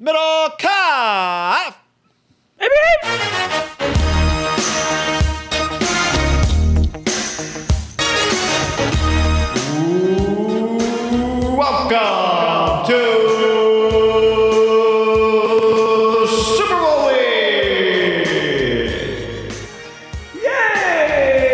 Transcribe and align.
Middlekauff. 0.00 1.74
Welcome 11.56 12.86
to 12.86 12.98
Super 16.28 16.74
Bowl 16.74 17.06
week. 17.06 18.26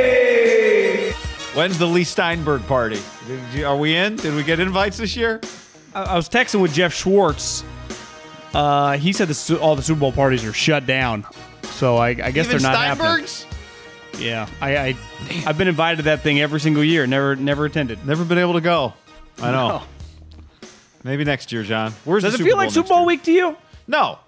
Yay! 0.01 1.13
When's 1.55 1.77
the 1.79 1.87
Leigh 1.87 2.05
Steinberg 2.05 2.67
party? 2.67 3.01
Did 3.29 3.41
you- 3.53 3.67
are 3.67 3.77
we 3.77 3.95
in? 3.95 4.17
Did 4.17 4.35
we 4.35 4.43
get 4.43 4.59
invites 4.61 4.97
this 4.97 5.15
year? 5.15 5.41
I, 5.95 6.03
I 6.05 6.17
was 6.17 6.29
texting 6.29 6.61
with 6.63 6.73
Jeff 6.73 6.95
Schwartz. 6.95 7.63
Uh, 8.55 8.97
he 8.99 9.13
said 9.13 9.29
the, 9.29 9.59
all 9.61 9.77
the 9.77 9.83
Super 9.83 10.01
Bowl 10.01 10.13
parties 10.13 10.45
are 10.45 10.53
shut 10.53 10.87
down. 10.87 11.25
So 11.63 11.97
I, 11.97 12.09
I 12.09 12.15
guess 12.31 12.47
Even 12.47 12.63
they're 12.63 12.73
not 12.73 12.77
happening. 12.77 13.27
Steinberg's? 13.27 13.47
Yeah, 14.19 14.49
I, 14.61 14.77
I 14.77 14.97
I've 15.47 15.57
been 15.57 15.69
invited 15.69 15.99
to 15.99 16.03
that 16.05 16.21
thing 16.21 16.41
every 16.41 16.61
single 16.61 16.83
year. 16.85 17.07
Never 17.07 17.37
never 17.37 17.65
attended. 17.65 18.05
Never 18.07 18.25
been 18.25 18.39
able 18.39 18.55
to 18.55 18.61
go. 18.61 18.93
I 19.41 19.53
know. 19.53 19.69
No. 19.69 19.83
Maybe 21.05 21.25
next 21.25 21.53
year, 21.53 21.63
John. 21.63 21.93
Where's 22.05 22.25
Does 22.25 22.33
the 22.33 22.37
it 22.37 22.39
Super 22.39 22.49
feel 22.49 22.57
like 22.57 22.71
Super 22.71 22.89
Bowl 22.89 22.99
year? 22.99 23.07
week 23.07 23.23
to 23.25 23.33
you? 23.33 23.57
No. 23.87 24.19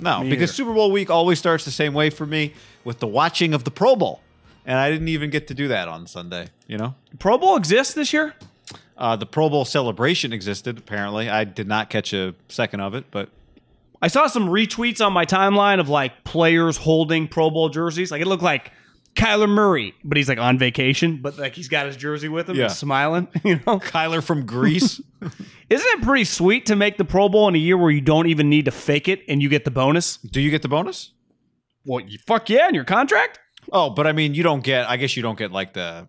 No, 0.00 0.20
Me 0.22 0.30
because 0.30 0.50
either. 0.50 0.52
Super 0.52 0.72
Bowl 0.74 0.92
week 0.92 1.10
always 1.10 1.38
starts 1.40 1.64
the 1.64 1.72
same 1.72 1.92
way 1.92 2.08
for 2.10 2.24
me 2.24 2.54
with 2.84 3.00
the 3.00 3.06
watching 3.06 3.52
of 3.52 3.64
the 3.64 3.70
Pro 3.70 3.96
Bowl. 3.96 4.20
And 4.64 4.78
I 4.78 4.90
didn't 4.90 5.08
even 5.08 5.30
get 5.30 5.48
to 5.48 5.54
do 5.54 5.68
that 5.68 5.88
on 5.88 6.06
Sunday, 6.06 6.48
you 6.68 6.76
know? 6.78 6.94
Pro 7.18 7.36
Bowl 7.38 7.56
exists 7.56 7.94
this 7.94 8.12
year. 8.12 8.34
Uh, 8.98 9.14
the 9.16 9.26
Pro 9.26 9.48
Bowl 9.48 9.64
celebration 9.64 10.32
existed, 10.32 10.76
apparently. 10.76 11.28
I 11.30 11.44
did 11.44 11.68
not 11.68 11.88
catch 11.88 12.12
a 12.12 12.34
second 12.48 12.80
of 12.80 12.94
it, 12.94 13.04
but 13.12 13.30
I 14.02 14.08
saw 14.08 14.26
some 14.26 14.48
retweets 14.48 15.04
on 15.04 15.12
my 15.12 15.24
timeline 15.24 15.78
of 15.80 15.88
like 15.88 16.24
players 16.24 16.76
holding 16.76 17.28
Pro 17.28 17.48
Bowl 17.50 17.68
jerseys. 17.68 18.10
Like 18.10 18.20
it 18.20 18.26
looked 18.26 18.42
like 18.42 18.72
Kyler 19.14 19.48
Murray, 19.48 19.94
but 20.04 20.16
he's 20.16 20.28
like 20.28 20.38
on 20.38 20.58
vacation, 20.58 21.20
but 21.22 21.38
like 21.38 21.54
he's 21.54 21.68
got 21.68 21.86
his 21.86 21.96
jersey 21.96 22.28
with 22.28 22.48
him, 22.48 22.56
Yeah. 22.56 22.68
smiling. 22.68 23.28
You 23.44 23.56
know, 23.66 23.78
Kyler 23.78 24.22
from 24.22 24.44
Greece. 24.46 25.00
isn't 25.22 25.40
it 25.70 26.02
pretty 26.02 26.24
sweet 26.24 26.66
to 26.66 26.76
make 26.76 26.96
the 26.98 27.04
Pro 27.04 27.28
Bowl 27.28 27.48
in 27.48 27.54
a 27.54 27.58
year 27.58 27.76
where 27.76 27.90
you 27.90 28.00
don't 28.00 28.26
even 28.26 28.48
need 28.50 28.64
to 28.66 28.70
fake 28.72 29.08
it 29.08 29.22
and 29.28 29.40
you 29.42 29.48
get 29.48 29.64
the 29.64 29.70
bonus? 29.70 30.16
do 30.18 30.40
you 30.40 30.50
get 30.50 30.62
the 30.62 30.68
bonus? 30.68 31.12
Well, 31.84 32.00
you 32.04 32.18
fuck 32.26 32.50
yeah, 32.50 32.68
in 32.68 32.74
your 32.74 32.84
contract. 32.84 33.38
Oh, 33.72 33.90
but 33.90 34.06
I 34.06 34.12
mean, 34.12 34.34
you 34.34 34.42
don't 34.42 34.62
get, 34.62 34.88
I 34.88 34.96
guess 34.96 35.16
you 35.16 35.22
don't 35.22 35.38
get 35.38 35.52
like 35.52 35.72
the, 35.74 36.08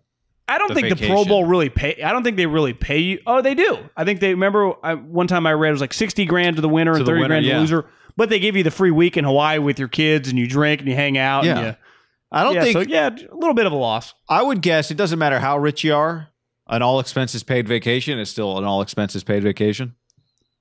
I 0.50 0.58
don't 0.58 0.68
The 0.68 0.74
think 0.74 0.98
the 0.98 1.06
Pro. 1.06 1.24
Bowl 1.24 1.44
really 1.44 1.68
pay. 1.68 2.02
I 2.02 2.12
don't 2.12 2.24
think 2.24 2.36
they 2.36 2.46
really 2.46 2.72
pay 2.74 2.98
you. 2.98 3.20
Oh, 3.26 3.40
they 3.40 3.54
do. 3.54 3.78
I 3.96 4.04
think 4.04 4.20
they 4.20 4.30
remember 4.30 4.74
I, 4.82 4.94
one 4.94 5.26
time 5.26 5.46
I 5.46 5.52
read 5.52 5.68
it 5.68 5.72
was 5.72 5.80
like 5.80 5.94
sixty 5.94 6.24
grand 6.24 6.56
to 6.56 6.62
the 6.62 6.68
winner 6.68 6.92
and 6.92 7.02
the 7.02 7.04
thirty 7.06 7.20
winner, 7.20 7.34
grand 7.34 7.44
to 7.44 7.48
yeah. 7.48 7.54
the 7.54 7.60
loser. 7.60 7.86
But 8.16 8.28
they 8.28 8.40
give 8.40 8.56
you 8.56 8.62
the 8.62 8.70
free 8.70 8.90
week 8.90 9.16
in 9.16 9.24
Hawaii 9.24 9.58
with 9.58 9.78
your 9.78 9.88
kids 9.88 10.28
and 10.28 10.38
you 10.38 10.48
drink 10.48 10.80
and 10.80 10.88
you 10.88 10.96
hang 10.96 11.16
out. 11.16 11.44
Yeah. 11.44 11.56
And 11.56 11.66
you, 11.66 11.76
I 12.32 12.44
don't 12.44 12.54
yeah, 12.54 12.62
think, 12.64 12.74
so 12.74 12.80
yeah, 12.80 13.08
a 13.08 13.34
little 13.34 13.54
bit 13.54 13.66
of 13.66 13.72
a 13.72 13.76
loss. 13.76 14.12
I 14.28 14.42
would 14.42 14.60
guess 14.60 14.90
it 14.90 14.96
doesn't 14.96 15.18
matter 15.18 15.38
how 15.38 15.56
rich 15.58 15.84
you 15.84 15.94
are, 15.94 16.28
an 16.66 16.82
all 16.82 17.00
expenses 17.00 17.42
paid 17.42 17.66
vacation 17.68 18.18
is 18.18 18.28
still 18.28 18.58
an 18.58 18.64
all 18.64 18.82
expenses 18.82 19.24
paid 19.24 19.42
vacation. 19.42 19.94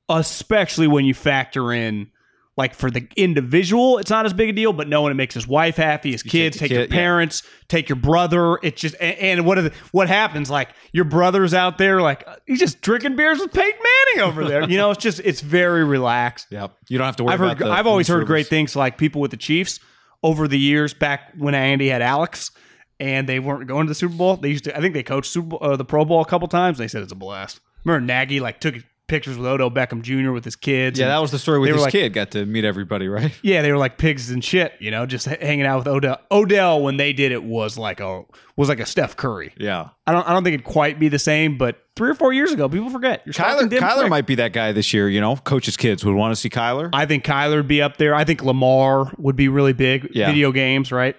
especially 0.10 0.88
when 0.88 1.06
you 1.06 1.14
factor 1.14 1.72
in 1.72 2.10
like 2.60 2.76
for 2.76 2.92
the 2.92 3.08
individual 3.16 3.98
it's 3.98 4.12
not 4.12 4.26
as 4.26 4.34
big 4.34 4.50
a 4.50 4.54
deal 4.54 4.74
but 4.74 4.88
knowing 4.88 5.10
it 5.10 5.16
makes 5.16 5.34
his 5.34 5.48
wife 5.48 5.78
happy 5.78 6.12
his 6.12 6.22
kids 6.22 6.58
take 6.58 6.60
take, 6.60 6.70
the 6.70 6.76
your 6.76 6.84
kid, 6.84 6.92
yeah. 6.94 7.00
parents 7.00 7.44
take 7.70 7.88
your 7.88 7.96
brother. 7.96 8.60
It's 8.62 8.82
just 8.82 8.96
and, 9.00 9.18
and 9.18 9.46
what 9.46 9.58
are 9.58 9.64
the, 9.64 9.74
what 9.92 10.08
happens? 10.08 10.50
Like 10.50 10.70
your 10.92 11.06
brother's 11.06 11.54
out 11.54 11.78
there 11.78 12.02
like 12.02 12.28
uh, 12.28 12.36
he's 12.46 12.60
just 12.60 12.82
drinking 12.82 13.16
beers 13.16 13.40
with 13.40 13.54
Peyton 13.54 13.80
Manning 13.80 14.30
over 14.30 14.44
there. 14.44 14.70
You 14.70 14.78
know 14.78 14.92
it's 14.92 15.02
just 15.02 15.22
it's 15.24 15.42
very 15.42 15.84
relaxed. 15.84 16.48
Yep. 16.60 16.76
You 16.90 16.98
don't 16.98 17.06
have 17.06 17.16
to 17.18 17.24
worry 17.24 17.34
I've 17.36 17.42
about 17.42 17.58
heard 17.60 17.68
I've 17.68 17.88
always 17.88 18.08
heard 18.08 18.26
great 18.26 18.48
things 18.48 18.76
like 18.76 18.98
people 18.98 19.22
with 19.22 19.32
the 19.32 19.38
Chiefs 19.38 19.80
over 20.24 20.48
the 20.48 20.60
years 20.60 20.94
back 20.94 21.32
when 21.38 21.56
Andy 21.56 21.88
had 21.88 22.02
Alex 22.02 22.52
and 23.00 23.30
they 23.30 23.40
weren't 23.40 23.68
going 23.68 23.86
to 23.86 23.92
the 23.92 23.96
Super 23.96 24.16
Bowl. 24.16 24.36
They 24.36 24.50
used 24.50 24.66
to 24.66 24.76
I 24.76 24.82
think 24.82 24.94
they 24.94 25.04
coached 25.04 25.32
Super 25.32 25.50
Bowl, 25.50 25.60
uh, 25.62 25.78
the 25.78 25.86
Pro 25.86 26.04
Bowl 26.04 26.22
a 26.22 26.26
couple 26.26 26.48
times. 26.50 26.78
They 26.78 26.88
said 26.88 27.04
it's 27.04 27.14
a 27.14 27.16
blast. 27.16 27.62
Remember 27.86 28.06
Nagy 28.06 28.40
like 28.40 28.60
took 28.60 28.76
pictures 29.10 29.38
with 29.38 29.46
Odell 29.46 29.70
Beckham 29.70 30.02
Jr. 30.02 30.32
with 30.32 30.46
his 30.46 30.56
kids 30.56 30.98
Yeah, 30.98 31.08
and- 31.08 31.12
that 31.12 31.18
was 31.20 31.32
the 31.32 31.40
story 31.40 31.60
with 31.60 31.72
his 31.72 31.82
like- 31.82 31.92
kid. 31.92 32.14
Got 32.14 32.32
to 32.32 32.46
meet 32.46 32.64
everybody, 32.64 33.10
right? 33.10 33.34
yeah, 33.44 33.62
they 33.62 33.72
were 33.74 33.78
like 33.78 33.98
pigs 33.98 34.30
and 34.30 34.42
shit, 34.44 34.74
you 34.80 34.92
know, 34.92 35.06
just 35.06 35.26
hanging 35.26 35.66
out 35.66 35.80
with 35.80 35.88
Odell. 35.88 36.20
Odell 36.32 36.82
when 36.82 36.96
they 36.96 37.12
did 37.12 37.34
it 37.34 37.44
was 37.44 37.78
like 37.78 38.00
a 38.00 38.24
was 38.56 38.70
like 38.70 38.80
a 38.80 38.86
Steph 38.86 39.18
Curry. 39.18 39.54
Yeah. 39.58 39.90
I 40.08 40.14
don't 40.14 40.26
I 40.28 40.32
don't 40.32 40.44
think 40.46 40.54
it'd 40.54 40.66
quite 40.66 41.00
be 41.00 41.10
the 41.10 41.20
same, 41.20 41.58
but 41.58 41.84
three 41.96 42.10
or 42.10 42.16
four 42.16 42.32
years 42.32 42.52
ago, 42.54 42.70
people 42.70 42.90
forget. 42.90 43.22
You're 43.26 43.34
Kyler, 43.34 43.68
Kyler 43.70 43.96
quick. 43.98 44.10
might 44.10 44.26
be 44.28 44.36
that 44.36 44.54
guy 44.54 44.72
this 44.72 44.94
year. 44.94 45.10
You 45.10 45.20
know, 45.20 45.36
coach's 45.36 45.76
kids 45.76 46.06
would 46.06 46.16
want 46.16 46.32
to 46.32 46.36
see 46.38 46.50
Kyler. 46.50 46.90
I 46.94 47.06
think 47.06 47.26
Kyler 47.26 47.58
would 47.58 47.68
be 47.68 47.82
up 47.82 47.98
there. 47.98 48.16
I 48.16 48.24
think 48.24 48.42
Lamar 48.44 49.12
would 49.18 49.36
be 49.36 49.48
really 49.50 49.74
big. 49.74 50.10
Yeah. 50.14 50.28
Video 50.28 50.52
games, 50.52 50.92
right? 50.92 51.16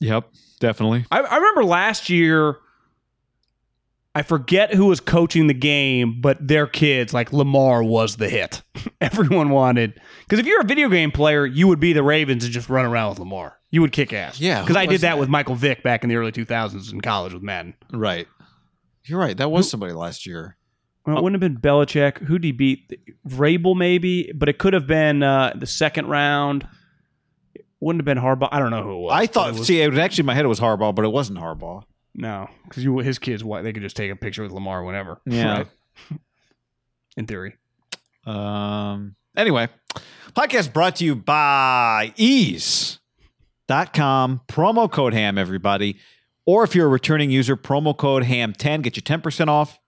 yep, 0.00 0.28
definitely. 0.60 1.04
I, 1.10 1.20
I 1.20 1.36
remember 1.36 1.64
last 1.64 2.08
year. 2.08 2.56
I 4.14 4.22
forget 4.22 4.74
who 4.74 4.86
was 4.86 5.00
coaching 5.00 5.46
the 5.46 5.54
game, 5.54 6.20
but 6.20 6.46
their 6.46 6.66
kids, 6.66 7.14
like 7.14 7.32
Lamar, 7.32 7.82
was 7.82 8.16
the 8.16 8.28
hit. 8.28 8.62
Everyone 9.00 9.48
wanted 9.48 9.98
because 10.20 10.38
if 10.38 10.46
you're 10.46 10.60
a 10.60 10.66
video 10.66 10.88
game 10.90 11.10
player, 11.10 11.46
you 11.46 11.66
would 11.68 11.80
be 11.80 11.92
the 11.92 12.02
Ravens 12.02 12.44
and 12.44 12.52
just 12.52 12.68
run 12.68 12.84
around 12.84 13.10
with 13.10 13.18
Lamar. 13.20 13.58
You 13.70 13.80
would 13.80 13.92
kick 13.92 14.12
ass. 14.12 14.38
Yeah, 14.38 14.60
because 14.60 14.76
I 14.76 14.84
did 14.84 15.00
that, 15.00 15.12
that? 15.12 15.18
with 15.18 15.30
Michael 15.30 15.54
Vick 15.54 15.82
back 15.82 16.02
in 16.02 16.10
the 16.10 16.16
early 16.16 16.30
2000s 16.30 16.92
in 16.92 17.00
college 17.00 17.32
with 17.32 17.42
Madden. 17.42 17.74
Right. 17.90 18.28
You're 19.04 19.18
right. 19.18 19.36
That 19.36 19.50
was 19.50 19.70
somebody 19.70 19.94
last 19.94 20.26
year. 20.26 20.56
Well, 21.06 21.16
it 21.16 21.22
wouldn't 21.22 21.42
have 21.42 21.52
been 21.52 21.60
Belichick. 21.60 22.18
Who 22.18 22.38
did 22.38 22.44
he 22.44 22.52
beat? 22.52 23.00
Vrabel, 23.26 23.76
maybe, 23.76 24.30
but 24.34 24.48
it 24.48 24.58
could 24.58 24.74
have 24.74 24.86
been 24.86 25.22
uh, 25.22 25.54
the 25.56 25.66
second 25.66 26.06
round. 26.06 26.68
It 27.54 27.64
wouldn't 27.80 28.00
have 28.00 28.04
been 28.04 28.22
Harbaugh. 28.22 28.50
I 28.52 28.58
don't 28.58 28.70
know 28.70 28.84
who 28.84 28.92
it 28.92 29.00
was. 29.00 29.12
I 29.12 29.26
thought. 29.26 29.48
it 29.48 29.58
was, 29.58 29.66
see, 29.66 29.80
it 29.80 29.88
was 29.88 29.98
actually 29.98 30.22
in 30.22 30.26
my 30.26 30.34
head 30.34 30.44
it 30.44 30.48
was 30.48 30.60
Harbaugh, 30.60 30.94
but 30.94 31.04
it 31.04 31.10
wasn't 31.10 31.38
Harbaugh. 31.38 31.82
No, 32.14 32.48
because 32.64 32.84
you 32.84 32.98
his 32.98 33.18
kids, 33.18 33.42
what 33.42 33.62
they 33.62 33.72
could 33.72 33.82
just 33.82 33.96
take 33.96 34.10
a 34.10 34.16
picture 34.16 34.42
with 34.42 34.52
Lamar 34.52 34.84
whenever. 34.84 35.20
Yeah. 35.24 35.58
right? 36.10 36.20
In 37.16 37.26
theory, 37.26 37.54
Um. 38.26 39.16
Anyway, 39.36 39.68
podcast 40.34 40.72
brought 40.74 40.96
to 40.96 41.04
you 41.04 41.14
by 41.16 42.12
Eaze.com. 42.16 42.98
Promo 44.46 44.90
code 44.90 45.14
Ham, 45.14 45.38
everybody. 45.38 45.96
Or 46.44 46.64
if 46.64 46.74
you're 46.74 46.86
a 46.86 46.90
returning 46.90 47.30
user, 47.30 47.56
promo 47.56 47.96
code 47.96 48.24
Ham10 48.24 48.82
get 48.82 48.96
you 48.96 49.02
10% 49.02 49.48
off. 49.48 49.78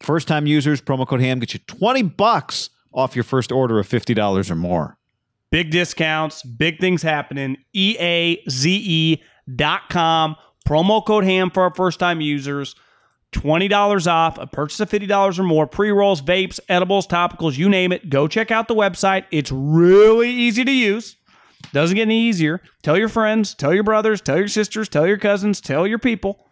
First 0.00 0.26
time 0.26 0.46
users, 0.46 0.80
promo 0.80 1.06
code 1.06 1.20
HAM 1.20 1.38
get 1.38 1.54
you 1.54 1.60
20 1.60 2.02
bucks 2.02 2.70
off 2.92 3.14
your 3.14 3.22
first 3.22 3.52
order 3.52 3.78
of 3.78 3.88
$50 3.88 4.50
or 4.50 4.56
more. 4.56 4.98
Big 5.50 5.70
discounts, 5.70 6.42
big 6.42 6.80
things 6.80 7.02
happening. 7.02 7.56
E 7.72 7.96
EAZE.com. 8.48 10.36
Promo 10.62 11.04
code 11.04 11.24
HAM 11.24 11.50
for 11.50 11.62
our 11.62 11.74
first 11.74 11.98
time 11.98 12.20
users. 12.20 12.74
$20 13.32 14.06
off 14.06 14.38
a 14.38 14.46
purchase 14.46 14.78
of 14.80 14.90
$50 14.90 15.38
or 15.38 15.42
more. 15.42 15.66
Pre 15.66 15.90
rolls, 15.90 16.20
vapes, 16.20 16.60
edibles, 16.68 17.06
topicals, 17.06 17.56
you 17.56 17.68
name 17.68 17.92
it. 17.92 18.10
Go 18.10 18.28
check 18.28 18.50
out 18.50 18.68
the 18.68 18.74
website. 18.74 19.24
It's 19.30 19.50
really 19.50 20.30
easy 20.30 20.64
to 20.64 20.72
use. 20.72 21.16
Doesn't 21.72 21.96
get 21.96 22.02
any 22.02 22.20
easier. 22.20 22.60
Tell 22.82 22.98
your 22.98 23.08
friends, 23.08 23.54
tell 23.54 23.72
your 23.72 23.84
brothers, 23.84 24.20
tell 24.20 24.36
your 24.36 24.48
sisters, 24.48 24.88
tell 24.88 25.06
your 25.06 25.16
cousins, 25.16 25.60
tell 25.60 25.86
your 25.86 25.98
people. 25.98 26.46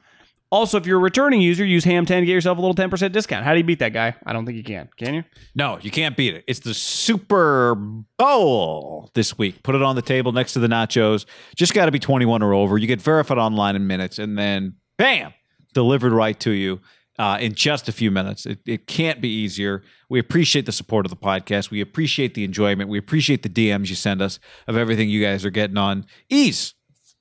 Also, 0.52 0.76
if 0.79 0.85
you're 0.85 0.99
a 0.99 1.02
returning 1.02 1.41
user, 1.41 1.64
use 1.64 1.85
ham10 1.85 2.06
to 2.06 2.26
get 2.26 2.32
yourself 2.32 2.58
a 2.58 2.61
little 2.61 2.75
10% 2.75 3.12
discount. 3.12 3.44
How 3.44 3.52
do 3.52 3.58
you 3.58 3.64
beat 3.64 3.79
that 3.79 3.93
guy? 3.93 4.17
I 4.26 4.32
don't 4.32 4.44
think 4.44 4.56
you 4.56 4.64
can. 4.64 4.88
Can 4.97 5.14
you? 5.14 5.25
No, 5.55 5.79
you 5.81 5.93
can't 5.93 6.17
beat 6.17 6.35
it. 6.35 6.44
It's 6.49 6.58
the 6.58 6.75
Super 6.75 7.76
Bowl 7.76 9.11
this 9.14 9.38
week. 9.38 9.62
Put 9.62 9.76
it 9.76 9.82
on 9.82 9.94
the 9.94 10.02
table 10.02 10.32
next 10.32 10.55
to 10.55 10.58
the 10.58 10.67
nachos. 10.67 11.25
Just 11.55 11.73
got 11.73 11.87
to 11.87 11.93
be 11.93 12.00
21 12.00 12.43
or 12.43 12.52
over. 12.52 12.79
You 12.79 12.88
get 12.88 13.00
verified 13.00 13.38
online 13.38 13.76
in 13.76 13.87
minutes, 13.87 14.19
and 14.19 14.37
then 14.37 14.75
bam, 14.99 15.32
delivered 15.73 16.12
right 16.12 16.38
to 16.41 16.50
you 16.50 16.81
uh, 17.20 17.38
in 17.41 17.55
just 17.55 17.88
a 17.88 17.93
few 17.93 18.11
minutes. 18.11 18.44
It, 18.44 18.58
it 18.67 18.87
can't 18.88 19.20
be 19.20 19.29
easier. 19.29 19.85
We 20.08 20.19
appreciate 20.19 20.67
the 20.67 20.73
support 20.73 21.06
of 21.06 21.11
the 21.11 21.17
podcast. 21.17 21.70
We 21.70 21.81
appreciate 21.81 22.35
the 22.35 22.43
enjoyment. 22.43 22.88
We 22.88 22.99
appreciate 22.99 23.43
the 23.44 23.49
DMs 23.49 23.88
you 23.88 23.94
send 23.94 24.20
us 24.20 24.41
of 24.67 24.76
everything 24.76 25.08
you 25.08 25.23
guys 25.23 25.44
are 25.44 25.50
getting 25.50 25.76
on 25.76 26.06
Eaze. 26.29 26.75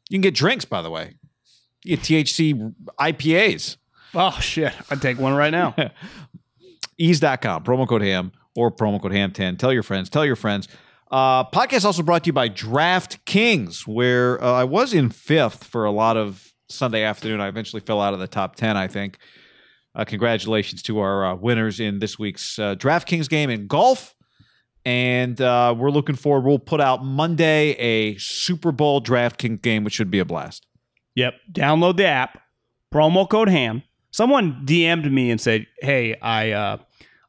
You 0.09 0.15
can 0.15 0.21
get 0.21 0.33
drinks, 0.33 0.65
by 0.65 0.81
the 0.81 0.89
way. 0.89 1.18
THC 1.85 2.73
IPAs. 2.99 3.77
Oh, 4.13 4.37
shit. 4.41 4.73
I'd 4.89 5.01
take 5.01 5.19
one 5.19 5.33
right 5.33 5.51
now. 5.51 5.75
eaze.com, 6.97 7.63
promo 7.63 7.87
code 7.87 8.01
ham 8.01 8.31
or 8.55 8.71
promo 8.71 9.01
code 9.01 9.11
ham10. 9.11 9.57
Tell 9.57 9.71
your 9.71 9.83
friends, 9.83 10.09
tell 10.09 10.25
your 10.25 10.35
friends. 10.35 10.67
Uh, 11.11 11.43
podcast 11.45 11.85
also 11.85 12.03
brought 12.03 12.23
to 12.23 12.27
you 12.27 12.33
by 12.33 12.49
DraftKings, 12.49 13.87
where 13.87 14.43
uh, 14.43 14.51
I 14.53 14.63
was 14.63 14.93
in 14.93 15.09
fifth 15.09 15.63
for 15.63 15.85
a 15.85 15.91
lot 15.91 16.17
of 16.17 16.53
Sunday 16.69 17.03
afternoon. 17.03 17.41
I 17.41 17.47
eventually 17.47 17.79
fell 17.79 17.99
out 17.99 18.13
of 18.13 18.19
the 18.19 18.27
top 18.27 18.55
10, 18.55 18.77
I 18.77 18.87
think. 18.87 19.17
Uh, 19.95 20.05
congratulations 20.05 20.83
to 20.83 20.99
our 20.99 21.25
uh, 21.25 21.35
winners 21.35 21.79
in 21.79 21.99
this 21.99 22.19
week's 22.19 22.59
uh, 22.59 22.75
DraftKings 22.75 23.27
game 23.27 23.49
in 23.49 23.65
golf. 23.65 24.13
And 24.85 25.39
uh, 25.41 25.75
we're 25.77 25.89
looking 25.89 26.15
forward. 26.15 26.47
We'll 26.47 26.59
put 26.59 26.79
out 26.79 27.03
Monday 27.03 27.71
a 27.71 28.17
Super 28.17 28.71
Bowl 28.71 29.01
DraftKings 29.01 29.61
game, 29.61 29.83
which 29.83 29.95
should 29.95 30.11
be 30.11 30.19
a 30.19 30.25
blast. 30.25 30.65
Yep. 31.15 31.33
Download 31.51 31.97
the 31.97 32.05
app. 32.05 32.41
Promo 32.93 33.29
code 33.29 33.49
HAM. 33.49 33.83
Someone 34.11 34.65
DM'd 34.65 35.11
me 35.11 35.29
and 35.29 35.39
said, 35.39 35.67
"Hey, 35.81 36.15
I 36.19 36.51
uh, 36.51 36.77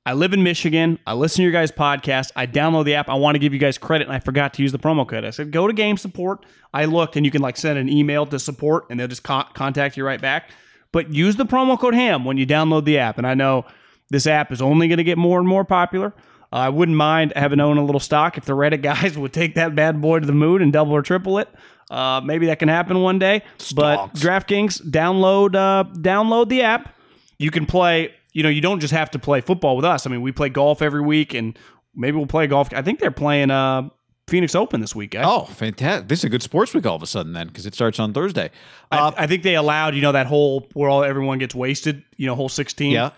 I 0.07 0.15
live 0.15 0.33
in 0.33 0.43
Michigan. 0.43 0.99
I 1.07 1.13
listen 1.13 1.37
to 1.39 1.43
your 1.43 1.53
guys' 1.53 1.71
podcast. 1.71 2.33
I 2.35 2.47
download 2.47 2.87
the 2.87 2.95
app. 2.95 3.09
I 3.09 3.15
want 3.15 3.35
to 3.35 3.39
give 3.39 3.53
you 3.53 3.59
guys 3.59 3.77
credit, 3.77 4.07
and 4.07 4.17
I 4.17 4.21
forgot 4.21 4.55
to 4.55 4.63
use 4.63 4.73
the 4.73 4.79
promo 4.79 5.07
code." 5.07 5.25
I 5.25 5.31
said, 5.31 5.51
"Go 5.51 5.67
to 5.67 5.73
Game 5.73 5.99
Support." 5.99 6.47
I 6.73 6.87
looked, 6.87 7.17
and 7.17 7.27
you 7.27 7.33
can 7.33 7.43
like 7.43 7.57
send 7.57 7.79
an 7.79 7.89
email 7.89 8.25
to 8.27 8.39
support, 8.39 8.87
and 8.89 8.99
they'll 8.99 9.09
just 9.09 9.25
con- 9.25 9.49
contact 9.55 9.97
you 9.97 10.05
right 10.05 10.21
back. 10.21 10.51
But 10.93 11.13
use 11.13 11.37
the 11.37 11.47
promo 11.47 11.79
code 11.79 11.95
HAM 11.95 12.25
when 12.25 12.37
you 12.37 12.47
download 12.47 12.85
the 12.85 12.99
app. 12.99 13.19
And 13.19 13.27
I 13.27 13.35
know 13.35 13.67
this 14.09 14.27
app 14.27 14.51
is 14.51 14.63
only 14.63 14.89
going 14.89 14.99
to 14.99 15.05
get 15.05 15.19
more 15.19 15.39
and 15.39 15.47
more 15.47 15.65
popular. 15.65 16.15
Uh, 16.53 16.57
I 16.57 16.69
wouldn't 16.69 16.97
mind 16.97 17.33
having 17.37 17.61
owned 17.61 17.79
a 17.79 17.83
little 17.83 18.01
stock 18.01 18.37
if 18.37 18.45
the 18.45 18.55
Reddit 18.55 18.83
guys 18.83 19.17
would 19.17 19.33
take 19.33 19.55
that 19.55 19.75
bad 19.75 20.01
boy 20.01 20.21
to 20.21 20.27
the 20.27 20.33
moon 20.33 20.63
and 20.63 20.73
double 20.73 20.93
or 20.93 21.03
triple 21.03 21.39
it. 21.39 21.49
Uh, 21.91 22.21
maybe 22.25 22.47
that 22.47 22.59
can 22.59 22.69
happen 22.69 23.01
one 23.03 23.19
day. 23.19 23.43
But 23.75 24.15
DraftKings, 24.15 24.83
download 24.91 25.57
uh, 25.57 25.85
download 25.93 26.49
the 26.49 26.63
app. 26.63 26.95
You 27.39 27.51
can 27.51 27.67
play. 27.67 28.15
You 28.33 28.45
know, 28.45 28.49
you 28.49 28.61
don't 28.61 28.79
just 28.79 28.93
have 28.93 29.11
to 29.11 29.19
play 29.19 29.41
football 29.41 29.75
with 29.75 29.85
us. 29.85 30.07
I 30.07 30.11
mean, 30.11 30.23
we 30.23 30.31
play 30.31 30.51
golf 30.51 30.83
every 30.83 31.01
week, 31.01 31.35
and 31.35 31.59
maybe 31.97 32.17
we'll 32.17 32.27
play 32.27 32.47
golf. 32.47 32.73
I 32.73 32.83
think 32.83 33.01
they're 33.01 33.11
playing 33.11 33.51
uh, 33.51 33.89
Phoenix 34.29 34.55
Open 34.55 34.81
this 34.81 34.95
week. 34.95 35.11
guys. 35.11 35.25
Oh, 35.27 35.47
fantastic. 35.47 36.07
This 36.07 36.21
is 36.21 36.25
a 36.25 36.29
good 36.29 36.43
sports 36.43 36.73
week 36.73 36.87
all 36.87 36.95
of 36.95 37.03
a 37.03 37.09
sudden, 37.09 37.33
then, 37.33 37.49
because 37.49 37.67
it 37.67 37.75
starts 37.75 37.99
on 37.99 38.13
Thursday. 38.13 38.51
Uh, 38.93 39.11
I, 39.17 39.25
I 39.25 39.27
think 39.27 39.43
they 39.43 39.57
allowed 39.57 39.97
you 39.97 40.03
know 40.03 40.13
that 40.13 40.29
whole 40.29 40.69
where 40.75 40.89
all 40.89 41.03
everyone 41.03 41.39
gets 41.39 41.57
wasted. 41.57 42.05
You 42.17 42.27
know, 42.27 42.37
whole 42.37 42.49
sixteen. 42.49 42.93
Yeah. 42.93 43.11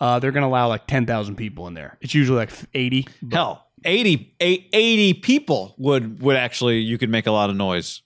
Uh, 0.00 0.18
they're 0.18 0.32
going 0.32 0.42
to 0.42 0.48
allow 0.48 0.68
like 0.68 0.86
ten 0.86 1.06
thousand 1.06 1.36
people 1.36 1.66
in 1.68 1.74
there. 1.74 1.96
It's 2.00 2.14
usually 2.14 2.38
like 2.38 2.50
eighty. 2.74 3.06
but- 3.22 3.36
Hell, 3.36 3.62
80, 3.84 4.34
80 4.40 5.14
people 5.14 5.74
would 5.78 6.20
would 6.20 6.36
actually 6.36 6.78
you 6.80 6.98
could 6.98 7.10
make 7.10 7.26
a 7.26 7.30
lot 7.30 7.50
of 7.50 7.56
noise. 7.56 8.02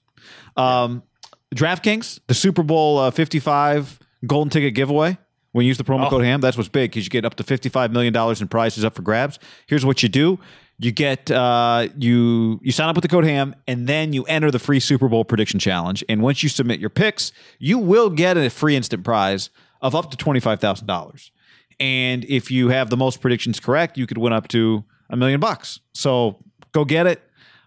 Um, 0.56 1.02
DraftKings, 1.54 2.20
the 2.26 2.34
Super 2.34 2.62
Bowl 2.62 2.98
uh, 2.98 3.10
55 3.10 3.98
golden 4.26 4.50
ticket 4.50 4.74
giveaway. 4.74 5.16
When 5.52 5.64
you 5.64 5.68
use 5.68 5.78
the 5.78 5.84
promo 5.84 6.06
Oh. 6.06 6.10
code 6.10 6.24
HAM, 6.24 6.40
that's 6.40 6.56
what's 6.56 6.68
big 6.68 6.90
because 6.92 7.04
you 7.04 7.10
get 7.10 7.24
up 7.24 7.34
to 7.36 7.42
$55 7.44 7.90
million 7.90 8.14
in 8.14 8.48
prizes 8.48 8.84
up 8.84 8.94
for 8.94 9.02
grabs. 9.02 9.38
Here's 9.66 9.84
what 9.84 10.00
you 10.02 10.08
do. 10.08 10.38
You 10.78 10.92
get 10.92 11.28
uh, 11.30 11.88
you 11.98 12.60
you 12.62 12.70
sign 12.72 12.88
up 12.88 12.94
with 12.94 13.02
the 13.02 13.08
code 13.08 13.24
HAM 13.24 13.54
and 13.66 13.86
then 13.86 14.12
you 14.12 14.22
enter 14.24 14.50
the 14.50 14.58
free 14.60 14.80
Super 14.80 15.08
Bowl 15.08 15.24
prediction 15.24 15.58
challenge. 15.58 16.04
And 16.08 16.22
once 16.22 16.42
you 16.42 16.48
submit 16.48 16.78
your 16.78 16.88
picks, 16.90 17.32
you 17.58 17.78
will 17.78 18.10
get 18.10 18.36
a 18.36 18.48
free 18.48 18.76
instant 18.76 19.02
prize 19.04 19.50
of 19.82 19.94
up 19.94 20.10
to 20.12 20.16
$25,000. 20.16 21.30
And 21.80 22.24
if 22.26 22.50
you 22.50 22.68
have 22.68 22.90
the 22.90 22.96
most 22.96 23.20
predictions 23.20 23.58
correct, 23.58 23.96
you 23.98 24.06
could 24.06 24.18
win 24.18 24.32
up 24.32 24.48
to 24.48 24.84
a 25.08 25.16
million 25.16 25.40
bucks. 25.40 25.80
So 25.94 26.44
go 26.72 26.84
get 26.84 27.06
it. 27.06 27.22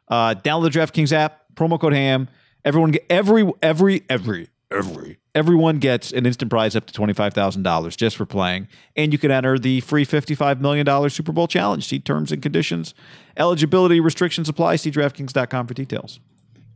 Uh, 0.08 0.36
download 0.36 0.72
the 0.72 0.80
DraftKings 0.80 1.12
app, 1.12 1.42
promo 1.56 1.80
code 1.80 1.94
HAM. 1.94 2.30
Everyone 2.64 2.94
every 3.10 3.52
every 3.62 4.04
every 4.10 4.50
every 4.72 5.18
everyone 5.36 5.80
gets 5.80 6.12
an 6.12 6.26
instant 6.26 6.50
prize 6.50 6.76
up 6.76 6.86
to 6.86 6.94
twenty 6.94 7.14
five 7.14 7.34
thousand 7.34 7.64
dollars 7.64 7.96
just 7.96 8.16
for 8.16 8.26
playing, 8.26 8.68
and 8.96 9.12
you 9.12 9.18
can 9.18 9.32
enter 9.32 9.58
the 9.58 9.82
free 9.82 10.06
fifty 10.06 10.36
five 10.36 10.62
million 10.62 10.86
dollars 10.86 11.14
Super 11.14 11.32
Bowl 11.32 11.48
challenge. 11.48 11.88
See 11.88 12.00
terms 12.00 12.32
and 12.32 12.42
conditions. 12.42 12.94
Eligibility 13.36 14.00
restrictions 14.00 14.48
apply. 14.48 14.78
See 14.78 14.92
DraftKings.com 14.92 15.68
for 15.68 15.74
details. 15.74 16.20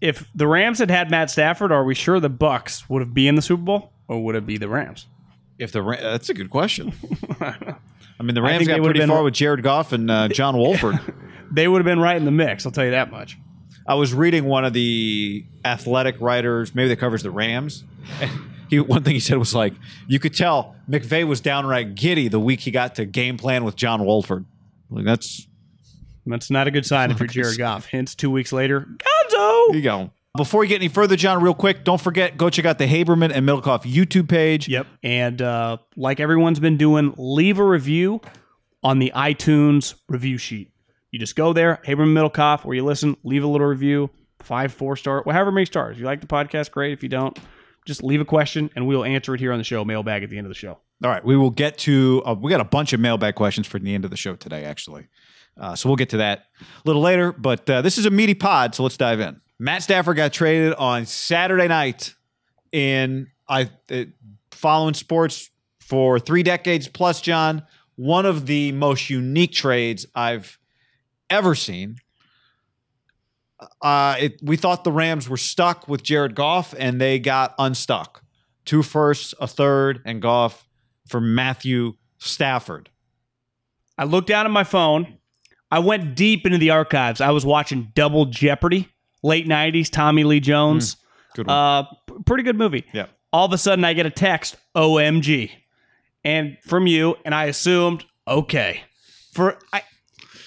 If 0.01 0.29
the 0.35 0.47
Rams 0.47 0.79
had 0.79 0.91
had 0.91 1.09
Matt 1.09 1.29
Stafford, 1.29 1.71
are 1.71 1.83
we 1.83 1.95
sure 1.95 2.19
the 2.19 2.29
Bucs 2.29 2.89
would 2.89 3.01
have 3.01 3.13
been 3.13 3.29
in 3.29 3.35
the 3.35 3.41
Super 3.41 3.63
Bowl, 3.63 3.93
or 4.07 4.23
would 4.23 4.35
it 4.35 4.45
be 4.45 4.57
the 4.57 4.67
Rams? 4.67 5.07
If 5.59 5.71
the 5.71 5.81
Ra- 5.81 5.97
that's 6.01 6.29
a 6.29 6.33
good 6.33 6.49
question. 6.49 6.93
I 7.41 8.23
mean, 8.23 8.35
the 8.35 8.41
I 8.41 8.45
Rams 8.45 8.57
think 8.59 8.67
they 8.69 8.75
got 8.75 8.81
would've 8.81 8.83
pretty 8.93 8.99
been- 8.99 9.09
far 9.09 9.23
with 9.23 9.33
Jared 9.33 9.63
Goff 9.63 9.91
and 9.93 10.09
uh, 10.09 10.27
John 10.29 10.57
Wolford. 10.57 10.99
They 11.51 11.67
would 11.67 11.79
have 11.79 11.85
been 11.85 11.99
right 11.99 12.17
in 12.17 12.25
the 12.25 12.31
mix. 12.31 12.65
I'll 12.65 12.71
tell 12.71 12.85
you 12.85 12.91
that 12.91 13.11
much. 13.11 13.37
I 13.87 13.93
was 13.95 14.13
reading 14.13 14.45
one 14.45 14.65
of 14.65 14.73
the 14.73 15.45
athletic 15.63 16.19
writers, 16.19 16.75
maybe 16.75 16.89
that 16.89 16.97
covers 16.97 17.23
the 17.23 17.31
Rams. 17.31 17.85
He, 18.69 18.81
one 18.81 19.03
thing 19.03 19.13
he 19.13 19.19
said 19.21 19.37
was 19.37 19.55
like, 19.55 19.73
you 20.07 20.19
could 20.19 20.33
tell 20.35 20.75
McVay 20.89 21.25
was 21.25 21.39
downright 21.39 21.95
giddy 21.95 22.27
the 22.27 22.39
week 22.39 22.59
he 22.59 22.71
got 22.71 22.95
to 22.95 23.05
game 23.05 23.37
plan 23.37 23.63
with 23.63 23.77
John 23.77 24.03
Wolford. 24.03 24.43
Like 24.89 25.05
that's 25.05 25.47
That's 26.25 26.49
not 26.51 26.67
a 26.67 26.71
good 26.71 26.85
sign 26.85 27.11
if 27.11 27.19
you're 27.19 27.27
Jared 27.27 27.57
Goff. 27.57 27.85
Hence, 27.85 28.13
two 28.13 28.29
weeks 28.29 28.51
later, 28.51 28.81
Gonzo. 28.81 29.73
you 29.73 29.81
go. 29.81 30.11
Before 30.37 30.61
we 30.61 30.67
get 30.67 30.75
any 30.75 30.87
further, 30.87 31.15
John, 31.15 31.41
real 31.41 31.53
quick, 31.53 31.83
don't 31.83 31.99
forget 31.99 32.37
go 32.37 32.49
check 32.49 32.65
out 32.65 32.77
the 32.77 32.87
Haberman 32.87 33.31
and 33.33 33.47
Middlekauff 33.47 33.83
YouTube 33.83 34.29
page. 34.29 34.69
Yep. 34.69 34.87
And 35.03 35.41
uh, 35.41 35.77
like 35.95 36.19
everyone's 36.19 36.59
been 36.59 36.77
doing, 36.77 37.13
leave 37.17 37.59
a 37.59 37.65
review 37.65 38.21
on 38.83 38.99
the 38.99 39.11
iTunes 39.15 39.95
review 40.07 40.37
sheet. 40.37 40.71
You 41.11 41.19
just 41.19 41.35
go 41.35 41.53
there, 41.53 41.81
Haberman 41.85 42.13
Middlekauff, 42.13 42.63
where 42.63 42.75
you 42.75 42.85
listen, 42.85 43.17
leave 43.23 43.43
a 43.43 43.47
little 43.47 43.67
review, 43.67 44.09
five, 44.39 44.73
four 44.73 44.95
star, 44.95 45.23
whatever 45.23 45.51
many 45.51 45.65
stars. 45.65 45.95
If 45.95 45.99
you 45.99 46.05
like 46.05 46.21
the 46.21 46.27
podcast, 46.27 46.71
great. 46.71 46.93
If 46.93 47.03
you 47.03 47.09
don't, 47.09 47.37
just 47.85 48.03
leave 48.03 48.21
a 48.21 48.25
question 48.25 48.69
and 48.75 48.87
we'll 48.87 49.03
answer 49.03 49.33
it 49.33 49.39
here 49.39 49.51
on 49.51 49.57
the 49.57 49.63
show, 49.63 49.83
mailbag 49.83 50.23
at 50.23 50.29
the 50.29 50.37
end 50.37 50.45
of 50.45 50.49
the 50.49 50.55
show. 50.55 50.77
All 51.03 51.09
right, 51.09 51.23
we 51.23 51.35
will 51.35 51.51
get 51.51 51.77
to. 51.79 52.23
Uh, 52.25 52.35
we 52.39 52.49
got 52.49 52.61
a 52.61 52.65
bunch 52.65 52.93
of 52.93 52.99
mailbag 52.99 53.35
questions 53.35 53.67
for 53.67 53.79
the 53.79 53.93
end 53.93 54.03
of 54.05 54.11
the 54.11 54.17
show 54.17 54.35
today, 54.35 54.63
actually. 54.63 55.07
Uh, 55.59 55.75
so 55.75 55.89
we'll 55.89 55.95
get 55.95 56.09
to 56.09 56.17
that 56.17 56.45
a 56.59 56.65
little 56.85 57.01
later. 57.01 57.31
But 57.31 57.69
uh, 57.69 57.81
this 57.81 57.97
is 57.97 58.05
a 58.05 58.11
meaty 58.11 58.33
pod, 58.33 58.75
so 58.75 58.83
let's 58.83 58.97
dive 58.97 59.19
in. 59.19 59.41
Matt 59.59 59.83
Stafford 59.83 60.17
got 60.17 60.33
traded 60.33 60.73
on 60.73 61.05
Saturday 61.05 61.67
night 61.67 62.13
in 62.71 63.27
I 63.47 63.69
uh, 63.91 64.03
following 64.51 64.93
sports 64.93 65.49
for 65.79 66.19
three 66.19 66.43
decades 66.43 66.87
plus. 66.87 67.21
John, 67.21 67.63
one 67.95 68.25
of 68.25 68.45
the 68.45 68.71
most 68.73 69.09
unique 69.09 69.53
trades 69.53 70.05
I've 70.13 70.59
ever 71.29 71.55
seen. 71.55 71.97
Uh, 73.81 74.15
it, 74.19 74.39
we 74.43 74.55
thought 74.55 74.83
the 74.83 74.91
Rams 74.91 75.27
were 75.27 75.37
stuck 75.37 75.87
with 75.87 76.03
Jared 76.03 76.35
Goff, 76.35 76.75
and 76.77 77.01
they 77.01 77.17
got 77.17 77.55
unstuck. 77.57 78.23
Two 78.65 78.83
firsts, 78.83 79.33
a 79.39 79.47
third, 79.47 80.01
and 80.05 80.21
Goff 80.21 80.67
for 81.07 81.19
Matthew 81.19 81.93
Stafford. 82.19 82.89
I 83.97 84.03
looked 84.03 84.27
down 84.27 84.45
at 84.45 84.51
my 84.51 84.63
phone. 84.63 85.17
I 85.71 85.79
went 85.79 86.15
deep 86.15 86.45
into 86.45 86.59
the 86.59 86.69
archives. 86.69 87.19
I 87.19 87.31
was 87.31 87.45
watching 87.45 87.91
Double 87.95 88.25
Jeopardy, 88.25 88.89
late 89.23 89.47
90s, 89.47 89.89
Tommy 89.91 90.23
Lee 90.23 90.39
Jones. 90.39 90.97
Good 91.35 91.47
one. 91.47 91.55
Uh, 91.55 91.83
p- 92.07 92.13
pretty 92.25 92.43
good 92.43 92.57
movie. 92.57 92.85
Yeah. 92.93 93.07
All 93.33 93.45
of 93.45 93.53
a 93.53 93.57
sudden, 93.57 93.83
I 93.85 93.93
get 93.93 94.05
a 94.05 94.09
text, 94.09 94.55
OMG, 94.75 95.51
and 96.23 96.57
from 96.65 96.87
you, 96.87 97.15
and 97.25 97.35
I 97.35 97.45
assumed, 97.45 98.05
okay. 98.27 98.81
For 99.33 99.59
I, 99.73 99.83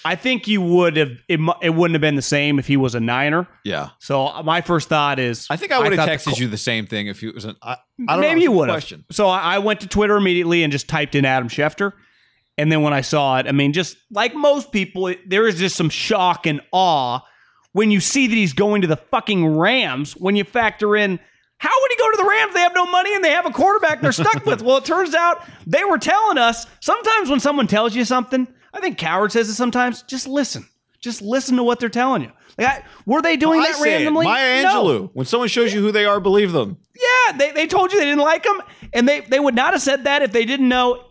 I 0.04 0.14
think 0.16 0.48
you 0.48 0.62
would 0.62 0.96
have. 0.96 1.10
It, 1.28 1.38
it 1.62 1.70
wouldn't 1.70 1.94
have 1.94 2.00
been 2.00 2.16
the 2.16 2.22
same 2.22 2.58
if 2.58 2.66
he 2.66 2.76
was 2.76 2.94
a 2.94 3.00
Niner. 3.00 3.46
yeah. 3.64 3.90
So 3.98 4.26
uh, 4.28 4.42
my 4.42 4.62
first 4.62 4.88
thought 4.88 5.18
is, 5.18 5.46
I 5.50 5.56
think 5.56 5.72
I 5.72 5.78
would 5.78 5.92
have 5.92 5.96
thought 5.96 6.06
the 6.24 6.30
texted 6.30 6.40
you 6.40 6.48
the 6.48 6.56
same 6.56 6.86
thing 6.86 7.06
if 7.06 7.22
it 7.22 7.34
was 7.34 7.44
an. 7.44 7.56
I, 7.62 7.76
I 8.08 8.12
don't 8.14 8.20
Maybe 8.22 8.40
know. 8.40 8.44
you 8.44 8.52
would 8.52 8.68
have. 8.70 8.84
So 9.12 9.28
I, 9.28 9.56
I 9.56 9.58
went 9.58 9.80
to 9.82 9.86
Twitter 9.86 10.16
immediately 10.16 10.62
and 10.62 10.72
just 10.72 10.88
typed 10.88 11.14
in 11.14 11.24
Adam 11.26 11.48
Schefter, 11.48 11.92
And 12.58 12.72
then 12.72 12.80
when 12.82 12.94
I 12.94 13.02
saw 13.02 13.38
it, 13.38 13.46
I 13.46 13.52
mean, 13.52 13.72
just 13.74 13.98
like 14.10 14.34
most 14.34 14.72
people, 14.72 15.06
it, 15.08 15.28
there 15.28 15.46
is 15.46 15.58
just 15.58 15.76
some 15.76 15.90
shock 15.90 16.46
and 16.46 16.60
awe 16.72 17.20
when 17.72 17.90
you 17.90 18.00
see 18.00 18.26
that 18.26 18.34
he's 18.34 18.52
going 18.52 18.82
to 18.82 18.86
the 18.88 18.96
fucking 18.96 19.56
Rams. 19.56 20.16
When 20.16 20.36
you 20.36 20.44
factor 20.44 20.96
in 20.96 21.18
how 21.58 21.70
would 21.80 21.90
he 21.90 21.96
go 21.96 22.10
to 22.10 22.16
the 22.16 22.24
Rams? 22.28 22.54
They 22.54 22.60
have 22.60 22.74
no 22.74 22.86
money 22.86 23.14
and 23.14 23.22
they 23.22 23.30
have 23.32 23.44
a 23.46 23.50
quarterback 23.50 24.00
they're 24.00 24.12
stuck 24.12 24.44
with. 24.46 24.62
Well, 24.62 24.78
it 24.78 24.84
turns 24.84 25.14
out 25.14 25.42
they 25.66 25.84
were 25.84 25.98
telling 25.98 26.38
us 26.38 26.66
sometimes 26.80 27.28
when 27.28 27.38
someone 27.40 27.66
tells 27.66 27.94
you 27.94 28.04
something, 28.04 28.48
I 28.72 28.80
think 28.80 28.96
Cowherd 28.98 29.32
says 29.32 29.48
it 29.48 29.54
sometimes, 29.54 30.02
just 30.02 30.26
listen. 30.26 30.66
Just 31.00 31.22
listen 31.22 31.56
to 31.56 31.62
what 31.62 31.80
they're 31.80 31.88
telling 31.88 32.22
you. 32.22 32.30
Like, 32.58 32.66
I, 32.66 32.84
were 33.06 33.22
they 33.22 33.36
doing 33.38 33.60
I 33.60 33.68
that 33.68 33.76
say 33.76 33.92
it. 33.92 33.96
randomly? 33.96 34.26
Maya 34.26 34.62
No. 34.62 34.84
Angelou. 34.84 35.10
When 35.14 35.24
someone 35.26 35.48
shows 35.48 35.72
you 35.72 35.80
who 35.80 35.92
they 35.92 36.04
are, 36.04 36.20
believe 36.20 36.52
them. 36.52 36.76
Yeah, 36.94 37.36
they, 37.38 37.52
they 37.52 37.66
told 37.66 37.90
you 37.92 37.98
they 37.98 38.04
didn't 38.04 38.20
like 38.20 38.44
him, 38.44 38.60
and 38.92 39.08
they, 39.08 39.20
they 39.20 39.40
would 39.40 39.54
not 39.54 39.72
have 39.72 39.80
said 39.80 40.04
that 40.04 40.20
if 40.22 40.32
they 40.32 40.44
didn't 40.44 40.68
know. 40.68 41.04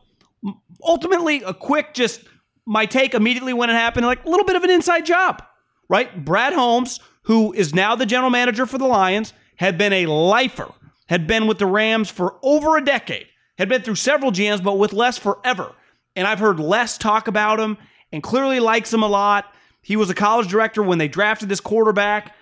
Ultimately, 0.83 1.41
a 1.43 1.53
quick 1.53 1.93
just 1.93 2.21
my 2.65 2.85
take 2.85 3.13
immediately 3.13 3.53
when 3.53 3.69
it 3.69 3.73
happened, 3.73 4.05
like 4.05 4.23
a 4.25 4.29
little 4.29 4.45
bit 4.45 4.55
of 4.55 4.63
an 4.63 4.69
inside 4.69 5.05
job, 5.05 5.41
right? 5.89 6.23
Brad 6.23 6.53
Holmes, 6.53 6.99
who 7.23 7.51
is 7.53 7.73
now 7.73 7.95
the 7.95 8.05
general 8.05 8.29
manager 8.29 8.65
for 8.65 8.77
the 8.77 8.87
Lions, 8.87 9.33
had 9.57 9.77
been 9.77 9.91
a 9.91 10.05
lifer, 10.05 10.71
had 11.07 11.27
been 11.27 11.47
with 11.47 11.57
the 11.57 11.65
Rams 11.65 12.09
for 12.09 12.37
over 12.41 12.77
a 12.77 12.85
decade, 12.85 13.27
had 13.57 13.67
been 13.67 13.81
through 13.81 13.95
several 13.95 14.31
GMs, 14.31 14.63
but 14.63 14.77
with 14.77 14.93
Les 14.93 15.17
forever. 15.17 15.73
And 16.15 16.25
I've 16.25 16.39
heard 16.39 16.59
Les 16.59 16.97
talk 16.97 17.27
about 17.27 17.59
him 17.59 17.77
and 18.11 18.23
clearly 18.23 18.59
likes 18.59 18.93
him 18.93 19.03
a 19.03 19.07
lot. 19.07 19.53
He 19.81 19.95
was 19.95 20.09
a 20.09 20.15
college 20.15 20.47
director 20.47 20.81
when 20.81 20.97
they 20.97 21.07
drafted 21.07 21.49
this 21.49 21.59
quarterback. 21.59 22.35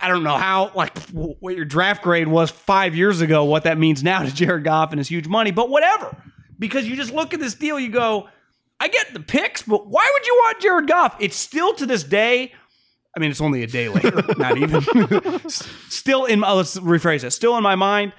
I 0.00 0.08
don't 0.08 0.22
know 0.22 0.36
how, 0.36 0.70
like, 0.74 0.96
what 1.10 1.56
your 1.56 1.64
draft 1.64 2.02
grade 2.02 2.28
was 2.28 2.50
five 2.50 2.94
years 2.94 3.20
ago, 3.20 3.44
what 3.44 3.64
that 3.64 3.78
means 3.78 4.04
now 4.04 4.22
to 4.22 4.32
Jared 4.32 4.64
Goff 4.64 4.92
and 4.92 4.98
his 4.98 5.08
huge 5.08 5.26
money, 5.26 5.50
but 5.50 5.70
whatever. 5.70 6.16
Because 6.58 6.86
you 6.86 6.94
just 6.94 7.12
look 7.12 7.34
at 7.34 7.40
this 7.40 7.54
deal, 7.54 7.80
you 7.80 7.88
go, 7.88 8.28
I 8.80 8.88
get 8.88 9.12
the 9.12 9.20
picks, 9.20 9.62
but 9.62 9.88
why 9.88 10.08
would 10.12 10.26
you 10.26 10.34
want 10.34 10.60
Jared 10.60 10.86
Goff? 10.86 11.16
It's 11.18 11.36
still 11.36 11.74
to 11.74 11.86
this 11.86 12.04
day, 12.04 12.52
I 13.16 13.20
mean, 13.20 13.30
it's 13.30 13.40
only 13.40 13.62
a 13.62 13.66
day 13.66 13.88
later, 13.88 14.22
not 14.38 14.56
even. 14.56 15.48
still 15.50 16.24
in 16.24 16.40
my, 16.40 16.52
let's 16.52 16.78
rephrase 16.78 17.24
it, 17.24 17.32
still 17.32 17.56
in 17.56 17.62
my 17.62 17.74
mind, 17.74 18.12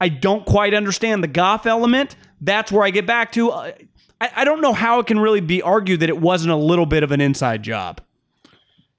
I 0.00 0.08
don't 0.08 0.44
quite 0.44 0.74
understand 0.74 1.22
the 1.22 1.28
Goff 1.28 1.66
element. 1.66 2.16
That's 2.40 2.72
where 2.72 2.84
I 2.84 2.90
get 2.90 3.06
back 3.06 3.32
to. 3.32 3.50
uh, 3.50 3.72
I, 4.20 4.30
I 4.36 4.44
don't 4.44 4.60
know 4.60 4.72
how 4.72 4.98
it 4.98 5.06
can 5.06 5.18
really 5.18 5.40
be 5.40 5.62
argued 5.62 6.00
that 6.00 6.08
it 6.08 6.18
wasn't 6.18 6.52
a 6.52 6.56
little 6.56 6.86
bit 6.86 7.02
of 7.02 7.12
an 7.12 7.20
inside 7.20 7.62
job. 7.62 8.00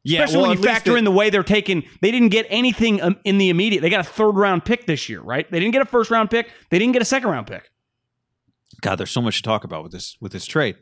Yeah, 0.03 0.23
Especially 0.23 0.49
when 0.49 0.57
you 0.57 0.63
factor 0.63 0.97
in 0.97 1.03
the 1.03 1.11
way 1.11 1.29
they're 1.29 1.43
taking, 1.43 1.83
they 2.01 2.09
didn't 2.09 2.29
get 2.29 2.47
anything 2.49 3.01
um, 3.01 3.19
in 3.23 3.37
the 3.37 3.49
immediate. 3.49 3.81
They 3.81 3.89
got 3.89 3.99
a 3.99 4.09
third 4.09 4.31
round 4.31 4.65
pick 4.65 4.87
this 4.87 5.09
year, 5.09 5.21
right? 5.21 5.49
They 5.51 5.59
didn't 5.59 5.73
get 5.73 5.81
a 5.83 5.85
first 5.85 6.09
round 6.09 6.31
pick. 6.31 6.49
They 6.71 6.79
didn't 6.79 6.93
get 6.93 7.03
a 7.03 7.05
second 7.05 7.29
round 7.29 7.45
pick. 7.45 7.69
God, 8.81 8.95
there's 8.95 9.11
so 9.11 9.21
much 9.21 9.37
to 9.37 9.43
talk 9.43 9.63
about 9.63 9.83
with 9.83 9.91
this 9.91 10.17
with 10.19 10.31
this 10.31 10.45
trade. 10.45 10.75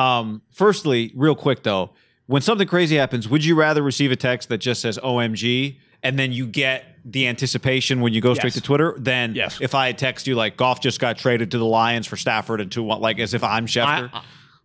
Um, 0.00 0.42
firstly, 0.52 1.12
real 1.14 1.34
quick 1.34 1.62
though, 1.62 1.90
when 2.26 2.42
something 2.42 2.66
crazy 2.68 2.96
happens, 2.96 3.28
would 3.28 3.44
you 3.44 3.54
rather 3.54 3.82
receive 3.82 4.12
a 4.12 4.16
text 4.16 4.48
that 4.48 4.58
just 4.58 4.80
says 4.80 4.98
"OMG" 5.02 5.76
and 6.02 6.18
then 6.18 6.32
you 6.32 6.46
get 6.46 6.84
the 7.04 7.26
anticipation 7.28 8.00
when 8.00 8.12
you 8.12 8.20
go 8.20 8.34
straight 8.34 8.48
Yes. 8.54 8.54
to 8.54 8.60
Twitter 8.60 8.94
than 8.98 9.34
Yes. 9.34 9.58
if 9.60 9.74
I 9.74 9.92
text 9.92 10.26
you 10.26 10.34
like 10.34 10.56
Goff 10.56 10.80
just 10.80 11.00
got 11.00 11.18
traded 11.18 11.50
to 11.52 11.58
the 11.58 11.64
Lions 11.64 12.06
for 12.06 12.16
Stafford 12.16 12.60
and 12.60 12.70
two 12.70 12.82
one 12.82 13.00
like 13.00 13.18
as 13.18 13.34
if 13.34 13.42
I'm 13.42 13.66
Schefter? 13.66 14.10
I, 14.12 14.22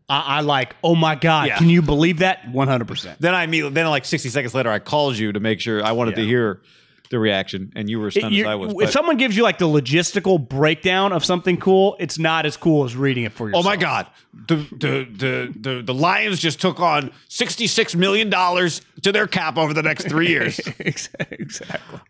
I, 0.08 0.20
I 0.38 0.40
like, 0.42 0.76
oh 0.84 0.96
my 0.96 1.16
God, 1.16 1.48
Yeah. 1.48 1.58
can 1.58 1.70
you 1.70 1.82
believe 1.82 2.20
that? 2.20 2.44
100%. 2.52 3.16
then 3.20 3.34
I 3.34 3.44
immediately 3.44 3.74
then 3.74 3.88
like 3.88 4.06
60 4.06 4.30
seconds 4.30 4.54
later 4.54 4.70
I 4.70 4.80
called 4.80 5.18
you 5.18 5.32
to 5.32 5.40
make 5.40 5.60
sure 5.60 5.84
I 5.84 5.94
wanted 5.94 6.16
to 6.16 6.26
hear 6.26 6.62
the 7.10 7.20
reaction 7.20 7.72
and 7.76 7.90
you 7.90 8.00
were 8.00 8.08
as 8.08 8.14
stunned 8.16 8.34
You- 8.34 8.44
as 8.46 8.48
I 8.48 8.56
was. 8.56 8.72
if 8.72 8.78
but- 8.78 8.92
someone 8.92 9.18
gives 9.18 9.36
you 9.38 9.44
like 9.44 9.58
the 9.58 9.68
logistical 9.68 10.40
breakdown 10.40 11.12
of 11.14 11.24
something 11.26 11.58
cool, 11.58 11.96
it's 12.00 12.18
not 12.20 12.46
as 12.46 12.58
cool 12.58 12.84
as 12.86 12.96
reading 12.96 13.24
it 13.24 13.32
for 13.32 13.48
yourself. 13.48 13.66
Oh 13.66 13.70
my 13.70 13.76
God! 13.76 14.08
The, 14.48 14.56
the 14.56 15.08
the 15.10 15.54
the 15.60 15.82
the 15.82 15.94
Lions 15.94 16.40
just 16.40 16.60
took 16.62 16.80
on 16.80 17.12
sixty 17.28 17.68
six 17.68 17.96
million 17.96 18.30
dollars 18.30 18.82
to 19.04 19.12
their 19.12 19.28
cap 19.28 19.58
over 19.58 19.74
the 19.74 19.84
next 19.84 20.08
three 20.08 20.28
years. 20.30 20.60
exactly. 20.80 21.48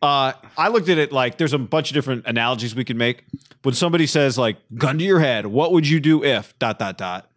Uh, 0.01 0.33
I 0.57 0.67
looked 0.69 0.89
at 0.89 0.97
it 0.97 1.11
like 1.11 1.37
there's 1.37 1.53
a 1.53 1.57
bunch 1.59 1.89
of 1.91 1.93
different 1.93 2.25
analogies 2.25 2.75
we 2.75 2.83
can 2.85 2.97
make. 2.97 3.23
When 3.63 3.73
somebody 3.75 4.07
says 4.07 4.37
like 4.37 4.57
gun 4.75 4.97
to 4.99 5.03
your 5.03 5.19
head, 5.19 5.45
what 5.47 5.71
would 5.71 5.87
you 5.87 5.99
do 5.99 6.23
if 6.23 6.57
dot 6.59 6.79
dot 6.79 6.97
dot? 6.97 7.29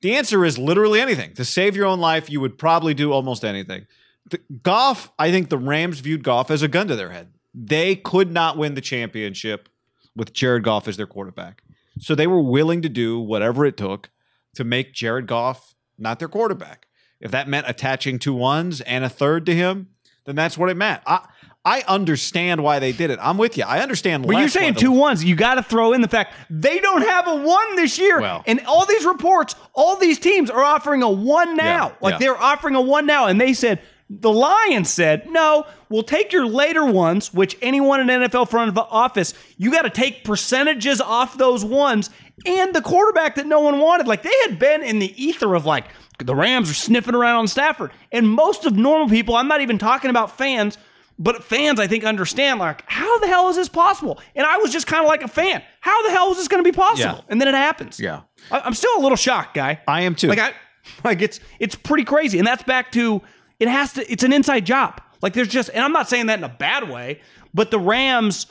The 0.00 0.16
answer 0.16 0.44
is 0.44 0.58
literally 0.58 1.00
anything. 1.00 1.32
To 1.34 1.44
save 1.44 1.74
your 1.76 1.86
own 1.86 1.98
life, 1.98 2.28
you 2.28 2.38
would 2.40 2.58
probably 2.58 2.92
do 2.92 3.10
almost 3.12 3.44
anything. 3.44 3.86
The, 4.30 4.40
Goff, 4.62 5.12
I 5.18 5.30
think 5.30 5.50
the 5.50 5.58
Rams 5.58 6.00
viewed 6.00 6.24
Goff 6.24 6.50
as 6.50 6.62
a 6.62 6.68
gun 6.68 6.88
to 6.88 6.96
their 6.96 7.10
head. 7.10 7.28
They 7.54 7.96
could 7.96 8.32
not 8.32 8.56
win 8.56 8.74
the 8.74 8.80
championship 8.80 9.68
with 10.16 10.32
Jared 10.32 10.64
Goff 10.64 10.88
as 10.88 10.96
their 10.96 11.06
quarterback. 11.06 11.62
So 11.98 12.14
they 12.14 12.26
were 12.26 12.40
willing 12.40 12.82
to 12.82 12.88
do 12.88 13.20
whatever 13.20 13.64
it 13.64 13.76
took 13.76 14.10
to 14.54 14.64
make 14.64 14.92
Jared 14.92 15.26
Goff 15.26 15.74
not 15.98 16.18
their 16.18 16.28
quarterback. 16.28 16.86
If 17.20 17.30
that 17.30 17.48
meant 17.48 17.68
attaching 17.68 18.18
two 18.18 18.34
ones 18.34 18.80
and 18.80 19.04
a 19.04 19.08
third 19.08 19.46
to 19.46 19.54
him, 19.54 19.88
then 20.24 20.34
that's 20.34 20.58
what 20.58 20.70
it 20.70 20.76
meant. 20.76 21.02
I 21.06 21.26
I 21.66 21.82
understand 21.88 22.62
why 22.62 22.78
they 22.78 22.92
did 22.92 23.10
it. 23.10 23.18
I'm 23.22 23.38
with 23.38 23.56
you. 23.56 23.64
I 23.64 23.80
understand. 23.80 24.26
When 24.26 24.38
you're 24.38 24.48
saying 24.48 24.74
two 24.74 24.92
ones, 24.92 25.24
you 25.24 25.34
got 25.34 25.54
to 25.54 25.62
throw 25.62 25.94
in 25.94 26.02
the 26.02 26.08
fact 26.08 26.34
they 26.50 26.78
don't 26.78 27.00
have 27.00 27.26
a 27.26 27.36
one 27.36 27.76
this 27.76 27.98
year. 27.98 28.20
Well. 28.20 28.44
and 28.46 28.60
all 28.66 28.84
these 28.84 29.06
reports, 29.06 29.54
all 29.72 29.96
these 29.96 30.18
teams 30.18 30.50
are 30.50 30.62
offering 30.62 31.02
a 31.02 31.08
one 31.08 31.56
now. 31.56 31.88
Yeah, 31.88 31.94
like 32.02 32.12
yeah. 32.12 32.18
they're 32.18 32.36
offering 32.36 32.74
a 32.74 32.82
one 32.82 33.06
now. 33.06 33.26
And 33.28 33.40
they 33.40 33.54
said, 33.54 33.80
the 34.10 34.30
Lions 34.30 34.90
said, 34.90 35.28
no, 35.30 35.66
we'll 35.88 36.02
take 36.02 36.32
your 36.32 36.46
later 36.46 36.84
ones, 36.84 37.32
which 37.32 37.56
anyone 37.62 38.00
in 38.00 38.06
NFL 38.06 38.50
front 38.50 38.68
of 38.68 38.78
office, 38.78 39.34
you 39.56 39.70
got 39.70 39.82
to 39.82 39.90
take 39.90 40.24
percentages 40.24 41.00
off 41.00 41.38
those 41.38 41.64
ones 41.64 42.10
and 42.44 42.74
the 42.74 42.82
quarterback 42.82 43.36
that 43.36 43.46
no 43.46 43.60
one 43.60 43.78
wanted. 43.78 44.06
Like 44.06 44.22
they 44.22 44.34
had 44.42 44.58
been 44.58 44.82
in 44.82 44.98
the 44.98 45.22
ether 45.22 45.54
of 45.54 45.64
like, 45.64 45.86
the 46.18 46.34
Rams 46.34 46.70
are 46.70 46.74
sniffing 46.74 47.14
around 47.14 47.36
on 47.36 47.48
Stafford. 47.48 47.92
And 48.12 48.28
most 48.28 48.66
of 48.66 48.76
normal 48.76 49.08
people, 49.08 49.34
I'm 49.34 49.48
not 49.48 49.62
even 49.62 49.78
talking 49.78 50.10
about 50.10 50.36
fans, 50.36 50.78
but 51.18 51.42
fans, 51.42 51.80
I 51.80 51.86
think, 51.86 52.04
understand 52.04 52.60
like, 52.60 52.82
how 52.86 53.18
the 53.20 53.26
hell 53.26 53.48
is 53.48 53.56
this 53.56 53.68
possible? 53.68 54.20
And 54.34 54.46
I 54.46 54.58
was 54.58 54.72
just 54.72 54.86
kind 54.86 55.02
of 55.02 55.08
like 55.08 55.22
a 55.22 55.28
fan. 55.28 55.62
How 55.80 56.02
the 56.02 56.10
hell 56.10 56.30
is 56.30 56.36
this 56.36 56.48
going 56.48 56.62
to 56.62 56.68
be 56.70 56.74
possible? 56.74 57.18
Yeah. 57.18 57.30
And 57.30 57.40
then 57.40 57.48
it 57.48 57.54
happens. 57.54 57.98
Yeah. 57.98 58.22
I, 58.50 58.60
I'm 58.60 58.74
still 58.74 58.92
a 58.96 59.00
little 59.00 59.16
shocked, 59.16 59.54
guy. 59.54 59.80
I 59.88 60.02
am 60.02 60.14
too. 60.14 60.28
Like 60.28 60.38
I, 60.38 60.52
like 61.04 61.22
it's 61.22 61.40
it's 61.58 61.74
pretty 61.74 62.04
crazy, 62.04 62.38
and 62.38 62.46
that's 62.46 62.62
back 62.62 62.92
to 62.92 63.22
it 63.68 63.70
has 63.70 63.92
to. 63.94 64.10
It's 64.12 64.22
an 64.22 64.32
inside 64.32 64.66
job. 64.66 65.00
Like 65.22 65.32
there's 65.32 65.48
just, 65.48 65.70
and 65.70 65.82
I'm 65.82 65.92
not 65.92 66.08
saying 66.08 66.26
that 66.26 66.38
in 66.38 66.44
a 66.44 66.48
bad 66.48 66.90
way, 66.90 67.20
but 67.52 67.70
the 67.70 67.78
Rams, 67.78 68.46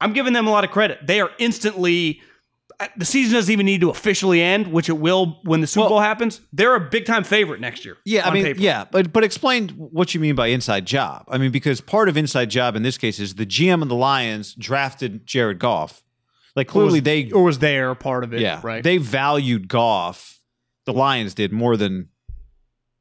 I'm 0.00 0.12
giving 0.12 0.32
them 0.32 0.46
a 0.46 0.50
lot 0.50 0.64
of 0.64 0.70
credit. 0.70 1.06
They 1.06 1.20
are 1.20 1.30
instantly. 1.38 2.20
uh, 2.78 2.86
The 2.96 3.04
season 3.04 3.34
doesn't 3.34 3.52
even 3.52 3.66
need 3.66 3.80
to 3.82 3.90
officially 3.90 4.42
end, 4.42 4.68
which 4.68 4.88
it 4.88 4.98
will 4.98 5.40
when 5.44 5.60
the 5.60 5.66
Super 5.66 5.88
Bowl 5.88 6.00
happens. 6.00 6.40
They're 6.52 6.74
a 6.74 6.80
big 6.90 7.06
time 7.06 7.24
favorite 7.24 7.60
next 7.60 7.84
year. 7.84 7.96
Yeah, 8.04 8.28
I 8.28 8.32
mean, 8.34 8.44
paper. 8.44 8.60
yeah, 8.60 8.84
but 8.90 9.12
but 9.12 9.24
explain 9.24 9.68
what 9.70 10.12
you 10.14 10.20
mean 10.20 10.34
by 10.34 10.48
inside 10.48 10.86
job. 10.86 11.24
I 11.28 11.38
mean, 11.38 11.50
because 11.50 11.80
part 11.80 12.08
of 12.08 12.16
inside 12.16 12.50
job 12.50 12.76
in 12.76 12.82
this 12.82 12.98
case 12.98 13.18
is 13.18 13.34
the 13.36 13.46
GM 13.46 13.80
of 13.82 13.88
the 13.88 13.94
Lions 13.96 14.54
drafted 14.54 15.26
Jared 15.26 15.58
Goff. 15.58 16.02
Like 16.56 16.66
clearly 16.68 16.94
was, 17.00 17.02
they, 17.04 17.30
or 17.30 17.44
was 17.44 17.58
there 17.60 17.94
part 17.94 18.24
of 18.24 18.34
it. 18.34 18.40
yeah, 18.40 18.60
right. 18.62 18.82
They 18.82 18.96
valued 18.98 19.68
Goff. 19.68 20.40
The 20.84 20.92
Lions 20.92 21.32
did 21.34 21.52
more 21.52 21.76
than 21.76 22.08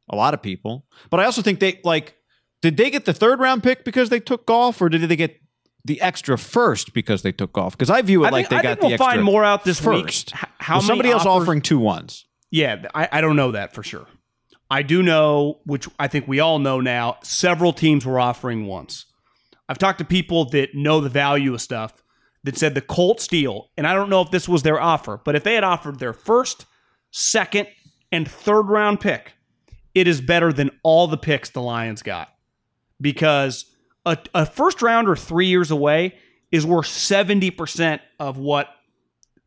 a 0.10 0.16
lot 0.16 0.34
of 0.34 0.42
people. 0.42 0.86
But 1.10 1.20
I 1.20 1.26
also 1.26 1.42
think 1.42 1.60
they 1.60 1.80
like 1.84 2.16
did 2.62 2.78
they 2.78 2.90
get 2.90 3.06
the 3.06 3.14
third 3.14 3.40
round 3.40 3.64
pick 3.64 3.84
because 3.86 4.10
they 4.10 4.20
took 4.20 4.46
Goff, 4.46 4.82
or 4.82 4.90
did 4.90 5.02
they 5.08 5.16
get 5.16 5.40
the 5.86 6.02
extra 6.02 6.38
first 6.38 6.94
because 6.94 7.22
they 7.22 7.32
took 7.32 7.54
Goff? 7.54 7.74
Because 7.78 7.90
I 7.90 8.02
view 8.02 8.24
it 8.26 8.28
I 8.28 8.30
like 8.32 8.50
think, 8.50 8.50
they 8.50 8.56
I 8.58 8.62
got 8.62 8.68
think 8.70 8.80
the 8.82 8.86
we'll 8.88 8.94
extra 8.96 9.12
find 9.14 9.24
more 9.24 9.46
out 9.46 9.64
this 9.64 9.80
first. 9.80 10.34
week. 10.34 10.40
How 10.58 10.76
Was 10.76 10.84
many 10.84 10.88
somebody 10.90 11.10
else 11.12 11.26
offers- 11.26 11.44
offering 11.44 11.62
two 11.62 11.80
ones? 11.80 12.26
Yeah, 12.52 12.88
I, 12.96 13.08
I 13.12 13.22
don't 13.22 13.36
know 13.36 13.52
that 13.52 13.74
for 13.74 13.84
sure. 13.84 14.08
I 14.72 14.82
do 14.84 15.02
know, 15.02 15.62
which 15.66 15.88
I 16.00 16.08
think 16.08 16.28
we 16.28 16.40
all 16.40 16.60
know 16.60 16.80
now, 16.82 17.18
several 17.24 17.74
teams 17.74 18.06
were 18.06 18.20
offering 18.20 18.66
once. 18.68 19.06
I've 19.68 19.78
talked 19.78 20.00
to 20.00 20.06
people 20.06 20.46
that 20.50 20.70
know 20.76 21.00
the 21.00 21.10
value 21.10 21.54
of 21.54 21.62
stuff 21.62 22.04
that 22.44 22.58
said 22.58 22.74
the 22.76 22.82
Colts 22.82 23.28
deal, 23.28 23.70
and 23.78 23.86
I 23.88 23.94
don't 23.94 24.10
know 24.10 24.22
if 24.22 24.32
this 24.32 24.48
was 24.50 24.64
their 24.64 24.80
offer, 24.82 25.20
but 25.24 25.36
if 25.36 25.44
they 25.44 25.56
had 25.56 25.64
offered 25.64 26.00
their 26.00 26.14
first, 26.14 26.66
second, 27.12 27.68
and 28.12 28.30
third 28.30 28.64
round 28.64 29.00
pick, 29.00 29.34
it 29.96 30.08
is 30.08 30.22
better 30.22 30.52
than 30.54 30.72
all 30.84 31.08
the 31.08 31.18
picks 31.18 31.50
the 31.50 31.62
Lions 31.62 32.02
got. 32.02 32.30
Because 33.02 33.66
a, 34.06 34.18
a 34.34 34.46
first 34.46 34.82
rounder 34.82 35.16
three 35.16 35.48
years 35.48 35.72
away 35.72 36.16
is 36.52 36.66
worth 36.66 36.88
70% 36.88 38.00
of 38.20 38.38
what 38.38 38.68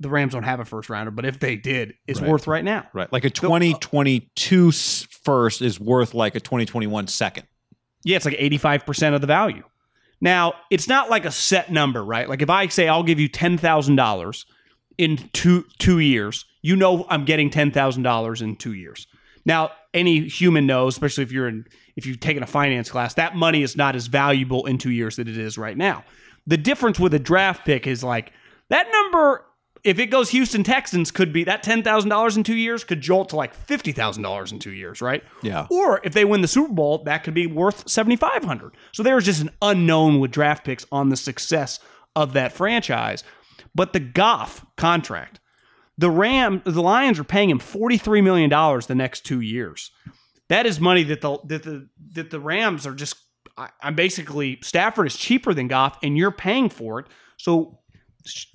the 0.00 0.08
Rams 0.08 0.32
don't 0.32 0.42
have 0.42 0.58
a 0.60 0.64
first 0.64 0.88
rounder, 0.90 1.10
but 1.10 1.24
if 1.24 1.38
they 1.38 1.54
did, 1.56 1.94
it's 2.08 2.20
Right. 2.20 2.30
worth 2.30 2.46
right 2.46 2.64
now. 2.64 2.86
Right. 2.92 3.12
Like 3.12 3.24
a 3.24 3.28
uh, 3.28 3.30
2022 3.30 4.68
s- 4.68 5.06
first 5.24 5.62
is 5.62 5.78
worth 5.78 6.14
like 6.14 6.34
a 6.34 6.40
2021 6.40 7.06
second. 7.06 7.46
Yeah, 8.04 8.16
it's 8.16 8.24
like 8.24 8.34
85% 8.36 9.14
of 9.14 9.20
the 9.20 9.26
value. 9.28 9.62
Now, 10.20 10.54
it's 10.70 10.88
not 10.88 11.08
like 11.10 11.24
a 11.24 11.30
set 11.30 11.70
number, 11.70 12.04
right? 12.04 12.28
Like 12.28 12.42
if 12.42 12.50
I 12.50 12.66
say 12.68 12.88
I'll 12.88 13.02
give 13.04 13.20
you 13.20 13.28
$10,000 13.28 14.44
in 14.98 15.16
two 15.32 15.64
two 15.78 15.98
years, 16.00 16.44
you 16.62 16.74
know 16.76 17.06
I'm 17.08 17.24
getting 17.24 17.50
$10,000 17.50 18.42
in 18.42 18.56
2 18.56 18.72
years. 18.72 19.06
Now, 19.44 19.70
any 19.94 20.28
human 20.28 20.66
knows, 20.66 20.94
especially 20.94 21.24
if 21.24 21.32
you're 21.32 21.48
in 21.48 21.66
if 21.96 22.06
you've 22.06 22.20
taken 22.20 22.42
a 22.42 22.46
finance 22.46 22.90
class, 22.90 23.14
that 23.14 23.36
money 23.36 23.62
is 23.62 23.76
not 23.76 23.94
as 23.94 24.06
valuable 24.06 24.64
in 24.66 24.78
2 24.78 24.90
years 24.90 25.16
that 25.16 25.28
it 25.28 25.36
is 25.36 25.58
right 25.58 25.76
now. 25.76 26.04
The 26.46 26.56
difference 26.56 26.98
with 26.98 27.12
a 27.14 27.18
draft 27.18 27.66
pick 27.66 27.86
is 27.86 28.02
like 28.02 28.32
that 28.70 28.88
number 28.90 29.44
if 29.84 29.98
it 29.98 30.06
goes 30.06 30.30
Houston 30.30 30.62
Texans, 30.62 31.10
could 31.10 31.32
be 31.32 31.44
that 31.44 31.62
ten 31.62 31.82
thousand 31.82 32.10
dollars 32.10 32.36
in 32.36 32.44
two 32.44 32.54
years 32.54 32.84
could 32.84 33.00
jolt 33.00 33.30
to 33.30 33.36
like 33.36 33.52
fifty 33.52 33.92
thousand 33.92 34.22
dollars 34.22 34.52
in 34.52 34.58
two 34.58 34.72
years, 34.72 35.00
right? 35.02 35.24
Yeah. 35.42 35.66
Or 35.70 36.00
if 36.04 36.12
they 36.12 36.24
win 36.24 36.40
the 36.40 36.48
Super 36.48 36.72
Bowl, 36.72 37.02
that 37.04 37.24
could 37.24 37.34
be 37.34 37.46
worth 37.46 37.88
seventy 37.88 38.16
five 38.16 38.44
hundred. 38.44 38.76
So 38.92 39.02
there's 39.02 39.24
just 39.24 39.42
an 39.42 39.50
unknown 39.60 40.20
with 40.20 40.30
draft 40.30 40.64
picks 40.64 40.86
on 40.92 41.08
the 41.08 41.16
success 41.16 41.80
of 42.14 42.32
that 42.34 42.52
franchise. 42.52 43.24
But 43.74 43.92
the 43.92 44.00
Goff 44.00 44.64
contract, 44.76 45.40
the 46.02 46.10
Ram, 46.10 46.62
the 46.64 46.82
Lions 46.82 47.20
are 47.20 47.24
paying 47.24 47.48
him 47.48 47.60
forty 47.60 47.96
three 47.96 48.20
million 48.20 48.50
dollars 48.50 48.88
the 48.88 48.94
next 48.96 49.20
two 49.24 49.40
years. 49.40 49.92
That 50.48 50.66
is 50.66 50.80
money 50.80 51.04
that 51.04 51.20
the 51.20 51.38
that 51.44 51.62
the 51.62 51.88
that 52.14 52.30
the 52.30 52.40
Rams 52.40 52.86
are 52.88 52.94
just. 52.94 53.14
I, 53.56 53.68
I'm 53.80 53.94
basically 53.94 54.58
Stafford 54.62 55.06
is 55.06 55.16
cheaper 55.16 55.54
than 55.54 55.68
Goff, 55.68 55.96
and 56.02 56.18
you're 56.18 56.32
paying 56.32 56.70
for 56.70 56.98
it. 56.98 57.06
So 57.36 57.78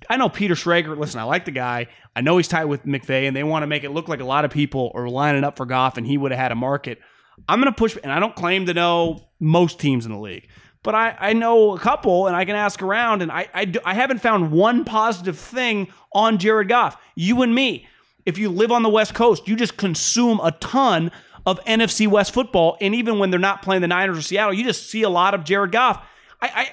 I 0.10 0.18
know 0.18 0.28
Peter 0.28 0.56
Schrager. 0.56 0.98
Listen, 0.98 1.22
I 1.22 1.24
like 1.24 1.46
the 1.46 1.52
guy. 1.52 1.88
I 2.18 2.22
know 2.22 2.36
he's 2.36 2.50
tight 2.50 2.66
with 2.66 2.84
McVay, 2.84 3.28
and 3.28 3.36
they 3.36 3.44
want 3.46 3.64
to 3.64 3.68
make 3.68 3.86
it 3.86 3.92
look 3.92 4.10
like 4.10 4.20
a 4.20 4.26
lot 4.26 4.44
of 4.44 4.52
people 4.52 4.92
are 4.94 5.08
lining 5.08 5.46
up 5.46 5.56
for 5.56 5.66
Goff, 5.66 5.98
and 5.98 6.06
he 6.06 6.18
would 6.18 6.32
have 6.32 6.40
had 6.40 6.52
a 6.52 6.56
market. 6.56 7.00
I'm 7.48 7.62
going 7.62 7.72
to 7.72 7.78
push, 7.78 7.96
and 8.04 8.12
I 8.12 8.20
don't 8.20 8.36
claim 8.36 8.66
to 8.66 8.74
know 8.74 9.30
most 9.40 9.80
teams 9.80 10.06
in 10.06 10.12
the 10.12 10.20
league, 10.20 10.50
but 10.88 10.96
I, 10.96 11.18
I 11.20 11.34
know 11.34 11.76
a 11.76 11.80
couple, 11.80 12.28
and 12.28 12.36
I 12.38 12.46
can 12.46 12.56
ask 12.56 12.82
around, 12.82 13.22
and 13.22 13.30
I, 13.30 13.50
I, 13.54 13.74
I 13.84 13.94
haven't 13.94 14.20
found 14.20 14.54
one 14.54 14.86
positive 14.86 15.38
thing 15.38 15.90
on 16.14 16.38
Jared 16.38 16.70
Goff. 16.70 16.96
You 17.14 17.42
and 17.42 17.54
me, 17.54 17.86
if 18.26 18.38
you 18.38 18.50
live 18.50 18.72
on 18.72 18.84
the 18.84 18.90
West 18.90 19.14
Coast, 19.14 19.50
you 19.50 19.58
just 19.58 19.76
consume 19.76 20.40
a 20.40 20.52
ton 20.54 21.12
of 21.46 21.60
NFC 21.66 22.08
West 22.08 22.34
football, 22.34 22.78
and 22.80 22.96
even 22.96 23.20
when 23.20 23.32
they're 23.32 23.38
not 23.38 23.62
playing 23.62 23.82
the 23.82 23.90
Niners 23.90 24.18
or 24.18 24.22
Seattle, 24.22 24.54
you 24.54 24.64
just 24.64 24.90
see 24.90 25.02
a 25.02 25.10
lot 25.10 25.34
of 25.34 25.44
Jared 25.44 25.74
Goff. 25.74 26.06
I, 26.42 26.48
I 26.48 26.70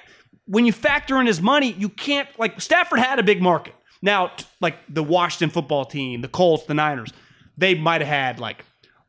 when 0.47 0.65
you 0.65 0.71
factor 0.71 1.21
in 1.21 1.27
his 1.27 1.43
money, 1.43 1.73
you 1.73 1.89
can't 1.89 2.29
like 2.39 2.61
Stafford 2.61 3.01
had 3.01 3.19
a 3.19 3.25
big 3.25 3.43
market. 3.43 3.75
Now, 4.01 4.31
like 4.61 4.77
the 4.89 5.03
Washington 5.03 5.51
football 5.51 5.87
team, 5.87 6.21
the 6.21 6.29
Colts, 6.29 6.67
the 6.67 6.75
Niners, 6.75 7.13
they 7.59 7.75
might 7.75 8.01
have 8.01 8.09
had 8.11 8.39
like 8.39 8.65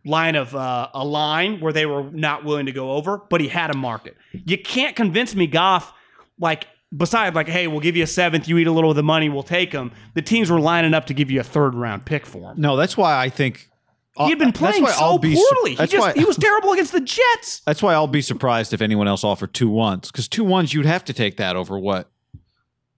line 0.06 0.36
of 0.36 0.56
uh, 0.56 0.90
a 0.94 1.04
line 1.04 1.60
where 1.60 1.74
they 1.74 1.86
were 1.86 2.04
not 2.12 2.46
willing 2.46 2.68
to 2.68 2.72
go 2.72 2.92
over, 2.92 3.18
but 3.30 3.42
he 3.42 3.48
had 3.48 3.72
a 3.72 3.78
market. 3.78 4.16
You 4.32 4.58
can't 4.58 4.96
convince 4.96 5.36
me 5.36 5.48
Goff 5.48 5.94
like 6.40 6.68
besides 6.96 7.36
like 7.36 7.48
hey, 7.50 7.68
we'll 7.68 7.80
give 7.82 7.96
you 7.98 8.04
a 8.04 8.08
seventh, 8.08 8.48
you 8.48 8.58
eat 8.58 8.68
a 8.68 8.72
little 8.72 8.90
of 8.92 8.96
the 8.96 9.04
money, 9.04 9.30
we'll 9.30 9.44
take 9.44 9.72
him. 9.72 9.92
The 10.14 10.22
teams 10.22 10.50
were 10.52 10.60
lining 10.60 10.94
up 10.94 11.06
to 11.08 11.14
give 11.14 11.30
you 11.32 11.40
a 11.40 11.44
third 11.44 11.74
round 11.76 12.06
pick 12.06 12.26
for 12.26 12.52
him. 12.52 12.62
No, 12.62 12.76
that's 12.76 12.96
why 12.96 13.18
I 13.20 13.30
think 13.30 13.70
He 14.18 14.30
had 14.30 14.38
been 14.40 14.50
That's 14.50 14.60
playing 14.60 14.84
why 14.84 14.92
so 14.92 15.04
I'll 15.04 15.18
be 15.18 15.36
su- 15.36 15.46
poorly. 15.56 15.72
He 15.72 15.76
that's 15.78 15.92
just 15.92 16.02
why- 16.02 16.14
he 16.14 16.24
was 16.24 16.38
terrible 16.38 16.72
against 16.74 16.92
the 16.94 17.02
Jets. 17.02 17.60
That's 17.66 17.82
why 17.84 17.94
I'll 17.94 18.08
be 18.08 18.22
surprised 18.22 18.74
if 18.74 18.82
anyone 18.82 19.08
else 19.10 19.24
offered 19.26 19.54
two 19.54 19.70
ones 19.70 20.10
because 20.12 20.28
two 20.30 20.44
ones 20.46 20.74
you'd 20.74 20.86
have 20.86 21.04
to 21.06 21.14
take 21.14 21.36
that 21.38 21.56
over 21.58 21.78
what 21.78 22.10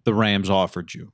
the 0.04 0.14
Rams 0.14 0.50
offered 0.50 0.94
you. 0.94 1.12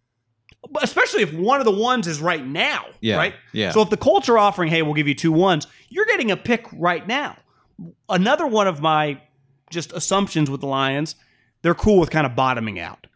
Especially 0.81 1.23
if 1.23 1.33
one 1.33 1.59
of 1.59 1.65
the 1.65 1.71
ones 1.71 2.07
is 2.07 2.19
right 2.21 2.45
now. 2.45 2.85
Yeah, 3.01 3.17
Right? 3.17 3.33
yeah. 3.51 3.71
So 3.71 3.81
if 3.81 3.89
the 3.89 3.97
Colts 3.97 4.29
are 4.29 4.37
offering, 4.37 4.69
hey, 4.69 4.81
we'll 4.81 4.93
give 4.93 5.07
you 5.07 5.15
two 5.15 5.31
ones, 5.31 5.67
you're 5.89 6.05
getting 6.05 6.31
a 6.31 6.37
pick 6.37 6.65
right 6.73 7.05
now. 7.07 7.37
Another 8.09 8.47
one 8.47 8.67
of 8.67 8.81
my 8.81 9.21
just 9.69 9.91
assumptions 9.93 10.49
with 10.49 10.61
the 10.61 10.67
Lions, 10.67 11.15
they're 11.61 11.73
cool 11.75 11.99
with 11.99 12.09
kind 12.11 12.25
of 12.25 12.35
bottoming 12.35 12.79
out. 12.79 13.07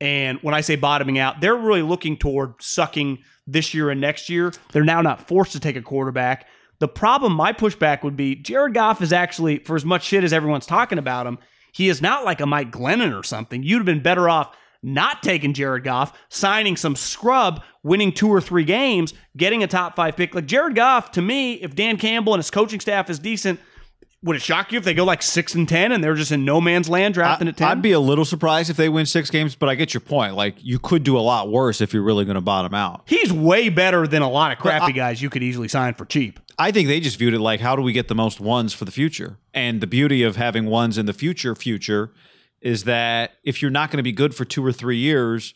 And 0.00 0.38
when 0.42 0.54
I 0.54 0.60
say 0.60 0.76
bottoming 0.76 1.18
out, 1.18 1.40
they're 1.40 1.56
really 1.56 1.82
looking 1.82 2.16
toward 2.16 2.54
sucking 2.60 3.18
this 3.46 3.72
year 3.74 3.90
and 3.90 4.00
next 4.00 4.28
year. 4.28 4.52
They're 4.72 4.84
now 4.84 5.00
not 5.00 5.26
forced 5.26 5.52
to 5.52 5.60
take 5.60 5.76
a 5.76 5.82
quarterback. 5.82 6.46
The 6.78 6.88
problem, 6.88 7.32
my 7.32 7.52
pushback 7.54 8.02
would 8.02 8.16
be 8.16 8.34
Jared 8.34 8.74
Goff 8.74 9.00
is 9.00 9.12
actually, 9.12 9.60
for 9.60 9.76
as 9.76 9.84
much 9.84 10.04
shit 10.04 10.22
as 10.24 10.32
everyone's 10.34 10.66
talking 10.66 10.98
about 10.98 11.26
him, 11.26 11.38
he 11.72 11.88
is 11.88 12.02
not 12.02 12.24
like 12.24 12.40
a 12.40 12.46
Mike 12.46 12.70
Glennon 12.70 13.18
or 13.18 13.22
something. 13.22 13.62
You'd 13.62 13.78
have 13.78 13.86
been 13.86 14.02
better 14.02 14.28
off 14.28 14.54
not 14.82 15.22
taking 15.22 15.52
Jared 15.52 15.84
Goff, 15.84 16.18
signing 16.28 16.76
some 16.76 16.96
scrub, 16.96 17.62
winning 17.82 18.12
two 18.12 18.28
or 18.28 18.40
three 18.40 18.64
games, 18.64 19.14
getting 19.36 19.62
a 19.62 19.66
top 19.66 19.96
five 19.96 20.16
pick. 20.16 20.34
Like 20.34 20.46
Jared 20.46 20.74
Goff, 20.74 21.10
to 21.12 21.22
me, 21.22 21.54
if 21.54 21.74
Dan 21.74 21.96
Campbell 21.96 22.34
and 22.34 22.40
his 22.40 22.50
coaching 22.50 22.80
staff 22.80 23.10
is 23.10 23.18
decent, 23.18 23.60
would 24.22 24.34
it 24.34 24.42
shock 24.42 24.72
you 24.72 24.78
if 24.78 24.84
they 24.84 24.94
go 24.94 25.04
like 25.04 25.22
six 25.22 25.54
and 25.54 25.68
ten 25.68 25.92
and 25.92 26.02
they're 26.02 26.14
just 26.14 26.32
in 26.32 26.44
no 26.44 26.60
man's 26.60 26.88
land 26.88 27.14
drafting 27.14 27.46
I, 27.46 27.50
at 27.50 27.56
ten? 27.56 27.68
I'd 27.68 27.82
be 27.82 27.92
a 27.92 28.00
little 28.00 28.24
surprised 28.24 28.70
if 28.70 28.76
they 28.76 28.88
win 28.88 29.06
six 29.06 29.30
games, 29.30 29.54
but 29.54 29.68
I 29.68 29.74
get 29.74 29.94
your 29.94 30.00
point. 30.00 30.34
Like 30.34 30.56
you 30.58 30.78
could 30.78 31.04
do 31.04 31.16
a 31.16 31.20
lot 31.20 31.50
worse 31.50 31.80
if 31.80 31.94
you're 31.94 32.02
really 32.02 32.24
going 32.24 32.36
to 32.36 32.40
bottom 32.40 32.74
out. 32.74 33.02
He's 33.06 33.32
way 33.32 33.68
better 33.68 34.06
than 34.06 34.22
a 34.22 34.28
lot 34.30 34.52
of 34.52 34.58
crappy 34.58 34.92
I- 34.92 34.96
guys 34.96 35.22
you 35.22 35.30
could 35.30 35.42
easily 35.42 35.68
sign 35.68 35.94
for 35.94 36.04
cheap. 36.04 36.40
I 36.58 36.72
think 36.72 36.88
they 36.88 37.00
just 37.00 37.18
viewed 37.18 37.34
it 37.34 37.40
like 37.40 37.60
how 37.60 37.76
do 37.76 37.82
we 37.82 37.92
get 37.92 38.08
the 38.08 38.14
most 38.14 38.40
ones 38.40 38.72
for 38.72 38.86
the 38.86 38.90
future? 38.90 39.36
And 39.52 39.80
the 39.80 39.86
beauty 39.86 40.22
of 40.22 40.36
having 40.36 40.66
ones 40.66 40.96
in 40.96 41.06
the 41.06 41.12
future 41.12 41.54
future 41.54 42.12
is 42.66 42.82
that 42.82 43.34
if 43.44 43.62
you're 43.62 43.70
not 43.70 43.92
going 43.92 43.98
to 43.98 44.02
be 44.02 44.10
good 44.10 44.34
for 44.34 44.44
two 44.44 44.66
or 44.66 44.72
three 44.72 44.96
years, 44.96 45.54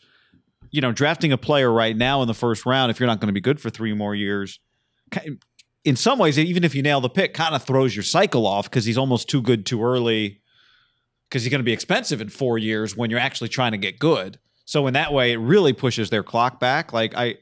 you 0.69 0.79
know, 0.79 0.93
drafting 0.93 1.33
a 1.33 1.37
player 1.37 1.69
right 1.69 1.97
now 1.97 2.21
in 2.21 2.27
the 2.29 2.33
first 2.33 2.65
round, 2.65 2.89
if 2.89 3.01
you're 3.01 3.07
not 3.07 3.19
going 3.19 3.27
to 3.27 3.33
be 3.33 3.41
good 3.41 3.59
for 3.59 3.69
three 3.69 3.93
more 3.93 4.15
years, 4.15 4.61
in 5.83 5.97
some 5.97 6.17
ways, 6.17 6.39
even 6.39 6.63
if 6.63 6.73
you 6.73 6.81
nail 6.81 7.01
the 7.01 7.09
pick, 7.09 7.33
kind 7.33 7.53
of 7.53 7.63
throws 7.63 7.93
your 7.93 8.03
cycle 8.03 8.47
off 8.47 8.69
because 8.69 8.85
he's 8.85 8.97
almost 8.97 9.27
too 9.27 9.41
good 9.41 9.65
too 9.65 9.83
early 9.83 10.39
because 11.27 11.43
he's 11.43 11.51
going 11.51 11.59
to 11.59 11.65
be 11.65 11.73
expensive 11.73 12.21
in 12.21 12.29
four 12.29 12.57
years 12.57 12.95
when 12.95 13.09
you're 13.09 13.19
actually 13.19 13.49
trying 13.49 13.73
to 13.73 13.77
get 13.77 13.99
good. 13.99 14.39
So 14.63 14.87
in 14.87 14.93
that 14.93 15.11
way, 15.11 15.33
it 15.33 15.37
really 15.37 15.73
pushes 15.73 16.11
their 16.11 16.23
clock 16.23 16.61
back. 16.61 16.93
Like 16.93 17.13
I, 17.13 17.39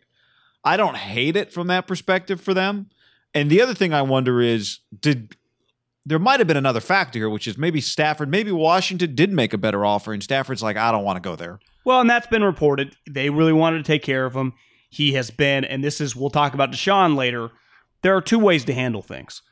I 0.63 0.77
don't 0.77 0.97
hate 0.97 1.35
it 1.35 1.53
from 1.53 1.67
that 1.67 1.85
perspective 1.85 2.41
for 2.41 2.55
them. 2.55 2.89
And 3.35 3.51
the 3.51 3.61
other 3.61 3.75
thing 3.75 3.93
I 3.93 4.01
wonder 4.01 4.41
is, 4.41 4.79
did 4.99 5.35
there 6.09 6.19
might 6.19 6.39
have 6.39 6.47
been 6.47 6.57
another 6.57 6.79
factor 6.81 7.19
here, 7.19 7.29
which 7.29 7.47
is 7.47 7.55
maybe 7.55 7.79
Stafford, 7.79 8.29
maybe 8.29 8.51
Washington 8.51 9.13
did 9.13 9.31
make 9.31 9.53
a 9.53 9.57
better 9.57 9.85
offer, 9.85 10.11
and 10.11 10.23
Stafford's 10.23 10.63
like, 10.63 10.75
I 10.75 10.91
don't 10.91 11.03
want 11.03 11.17
to 11.17 11.21
go 11.21 11.35
there. 11.35 11.59
Well, 11.85 12.01
and 12.01 12.09
that's 12.09 12.25
been 12.25 12.43
reported. 12.43 12.95
They 13.07 13.29
really 13.29 13.53
wanted 13.53 13.77
to 13.77 13.83
take 13.83 14.01
care 14.01 14.25
of 14.25 14.35
him. 14.35 14.53
He 14.89 15.13
has 15.13 15.29
been, 15.29 15.63
and 15.63 15.83
this 15.83 16.01
is 16.01 16.15
we'll 16.15 16.31
talk 16.31 16.55
about 16.55 16.71
Deshaun 16.71 17.15
later. 17.15 17.51
There 18.01 18.15
are 18.17 18.21
two 18.21 18.39
ways 18.39 18.65
to 18.65 18.73
handle 18.73 19.03
things. 19.03 19.43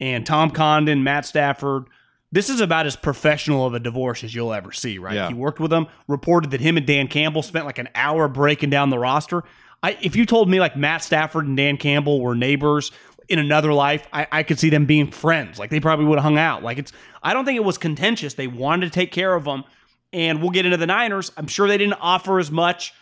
And 0.00 0.26
Tom 0.26 0.50
Condon, 0.50 1.04
Matt 1.04 1.26
Stafford, 1.26 1.84
this 2.32 2.50
is 2.50 2.60
about 2.60 2.86
as 2.86 2.96
professional 2.96 3.64
of 3.64 3.74
a 3.74 3.80
divorce 3.80 4.24
as 4.24 4.34
you'll 4.34 4.52
ever 4.52 4.72
see, 4.72 4.98
right? 4.98 5.14
Yeah. 5.14 5.28
He 5.28 5.34
worked 5.34 5.60
with 5.60 5.70
them, 5.70 5.86
reported 6.08 6.50
that 6.50 6.60
him 6.60 6.76
and 6.76 6.86
Dan 6.86 7.06
Campbell 7.06 7.42
spent 7.42 7.66
like 7.66 7.78
an 7.78 7.88
hour 7.94 8.26
breaking 8.26 8.70
down 8.70 8.90
the 8.90 8.98
roster. 8.98 9.44
I, 9.82 9.96
if 10.02 10.14
you 10.14 10.26
told 10.26 10.50
me 10.50 10.60
like 10.60 10.76
Matt 10.76 11.02
Stafford 11.02 11.46
and 11.46 11.56
Dan 11.56 11.76
Campbell 11.76 12.20
were 12.20 12.34
neighbors 12.34 12.92
in 13.30 13.38
another 13.38 13.72
life, 13.72 14.06
I, 14.12 14.26
I 14.30 14.42
could 14.42 14.58
see 14.58 14.70
them 14.70 14.86
being 14.86 15.10
friends. 15.10 15.58
Like 15.58 15.70
they 15.70 15.80
probably 15.80 16.04
would 16.04 16.18
have 16.18 16.24
hung 16.24 16.36
out. 16.36 16.62
Like 16.62 16.78
it's, 16.78 16.92
I 17.22 17.32
don't 17.32 17.44
think 17.44 17.56
it 17.56 17.64
was 17.64 17.78
contentious. 17.78 18.34
They 18.34 18.48
wanted 18.48 18.86
to 18.86 18.92
take 18.92 19.12
care 19.12 19.34
of 19.34 19.44
them. 19.44 19.64
And 20.12 20.42
we'll 20.42 20.50
get 20.50 20.64
into 20.64 20.76
the 20.76 20.88
Niners. 20.88 21.30
I'm 21.36 21.46
sure 21.46 21.68
they 21.68 21.78
didn't 21.78 21.98
offer 22.00 22.40
as 22.40 22.50
much, 22.50 22.92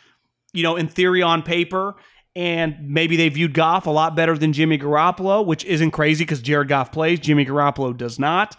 you 0.52 0.62
know, 0.62 0.76
in 0.76 0.86
theory 0.86 1.22
on 1.22 1.42
paper. 1.42 1.96
And 2.36 2.76
maybe 2.82 3.16
they 3.16 3.30
viewed 3.30 3.54
Goff 3.54 3.86
a 3.86 3.90
lot 3.90 4.14
better 4.14 4.36
than 4.36 4.52
Jimmy 4.52 4.78
Garoppolo, 4.78 5.44
which 5.44 5.64
isn't 5.64 5.92
crazy 5.92 6.24
because 6.24 6.42
Jared 6.42 6.68
Goff 6.68 6.92
plays. 6.92 7.18
Jimmy 7.18 7.46
Garoppolo 7.46 7.96
does 7.96 8.18
not. 8.18 8.54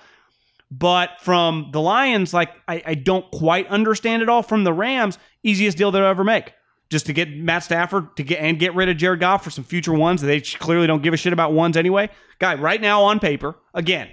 But 0.71 1.11
from 1.21 1.69
the 1.71 1.79
Lions, 1.79 2.33
like 2.33 2.49
I, 2.67 2.81
I 2.85 2.93
don't 2.95 3.29
quite 3.31 3.67
understand 3.67 4.23
it 4.23 4.29
all. 4.29 4.41
From 4.41 4.63
the 4.63 4.73
Rams, 4.73 5.19
easiest 5.43 5.77
deal 5.77 5.91
they'll 5.91 6.03
ever 6.03 6.23
make. 6.23 6.53
Just 6.89 7.05
to 7.05 7.13
get 7.13 7.29
Matt 7.29 7.63
Stafford 7.63 8.15
to 8.17 8.23
get 8.23 8.39
and 8.39 8.57
get 8.57 8.73
rid 8.73 8.89
of 8.89 8.97
Jared 8.97 9.19
Goff 9.19 9.43
for 9.43 9.51
some 9.51 9.63
future 9.63 9.93
ones. 9.93 10.21
That 10.21 10.27
they 10.27 10.41
clearly 10.41 10.87
don't 10.87 11.03
give 11.03 11.13
a 11.13 11.17
shit 11.17 11.33
about 11.33 11.53
ones 11.53 11.77
anyway. 11.77 12.09
Guy, 12.39 12.55
right 12.55 12.81
now 12.81 13.03
on 13.03 13.19
paper, 13.19 13.55
again, 13.75 14.09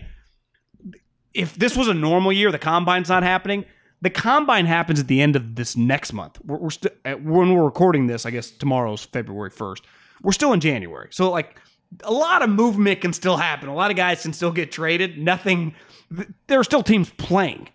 if 1.33 1.55
this 1.55 1.77
was 1.77 1.89
a 1.89 1.95
normal 1.95 2.33
year, 2.33 2.51
the 2.53 2.59
combine's 2.59 3.09
not 3.09 3.23
happening. 3.23 3.65
The 4.03 4.11
combine 4.11 4.67
happens 4.67 5.01
at 5.01 5.09
the 5.09 5.23
end 5.23 5.37
of 5.37 5.55
this 5.55 5.75
next 5.77 6.13
month. 6.13 6.39
We're, 6.45 6.59
we're 6.59 6.71
still 6.71 6.91
when 7.05 7.55
we're 7.55 7.65
recording 7.65 8.07
this. 8.09 8.27
I 8.27 8.31
guess 8.31 8.51
tomorrow's 8.51 9.03
February 9.05 9.51
first. 9.51 9.85
We're 10.23 10.33
still 10.33 10.53
in 10.53 10.61
January, 10.61 11.09
so 11.13 11.31
like 11.31 11.59
a 12.05 12.13
lot 12.13 12.43
of 12.43 12.51
movement 12.51 13.01
can 13.01 13.13
still 13.13 13.37
happen. 13.39 13.69
A 13.69 13.75
lot 13.75 13.91
of 13.91 13.97
guys 13.97 14.23
can 14.23 14.33
still 14.35 14.53
get 14.53 14.71
traded. 14.71 15.19
Nothing. 15.19 15.75
th- 16.15 16.29
There 16.47 16.61
are 16.61 16.65
still 16.65 16.83
teams 16.83 17.09
playing, 17.11 17.69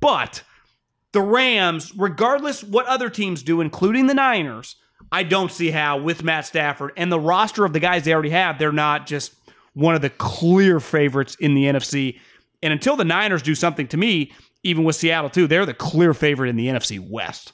but 0.00 0.42
the 1.12 1.22
Rams, 1.22 1.92
regardless 1.96 2.62
what 2.62 2.86
other 2.86 3.08
teams 3.10 3.42
do, 3.42 3.60
including 3.60 4.06
the 4.06 4.14
Niners, 4.14 4.76
I 5.10 5.22
don't 5.22 5.50
see 5.50 5.70
how 5.70 5.98
with 5.98 6.22
Matt 6.22 6.46
Stafford 6.46 6.92
and 6.96 7.10
the 7.10 7.20
roster 7.20 7.64
of 7.64 7.72
the 7.72 7.80
guys 7.80 8.04
they 8.04 8.12
already 8.12 8.30
have, 8.30 8.58
they're 8.58 8.72
not 8.72 9.06
just 9.06 9.34
one 9.72 9.94
of 9.94 10.02
the 10.02 10.10
clear 10.10 10.80
favorites 10.80 11.36
in 11.40 11.54
the 11.54 11.64
NFC. 11.64 12.18
And 12.62 12.72
until 12.72 12.96
the 12.96 13.04
Niners 13.04 13.42
do 13.42 13.54
something 13.54 13.86
to 13.88 13.96
me, 13.96 14.32
even 14.62 14.84
with 14.84 14.96
Seattle 14.96 15.30
too, 15.30 15.46
they're 15.46 15.66
the 15.66 15.74
clear 15.74 16.12
favorite 16.12 16.48
in 16.48 16.56
the 16.56 16.66
NFC 16.66 16.98
West. 16.98 17.52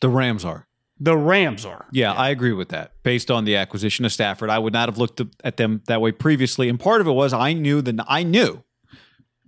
The 0.00 0.08
Rams 0.08 0.44
are. 0.44 0.66
The 0.98 1.16
Rams 1.16 1.64
are. 1.64 1.86
Yeah, 1.92 2.12
I 2.12 2.28
agree 2.28 2.52
with 2.52 2.68
that. 2.68 2.92
Based 3.02 3.30
on 3.30 3.44
the 3.44 3.56
acquisition 3.56 4.04
of 4.04 4.12
Stafford, 4.12 4.50
I 4.50 4.58
would 4.58 4.72
not 4.72 4.88
have 4.88 4.98
looked 4.98 5.20
at 5.42 5.56
them 5.56 5.82
that 5.86 6.00
way 6.00 6.12
previously. 6.12 6.68
And 6.68 6.78
part 6.78 7.00
of 7.00 7.06
it 7.06 7.12
was 7.12 7.32
I 7.32 7.52
knew 7.52 7.82
that 7.82 8.04
I 8.06 8.22
knew 8.22 8.62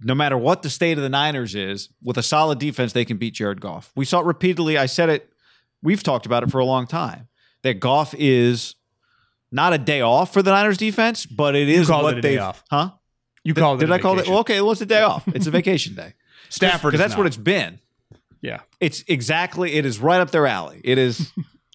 no 0.03 0.15
matter 0.15 0.37
what 0.37 0.63
the 0.63 0.71
state 0.71 0.99
of 0.99 1.03
the 1.03 1.09
Niners 1.09 1.55
is, 1.55 1.89
with 2.03 2.19
a 2.19 2.23
solid 2.23 2.59
defense, 2.59 2.93
they 2.93 3.05
can 3.05 3.17
beat 3.17 3.35
Jared 3.35 3.61
Goff. 3.61 3.93
We 3.95 4.05
saw 4.05 4.21
it 4.21 4.27
repeatedly. 4.27 4.79
I 4.79 4.87
said 4.87 5.09
it. 5.09 5.31
We've 5.83 6.03
talked 6.03 6.27
about 6.27 6.43
it 6.43 6.51
for 6.51 6.59
a 6.59 6.65
long 6.65 6.87
time. 6.87 7.29
That 7.63 7.81
Goff 7.81 8.15
is 8.19 8.75
not 9.51 9.73
a 9.73 9.79
day 9.79 10.01
off 10.01 10.33
for 10.33 10.43
the 10.43 10.51
Niners 10.51 10.79
defense, 10.79 11.27
but 11.27 11.55
it 11.55 11.69
is 11.69 11.89
what 11.89 12.15
it 12.15 12.19
a 12.19 12.21
day 12.21 12.35
they 12.37 12.39
off. 12.39 12.65
Huh? 12.71 12.91
You 13.45 13.55
called 13.55 13.79
it. 13.83 13.87
Did 13.87 13.93
it. 13.93 13.95
I 13.95 13.99
call 13.99 14.19
it? 14.19 14.29
Well, 14.29 14.39
okay, 14.39 14.61
well, 14.61 14.73
it's 14.73 14.81
a 14.81 14.87
day 14.87 15.03
off. 15.03 15.27
It's 15.29 15.47
a 15.47 15.51
vacation 15.51 15.95
day. 15.95 16.15
Stafford. 16.49 16.93
because 16.93 17.05
that's 17.05 17.17
what 17.17 17.27
it's 17.27 17.37
been. 17.37 17.79
Yeah. 18.41 18.61
It's 18.81 19.05
exactly. 19.09 19.75
It 19.75 19.87
is 19.87 19.99
right 19.99 20.21
up 20.21 20.31
their 20.31 20.47
alley. 20.47 20.81
It 20.85 20.99
is, 20.99 21.33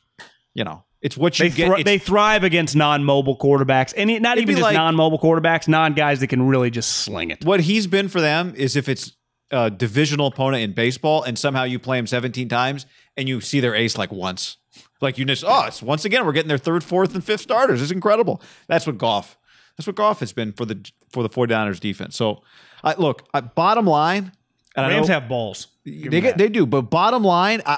you 0.53 0.63
know, 0.63 0.83
It's 1.01 1.15
what 1.15 1.37
you 1.39 1.49
They, 1.49 1.55
get. 1.55 1.67
thri- 1.71 1.83
they 1.83 1.97
thrive 1.99 2.43
against 2.43 2.75
non-mobile 2.75 3.37
quarterbacks, 3.37 3.93
and 3.95 4.09
it- 4.09 4.21
not 4.21 4.37
even 4.39 4.55
just 4.55 4.63
like- 4.63 4.75
non-mobile 4.75 5.19
quarterbacks, 5.19 5.67
non-guys 5.67 6.19
that 6.21 6.27
can 6.27 6.47
really 6.47 6.71
just 6.71 6.91
sling 6.97 7.29
it. 7.31 7.45
what 7.45 7.59
he's 7.61 7.85
been 7.87 8.07
for 8.09 8.19
them 8.21 8.53
is 8.57 8.75
if 8.75 8.89
it's 8.89 9.11
a 9.51 9.69
divisional 9.69 10.27
opponent 10.27 10.63
in 10.63 10.73
baseball 10.73 11.23
and 11.23 11.37
somehow 11.39 11.63
you 11.63 11.79
play 11.79 11.97
him 11.97 12.05
17 12.07 12.49
times 12.49 12.85
and 13.15 13.29
you 13.29 13.39
see 13.39 13.59
their 13.61 13.73
ace 13.75 13.97
like 13.97 14.11
once. 14.11 14.57
Like 14.99 15.17
you 15.17 15.23
just, 15.25 15.43
oh, 15.47 15.65
it's 15.67 15.81
once 15.81 16.03
again, 16.03 16.25
we're 16.25 16.31
getting 16.33 16.49
their 16.49 16.57
third, 16.57 16.83
fourth, 16.83 17.13
and 17.13 17.23
fifth 17.23 17.41
starters. 17.41 17.81
It's 17.81 17.91
incredible. 17.91 18.41
That's 18.67 18.85
what 18.87 18.97
Goff. 18.97 19.37
That's 19.77 19.85
what 19.87 19.95
Goff 19.95 20.19
has 20.21 20.33
been 20.33 20.51
for 20.53 20.65
the 20.65 20.83
for 21.13 21.21
the 21.23 21.29
49ers 21.29 21.79
defense. 21.79 22.15
So, 22.17 22.41
I 22.83 22.95
look, 22.97 23.27
I, 23.33 23.41
bottom 23.41 23.85
line, 23.85 24.31
and 24.75 24.87
Rams 24.87 25.07
know- 25.07 25.13
have 25.13 25.29
balls. 25.29 25.67
Give 25.85 26.11
they 26.11 26.19
get 26.19 26.29
that. 26.31 26.37
they 26.39 26.49
do, 26.49 26.65
but 26.65 26.83
bottom 26.89 27.23
line, 27.23 27.61
I 27.65 27.77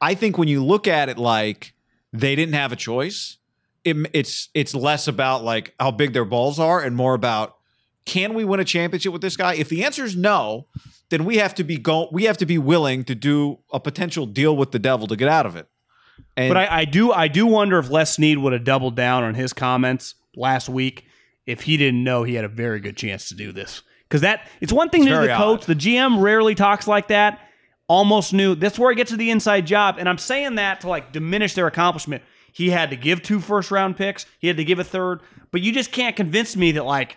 I 0.00 0.14
think 0.14 0.38
when 0.38 0.46
you 0.48 0.64
look 0.64 0.86
at 0.88 1.08
it 1.08 1.18
like 1.18 1.74
they 2.14 2.36
didn't 2.36 2.54
have 2.54 2.72
a 2.72 2.76
choice, 2.76 3.38
it, 3.84 3.96
it's 4.12 4.48
it's 4.54 4.74
less 4.74 5.08
about 5.08 5.44
like 5.44 5.74
how 5.78 5.90
big 5.90 6.12
their 6.12 6.24
balls 6.24 6.58
are 6.58 6.80
and 6.80 6.96
more 6.96 7.14
about 7.14 7.56
can 8.06 8.34
we 8.34 8.44
win 8.44 8.60
a 8.60 8.64
championship 8.64 9.12
with 9.12 9.22
this 9.22 9.36
guy? 9.36 9.54
If 9.54 9.68
the 9.68 9.84
answer 9.84 10.04
is 10.04 10.14
no, 10.14 10.66
then 11.08 11.24
we 11.24 11.38
have 11.38 11.54
to 11.54 11.64
be 11.64 11.76
go 11.76 12.08
we 12.12 12.24
have 12.24 12.36
to 12.38 12.46
be 12.46 12.58
willing 12.58 13.04
to 13.04 13.14
do 13.14 13.58
a 13.72 13.80
potential 13.80 14.26
deal 14.26 14.56
with 14.56 14.72
the 14.72 14.78
devil 14.78 15.06
to 15.08 15.16
get 15.16 15.28
out 15.28 15.46
of 15.46 15.56
it. 15.56 15.68
And 16.36 16.50
But 16.50 16.56
I, 16.56 16.80
I 16.80 16.84
do 16.84 17.12
I 17.12 17.28
do 17.28 17.46
wonder 17.46 17.78
if 17.78 17.90
Les 17.90 18.14
Snead 18.14 18.38
would 18.38 18.52
have 18.52 18.64
doubled 18.64 18.94
down 18.94 19.24
on 19.24 19.34
his 19.34 19.52
comments 19.52 20.14
last 20.36 20.68
week 20.68 21.04
if 21.46 21.62
he 21.62 21.76
didn't 21.76 22.04
know 22.04 22.22
he 22.22 22.34
had 22.34 22.44
a 22.44 22.48
very 22.48 22.80
good 22.80 22.96
chance 22.96 23.28
to 23.28 23.34
do 23.34 23.52
this. 23.52 23.82
Because 24.08 24.20
that 24.20 24.48
it's 24.60 24.72
one 24.72 24.90
thing 24.90 25.04
to 25.06 25.10
the 25.10 25.28
coach. 25.28 25.62
odd. 25.62 25.66
The 25.66 25.74
GM 25.74 26.20
rarely 26.20 26.54
talks 26.54 26.86
like 26.86 27.08
that. 27.08 27.43
Almost 27.86 28.32
knew 28.32 28.54
that's 28.54 28.78
where 28.78 28.90
he 28.90 28.96
gets 28.96 29.10
to 29.10 29.16
the 29.16 29.30
inside 29.30 29.66
job. 29.66 29.96
And 29.98 30.08
I'm 30.08 30.18
saying 30.18 30.54
that 30.54 30.80
to 30.80 30.88
like 30.88 31.12
diminish 31.12 31.54
their 31.54 31.66
accomplishment. 31.66 32.22
He 32.52 32.70
had 32.70 32.90
to 32.90 32.96
give 32.96 33.22
two 33.22 33.40
first 33.40 33.70
round 33.70 33.96
picks. 33.96 34.26
He 34.38 34.46
had 34.46 34.56
to 34.56 34.64
give 34.64 34.78
a 34.78 34.84
third. 34.84 35.20
But 35.50 35.60
you 35.60 35.72
just 35.72 35.92
can't 35.92 36.16
convince 36.16 36.56
me 36.56 36.72
that 36.72 36.84
like 36.84 37.16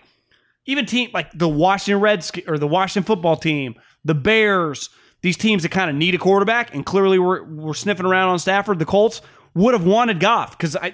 even 0.65 0.85
team 0.85 1.09
like 1.13 1.31
the 1.33 1.47
Washington 1.47 2.01
Reds 2.01 2.31
or 2.47 2.57
the 2.57 2.67
Washington 2.67 3.07
football 3.07 3.37
team, 3.37 3.75
the 4.03 4.15
Bears, 4.15 4.89
these 5.21 5.37
teams 5.37 5.63
that 5.63 5.69
kind 5.69 5.89
of 5.89 5.95
need 5.95 6.15
a 6.15 6.17
quarterback 6.17 6.73
and 6.73 6.85
clearly 6.85 7.17
we're, 7.17 7.43
we're 7.43 7.73
sniffing 7.73 8.05
around 8.05 8.29
on 8.29 8.39
Stafford, 8.39 8.79
the 8.79 8.85
Colts 8.85 9.21
would 9.53 9.73
have 9.73 9.85
wanted 9.85 10.19
Goff 10.19 10.57
because 10.57 10.75
I, 10.75 10.93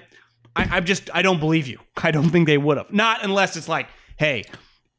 I, 0.55 0.77
I 0.77 0.79
just 0.79 1.09
I 1.13 1.21
don't 1.21 1.39
believe 1.39 1.67
you. 1.67 1.79
I 1.97 2.12
don't 2.12 2.29
think 2.29 2.47
they 2.47 2.57
would 2.57 2.77
have. 2.77 2.91
Not 2.93 3.23
unless 3.23 3.57
it's 3.57 3.67
like, 3.67 3.88
hey, 4.17 4.43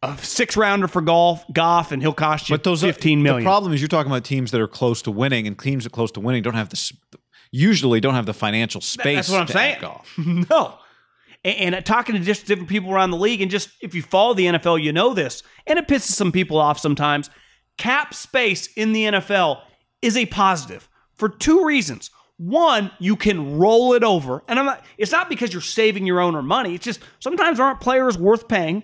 a 0.05 0.19
six 0.19 0.57
rounder 0.57 0.89
for 0.89 1.01
golf, 1.01 1.45
Goff, 1.53 1.93
and 1.93 2.03
he'll 2.03 2.13
cost 2.13 2.49
you 2.49 2.55
but 2.57 2.65
those 2.65 2.83
are- 2.85 2.87
fifteen 2.93 3.23
million. 3.23 3.45
The 3.45 3.49
problem 3.49 3.73
is 3.73 3.81
you're 3.81 3.89
talking 3.89 4.11
about 4.11 4.25
teams 4.25 4.51
that 4.51 4.61
are 4.61 4.69
close 4.69 5.03
to 5.03 5.11
winning, 5.11 5.47
and 5.47 5.59
teams 5.59 5.85
that 5.85 5.93
are 5.93 5.95
close 5.95 6.11
to 6.13 6.21
winning 6.21 6.43
don't 6.43 6.55
have 6.55 6.69
the 6.71 6.93
usually 7.51 8.01
don't 8.01 8.15
have 8.15 8.27
the 8.27 8.35
financial 8.35 8.81
space. 8.81 9.29
That's 9.29 9.31
what 9.31 9.41
I'm 9.41 9.47
to 9.47 9.53
saying. 9.53 9.79
golf. 9.81 10.13
no. 10.19 10.79
And, 11.45 11.75
and 11.75 11.87
talking 11.87 12.15
to 12.15 12.21
just 12.21 12.47
different 12.47 12.69
people 12.69 12.91
around 12.93 13.11
the 13.11 13.17
league, 13.17 13.41
and 13.41 13.51
just 13.51 13.71
if 13.81 13.95
you 13.95 14.03
follow 14.03 14.35
the 14.35 14.47
NFL, 14.47 14.83
you 14.83 14.93
know 14.93 15.15
this, 15.15 15.43
and 15.67 15.79
it 15.79 15.87
pisses 15.87 16.13
some 16.13 16.33
people 16.33 16.59
off 16.59 16.79
sometimes. 16.79 17.31
Cap 17.77 18.15
space 18.15 18.69
in 18.75 18.93
the 18.93 19.05
NFL 19.05 19.61
is 20.01 20.17
a 20.17 20.27
positive 20.27 20.89
for 21.15 21.29
two 21.29 21.65
reasons. 21.65 22.11
One, 22.37 22.91
you 22.99 23.15
can 23.15 23.59
roll 23.59 23.95
it 23.95 24.03
over, 24.03 24.43
and 24.49 24.59
I'm 24.59 24.67
not. 24.67 24.85
It's 24.99 25.13
not 25.13 25.29
because 25.29 25.53
you're 25.53 25.63
saving 25.63 26.07
your 26.07 26.21
owner 26.21 26.43
money. 26.43 26.75
It's 26.75 26.85
just 26.85 27.01
sometimes 27.21 27.61
aren't 27.61 27.81
players 27.81 28.19
worth 28.19 28.49
paying, 28.49 28.83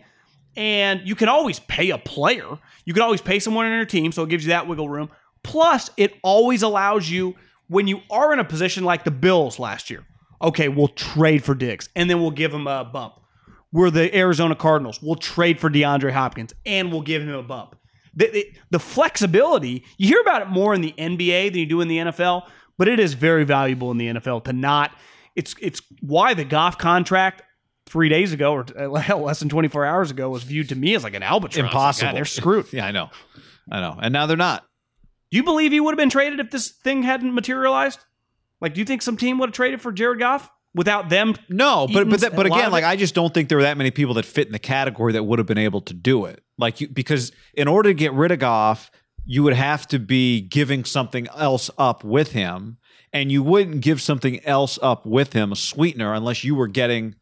and 0.57 1.01
you 1.05 1.15
can 1.15 1.29
always 1.29 1.61
pay 1.61 1.91
a 1.91 1.99
player. 1.99 2.59
You 2.85 2.93
can 2.95 3.03
always 3.03 3.21
pay 3.21 3.39
someone 3.39 3.67
in 3.67 3.73
your 3.73 3.85
team, 3.85 4.13
so 4.13 4.23
it 4.23 4.31
gives 4.31 4.45
you 4.45 4.51
that 4.51 4.67
wiggle 4.67 4.89
room. 4.89 5.11
Plus, 5.43 5.91
it 5.97 6.15
always 6.23 6.63
allows 6.63 7.11
you 7.11 7.35
when 7.69 7.87
you 7.87 8.01
are 8.11 8.33
in 8.33 8.39
a 8.39 8.45
position 8.45 8.85
like 8.85 9.05
the 9.05 9.11
Bills 9.11 9.59
last 9.59 9.91
year. 9.91 10.05
Okay, 10.43 10.69
we'll 10.69 10.89
trade 10.89 11.45
for 11.45 11.55
Diggs, 11.55 11.89
and 11.95 12.09
then 12.09 12.21
we'll 12.21 12.31
give 12.31 12.53
him 12.53 12.67
a 12.67 12.85
bump. 12.85 13.15
We're 13.73 13.91
the 13.91 14.15
Arizona 14.17 14.57
Cardinals. 14.57 15.01
We'll 15.01 15.15
trade 15.17 15.61
for 15.61 15.71
DeAndre 15.71 16.13
Hopkins, 16.13 16.55
and 16.67 16.91
we'll 16.91 17.03
give 17.03 17.23
him 17.23 17.35
a 17.35 17.43
bump. 17.43 17.77
The, 18.15 18.29
the, 18.31 18.53
the 18.71 18.79
flexibility, 18.81 19.85
you 19.97 20.09
hear 20.09 20.21
about 20.21 20.43
it 20.43 20.49
more 20.49 20.75
in 20.75 20.81
the 20.81 20.95
NBA 20.99 21.51
than 21.51 21.59
you 21.59 21.67
do 21.67 21.81
in 21.81 21.89
the 21.89 21.99
NFL, 21.99 22.49
but 22.77 22.89
it 22.89 22.99
is 22.99 23.15
very 23.15 23.45
valuable 23.45 23.91
in 23.91 23.99
the 23.99 24.09
NFL 24.09 24.45
to 24.45 24.53
not. 24.53 24.93
It's 25.37 25.55
it's 25.61 25.81
why 26.01 26.35
the 26.35 26.45
Goff 26.45 26.77
contract 26.77 27.43
three 27.91 28.09
days 28.09 28.33
ago 28.33 28.53
or 28.53 28.65
uh, 28.79 28.89
less 29.17 29.41
than 29.41 29.49
24 29.49 29.85
hours 29.85 30.11
ago 30.11 30.31
was 30.31 30.45
viewed 30.45 30.69
to 30.71 30.77
me 30.77 30.95
as 30.95 31.05
like 31.05 31.15
an 31.15 31.23
albatross. 31.23 31.57
Like, 31.57 31.65
Impossible. 31.67 32.09
God, 32.09 32.17
they're 32.17 32.25
screwed. 32.25 32.73
yeah, 32.73 32.87
I 32.87 32.93
know, 32.93 33.11
I 33.71 33.81
know, 33.81 33.99
and 34.01 34.13
now 34.13 34.27
they're 34.27 34.37
not. 34.37 34.65
Do 35.31 35.37
you 35.37 35.45
believe 35.45 35.73
he 35.73 35.81
would 35.81 35.93
have 35.93 35.99
been 35.99 36.11
traded 36.11 36.41
if 36.41 36.51
this 36.51 36.69
thing 36.69 37.03
hadn't 37.03 37.35
materialized? 37.35 38.01
Like, 38.61 38.75
do 38.75 38.81
you 38.81 38.85
think 38.85 39.03
some 39.03 39.17
team 39.17 39.39
would 39.39 39.51
have 39.51 39.55
traded 39.55 39.81
for 39.81 39.93
Jared 39.93 40.19
Goff 40.19 40.51
without 40.75 41.09
them? 41.09 41.35
No, 41.49 41.87
but 41.93 42.09
but 42.09 42.21
that, 42.21 42.37
but 42.37 42.47
again, 42.47 42.71
like 42.71 42.85
I 42.85 42.97
just 42.97 43.15
don't 43.15 43.33
think 43.33 43.49
there 43.49 43.59
were 43.59 43.65
that 43.65 43.77
many 43.77 43.91
people 43.91 44.15
that 44.15 44.25
fit 44.25 44.47
in 44.47 44.53
the 44.53 44.59
category 44.59 45.13
that 45.15 45.25
would 45.25 45.39
have 45.39 45.47
been 45.47 45.59
able 45.59 45.81
to 45.83 45.95
do 45.95 46.27
it. 46.27 46.43
Like 46.59 46.81
you, 46.81 46.89
because 46.89 47.33
in 47.55 47.69
order 47.69 47.91
to 47.91 47.95
get 47.95 48.13
rid 48.13 48.33
of 48.33 48.39
Goff, 48.39 48.91
you 49.25 49.43
would 49.43 49.55
have 49.55 49.87
to 49.89 49.99
be 49.99 50.41
giving 50.41 50.85
something 50.85 51.27
else 51.37 51.71
up 51.79 52.05
with 52.05 52.33
him, 52.33 52.79
and 53.13 53.31
you 53.33 53.43
wouldn't 53.43 53.81
give 53.81 54.03
something 54.03 54.45
else 54.45 54.79
up 54.83 55.07
with 55.07 55.33
him 55.33 55.53
a 55.53 55.57
sweetener 55.57 56.13
unless 56.13 56.45
you 56.45 56.55
were 56.55 56.69
getting. 56.69 57.15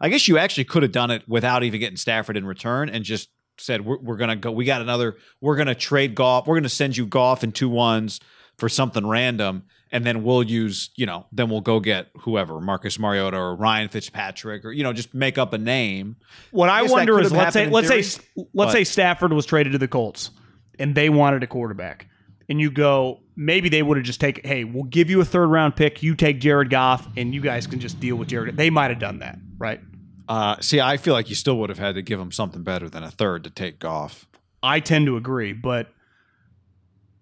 I 0.00 0.08
guess 0.08 0.28
you 0.28 0.38
actually 0.38 0.64
could 0.64 0.82
have 0.82 0.92
done 0.92 1.10
it 1.10 1.28
without 1.28 1.64
even 1.64 1.80
getting 1.80 1.96
Stafford 1.96 2.36
in 2.36 2.46
return, 2.46 2.88
and 2.88 3.04
just 3.04 3.28
said 3.58 3.84
we're, 3.84 3.98
we're 3.98 4.16
gonna 4.16 4.36
go. 4.36 4.50
We 4.52 4.64
got 4.64 4.80
another. 4.80 5.16
We're 5.40 5.56
gonna 5.56 5.74
trade 5.74 6.14
Goff. 6.14 6.46
We're 6.46 6.56
gonna 6.56 6.68
send 6.68 6.96
you 6.96 7.06
Goff 7.06 7.42
and 7.42 7.54
two 7.54 7.68
ones 7.68 8.20
for 8.56 8.68
something 8.68 9.06
random, 9.06 9.64
and 9.90 10.04
then 10.04 10.22
we'll 10.22 10.42
use. 10.42 10.90
You 10.96 11.06
know, 11.06 11.26
then 11.32 11.50
we'll 11.50 11.60
go 11.60 11.80
get 11.80 12.08
whoever 12.20 12.60
Marcus 12.60 12.98
Mariota 12.98 13.36
or 13.36 13.56
Ryan 13.56 13.88
Fitzpatrick 13.88 14.64
or 14.64 14.72
you 14.72 14.82
know 14.82 14.92
just 14.92 15.14
make 15.14 15.38
up 15.38 15.52
a 15.52 15.58
name. 15.58 16.16
What 16.50 16.68
I, 16.68 16.82
that 16.82 16.90
wonder 16.90 17.20
is 17.20 17.32
let's 17.32 17.52
say 17.52 17.68
let's 17.68 17.88
say 17.88 18.22
let's 18.54 18.72
say 18.72 18.84
Stafford 18.84 19.32
was 19.32 19.46
traded 19.46 19.72
to 19.72 19.78
the 19.78 19.88
Colts 19.88 20.30
and 20.78 20.94
they 20.94 21.08
wanted 21.08 21.42
a 21.42 21.46
quarterback. 21.46 22.08
And 22.48 22.60
you 22.60 22.70
go, 22.70 23.20
maybe 23.36 23.68
they 23.68 23.82
would 23.82 23.98
have 23.98 24.06
just 24.06 24.20
taken, 24.20 24.48
hey, 24.48 24.64
we'll 24.64 24.84
give 24.84 25.10
you 25.10 25.20
a 25.20 25.24
third 25.24 25.48
round 25.48 25.76
pick. 25.76 26.02
You 26.02 26.14
take 26.14 26.40
Jared 26.40 26.70
Goff, 26.70 27.06
and 27.16 27.34
you 27.34 27.40
guys 27.40 27.66
can 27.66 27.78
just 27.78 28.00
deal 28.00 28.16
with 28.16 28.28
Jared. 28.28 28.56
They 28.56 28.70
might 28.70 28.90
have 28.90 28.98
done 28.98 29.18
that, 29.18 29.38
right? 29.58 29.80
Uh, 30.28 30.56
see, 30.60 30.80
I 30.80 30.96
feel 30.96 31.14
like 31.14 31.28
you 31.28 31.34
still 31.34 31.58
would 31.58 31.68
have 31.70 31.78
had 31.78 31.94
to 31.94 32.02
give 32.02 32.18
him 32.20 32.32
something 32.32 32.62
better 32.62 32.88
than 32.88 33.02
a 33.02 33.10
third 33.10 33.44
to 33.44 33.50
take 33.50 33.78
Goff. 33.78 34.26
I 34.62 34.80
tend 34.80 35.06
to 35.06 35.16
agree, 35.16 35.52
but 35.52 35.88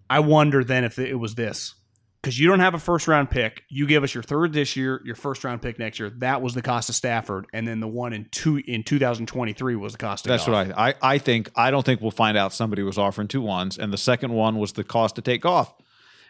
I 0.08 0.20
wonder 0.20 0.64
then 0.64 0.84
if 0.84 0.98
it 0.98 1.16
was 1.16 1.34
this 1.34 1.74
because 2.26 2.40
you 2.40 2.48
don't 2.48 2.58
have 2.58 2.74
a 2.74 2.78
first 2.80 3.06
round 3.06 3.30
pick. 3.30 3.62
You 3.68 3.86
give 3.86 4.02
us 4.02 4.12
your 4.12 4.24
third 4.24 4.52
this 4.52 4.74
year, 4.74 5.00
your 5.04 5.14
first 5.14 5.44
round 5.44 5.62
pick 5.62 5.78
next 5.78 6.00
year. 6.00 6.10
That 6.10 6.42
was 6.42 6.54
the 6.54 6.62
cost 6.62 6.88
of 6.88 6.96
Stafford, 6.96 7.46
and 7.52 7.68
then 7.68 7.78
the 7.78 7.86
one 7.86 8.12
in 8.12 8.26
two 8.32 8.56
in 8.66 8.82
2023 8.82 9.76
was 9.76 9.92
the 9.92 9.98
cost 9.98 10.26
of. 10.26 10.30
That's 10.30 10.44
what 10.48 10.76
I, 10.76 10.94
I 11.00 11.18
think. 11.18 11.52
I 11.54 11.70
don't 11.70 11.86
think 11.86 12.00
we'll 12.00 12.10
find 12.10 12.36
out 12.36 12.52
somebody 12.52 12.82
was 12.82 12.98
offering 12.98 13.28
two 13.28 13.42
ones, 13.42 13.78
and 13.78 13.92
the 13.92 13.96
second 13.96 14.32
one 14.32 14.58
was 14.58 14.72
the 14.72 14.82
cost 14.82 15.14
to 15.14 15.22
take 15.22 15.46
off. 15.46 15.72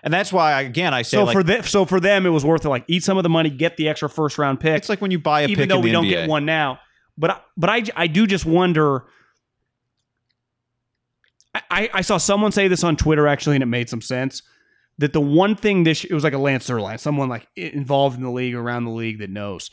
And 0.02 0.12
that's 0.12 0.30
why, 0.34 0.60
again, 0.60 0.92
I 0.92 1.00
say 1.00 1.16
So 1.16 1.24
like, 1.24 1.32
for 1.32 1.42
them, 1.42 1.62
so 1.62 1.86
for 1.86 1.98
them, 1.98 2.26
it 2.26 2.28
was 2.28 2.44
worth 2.44 2.66
it. 2.66 2.68
Like 2.68 2.84
eat 2.88 3.02
some 3.02 3.16
of 3.16 3.22
the 3.22 3.30
money, 3.30 3.48
get 3.48 3.78
the 3.78 3.88
extra 3.88 4.10
first 4.10 4.36
round 4.36 4.60
pick. 4.60 4.76
it's 4.76 4.90
like 4.90 5.00
when 5.00 5.10
you 5.10 5.18
buy 5.18 5.40
a 5.40 5.46
pick. 5.46 5.52
even 5.52 5.70
though 5.70 5.80
we 5.80 5.92
don't 5.92 6.04
NBA. 6.04 6.10
get 6.10 6.28
one 6.28 6.44
now. 6.44 6.78
But 7.16 7.42
but 7.56 7.70
I 7.70 7.84
I 7.96 8.06
do 8.06 8.26
just 8.26 8.44
wonder. 8.44 9.06
I, 11.70 11.88
I 11.94 12.02
saw 12.02 12.18
someone 12.18 12.52
say 12.52 12.68
this 12.68 12.84
on 12.84 12.96
Twitter 12.96 13.26
actually, 13.26 13.56
and 13.56 13.62
it 13.62 13.66
made 13.66 13.88
some 13.88 14.02
sense. 14.02 14.42
That 14.98 15.12
the 15.12 15.20
one 15.20 15.56
thing 15.56 15.84
this 15.84 16.04
it 16.04 16.12
was 16.12 16.24
like 16.24 16.32
a 16.32 16.38
Lance 16.38 16.68
Zierlein, 16.68 16.98
someone 16.98 17.28
like 17.28 17.46
involved 17.54 18.16
in 18.16 18.22
the 18.22 18.30
league, 18.30 18.54
around 18.54 18.84
the 18.84 18.90
league 18.90 19.18
that 19.18 19.30
knows. 19.30 19.70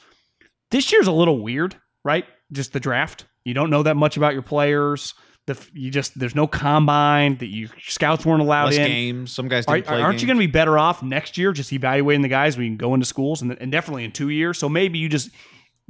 This 0.71 0.91
year's 0.91 1.07
a 1.07 1.12
little 1.12 1.41
weird, 1.41 1.75
right? 2.03 2.25
Just 2.51 2.73
the 2.73 2.79
draft. 2.79 3.25
You 3.45 3.53
don't 3.53 3.69
know 3.69 3.83
that 3.83 3.95
much 3.95 4.17
about 4.17 4.33
your 4.33 4.41
players. 4.41 5.13
The 5.45 5.57
you 5.73 5.91
just 5.91 6.17
there's 6.17 6.36
no 6.36 6.47
combine 6.47 7.38
that 7.38 7.47
you 7.47 7.69
scouts 7.88 8.25
weren't 8.25 8.41
allowed 8.41 8.67
Less 8.67 8.77
in. 8.77 8.88
games. 8.88 9.33
Some 9.33 9.47
guys 9.49 9.65
Are, 9.67 9.75
didn't 9.75 9.88
play. 9.88 10.01
aren't 10.01 10.21
you 10.21 10.27
going 10.27 10.38
to 10.38 10.45
be 10.45 10.51
better 10.51 10.77
off 10.77 11.03
next 11.03 11.38
year 11.38 11.51
just 11.51 11.73
evaluating 11.73 12.21
the 12.21 12.29
guys 12.29 12.55
when 12.57 12.65
you 12.65 12.69
can 12.71 12.77
go 12.77 12.93
into 12.93 13.05
schools 13.05 13.41
and, 13.41 13.51
and 13.59 13.71
definitely 13.71 14.05
in 14.05 14.12
two 14.12 14.29
years? 14.29 14.57
So 14.57 14.69
maybe 14.69 14.99
you 14.99 15.09
just 15.09 15.29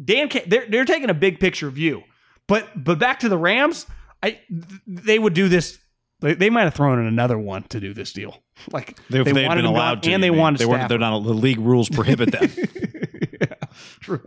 Dan. 0.04 0.30
They're 0.48 0.66
they're 0.68 0.86
taking 0.86 1.10
a 1.10 1.14
big 1.14 1.40
picture 1.40 1.70
view, 1.70 2.04
but 2.48 2.68
but 2.76 2.98
back 3.00 3.20
to 3.20 3.30
the 3.30 3.38
Rams, 3.38 3.86
I 4.24 4.40
they 4.88 5.20
would 5.20 5.34
do 5.36 5.48
this. 5.48 5.78
They, 6.22 6.34
they 6.34 6.50
might 6.50 6.64
have 6.64 6.74
thrown 6.74 7.00
in 7.00 7.06
another 7.06 7.38
one 7.38 7.64
to 7.64 7.80
do 7.80 7.94
this 7.94 8.12
deal. 8.12 8.43
Like 8.72 8.98
They've, 9.10 9.26
they 9.26 9.32
they've 9.32 9.48
wanted 9.48 9.64
been 9.64 9.72
allowed 9.72 10.04
to, 10.04 10.12
and 10.12 10.24
they 10.24 10.28
you 10.28 10.34
mean. 10.34 10.42
wanted 10.42 10.60
They 10.60 10.66
weren't. 10.66 10.88
They're 10.88 11.00
not. 11.00 11.24
The 11.24 11.34
league 11.34 11.60
rules 11.60 11.90
prohibit 11.90 12.32
them. 12.32 12.50
True. 14.00 14.24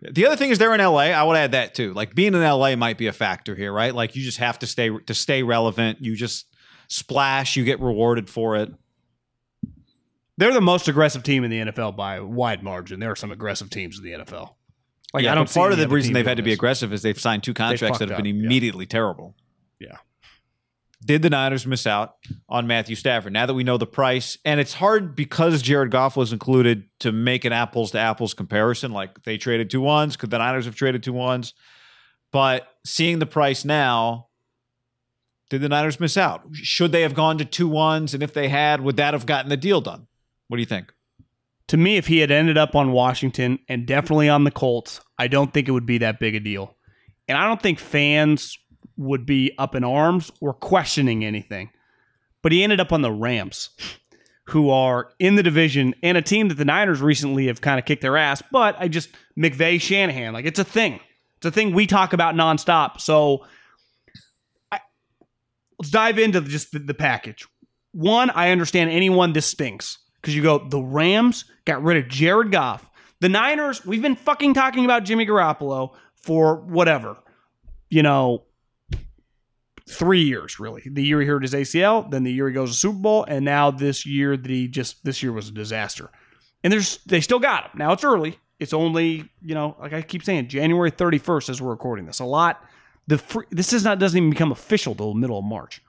The 0.00 0.26
other 0.26 0.36
thing 0.36 0.50
is 0.50 0.58
they're 0.58 0.74
in 0.74 0.80
LA. 0.80 1.10
I 1.12 1.22
would 1.22 1.36
add 1.36 1.52
that 1.52 1.74
too. 1.74 1.92
Like 1.92 2.14
being 2.14 2.34
in 2.34 2.42
LA 2.42 2.74
might 2.74 2.98
be 2.98 3.06
a 3.06 3.12
factor 3.12 3.54
here, 3.54 3.72
right? 3.72 3.94
Like 3.94 4.16
you 4.16 4.22
just 4.22 4.38
have 4.38 4.58
to 4.60 4.66
stay 4.66 4.90
to 4.90 5.14
stay 5.14 5.42
relevant. 5.42 6.00
You 6.00 6.16
just 6.16 6.46
splash, 6.88 7.56
you 7.56 7.64
get 7.64 7.80
rewarded 7.80 8.28
for 8.28 8.56
it. 8.56 8.70
They're 10.38 10.52
the 10.52 10.60
most 10.60 10.88
aggressive 10.88 11.22
team 11.22 11.44
in 11.44 11.50
the 11.50 11.60
NFL 11.60 11.94
by 11.94 12.16
a 12.16 12.24
wide 12.24 12.62
margin. 12.64 12.98
There 12.98 13.10
are 13.10 13.16
some 13.16 13.30
aggressive 13.30 13.70
teams 13.70 13.98
in 13.98 14.04
the 14.04 14.12
NFL. 14.12 14.54
Like 15.14 15.24
yeah, 15.24 15.32
I 15.32 15.34
don't. 15.34 15.44
but 15.44 15.50
see 15.50 15.60
part 15.60 15.72
of 15.72 15.78
the 15.78 15.88
reason 15.88 16.14
they've 16.14 16.26
had 16.26 16.38
to 16.38 16.42
be 16.42 16.50
this. 16.50 16.56
aggressive 16.56 16.92
is 16.92 17.02
they've 17.02 17.20
signed 17.20 17.42
two 17.44 17.54
contracts 17.54 17.98
that 17.98 18.08
fucked 18.08 18.10
have 18.10 18.24
been 18.24 18.34
up, 18.34 18.40
yeah. 18.40 18.46
immediately 18.46 18.86
terrible. 18.86 19.36
Did 21.04 21.22
the 21.22 21.30
Niners 21.30 21.66
miss 21.66 21.86
out 21.86 22.14
on 22.48 22.66
Matthew 22.66 22.94
Stafford? 22.94 23.32
Now 23.32 23.46
that 23.46 23.54
we 23.54 23.64
know 23.64 23.76
the 23.76 23.86
price, 23.86 24.38
and 24.44 24.60
it's 24.60 24.74
hard 24.74 25.16
because 25.16 25.62
Jared 25.62 25.90
Goff 25.90 26.16
was 26.16 26.32
included 26.32 26.84
to 27.00 27.12
make 27.12 27.44
an 27.44 27.52
apples 27.52 27.90
to 27.92 27.98
apples 27.98 28.34
comparison. 28.34 28.92
Like 28.92 29.24
they 29.24 29.36
traded 29.36 29.70
two 29.70 29.80
ones, 29.80 30.16
could 30.16 30.30
the 30.30 30.38
Niners 30.38 30.64
have 30.66 30.76
traded 30.76 31.02
two 31.02 31.12
ones? 31.12 31.54
But 32.30 32.68
seeing 32.86 33.18
the 33.18 33.26
price 33.26 33.64
now, 33.64 34.28
did 35.50 35.60
the 35.60 35.68
Niners 35.68 36.00
miss 36.00 36.16
out? 36.16 36.44
Should 36.52 36.92
they 36.92 37.02
have 37.02 37.14
gone 37.14 37.36
to 37.38 37.44
two 37.44 37.68
ones? 37.68 38.14
And 38.14 38.22
if 38.22 38.32
they 38.32 38.48
had, 38.48 38.80
would 38.80 38.96
that 38.96 39.12
have 39.12 39.26
gotten 39.26 39.50
the 39.50 39.56
deal 39.56 39.80
done? 39.80 40.06
What 40.48 40.56
do 40.56 40.62
you 40.62 40.66
think? 40.66 40.92
To 41.68 41.76
me, 41.76 41.96
if 41.96 42.06
he 42.06 42.18
had 42.18 42.30
ended 42.30 42.56
up 42.56 42.74
on 42.74 42.92
Washington 42.92 43.58
and 43.68 43.86
definitely 43.86 44.28
on 44.28 44.44
the 44.44 44.50
Colts, 44.50 45.00
I 45.18 45.28
don't 45.28 45.52
think 45.52 45.68
it 45.68 45.72
would 45.72 45.86
be 45.86 45.98
that 45.98 46.20
big 46.20 46.34
a 46.34 46.40
deal. 46.40 46.76
And 47.28 47.38
I 47.38 47.46
don't 47.46 47.60
think 47.60 47.78
fans 47.78 48.58
would 49.02 49.26
be 49.26 49.52
up 49.58 49.74
in 49.74 49.84
arms 49.84 50.30
or 50.40 50.54
questioning 50.54 51.24
anything. 51.24 51.70
But 52.42 52.52
he 52.52 52.62
ended 52.62 52.80
up 52.80 52.92
on 52.92 53.02
the 53.02 53.12
Rams, 53.12 53.70
who 54.46 54.70
are 54.70 55.10
in 55.18 55.36
the 55.36 55.42
division 55.42 55.94
and 56.02 56.18
a 56.18 56.22
team 56.22 56.48
that 56.48 56.56
the 56.56 56.64
Niners 56.64 57.00
recently 57.00 57.46
have 57.46 57.60
kind 57.60 57.78
of 57.78 57.84
kicked 57.84 58.02
their 58.02 58.16
ass. 58.16 58.42
But 58.50 58.76
I 58.78 58.88
just, 58.88 59.10
McVay 59.38 59.80
Shanahan, 59.80 60.32
like 60.32 60.44
it's 60.44 60.58
a 60.58 60.64
thing. 60.64 61.00
It's 61.36 61.46
a 61.46 61.50
thing 61.50 61.72
we 61.72 61.86
talk 61.86 62.12
about 62.12 62.34
nonstop. 62.34 63.00
So 63.00 63.46
I, 64.70 64.80
let's 65.78 65.90
dive 65.90 66.18
into 66.18 66.40
just 66.40 66.72
the, 66.72 66.80
the 66.80 66.94
package. 66.94 67.46
One, 67.92 68.30
I 68.30 68.50
understand 68.50 68.90
anyone 68.90 69.32
this 69.32 69.46
stinks 69.46 69.98
because 70.20 70.34
you 70.34 70.42
go, 70.42 70.66
the 70.68 70.80
Rams 70.80 71.44
got 71.64 71.82
rid 71.82 71.96
of 71.96 72.08
Jared 72.08 72.50
Goff. 72.50 72.88
The 73.20 73.28
Niners, 73.28 73.84
we've 73.86 74.02
been 74.02 74.16
fucking 74.16 74.54
talking 74.54 74.84
about 74.84 75.04
Jimmy 75.04 75.26
Garoppolo 75.26 75.94
for 76.14 76.56
whatever, 76.56 77.16
you 77.90 78.02
know, 78.02 78.44
three 79.88 80.22
years 80.22 80.58
really. 80.58 80.82
The 80.86 81.02
year 81.02 81.20
he 81.20 81.26
hurt 81.26 81.42
his 81.42 81.54
ACL, 81.54 82.10
then 82.10 82.24
the 82.24 82.32
year 82.32 82.48
he 82.48 82.54
goes 82.54 82.70
to 82.70 82.76
Super 82.76 82.98
Bowl, 82.98 83.24
and 83.24 83.44
now 83.44 83.70
this 83.70 84.06
year 84.06 84.36
that 84.36 84.50
he 84.50 84.68
just 84.68 85.04
this 85.04 85.22
year 85.22 85.32
was 85.32 85.48
a 85.48 85.52
disaster. 85.52 86.10
And 86.64 86.72
there's 86.72 86.98
they 87.06 87.20
still 87.20 87.38
got 87.38 87.64
him. 87.64 87.70
Now 87.76 87.92
it's 87.92 88.04
early. 88.04 88.38
It's 88.58 88.72
only 88.72 89.28
you 89.42 89.54
know 89.54 89.76
like 89.80 89.92
I 89.92 90.02
keep 90.02 90.22
saying 90.22 90.48
January 90.48 90.90
31st 90.90 91.50
as 91.50 91.62
we're 91.62 91.70
recording 91.70 92.06
this. 92.06 92.20
A 92.20 92.24
lot. 92.24 92.64
The 93.08 93.18
free, 93.18 93.46
this 93.50 93.72
is 93.72 93.84
not 93.84 93.98
doesn't 93.98 94.16
even 94.16 94.30
become 94.30 94.52
official 94.52 94.94
till 94.94 95.12
the 95.12 95.18
middle 95.18 95.38
of 95.38 95.44
March. 95.44 95.82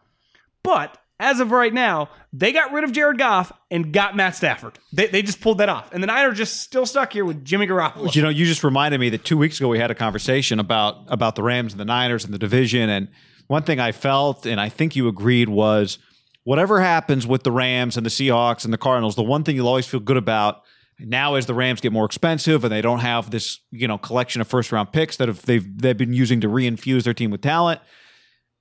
But 0.63 0.97
as 1.19 1.39
of 1.39 1.51
right 1.51 1.73
now, 1.73 2.09
they 2.33 2.51
got 2.51 2.73
rid 2.73 2.83
of 2.83 2.91
Jared 2.91 3.17
Goff 3.17 3.51
and 3.69 3.93
got 3.93 4.15
Matt 4.15 4.35
Stafford. 4.35 4.79
They, 4.91 5.07
they 5.07 5.21
just 5.21 5.39
pulled 5.39 5.59
that 5.59 5.69
off. 5.69 5.93
And 5.93 6.01
the 6.01 6.07
Niners 6.07 6.37
just 6.37 6.61
still 6.61 6.85
stuck 6.85 7.13
here 7.13 7.23
with 7.23 7.45
Jimmy 7.45 7.67
Garoppolo. 7.67 8.13
You 8.13 8.23
know, 8.23 8.29
you 8.29 8.45
just 8.45 8.63
reminded 8.63 8.99
me 8.99 9.09
that 9.09 9.23
two 9.23 9.37
weeks 9.37 9.59
ago 9.59 9.69
we 9.69 9.79
had 9.79 9.91
a 9.91 9.95
conversation 9.95 10.59
about 10.59 10.97
about 11.07 11.35
the 11.35 11.43
Rams 11.43 11.73
and 11.73 11.79
the 11.79 11.85
Niners 11.85 12.25
and 12.25 12.33
the 12.33 12.39
division. 12.39 12.89
And 12.89 13.09
one 13.47 13.63
thing 13.63 13.79
I 13.79 13.91
felt, 13.91 14.45
and 14.45 14.59
I 14.59 14.69
think 14.69 14.95
you 14.95 15.07
agreed, 15.07 15.49
was 15.49 15.97
whatever 16.43 16.81
happens 16.81 17.25
with 17.25 17.43
the 17.43 17.51
Rams 17.51 17.97
and 17.97 18.05
the 18.05 18.09
Seahawks 18.09 18.63
and 18.63 18.73
the 18.73 18.77
Cardinals, 18.77 19.15
the 19.15 19.23
one 19.23 19.43
thing 19.43 19.55
you'll 19.55 19.67
always 19.67 19.87
feel 19.87 19.99
good 19.99 20.17
about 20.17 20.63
now 20.99 21.35
as 21.35 21.45
the 21.45 21.53
Rams 21.53 21.81
get 21.81 21.91
more 21.91 22.05
expensive 22.05 22.63
and 22.63 22.71
they 22.71 22.81
don't 22.81 22.99
have 22.99 23.31
this, 23.31 23.59
you 23.71 23.87
know, 23.87 23.97
collection 23.97 24.41
of 24.41 24.47
first 24.47 24.71
round 24.71 24.91
picks 24.91 25.17
that 25.17 25.27
have 25.27 25.41
they've 25.43 25.65
they've 25.77 25.97
been 25.97 26.13
using 26.13 26.41
to 26.41 26.47
reinfuse 26.47 27.03
their 27.03 27.13
team 27.13 27.31
with 27.31 27.41
talent. 27.41 27.81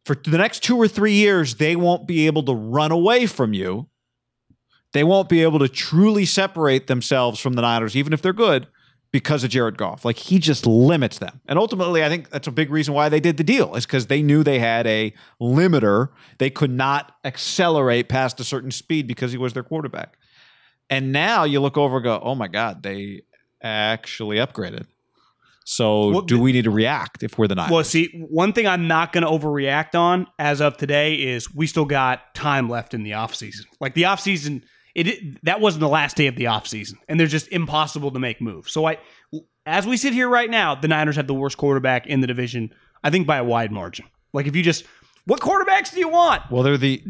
For 0.05 0.17
the 0.17 0.39
next 0.39 0.63
two 0.65 0.77
or 0.77 0.89
three 0.89 1.13
years, 1.13 1.57
they 1.57 1.77
won't 1.77 2.09
be 2.09 2.27
able 2.27 2.43
to 2.45 2.55
run 2.55 2.91
away 2.91 3.27
from 3.27 3.53
you. 3.53 3.89
They 4.93 5.05
won't 5.05 5.29
be 5.29 5.43
able 5.43 5.59
to 5.61 5.69
truly 5.69 6.25
separate 6.25 6.87
themselves 6.87 7.39
from 7.39 7.55
the 7.55 7.63
Niners, 7.63 7.97
even 7.97 8.13
if 8.13 8.21
they're 8.21 8.33
good, 8.33 8.67
because 9.13 9.45
of 9.45 9.51
Jared 9.51 9.77
Goff. 9.77 10.05
Like 10.05 10.17
he 10.17 10.39
just 10.39 10.67
limits 10.67 11.19
them. 11.19 11.41
And 11.47 11.59
ultimately, 11.59 12.03
I 12.03 12.09
think 12.09 12.31
that's 12.31 12.49
a 12.49 12.51
big 12.51 12.71
reason 12.71 12.95
why 12.95 13.09
they 13.09 13.21
did 13.21 13.37
the 13.37 13.45
deal, 13.45 13.75
is 13.75 13.87
because 13.87 14.07
they 14.07 14.23
knew 14.23 14.43
they 14.43 14.59
had 14.59 14.87
a 14.87 15.13
limiter. 15.41 16.09
They 16.39 16.51
could 16.51 16.71
not 16.71 17.13
accelerate 17.25 18.09
past 18.09 18.41
a 18.41 18.45
certain 18.45 18.71
speed 18.71 19.07
because 19.07 19.31
he 19.31 19.39
was 19.39 19.53
their 19.53 19.63
quarterback. 19.63 20.17
And 20.91 21.13
now 21.13 21.45
you 21.45 21.61
look 21.61 21.77
over 21.77 21.97
and 21.97 22.05
go, 22.05 22.21
oh 22.23 22.35
my 22.35 22.49
God, 22.49 22.83
they 22.83 23.23
actually 23.63 24.39
upgraded. 24.39 24.87
So 25.65 26.11
Well, 26.11 26.21
do 26.23 26.41
we 26.41 26.53
need 26.53 26.65
to 26.65 26.71
react 26.71 27.23
if 27.23 27.39
we're 27.39 27.47
the 27.47 27.55
Niners? 27.55 27.71
Well, 27.71 27.85
see, 27.85 28.27
one 28.29 28.53
thing 28.53 28.67
I'm 28.67 28.89
not 28.89 29.13
going 29.13 29.23
to 29.23 29.31
overreact 29.31 29.95
on 29.95 30.27
as 30.39 30.61
of 30.61 30.77
today 30.77 31.15
is 31.15 31.55
we 31.55 31.67
still 31.67 31.85
got 31.85 32.35
time 32.35 32.69
left 32.69 32.95
in 32.95 33.05
the 33.05 33.13
offseason. 33.13 33.63
Like 33.81 33.95
the 33.95 34.03
offseason, 34.03 34.63
it 34.95 35.07
it- 35.09 35.45
that 35.45 35.61
wasn't 35.61 35.81
the 35.81 35.89
last 35.89 36.17
day 36.17 36.27
of 36.27 36.37
the 36.37 36.45
offseason, 36.45 36.95
and 37.09 37.19
they're 37.19 37.27
just 37.27 37.49
impossible 37.49 38.11
to 38.13 38.19
make 38.19 38.41
moves. 38.41 38.73
So 38.73 38.87
I, 38.87 38.99
as 39.67 39.87
we 39.87 39.97
sit 39.97 40.13
here 40.13 40.29
right 40.29 40.51
now, 40.51 40.75
the 40.75 40.89
Niners 40.89 41.17
have 41.17 41.27
the 41.27 41.35
worst 41.35 41.57
quarterback 41.57 42.07
in 42.07 42.21
the 42.21 42.27
division. 42.27 42.73
I 43.05 43.11
think 43.11 43.27
by 43.27 43.37
a 43.39 43.45
wide 43.45 43.73
margin. 43.73 44.07
Like 44.33 44.47
if 44.47 44.55
you 44.57 44.63
just, 44.63 44.85
what 45.27 45.41
quarterbacks 45.41 45.93
do 45.93 45.99
you 46.01 46.09
want? 46.09 46.43
well, 46.51 46.63
they're 46.63 46.77
the 46.79 47.03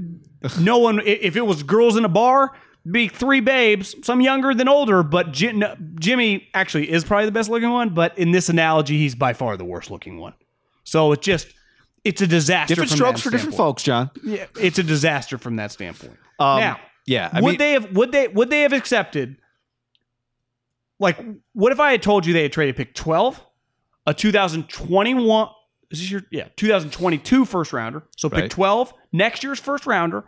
no 0.60 0.78
one 0.78 1.00
if 1.04 1.36
it 1.36 1.46
was 1.46 1.62
girls 1.62 1.96
in 1.96 2.04
a 2.04 2.08
bar 2.08 2.50
be 2.90 3.06
three 3.06 3.38
babes 3.40 3.94
some 4.04 4.20
younger 4.20 4.52
than 4.54 4.66
older 4.68 5.04
but 5.04 5.40
no, 5.54 5.76
jimmy 6.00 6.48
actually 6.52 6.90
is 6.90 7.04
probably 7.04 7.26
the 7.26 7.30
best 7.30 7.48
looking 7.48 7.70
one 7.70 7.90
but 7.90 8.18
in 8.18 8.32
this 8.32 8.48
analogy 8.48 8.98
he's 8.98 9.14
by 9.14 9.32
far 9.32 9.56
the 9.56 9.64
worst 9.64 9.88
looking 9.88 10.18
one 10.18 10.34
so 10.82 11.12
it 11.12 11.22
just 11.22 11.46
it's 12.02 12.20
a 12.22 12.26
disaster 12.26 12.74
different 12.74 12.90
from 12.90 12.96
strokes 12.96 13.22
that 13.22 13.22
for 13.22 13.30
different 13.30 13.54
folks, 13.56 13.84
John. 13.84 14.10
yeah, 14.24 14.46
it's 14.60 14.78
a 14.80 14.82
disaster 14.82 15.38
from 15.38 15.54
that 15.56 15.70
standpoint 15.70 16.18
Um, 16.40 16.58
now 16.58 16.80
yeah, 17.06 17.30
I 17.32 17.40
would 17.40 17.50
mean, 17.50 17.58
they 17.58 17.72
have 17.72 17.96
would 17.96 18.12
they 18.12 18.28
would 18.28 18.50
they 18.50 18.62
have 18.62 18.72
accepted 18.72 19.36
like 20.98 21.18
what 21.52 21.72
if 21.72 21.80
i 21.80 21.90
had 21.90 22.02
told 22.02 22.24
you 22.26 22.32
they 22.32 22.44
had 22.44 22.52
traded 22.52 22.76
pick 22.76 22.94
12 22.94 23.44
a 24.06 24.14
2021 24.14 25.48
is 25.90 25.98
this 26.00 26.10
your 26.10 26.22
yeah 26.30 26.48
2022 26.56 27.44
first 27.44 27.72
rounder 27.72 28.04
so 28.16 28.28
pick 28.28 28.42
Right. 28.42 28.50
12 28.50 28.94
next 29.12 29.42
year's 29.42 29.58
first 29.58 29.86
rounder 29.86 30.24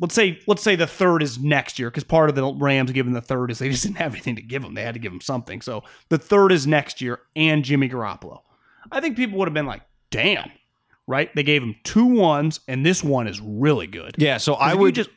let's 0.00 0.14
say 0.14 0.38
let's 0.46 0.62
say 0.62 0.76
the 0.76 0.86
third 0.86 1.22
is 1.22 1.38
next 1.38 1.78
year 1.78 1.90
because 1.90 2.04
part 2.04 2.28
of 2.28 2.36
the 2.36 2.52
rams 2.54 2.92
giving 2.92 3.12
the 3.12 3.20
third 3.20 3.50
is 3.50 3.58
they 3.58 3.68
just 3.70 3.82
didn't 3.82 3.96
have 3.96 4.12
anything 4.12 4.36
to 4.36 4.42
give 4.42 4.62
them 4.62 4.74
they 4.74 4.82
had 4.82 4.94
to 4.94 5.00
give 5.00 5.12
them 5.12 5.20
something 5.20 5.60
so 5.60 5.82
the 6.10 6.18
third 6.18 6.52
is 6.52 6.66
next 6.66 7.00
year 7.00 7.20
and 7.34 7.64
jimmy 7.64 7.88
garoppolo 7.88 8.40
i 8.92 9.00
think 9.00 9.16
people 9.16 9.38
would 9.38 9.48
have 9.48 9.54
been 9.54 9.66
like 9.66 9.82
damn 10.10 10.50
right 11.08 11.34
they 11.34 11.42
gave 11.42 11.62
him 11.62 11.74
two 11.82 12.06
ones 12.06 12.60
and 12.68 12.86
this 12.86 13.02
one 13.02 13.26
is 13.26 13.40
really 13.40 13.86
good 13.88 14.14
yeah. 14.16 14.36
So 14.36 14.54
I 14.54 14.74
would 14.74 14.94
just 14.94 15.10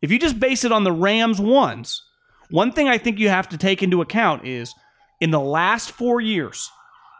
if 0.00 0.10
you 0.10 0.18
just 0.18 0.40
base 0.40 0.64
it 0.64 0.72
on 0.72 0.84
the 0.84 0.92
Rams 0.92 1.40
ones, 1.40 2.02
one 2.50 2.72
thing 2.72 2.88
I 2.88 2.98
think 2.98 3.18
you 3.18 3.28
have 3.28 3.48
to 3.50 3.58
take 3.58 3.82
into 3.82 4.00
account 4.00 4.46
is 4.46 4.74
in 5.20 5.30
the 5.30 5.40
last 5.40 5.90
four 5.90 6.20
years, 6.20 6.70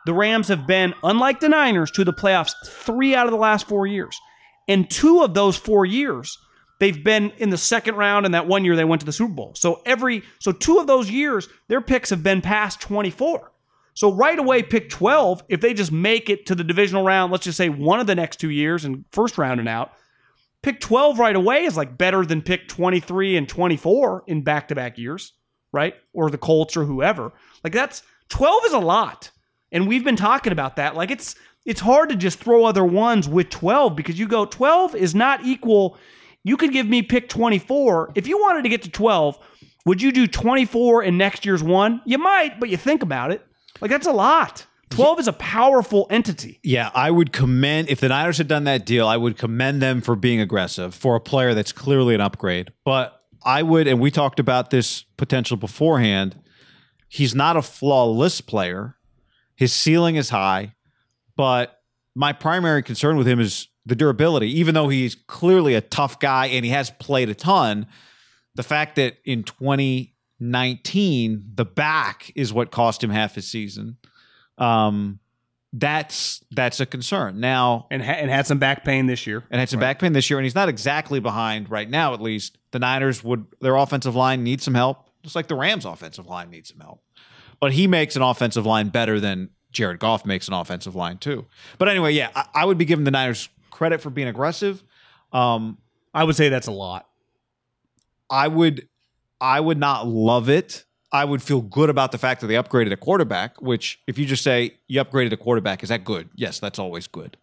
the 0.06 0.14
Rams 0.14 0.48
have 0.48 0.66
been, 0.66 0.94
unlike 1.02 1.40
the 1.40 1.48
Niners, 1.48 1.90
to 1.92 2.04
the 2.04 2.12
playoffs 2.12 2.54
three 2.66 3.14
out 3.14 3.26
of 3.26 3.32
the 3.32 3.38
last 3.38 3.68
four 3.68 3.86
years. 3.86 4.18
And 4.66 4.88
two 4.88 5.22
of 5.22 5.34
those 5.34 5.56
four 5.56 5.84
years, 5.84 6.38
they've 6.78 7.02
been 7.02 7.32
in 7.38 7.50
the 7.50 7.58
second 7.58 7.96
round, 7.96 8.24
and 8.24 8.34
that 8.34 8.46
one 8.46 8.64
year 8.64 8.76
they 8.76 8.84
went 8.84 9.00
to 9.00 9.06
the 9.06 9.12
Super 9.12 9.34
Bowl. 9.34 9.52
So 9.54 9.82
every 9.84 10.22
so 10.38 10.52
two 10.52 10.78
of 10.78 10.86
those 10.86 11.10
years, 11.10 11.48
their 11.68 11.80
picks 11.80 12.10
have 12.10 12.22
been 12.22 12.40
past 12.40 12.80
24. 12.80 13.52
So 13.94 14.12
right 14.12 14.38
away, 14.38 14.62
pick 14.62 14.90
12, 14.90 15.42
if 15.48 15.60
they 15.60 15.74
just 15.74 15.90
make 15.90 16.30
it 16.30 16.46
to 16.46 16.54
the 16.54 16.62
divisional 16.62 17.04
round, 17.04 17.32
let's 17.32 17.44
just 17.44 17.58
say 17.58 17.68
one 17.68 17.98
of 17.98 18.06
the 18.06 18.14
next 18.14 18.38
two 18.38 18.50
years 18.50 18.84
and 18.84 19.04
first 19.10 19.36
round 19.36 19.58
and 19.58 19.68
out, 19.68 19.90
pick 20.62 20.80
12 20.80 21.18
right 21.18 21.36
away 21.36 21.64
is 21.64 21.76
like 21.76 21.98
better 21.98 22.24
than 22.24 22.42
pick 22.42 22.68
23 22.68 23.36
and 23.36 23.48
24 23.48 24.24
in 24.26 24.42
back-to-back 24.42 24.98
years 24.98 25.32
right? 25.72 25.94
Or 26.12 26.30
the 26.30 26.38
colts 26.38 26.76
or 26.76 26.84
whoever. 26.84 27.32
Like 27.62 27.72
that's 27.72 28.02
12 28.30 28.64
is 28.66 28.72
a 28.72 28.78
lot. 28.78 29.30
And 29.70 29.86
we've 29.86 30.04
been 30.04 30.16
talking 30.16 30.52
about 30.52 30.76
that. 30.76 30.94
Like 30.94 31.10
it's 31.10 31.34
it's 31.64 31.80
hard 31.80 32.08
to 32.08 32.16
just 32.16 32.38
throw 32.38 32.64
other 32.64 32.84
ones 32.84 33.28
with 33.28 33.50
12 33.50 33.94
because 33.94 34.18
you 34.18 34.26
go 34.26 34.46
12 34.46 34.94
is 34.94 35.14
not 35.14 35.44
equal. 35.44 35.98
You 36.44 36.56
could 36.56 36.72
give 36.72 36.86
me 36.86 37.02
pick 37.02 37.28
24 37.28 38.12
if 38.14 38.26
you 38.26 38.38
wanted 38.38 38.62
to 38.62 38.68
get 38.68 38.82
to 38.82 38.90
12 38.90 39.38
would 39.84 40.02
you 40.02 40.12
do 40.12 40.26
24 40.26 41.04
in 41.04 41.16
next 41.16 41.46
year's 41.46 41.62
one? 41.62 42.02
You 42.04 42.18
might 42.18 42.58
but 42.60 42.68
you 42.68 42.76
think 42.76 43.02
about 43.02 43.30
it. 43.30 43.44
Like 43.80 43.90
that's 43.90 44.06
a 44.06 44.12
lot 44.12 44.66
12 44.90 45.20
is 45.20 45.28
a 45.28 45.32
powerful 45.34 46.06
entity 46.10 46.58
Yeah, 46.62 46.90
I 46.94 47.10
would 47.10 47.32
commend 47.32 47.88
if 47.88 48.00
the 48.00 48.08
Niners 48.08 48.38
had 48.38 48.48
done 48.48 48.64
that 48.64 48.86
deal, 48.86 49.06
I 49.06 49.16
would 49.16 49.36
commend 49.36 49.82
them 49.82 50.00
for 50.00 50.16
being 50.16 50.40
aggressive 50.40 50.94
for 50.94 51.16
a 51.16 51.20
player 51.20 51.54
that's 51.54 51.72
clearly 51.72 52.14
an 52.14 52.20
upgrade. 52.20 52.72
But 52.84 53.20
I 53.44 53.62
would, 53.62 53.86
and 53.86 54.00
we 54.00 54.10
talked 54.10 54.40
about 54.40 54.70
this 54.70 55.02
potential 55.16 55.56
beforehand. 55.56 56.36
He's 57.08 57.34
not 57.34 57.56
a 57.56 57.62
flawless 57.62 58.40
player. 58.40 58.96
His 59.56 59.72
ceiling 59.72 60.16
is 60.16 60.30
high, 60.30 60.74
but 61.36 61.80
my 62.14 62.32
primary 62.32 62.82
concern 62.82 63.16
with 63.16 63.26
him 63.26 63.40
is 63.40 63.68
the 63.86 63.96
durability. 63.96 64.50
Even 64.58 64.74
though 64.74 64.88
he's 64.88 65.14
clearly 65.14 65.74
a 65.74 65.80
tough 65.80 66.20
guy 66.20 66.46
and 66.46 66.64
he 66.64 66.70
has 66.70 66.90
played 66.90 67.28
a 67.28 67.34
ton, 67.34 67.86
the 68.54 68.62
fact 68.62 68.96
that 68.96 69.16
in 69.24 69.42
2019 69.44 71.52
the 71.54 71.64
back 71.64 72.30
is 72.34 72.52
what 72.52 72.70
cost 72.70 73.02
him 73.02 73.10
half 73.10 73.36
his 73.36 73.50
season. 73.50 73.96
Um, 74.58 75.20
that's 75.72 76.42
that's 76.50 76.80
a 76.80 76.86
concern. 76.86 77.40
Now 77.40 77.86
and, 77.90 78.02
ha- 78.02 78.12
and 78.12 78.30
had 78.30 78.46
some 78.46 78.58
back 78.58 78.84
pain 78.84 79.06
this 79.06 79.26
year. 79.26 79.44
And 79.50 79.60
had 79.60 79.68
some 79.68 79.80
back 79.80 79.98
pain 79.98 80.12
this 80.12 80.30
year 80.30 80.38
and 80.38 80.44
he's 80.44 80.54
not 80.54 80.68
exactly 80.68 81.20
behind 81.20 81.70
right 81.70 81.88
now 81.88 82.14
at 82.14 82.20
least. 82.20 82.56
The 82.70 82.78
niners 82.78 83.22
would 83.22 83.46
their 83.60 83.76
offensive 83.76 84.14
line 84.14 84.42
needs 84.42 84.64
some 84.64 84.74
help 84.74 85.04
just 85.22 85.36
like 85.36 85.48
the 85.48 85.54
rams 85.54 85.84
offensive 85.84 86.26
line 86.26 86.48
needs 86.48 86.70
some 86.70 86.80
help. 86.80 87.02
But 87.60 87.72
he 87.72 87.86
makes 87.86 88.16
an 88.16 88.22
offensive 88.22 88.64
line 88.64 88.88
better 88.88 89.20
than 89.20 89.50
jared 89.70 89.98
goff 89.98 90.24
makes 90.24 90.48
an 90.48 90.54
offensive 90.54 90.94
line 90.94 91.18
too. 91.18 91.44
But 91.76 91.88
anyway 91.88 92.12
yeah 92.12 92.30
i, 92.34 92.46
I 92.54 92.64
would 92.64 92.78
be 92.78 92.86
giving 92.86 93.04
the 93.04 93.10
niners 93.10 93.48
credit 93.70 94.00
for 94.00 94.10
being 94.10 94.28
aggressive. 94.28 94.82
Um, 95.32 95.76
I 96.14 96.24
would 96.24 96.36
say 96.36 96.48
that's 96.48 96.66
a 96.66 96.72
lot. 96.72 97.06
I 98.30 98.48
would 98.48 98.88
I 99.38 99.60
would 99.60 99.78
not 99.78 100.06
love 100.06 100.48
it. 100.48 100.84
I 101.10 101.24
would 101.24 101.42
feel 101.42 101.62
good 101.62 101.88
about 101.88 102.12
the 102.12 102.18
fact 102.18 102.40
that 102.42 102.48
they 102.48 102.54
upgraded 102.54 102.92
a 102.92 102.96
quarterback, 102.96 103.60
which 103.62 103.98
if 104.06 104.18
you 104.18 104.26
just 104.26 104.42
say 104.44 104.76
you 104.88 105.02
upgraded 105.02 105.32
a 105.32 105.36
quarterback, 105.36 105.82
is 105.82 105.88
that 105.88 106.04
good? 106.04 106.28
Yes, 106.34 106.58
that's 106.60 106.78
always 106.78 107.06
good. 107.06 107.36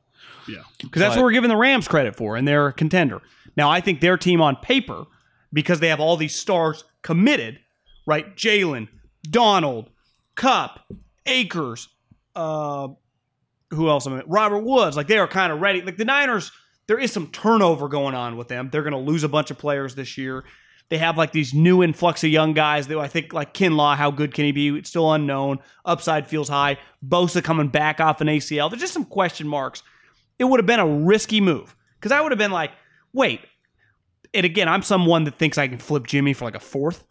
Yeah. 0.47 0.57
Because 0.79 0.99
that's 0.99 1.15
what 1.15 1.23
we're 1.23 1.31
giving 1.31 1.49
the 1.49 1.55
Rams 1.57 1.87
credit 1.87 2.15
for, 2.15 2.35
and 2.35 2.47
they're 2.47 2.67
a 2.67 2.73
contender. 2.73 3.21
Now, 3.57 3.71
I 3.71 3.81
think 3.81 4.01
their 4.01 4.17
team 4.17 4.41
on 4.41 4.55
paper, 4.57 5.05
because 5.51 5.79
they 5.79 5.87
have 5.87 5.99
all 5.99 6.17
these 6.17 6.35
stars 6.35 6.83
committed, 7.01 7.59
right? 8.05 8.35
Jalen, 8.35 8.87
Donald, 9.23 9.89
Kupp, 10.35 10.81
Akers, 11.25 11.87
uh, 12.35 12.89
who 13.71 13.89
else? 13.89 14.05
am 14.05 14.13
I- 14.13 14.23
Robert 14.27 14.59
Woods. 14.59 14.95
Like 14.95 15.07
they 15.07 15.17
are 15.17 15.27
kind 15.27 15.51
of 15.51 15.59
ready. 15.61 15.81
Like 15.81 15.97
the 15.97 16.05
Niners, 16.05 16.51
there 16.87 16.99
is 16.99 17.11
some 17.11 17.27
turnover 17.27 17.87
going 17.87 18.13
on 18.13 18.37
with 18.37 18.47
them. 18.47 18.69
They're 18.71 18.83
going 18.83 18.93
to 18.93 18.99
lose 18.99 19.23
a 19.23 19.29
bunch 19.29 19.49
of 19.49 19.57
players 19.57 19.95
this 19.95 20.17
year. 20.19 20.43
They 20.89 20.97
have 20.99 21.17
like 21.17 21.31
these 21.31 21.53
new 21.53 21.81
influx 21.81 22.23
of 22.23 22.29
young 22.29 22.53
guys 22.53 22.87
that 22.87 22.97
I 22.97 23.07
think 23.07 23.33
like 23.33 23.53
Kinlaw, 23.53 23.95
how 23.95 24.11
good 24.11 24.33
can 24.33 24.45
he 24.45 24.51
be? 24.51 24.69
It's 24.77 24.89
still 24.89 25.11
unknown. 25.11 25.59
Upside 25.83 26.27
feels 26.27 26.49
high. 26.49 26.77
Bosa 27.05 27.43
coming 27.43 27.69
back 27.69 27.99
off 27.99 28.21
an 28.21 28.27
ACL. 28.27 28.69
There's 28.69 28.81
just 28.81 28.93
some 28.93 29.05
question 29.05 29.47
marks. 29.47 29.81
It 30.37 30.43
would 30.43 30.59
have 30.59 30.67
been 30.67 30.79
a 30.79 30.87
risky 30.87 31.41
move 31.41 31.75
because 31.99 32.11
I 32.11 32.21
would 32.21 32.31
have 32.31 32.39
been 32.39 32.51
like, 32.51 32.71
wait. 33.13 33.41
And 34.33 34.45
again, 34.45 34.67
I'm 34.67 34.83
someone 34.83 35.23
that 35.23 35.39
thinks 35.39 35.57
I 35.57 35.67
can 35.67 35.77
flip 35.77 36.05
Jimmy 36.05 36.33
for 36.33 36.45
like 36.45 36.55
a 36.55 36.59
fourth. 36.59 37.03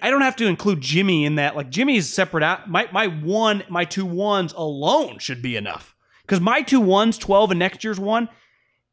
I 0.00 0.08
don't 0.08 0.22
have 0.22 0.36
to 0.36 0.46
include 0.46 0.80
Jimmy 0.80 1.26
in 1.26 1.34
that. 1.34 1.56
Like 1.56 1.68
Jimmy 1.68 1.96
is 1.96 2.10
separate 2.10 2.42
out. 2.42 2.70
My 2.70 2.88
my 2.90 3.08
one, 3.08 3.64
my 3.68 3.84
two 3.84 4.06
ones 4.06 4.54
alone 4.54 5.18
should 5.18 5.42
be 5.42 5.56
enough. 5.56 5.94
Because 6.22 6.40
my 6.40 6.62
two 6.62 6.80
ones, 6.80 7.18
12 7.18 7.50
and 7.50 7.58
next 7.58 7.84
year's 7.84 8.00
one, 8.00 8.30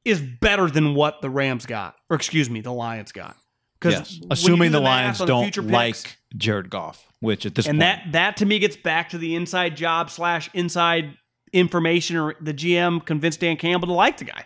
is 0.04 0.22
better 0.22 0.70
than 0.70 0.96
what 0.96 1.22
the 1.22 1.30
Rams 1.30 1.66
got. 1.66 1.96
Or 2.10 2.18
excuse 2.18 2.50
me, 2.50 2.60
the 2.60 2.74
Lions 2.74 3.14
got. 3.14 3.38
Because 3.82 4.12
Yes, 4.12 4.20
assuming 4.30 4.72
the, 4.72 4.80
Lions 4.80 5.18
don't 5.18 5.44
future 5.44 5.64
like 5.64 6.18
Jared 6.38 6.70
Goff, 6.70 7.04
which 7.20 7.48
at 7.48 7.56
this 7.56 7.68
and 7.68 7.80
point, 7.80 7.80
that 7.80 8.12
that 8.12 8.38
to 8.38 8.46
me 8.46 8.60
gets 8.60 8.78
back 8.78 9.10
to 9.10 9.18
the 9.18 9.36
inside 9.36 9.76
job 9.76 10.12
slash 10.12 10.50
inside 10.54 11.18
information 11.52 12.16
or 12.18 12.36
the 12.40 12.54
GM 12.54 13.04
convinced 13.04 13.40
Dan 13.40 13.58
Campbell 13.58 13.88
to 13.88 13.94
like 13.94 14.18
the 14.18 14.26
guy. 14.26 14.46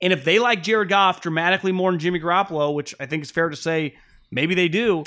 And 0.00 0.12
if 0.12 0.24
they 0.24 0.38
like 0.38 0.62
Jared 0.62 0.88
Goff 0.88 1.20
dramatically 1.20 1.72
more 1.72 1.90
than 1.90 1.98
Jimmy 1.98 2.20
Garoppolo, 2.20 2.72
which 2.74 2.94
I 3.00 3.06
think 3.06 3.22
is 3.22 3.30
fair 3.30 3.48
to 3.48 3.56
say, 3.56 3.96
maybe 4.30 4.54
they 4.54 4.68
do, 4.68 5.04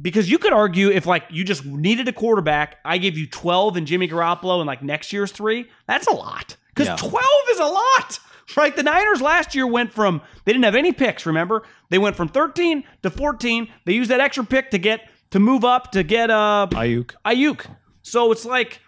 because 0.00 0.30
you 0.30 0.38
could 0.38 0.52
argue 0.52 0.90
if 0.90 1.06
like 1.06 1.24
you 1.30 1.44
just 1.44 1.64
needed 1.64 2.08
a 2.08 2.12
quarterback, 2.12 2.78
I 2.84 2.98
give 2.98 3.16
you 3.16 3.26
12 3.28 3.76
and 3.76 3.86
Jimmy 3.86 4.08
Garoppolo 4.08 4.58
and 4.58 4.66
like 4.66 4.82
next 4.82 5.12
year's 5.12 5.32
three, 5.32 5.68
that's 5.86 6.06
a 6.06 6.12
lot. 6.12 6.56
Because 6.74 6.88
Yeah. 6.88 6.96
12 6.96 7.24
is 7.52 7.58
a 7.60 7.66
lot. 7.66 8.18
Right? 8.56 8.76
The 8.76 8.82
Niners 8.82 9.20
last 9.20 9.54
year 9.54 9.66
went 9.66 9.92
from 9.92 10.20
they 10.44 10.52
didn't 10.52 10.64
have 10.64 10.74
any 10.74 10.92
picks, 10.92 11.26
remember? 11.26 11.64
They 11.90 11.98
went 11.98 12.16
from 12.16 12.28
13 12.28 12.84
to 13.02 13.10
14. 13.10 13.68
They 13.84 13.92
used 13.94 14.10
that 14.10 14.20
extra 14.20 14.44
pick 14.44 14.70
to 14.70 14.78
get 14.78 15.08
to 15.30 15.40
move 15.40 15.64
up 15.64 15.92
to 15.92 16.02
get 16.02 16.30
uh 16.30 16.68
Aiyuk. 16.70 17.12
Aiyuk. 17.24 17.66
So 18.02 18.30
it's 18.30 18.44
like, 18.44 18.80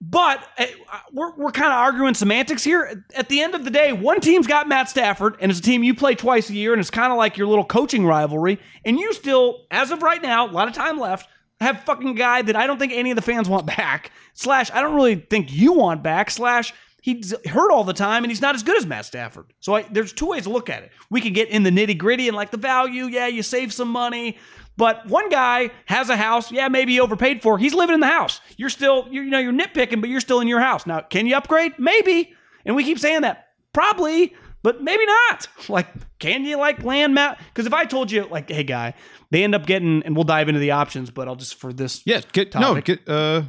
but 0.00 0.46
eh, 0.58 0.66
we're, 1.12 1.34
we're 1.36 1.52
kind 1.52 1.72
of 1.72 1.78
arguing 1.78 2.12
semantics 2.12 2.62
here. 2.62 3.04
At 3.14 3.30
the 3.30 3.40
end 3.40 3.54
of 3.54 3.64
the 3.64 3.70
day, 3.70 3.92
one 3.92 4.20
team's 4.20 4.46
got 4.46 4.68
Matt 4.68 4.90
Stafford, 4.90 5.36
and 5.40 5.50
it's 5.50 5.60
a 5.60 5.62
team 5.62 5.82
you 5.82 5.94
play 5.94 6.14
twice 6.14 6.50
a 6.50 6.54
year, 6.54 6.74
and 6.74 6.80
it's 6.80 6.90
kind 6.90 7.10
of 7.10 7.16
like 7.16 7.38
your 7.38 7.46
little 7.46 7.64
coaching 7.64 8.04
rivalry. 8.04 8.60
And 8.84 8.98
you 8.98 9.14
still, 9.14 9.64
as 9.70 9.90
of 9.90 10.02
right 10.02 10.20
now, 10.20 10.46
a 10.46 10.52
lot 10.52 10.68
of 10.68 10.74
time 10.74 10.98
left, 11.00 11.28
have 11.60 11.80
fucking 11.84 12.14
guy 12.14 12.42
that 12.42 12.56
I 12.56 12.66
don't 12.66 12.78
think 12.78 12.92
any 12.92 13.10
of 13.10 13.16
the 13.16 13.22
fans 13.22 13.48
want 13.48 13.64
back. 13.66 14.10
Slash, 14.34 14.70
I 14.70 14.82
don't 14.82 14.94
really 14.94 15.14
think 15.14 15.50
you 15.50 15.72
want 15.72 16.02
back. 16.02 16.30
Slash, 16.30 16.74
he's 17.04 17.34
hurt 17.46 17.70
all 17.70 17.84
the 17.84 17.92
time, 17.92 18.24
and 18.24 18.30
he's 18.30 18.40
not 18.40 18.54
as 18.54 18.62
good 18.62 18.78
as 18.78 18.86
Matt 18.86 19.04
Stafford. 19.04 19.52
So 19.60 19.74
I, 19.74 19.82
there's 19.82 20.10
two 20.10 20.24
ways 20.24 20.44
to 20.44 20.48
look 20.50 20.70
at 20.70 20.82
it. 20.82 20.90
We 21.10 21.20
can 21.20 21.34
get 21.34 21.50
in 21.50 21.62
the 21.62 21.68
nitty 21.70 21.98
gritty 21.98 22.28
and 22.28 22.34
like 22.34 22.50
the 22.50 22.56
value. 22.56 23.04
Yeah, 23.04 23.26
you 23.26 23.42
save 23.42 23.74
some 23.74 23.88
money. 23.88 24.38
But 24.78 25.06
one 25.06 25.28
guy 25.28 25.70
has 25.84 26.08
a 26.08 26.16
house, 26.16 26.50
yeah, 26.50 26.68
maybe 26.68 26.98
overpaid 26.98 27.42
for. 27.42 27.58
He's 27.58 27.74
living 27.74 27.92
in 27.92 28.00
the 28.00 28.06
house. 28.06 28.40
You're 28.56 28.70
still, 28.70 29.06
you're, 29.10 29.22
you 29.22 29.30
know, 29.30 29.38
you're 29.38 29.52
nitpicking, 29.52 30.00
but 30.00 30.08
you're 30.08 30.22
still 30.22 30.40
in 30.40 30.48
your 30.48 30.60
house. 30.60 30.86
Now, 30.86 31.00
can 31.00 31.26
you 31.26 31.36
upgrade? 31.36 31.74
Maybe. 31.78 32.32
And 32.64 32.74
we 32.74 32.84
keep 32.84 32.98
saying 32.98 33.20
that. 33.20 33.48
Probably, 33.74 34.34
but 34.62 34.82
maybe 34.82 35.04
not. 35.06 35.46
Like, 35.68 35.88
can 36.18 36.44
you 36.46 36.56
like 36.56 36.82
land 36.82 37.14
Matt? 37.14 37.38
Because 37.48 37.66
if 37.66 37.74
I 37.74 37.84
told 37.84 38.10
you, 38.10 38.24
like, 38.24 38.50
hey, 38.50 38.64
guy, 38.64 38.94
they 39.30 39.44
end 39.44 39.54
up 39.54 39.66
getting, 39.66 40.02
and 40.04 40.16
we'll 40.16 40.24
dive 40.24 40.48
into 40.48 40.60
the 40.60 40.70
options, 40.72 41.10
but 41.10 41.28
I'll 41.28 41.36
just 41.36 41.54
for 41.56 41.72
this, 41.72 42.02
Yes, 42.06 42.24
get 42.32 42.54
no, 42.54 42.60
Topic. 42.74 42.84
get 42.84 43.08
uh 43.08 43.42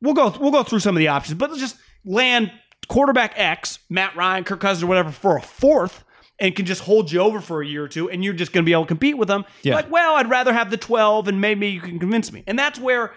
we'll 0.00 0.14
go, 0.14 0.34
we'll 0.40 0.50
go 0.52 0.62
through 0.62 0.80
some 0.80 0.96
of 0.96 1.00
the 1.00 1.08
options, 1.08 1.38
but 1.38 1.50
let's 1.50 1.60
just 1.60 1.76
land 2.04 2.50
quarterback 2.88 3.32
X, 3.36 3.78
Matt 3.88 4.14
Ryan, 4.16 4.44
Kirk 4.44 4.60
Cousins, 4.60 4.82
or 4.82 4.86
whatever, 4.86 5.10
for 5.10 5.36
a 5.36 5.42
fourth. 5.42 6.04
And 6.40 6.56
can 6.56 6.66
just 6.66 6.82
hold 6.82 7.12
you 7.12 7.20
over 7.20 7.40
for 7.40 7.62
a 7.62 7.66
year 7.66 7.84
or 7.84 7.88
two, 7.88 8.10
and 8.10 8.24
you're 8.24 8.34
just 8.34 8.52
going 8.52 8.64
to 8.64 8.66
be 8.66 8.72
able 8.72 8.82
to 8.82 8.88
compete 8.88 9.16
with 9.16 9.28
them. 9.28 9.44
Yeah. 9.62 9.76
Like, 9.76 9.88
well, 9.88 10.16
I'd 10.16 10.28
rather 10.28 10.52
have 10.52 10.68
the 10.68 10.76
12, 10.76 11.28
and 11.28 11.40
maybe 11.40 11.68
you 11.68 11.80
can 11.80 12.00
convince 12.00 12.32
me. 12.32 12.42
And 12.48 12.58
that's 12.58 12.76
where 12.76 13.12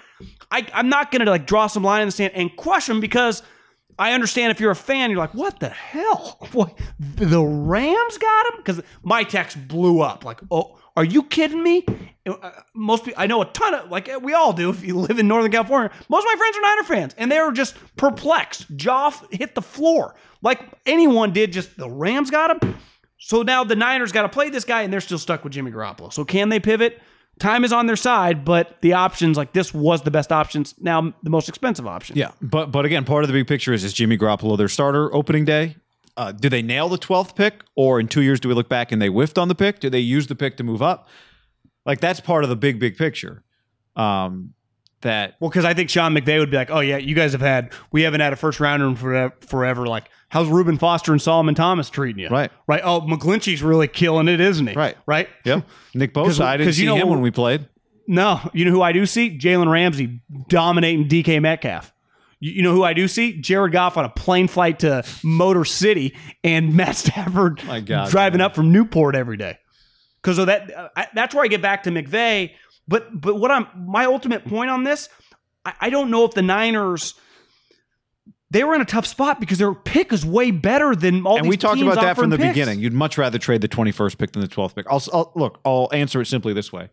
I, 0.51 0.67
I'm 0.71 0.87
not 0.87 1.09
going 1.09 1.25
to 1.25 1.31
like 1.31 1.47
draw 1.47 1.65
some 1.65 1.81
line 1.81 2.03
in 2.03 2.09
the 2.09 2.11
sand 2.11 2.33
and 2.35 2.55
crush 2.55 2.85
them 2.85 2.99
because 2.99 3.41
I 3.99 4.13
understand 4.13 4.51
if 4.51 4.59
you're 4.59 4.71
a 4.71 4.75
fan, 4.75 5.09
you're 5.09 5.19
like, 5.19 5.33
what 5.33 5.59
the 5.59 5.69
hell? 5.69 6.37
What, 6.51 6.77
the 6.99 7.43
Rams 7.43 8.17
got 8.17 8.45
him? 8.47 8.53
Because 8.57 8.81
my 9.03 9.23
text 9.23 9.67
blew 9.67 10.01
up. 10.01 10.23
Like, 10.23 10.39
oh, 10.51 10.77
are 10.97 11.05
you 11.05 11.23
kidding 11.23 11.63
me? 11.63 11.85
Uh, 12.27 12.51
Most 12.73 13.05
people, 13.05 13.21
I 13.21 13.27
know 13.27 13.41
a 13.41 13.45
ton 13.45 13.73
of, 13.73 13.89
like 13.89 14.09
we 14.21 14.33
all 14.33 14.51
do 14.51 14.69
if 14.69 14.83
you 14.83 14.97
live 14.97 15.17
in 15.19 15.27
Northern 15.29 15.51
California. 15.51 15.91
Most 16.09 16.23
of 16.23 16.29
my 16.33 16.35
friends 16.37 16.57
are 16.57 16.61
Niner 16.61 16.83
fans, 16.83 17.15
and 17.17 17.31
they 17.31 17.39
were 17.39 17.53
just 17.53 17.75
perplexed. 17.95 18.75
Joff 18.75 19.23
hit 19.33 19.55
the 19.55 19.61
floor 19.61 20.15
like 20.41 20.59
anyone 20.85 21.31
did. 21.31 21.53
Just 21.53 21.77
the 21.77 21.89
Rams 21.89 22.29
got 22.29 22.51
him. 22.61 22.75
So 23.17 23.43
now 23.43 23.63
the 23.63 23.75
Niners 23.75 24.11
got 24.11 24.23
to 24.23 24.29
play 24.29 24.49
this 24.49 24.65
guy, 24.65 24.81
and 24.81 24.91
they're 24.91 24.99
still 24.99 25.17
stuck 25.17 25.43
with 25.43 25.53
Jimmy 25.53 25.71
Garoppolo. 25.71 26.11
So 26.11 26.25
can 26.25 26.49
they 26.49 26.59
pivot? 26.59 26.99
Time 27.39 27.63
is 27.63 27.71
on 27.71 27.85
their 27.85 27.95
side, 27.95 28.43
but 28.43 28.81
the 28.81 28.93
options 28.93 29.37
like 29.37 29.53
this 29.53 29.71
was 29.73 30.01
the 30.01 30.11
best 30.11 30.31
options. 30.31 30.73
Now 30.79 31.13
the 31.21 31.29
most 31.29 31.47
expensive 31.47 31.85
option. 31.85 32.17
yeah, 32.17 32.31
but 32.41 32.71
but 32.71 32.83
again, 32.85 33.05
part 33.05 33.23
of 33.23 33.27
the 33.27 33.33
big 33.33 33.47
picture 33.47 33.73
is 33.73 33.83
is 33.83 33.93
Jimmy 33.93 34.17
Garoppolo 34.17 34.57
their 34.57 34.67
starter 34.67 35.13
opening 35.13 35.45
day? 35.45 35.75
Uh, 36.17 36.31
do 36.31 36.49
they 36.49 36.61
nail 36.61 36.89
the 36.89 36.97
twelfth 36.97 37.35
pick, 37.35 37.63
or 37.75 37.99
in 37.99 38.07
two 38.07 38.21
years 38.21 38.39
do 38.39 38.49
we 38.49 38.55
look 38.55 38.67
back 38.67 38.91
and 38.91 39.01
they 39.01 39.07
whiffed 39.07 39.37
on 39.37 39.47
the 39.47 39.55
pick? 39.55 39.79
Do 39.79 39.89
they 39.89 39.99
use 39.99 40.27
the 40.27 40.35
pick 40.35 40.57
to 40.57 40.63
move 40.63 40.81
up? 40.81 41.07
Like 41.85 42.01
that's 42.01 42.19
part 42.19 42.43
of 42.43 42.49
the 42.49 42.55
big 42.55 42.79
big 42.79 42.97
picture. 42.97 43.43
Um, 43.95 44.53
that 45.01 45.35
Well, 45.39 45.49
because 45.49 45.63
I 45.65 45.73
think 45.73 45.89
Sean 45.89 46.13
McVay 46.15 46.39
would 46.39 46.49
be 46.49 46.57
like, 46.57 46.71
"Oh 46.71 46.79
yeah, 46.79 46.97
you 46.97 47.13
guys 47.15 47.31
have 47.33 47.41
had 47.41 47.71
we 47.91 48.01
haven't 48.01 48.21
had 48.21 48.33
a 48.33 48.35
first 48.35 48.59
rounder 48.59 48.87
in 48.87 48.95
forever. 48.95 49.33
forever. 49.41 49.85
Like, 49.85 50.09
how's 50.29 50.47
Reuben 50.47 50.77
Foster 50.77 51.11
and 51.11 51.21
Solomon 51.21 51.55
Thomas 51.55 51.89
treating 51.89 52.23
you? 52.23 52.29
Right. 52.29 52.51
right. 52.67 52.81
Oh, 52.83 53.01
McGlinchey's 53.01 53.61
really 53.61 53.87
killing 53.87 54.27
it, 54.27 54.41
isn't 54.41 54.67
he? 54.67 54.73
Right. 54.73 54.97
right. 55.05 55.29
Yep. 55.45 55.65
Nick 55.93 56.13
Bosa, 56.13 56.41
I 56.41 56.57
didn't 56.57 56.73
see 56.73 56.81
you 56.81 56.87
know- 56.87 56.95
him 56.95 57.09
when 57.09 57.21
we 57.21 57.31
played. 57.31 57.67
No, 58.07 58.39
you 58.53 58.63
know 58.65 58.71
who 58.71 58.81
I 58.81 58.93
do 58.93 59.05
see? 59.05 59.37
Jalen 59.37 59.69
Ramsey 59.69 60.21
dominating 60.47 61.09
DK 61.09 61.41
Metcalf. 61.41 61.93
You, 62.39 62.61
know 62.61 62.73
who 62.73 62.83
I 62.83 62.93
do 62.93 63.07
see? 63.07 63.39
Jared 63.41 63.71
Goff 63.71 63.97
on 63.97 64.05
a 64.05 64.09
plane 64.09 64.47
flight 64.47 64.79
to 64.79 65.03
Motor 65.23 65.65
City 65.65 66.15
and 66.43 66.73
Matt 66.75 66.95
Stafford 66.95 67.63
My 67.65 67.79
God, 67.79 68.09
driving 68.09 68.41
up 68.41 68.55
from 68.55 68.71
Newport 68.71 69.15
every 69.15 69.37
day. 69.37 69.57
Because 70.21 70.37
of 70.37 70.47
that, 70.47 70.75
uh, 70.75 70.89
I, 70.95 71.07
that's 71.15 71.33
where 71.33 71.43
I 71.43 71.47
get 71.47 71.61
back 71.61 71.83
to 71.83 71.89
McVay. 71.89 72.51
But 72.87 73.19
but 73.19 73.35
what 73.35 73.49
I'm 73.51 73.67
my 73.75 74.05
ultimate 74.05 74.45
point 74.45 74.69
on 74.69 74.83
this, 74.83 75.09
I, 75.65 75.73
I 75.81 75.89
don't 75.89 76.11
know 76.11 76.25
if 76.25 76.31
the 76.33 76.41
Niners. 76.41 77.13
They 78.49 78.63
were 78.63 78.73
in 78.75 78.79
a 78.79 78.85
tough 78.85 79.05
spot 79.05 79.41
because 79.41 79.57
their 79.57 79.73
pick 79.73 80.13
is 80.13 80.25
way 80.25 80.51
better 80.51 80.95
than 80.95 81.25
all 81.25 81.37
And 81.37 81.49
we 81.49 81.57
talked 81.57 81.81
about 81.81 81.95
that 81.95 82.15
from 82.15 82.29
the 82.29 82.37
picks. 82.37 82.49
beginning. 82.49 82.79
You'd 82.79 82.93
much 82.93 83.17
rather 83.17 83.37
trade 83.37 83.59
the 83.59 83.67
21st 83.67 84.17
pick 84.17 84.31
than 84.31 84.41
the 84.41 84.47
12th 84.47 84.73
pick. 84.73 84.85
I'll, 84.89 85.03
I'll 85.11 85.33
look. 85.35 85.59
I'll 85.65 85.89
answer 85.91 86.21
it 86.21 86.27
simply 86.27 86.53
this 86.53 86.71
way. 86.71 86.89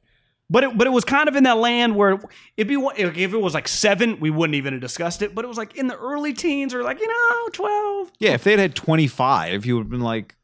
But 0.50 0.62
it, 0.64 0.76
but 0.76 0.86
it 0.86 0.90
was 0.90 1.04
kind 1.04 1.28
of 1.28 1.36
in 1.36 1.44
that 1.44 1.56
land 1.56 1.96
where 1.96 2.20
it'd 2.56 2.68
be 2.68 2.74
if 2.96 3.32
it 3.32 3.40
was 3.40 3.54
like 3.54 3.66
seven, 3.66 4.20
we 4.20 4.28
wouldn't 4.30 4.54
even 4.56 4.74
have 4.74 4.82
discussed 4.82 5.22
it. 5.22 5.34
But 5.34 5.44
it 5.44 5.48
was 5.48 5.56
like 5.56 5.74
in 5.76 5.86
the 5.86 5.96
early 5.96 6.34
teens 6.34 6.74
or 6.74 6.82
like 6.82 7.00
you 7.00 7.08
know 7.08 7.48
twelve. 7.52 8.12
Yeah, 8.18 8.32
if 8.32 8.44
they'd 8.44 8.58
had 8.58 8.74
25, 8.74 9.64
you 9.64 9.76
would 9.76 9.84
have 9.84 9.90
been 9.90 10.00
like, 10.02 10.36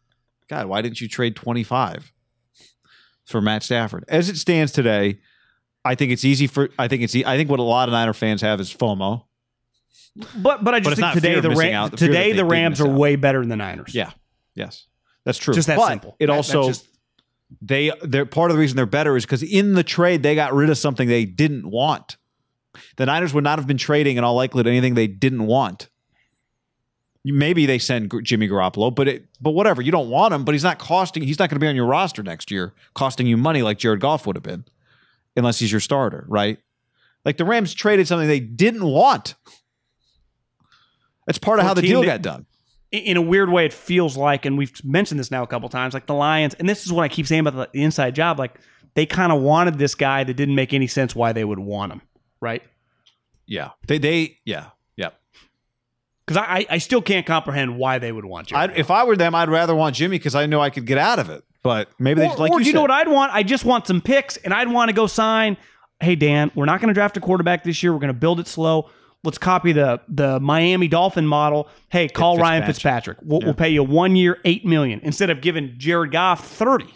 God, 0.49 0.67
why 0.67 0.81
didn't 0.81 1.01
you 1.03 1.09
trade 1.09 1.37
25 1.37 2.13
for 3.27 3.41
Matt 3.43 3.63
Stafford? 3.63 4.05
As 4.09 4.29
it 4.31 4.37
stands 4.39 4.73
today, 4.73 5.19
I 5.85 5.95
think 5.95 6.13
it's 6.13 6.25
easy 6.25 6.47
for. 6.47 6.71
I 6.79 6.89
think 6.89 7.03
it's. 7.03 7.15
I 7.15 7.37
think 7.37 7.51
what 7.51 7.61
a 7.61 7.63
lot 7.65 7.89
of 7.89 7.93
Niner 7.93 8.15
fans 8.15 8.41
have 8.41 8.59
is 8.61 8.75
FOMO. 8.75 9.25
But 10.37 10.65
but 10.65 10.75
I 10.75 10.81
just 10.81 10.99
not 10.99 11.13
think 11.15 11.23
today 11.25 11.41
the 11.41 11.51
Ram, 11.51 11.75
out, 11.75 11.91
the 11.93 11.97
today 11.99 12.33
the 12.33 12.45
Rams 12.45 12.81
are 12.81 12.89
out. 12.89 12.95
way 12.99 13.17
better 13.17 13.41
than 13.41 13.49
the 13.51 13.57
Niners. 13.57 13.95
Yeah. 13.95 14.11
Yes, 14.55 14.87
that's 15.25 15.39
true. 15.39 15.55
just 15.55 15.69
that 15.69 15.77
But 15.77 15.89
simple. 15.89 16.17
It 16.19 16.27
That- 16.27 16.33
also 16.33 16.67
that's 16.67 16.79
just- 16.81 16.91
they 17.61 17.93
they're 18.03 18.27
part 18.27 18.51
of 18.51 18.57
the 18.57 18.61
reason 18.61 18.77
they're 18.77 18.87
better 18.87 19.17
is 19.17 19.25
because 19.25 19.43
in 19.43 19.75
the 19.75 19.85
trade 19.85 20.23
they 20.23 20.35
got 20.35 20.55
rid 20.55 20.71
of 20.71 20.79
something 20.79 21.09
they 21.09 21.25
didn't 21.25 21.69
want. 21.69 22.17
The 22.97 23.07
Niners 23.07 23.35
would 23.35 23.45
not 23.45 23.59
have 23.59 23.67
been 23.67 23.79
trading 23.79 24.17
in 24.17 24.25
all 24.25 24.35
likelihood 24.35 24.67
anything 24.67 24.95
they 24.95 25.09
didn't 25.09 25.47
want. 25.47 25.89
Maybe 27.25 27.67
they 27.67 27.79
send 27.79 28.13
Jimmy 28.23 28.49
Garoppolo, 28.49 28.95
but 28.95 29.09
it 29.09 29.27
but 29.41 29.51
whatever 29.51 29.83
you 29.83 29.93
don't 29.93 30.09
want 30.09 30.33
him, 30.33 30.45
but 30.45 30.53
he's 30.53 30.65
not 30.65 30.79
costing. 30.79 31.23
He's 31.23 31.39
not 31.39 31.51
going 31.51 31.57
to 31.57 31.65
be 31.65 31.69
on 31.69 31.77
your 31.77 31.87
roster 31.87 32.23
next 32.23 32.51
year, 32.51 32.73
costing 32.95 33.27
you 33.27 33.37
money 33.37 33.63
like 33.63 33.79
Jared 33.79 34.01
Goff 34.01 34.27
would 34.27 34.37
have 34.37 34.43
been, 34.43 34.65
unless 35.37 35.59
he's 35.59 35.71
your 35.71 35.81
starter, 35.81 36.25
right? 36.29 36.59
Like 37.25 37.37
the 37.37 37.45
Rams 37.45 37.75
traded 37.75 38.09
something 38.09 38.27
they 38.27 38.41
didn't 38.41 38.85
want. 38.87 39.35
That's 41.27 41.39
part 41.39 41.59
of 41.59 41.67
how 41.67 41.75
the 41.75 41.83
deal 41.83 42.03
got 42.03 42.23
done. 42.23 42.47
In 42.93 43.17
a 43.17 43.23
weird 43.23 43.51
way, 43.51 43.67
it 43.67 43.73
feels 43.73 44.17
like, 44.17 44.45
and 44.45 44.59
we've 44.59 44.73
mentioned 44.85 45.21
this 45.21 45.31
now 45.31 45.43
a 45.43 45.47
couple 45.47 45.69
times, 45.69 45.95
like 45.95 46.07
the 46.07 46.15
Lions, 46.15 46.55
and 46.55 46.69
this 46.69 46.85
is 46.85 46.93
what 46.93 47.05
I 47.05 47.09
keep 47.09 47.27
saying 47.27 47.47
about 47.47 47.73
the 47.73 47.81
inside 47.81 48.15
job. 48.15 48.39
Like 48.39 48.59
they 48.95 49.07
kind 49.07 49.33
of 49.33 49.41
wanted 49.41 49.79
this 49.79 49.95
guy 49.95 50.25
that 50.25 50.35
didn't 50.35 50.55
make 50.55 50.73
any 50.73 50.87
sense 50.87 51.15
why 51.15 51.33
they 51.33 51.45
would 51.45 51.59
want 51.59 51.93
him, 51.93 52.03
right? 52.41 52.63
Yeah. 53.47 53.71
They 53.87 53.99
they 53.99 54.39
yeah. 54.45 54.71
Yeah. 54.97 55.11
Because 56.27 56.43
I, 56.47 56.67
I 56.69 56.79
still 56.79 57.03
can't 57.03 57.27
comprehend 57.27 57.77
why 57.77 57.99
they 57.99 58.13
would 58.13 58.25
want 58.25 58.51
you. 58.51 58.57
I'd, 58.57 58.77
if 58.77 58.91
I 58.91 59.05
were 59.05 59.17
them, 59.17 59.35
I'd 59.35 59.49
rather 59.49 59.75
want 59.75 59.97
Jimmy 59.97 60.19
because 60.19 60.35
I 60.35 60.47
know 60.47 60.61
I 60.61 60.71
could 60.71 60.87
get 60.87 60.99
out 60.99 61.19
of 61.19 61.31
it. 61.31 61.45
But 61.63 61.91
maybe 61.99 62.21
they 62.21 62.27
or, 62.27 62.31
just 62.31 62.39
like 62.39 62.53
or 62.53 62.61
you 62.61 62.69
you 62.69 62.73
know 62.73 62.83
what 62.83 62.91
I'd 62.91 63.09
want? 63.09 63.33
I 63.35 63.43
just 63.43 63.65
want 63.65 63.87
some 63.87 64.01
picks, 64.01 64.39
and 64.39 64.55
I'd 64.55 64.69
want 64.69 64.89
to 64.89 64.95
go 64.95 65.07
sign. 65.07 65.57
Hey 66.01 66.17
Dan, 66.17 66.51
we're 66.55 66.65
not 66.65 66.81
going 66.81 66.89
to 66.89 66.95
draft 66.95 67.17
a 67.19 67.21
quarterback 67.21 67.65
this 67.65 67.83
year. 67.83 67.93
We're 67.93 67.99
going 67.99 68.09
to 68.09 68.19
build 68.19 68.41
it 68.41 68.47
slow. 68.47 68.89
Let's 69.23 69.39
copy 69.39 69.73
the 69.73 70.01
the 70.09 70.41
Miami 70.41 70.89
Dolphin 70.89 71.27
model. 71.27 71.69
Hey, 71.91 72.09
call 72.09 72.39
Ryan 72.39 72.65
Fitzpatrick. 72.65 73.19
We'll, 73.23 73.41
we'll 73.41 73.55
pay 73.55 73.69
you 73.69 73.83
one 73.83 74.17
year, 74.17 74.39
eight 74.45 74.65
million, 74.65 75.01
instead 75.03 75.29
of 75.29 75.41
giving 75.43 75.75
Jared 75.77 76.11
Goff 76.11 76.47
thirty. 76.47 76.93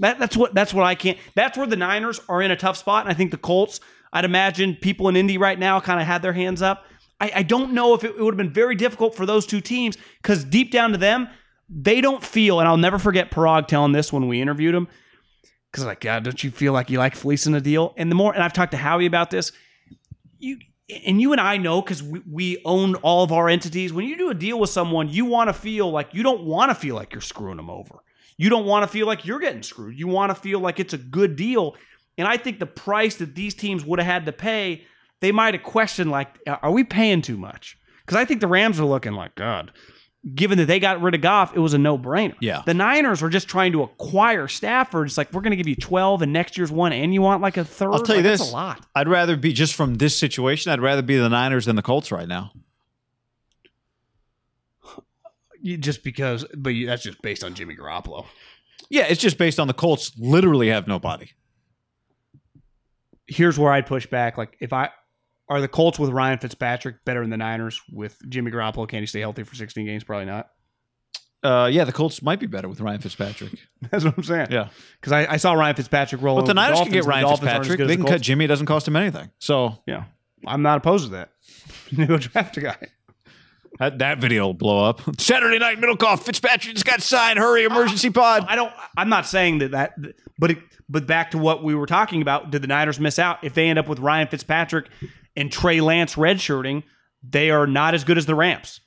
That, 0.00 0.18
that's 0.18 0.36
what 0.36 0.54
that's 0.54 0.72
what 0.72 0.84
I 0.84 0.94
can't. 0.94 1.18
That's 1.34 1.58
where 1.58 1.66
the 1.66 1.76
Niners 1.76 2.20
are 2.28 2.40
in 2.40 2.50
a 2.50 2.56
tough 2.56 2.76
spot, 2.76 3.04
and 3.04 3.12
I 3.12 3.14
think 3.14 3.30
the 3.30 3.36
Colts. 3.36 3.80
I'd 4.10 4.24
imagine 4.24 4.76
people 4.76 5.08
in 5.08 5.16
Indy 5.16 5.36
right 5.36 5.58
now 5.58 5.80
kind 5.80 6.00
of 6.00 6.06
had 6.06 6.22
their 6.22 6.32
hands 6.32 6.62
up. 6.62 6.84
I, 7.20 7.32
I 7.36 7.42
don't 7.42 7.72
know 7.72 7.92
if 7.92 8.04
it, 8.04 8.14
it 8.16 8.22
would 8.22 8.32
have 8.32 8.38
been 8.38 8.52
very 8.52 8.74
difficult 8.74 9.14
for 9.14 9.26
those 9.26 9.44
two 9.44 9.60
teams 9.60 9.98
because 10.22 10.44
deep 10.44 10.70
down 10.70 10.92
to 10.92 10.98
them, 10.98 11.28
they 11.68 12.00
don't 12.00 12.24
feel. 12.24 12.60
And 12.60 12.68
I'll 12.68 12.78
never 12.78 12.98
forget 12.98 13.30
Parag 13.30 13.66
telling 13.66 13.92
this 13.92 14.10
when 14.10 14.26
we 14.26 14.40
interviewed 14.40 14.74
him 14.74 14.88
because 15.70 15.84
like 15.84 16.00
God, 16.00 16.24
don't 16.24 16.42
you 16.42 16.50
feel 16.50 16.72
like 16.72 16.88
you 16.88 16.98
like 16.98 17.14
fleecing 17.14 17.54
a 17.54 17.60
deal? 17.60 17.92
And 17.98 18.10
the 18.10 18.14
more, 18.14 18.32
and 18.32 18.42
I've 18.42 18.54
talked 18.54 18.70
to 18.70 18.78
Howie 18.78 19.04
about 19.04 19.30
this. 19.30 19.52
You 20.38 20.58
and 21.06 21.20
you 21.20 21.32
and 21.32 21.40
I 21.40 21.56
know 21.56 21.82
because 21.82 22.02
we, 22.02 22.22
we 22.30 22.62
own 22.64 22.94
all 22.96 23.22
of 23.22 23.32
our 23.32 23.48
entities. 23.48 23.92
When 23.92 24.06
you 24.06 24.16
do 24.16 24.30
a 24.30 24.34
deal 24.34 24.58
with 24.58 24.70
someone, 24.70 25.08
you 25.08 25.24
want 25.26 25.48
to 25.48 25.52
feel 25.52 25.90
like 25.90 26.14
you 26.14 26.22
don't 26.22 26.44
want 26.44 26.70
to 26.70 26.74
feel 26.74 26.94
like 26.94 27.12
you're 27.12 27.20
screwing 27.20 27.56
them 27.56 27.70
over. 27.70 27.96
You 28.36 28.48
don't 28.48 28.66
want 28.66 28.84
to 28.84 28.88
feel 28.88 29.06
like 29.06 29.26
you're 29.26 29.40
getting 29.40 29.62
screwed. 29.62 29.98
You 29.98 30.06
want 30.06 30.30
to 30.30 30.34
feel 30.34 30.60
like 30.60 30.80
it's 30.80 30.94
a 30.94 30.98
good 30.98 31.36
deal. 31.36 31.76
And 32.16 32.26
I 32.26 32.36
think 32.36 32.58
the 32.58 32.66
price 32.66 33.16
that 33.16 33.34
these 33.34 33.54
teams 33.54 33.84
would 33.84 33.98
have 33.98 34.06
had 34.06 34.26
to 34.26 34.32
pay, 34.32 34.84
they 35.20 35.32
might 35.32 35.54
have 35.54 35.62
questioned 35.62 36.10
like, 36.10 36.28
are 36.46 36.70
we 36.70 36.84
paying 36.84 37.20
too 37.20 37.36
much? 37.36 37.76
Because 38.00 38.16
I 38.16 38.24
think 38.24 38.40
the 38.40 38.46
Rams 38.46 38.80
are 38.80 38.86
looking 38.86 39.12
like 39.12 39.34
God. 39.34 39.72
Given 40.34 40.58
that 40.58 40.66
they 40.66 40.80
got 40.80 41.00
rid 41.00 41.14
of 41.14 41.20
Goff, 41.20 41.56
it 41.56 41.60
was 41.60 41.74
a 41.74 41.78
no-brainer. 41.78 42.34
Yeah. 42.40 42.62
The 42.66 42.74
Niners 42.74 43.22
were 43.22 43.28
just 43.28 43.48
trying 43.48 43.72
to 43.72 43.82
acquire 43.82 44.48
Stafford. 44.48 45.06
It's 45.06 45.16
like 45.16 45.32
we're 45.32 45.40
going 45.40 45.52
to 45.52 45.56
give 45.56 45.68
you 45.68 45.76
twelve, 45.76 46.22
and 46.22 46.32
next 46.32 46.56
year's 46.58 46.72
one, 46.72 46.92
and 46.92 47.14
you 47.14 47.22
want 47.22 47.40
like 47.40 47.56
a 47.56 47.64
third. 47.64 47.92
I'll 47.92 48.02
tell 48.02 48.16
you 48.16 48.22
Like, 48.22 48.32
this: 48.32 48.40
that's 48.40 48.50
a 48.50 48.54
lot. 48.54 48.84
I'd 48.94 49.08
rather 49.08 49.36
be 49.36 49.52
just 49.52 49.74
from 49.74 49.94
this 49.96 50.18
situation. 50.18 50.72
I'd 50.72 50.80
rather 50.80 51.02
be 51.02 51.16
the 51.16 51.28
Niners 51.28 51.66
than 51.66 51.76
the 51.76 51.82
Colts 51.82 52.10
right 52.10 52.26
now. 52.26 52.50
You, 55.60 55.76
just 55.76 56.04
because, 56.04 56.44
but 56.56 56.70
you, 56.70 56.86
that's 56.86 57.02
just 57.02 57.20
based 57.22 57.42
on 57.42 57.54
Jimmy 57.54 57.74
Garoppolo. 57.76 58.26
Yeah, 58.90 59.06
it's 59.08 59.20
just 59.20 59.38
based 59.38 59.58
on 59.58 59.66
the 59.66 59.74
Colts. 59.74 60.12
Literally 60.18 60.68
have 60.68 60.86
nobody. 60.86 61.30
Here's 63.26 63.58
where 63.58 63.72
I'd 63.72 63.86
push 63.86 64.06
back. 64.06 64.38
Like, 64.38 64.56
if 64.60 64.72
I 64.72 64.90
are 65.48 65.60
the 65.60 65.68
Colts 65.68 65.98
with 65.98 66.10
Ryan 66.10 66.38
Fitzpatrick 66.38 67.04
better 67.04 67.20
than 67.20 67.30
the 67.30 67.36
Niners 67.36 67.80
with 67.90 68.18
Jimmy 68.28 68.50
Garoppolo, 68.50 68.88
can 68.88 69.00
he 69.00 69.06
stay 69.06 69.20
healthy 69.20 69.44
for 69.44 69.54
16 69.54 69.86
games? 69.86 70.04
Probably 70.04 70.26
not. 70.26 70.50
Uh, 71.42 71.68
yeah, 71.70 71.84
the 71.84 71.92
Colts 71.92 72.20
might 72.20 72.40
be 72.40 72.46
better 72.46 72.68
with 72.68 72.80
Ryan 72.80 73.00
Fitzpatrick. 73.00 73.52
That's 73.90 74.04
what 74.04 74.14
I'm 74.16 74.24
saying. 74.24 74.48
Yeah, 74.50 74.70
because 75.00 75.12
I, 75.12 75.34
I 75.34 75.36
saw 75.36 75.52
Ryan 75.52 75.76
Fitzpatrick 75.76 76.20
roll. 76.20 76.36
but 76.36 76.46
the 76.46 76.54
Niners 76.54 76.78
Dolphins, 76.78 76.88
can 76.88 76.98
get 76.98 77.02
the 77.04 77.08
Ryan 77.08 77.24
as 77.24 77.30
Fitzpatrick. 77.38 77.78
They 77.78 77.86
the 77.86 77.96
can 77.96 78.06
cut 78.06 78.20
Jimmy. 78.20 78.44
It 78.44 78.48
doesn't 78.48 78.66
cost 78.66 78.88
him 78.88 78.96
anything. 78.96 79.30
So 79.38 79.78
Yeah, 79.86 80.04
I'm 80.46 80.62
not 80.62 80.78
opposed 80.78 81.04
to 81.04 81.10
that. 81.12 81.30
Go 82.08 82.18
draft 82.18 82.56
a 82.56 82.60
guy. 82.60 82.76
that, 83.78 83.98
that 84.00 84.18
video 84.18 84.46
will 84.46 84.54
blow 84.54 84.84
up. 84.84 85.00
Saturday 85.20 85.60
night 85.60 85.78
middle 85.78 85.96
Middlekauff. 85.96 86.24
Fitzpatrick 86.24 86.74
just 86.74 86.84
got 86.84 87.02
signed. 87.02 87.38
Hurry, 87.38 87.64
emergency 87.64 88.10
pod. 88.10 88.44
I 88.48 88.56
don't. 88.56 88.72
I'm 88.96 89.08
not 89.08 89.24
saying 89.24 89.58
that 89.58 89.70
that, 89.70 89.94
but 90.40 90.50
it, 90.50 90.58
but 90.88 91.06
back 91.06 91.30
to 91.32 91.38
what 91.38 91.62
we 91.62 91.76
were 91.76 91.86
talking 91.86 92.20
about. 92.20 92.50
Did 92.50 92.62
the 92.62 92.68
Niners 92.68 92.98
miss 92.98 93.16
out 93.16 93.44
if 93.44 93.54
they 93.54 93.68
end 93.68 93.78
up 93.78 93.86
with 93.86 94.00
Ryan 94.00 94.26
Fitzpatrick 94.26 94.88
and 95.38 95.50
Trey 95.50 95.80
Lance 95.80 96.16
redshirting? 96.16 96.82
They 97.22 97.50
are 97.50 97.66
not 97.66 97.94
as 97.94 98.04
good 98.04 98.18
as 98.18 98.26
the 98.26 98.34
Rams. 98.34 98.80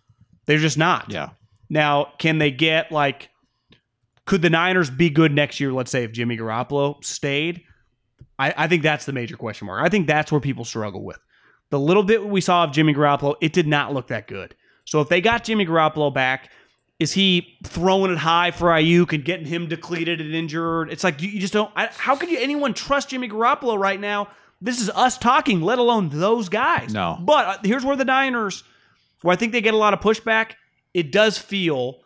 They're 0.45 0.57
just 0.57 0.77
not. 0.77 1.11
Yeah. 1.11 1.29
Now, 1.69 2.13
can 2.19 2.37
they 2.37 2.51
get 2.51 2.91
like? 2.91 3.29
Could 4.25 4.43
the 4.43 4.49
Niners 4.49 4.89
be 4.89 5.09
good 5.09 5.33
next 5.33 5.59
year? 5.59 5.73
Let's 5.73 5.89
say 5.89 6.03
if 6.03 6.11
Jimmy 6.11 6.37
Garoppolo 6.37 7.03
stayed, 7.03 7.63
I, 8.37 8.53
I 8.55 8.67
think 8.67 8.83
that's 8.83 9.05
the 9.05 9.13
major 9.13 9.35
question 9.35 9.65
mark. 9.67 9.83
I 9.83 9.89
think 9.89 10.07
that's 10.07 10.31
where 10.31 10.39
people 10.39 10.63
struggle 10.63 11.03
with 11.03 11.19
the 11.71 11.79
little 11.79 12.03
bit 12.03 12.25
we 12.27 12.41
saw 12.41 12.65
of 12.65 12.71
Jimmy 12.71 12.93
Garoppolo. 12.93 13.35
It 13.41 13.53
did 13.53 13.67
not 13.67 13.93
look 13.93 14.07
that 14.07 14.27
good. 14.27 14.55
So 14.85 15.01
if 15.01 15.09
they 15.09 15.21
got 15.21 15.43
Jimmy 15.43 15.65
Garoppolo 15.65 16.13
back, 16.13 16.51
is 16.99 17.13
he 17.13 17.57
throwing 17.65 18.11
it 18.11 18.19
high 18.19 18.51
for 18.51 18.67
Aiyuk 18.67 19.13
and 19.13 19.25
getting 19.25 19.47
him 19.47 19.67
depleted 19.67 20.21
and 20.21 20.35
injured? 20.35 20.91
It's 20.91 21.03
like 21.03 21.21
you, 21.21 21.29
you 21.29 21.39
just 21.39 21.53
don't. 21.53 21.71
I, 21.75 21.87
how 21.87 22.15
could 22.15 22.29
you 22.29 22.37
anyone 22.37 22.73
trust 22.73 23.09
Jimmy 23.09 23.27
Garoppolo 23.27 23.79
right 23.79 23.99
now? 23.99 24.27
This 24.61 24.79
is 24.79 24.89
us 24.91 25.17
talking, 25.17 25.61
let 25.61 25.79
alone 25.79 26.09
those 26.09 26.47
guys. 26.49 26.93
No. 26.93 27.17
But 27.19 27.45
uh, 27.47 27.57
here's 27.63 27.83
where 27.83 27.95
the 27.95 28.05
Niners, 28.05 28.63
where 29.21 29.33
I 29.33 29.35
think 29.35 29.51
they 29.51 29.61
get 29.61 29.73
a 29.73 29.77
lot 29.77 29.93
of 29.93 29.99
pushback. 29.99 30.53
It 30.93 31.11
does 31.11 31.37
feel 31.37 32.01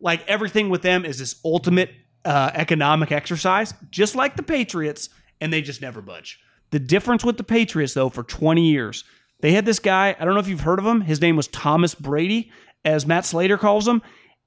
like 0.00 0.26
everything 0.26 0.68
with 0.68 0.82
them 0.82 1.04
is 1.04 1.18
this 1.18 1.36
ultimate 1.44 1.90
uh, 2.24 2.50
economic 2.54 3.12
exercise, 3.12 3.72
just 3.90 4.14
like 4.16 4.36
the 4.36 4.42
Patriots, 4.42 5.08
and 5.40 5.52
they 5.52 5.62
just 5.62 5.80
never 5.80 6.02
budge. 6.02 6.40
The 6.70 6.80
difference 6.80 7.24
with 7.24 7.36
the 7.36 7.44
Patriots, 7.44 7.94
though, 7.94 8.08
for 8.08 8.22
20 8.22 8.68
years, 8.68 9.04
they 9.40 9.52
had 9.52 9.64
this 9.64 9.78
guy. 9.78 10.16
I 10.18 10.24
don't 10.24 10.34
know 10.34 10.40
if 10.40 10.48
you've 10.48 10.60
heard 10.60 10.78
of 10.78 10.86
him. 10.86 11.02
His 11.02 11.20
name 11.20 11.36
was 11.36 11.48
Thomas 11.48 11.94
Brady, 11.94 12.50
as 12.84 13.06
Matt 13.06 13.24
Slater 13.26 13.58
calls 13.58 13.86
him. 13.86 14.02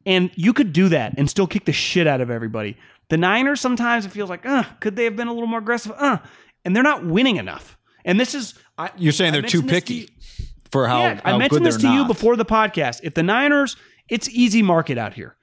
And 0.06 0.30
you 0.36 0.53
could 0.53 0.74
do 0.74 0.89
that 0.89 1.16
and 1.18 1.30
still 1.30 1.47
kick 1.47 1.66
the 1.66 1.74
shit 1.74 2.06
out 2.08 2.22
of 2.22 2.30
everybody. 2.30 2.78
The 3.10 3.18
Niners, 3.18 3.62
sometimes 3.62 4.06
it 4.06 4.10
feels 4.10 4.30
like, 4.30 4.45
uh, 4.45 4.64
could 4.80 4.95
they 4.95 5.03
have 5.03 5.16
been 5.16 5.28
a 5.28 5.34
little 5.34 5.47
more 5.47 5.60
aggressive? 5.60 5.93
Uh, 5.97 6.18
and 6.66 6.76
they're 6.76 6.84
not 6.84 7.05
winning 7.05 7.38
enough. 7.38 7.78
And 8.03 8.20
this 8.20 8.36
is. 8.36 8.55
I, 8.78 8.89
You're 8.97 9.13
saying 9.13 9.32
they're 9.32 9.41
too 9.41 9.61
to 9.61 9.68
picky 9.68 9.93
you- 9.93 10.07
for 10.72 10.88
how, 10.88 10.99
yeah, 10.99 11.22
how 11.24 11.36
I 11.36 11.38
mentioned 11.38 11.66
this 11.66 11.78
to 11.78 11.84
they're 11.84 11.93
you 11.93 12.05
before 12.05 12.36
the 12.36 12.43
podcast. 12.45 12.99
If 13.03 13.13
the 13.13 13.24
Niners, 13.24 13.78
it's 14.09 14.28
easy 14.30 14.61
market 14.61 14.97
out 14.97 15.13
here. 15.13 15.38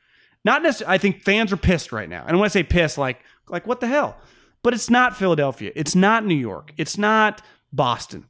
Not 0.45 0.63
necessarily. 0.63 0.95
I 0.95 0.99
think 0.99 1.23
fans 1.23 1.53
are 1.53 1.57
pissed 1.57 1.93
right 1.93 2.09
now, 2.09 2.25
and 2.27 2.37
when 2.39 2.45
I 2.45 2.49
say 2.49 2.63
pissed, 2.63 2.99
like 2.99 3.21
like 3.49 3.67
what 3.67 3.81
the 3.81 3.87
hell? 3.87 4.19
But 4.63 4.75
it's 4.75 4.91
not 4.91 5.17
Philadelphia. 5.17 5.73
It's 5.75 5.95
not 5.95 6.25
New 6.27 6.35
York. 6.37 6.73
It's 6.77 6.99
not 6.99 7.43
Boston. 7.73 8.27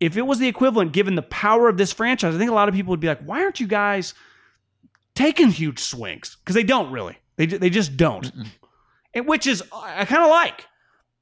If 0.00 0.16
it 0.16 0.22
was 0.22 0.38
the 0.38 0.48
equivalent, 0.48 0.92
given 0.92 1.14
the 1.14 1.22
power 1.22 1.68
of 1.68 1.76
this 1.76 1.92
franchise, 1.92 2.34
I 2.34 2.38
think 2.38 2.50
a 2.50 2.54
lot 2.54 2.68
of 2.68 2.74
people 2.74 2.90
would 2.90 3.00
be 3.00 3.06
like, 3.08 3.20
"Why 3.22 3.42
aren't 3.42 3.60
you 3.60 3.66
guys 3.66 4.14
taking 5.14 5.50
huge 5.50 5.78
swings?" 5.78 6.36
Because 6.40 6.54
they 6.54 6.62
don't 6.64 6.90
really. 6.90 7.18
They 7.36 7.46
they 7.46 7.70
just 7.70 7.96
don't. 7.96 8.30
And 9.14 9.26
which 9.26 9.46
is 9.46 9.62
I 9.72 10.04
kind 10.04 10.22
of 10.22 10.30
like 10.30 10.66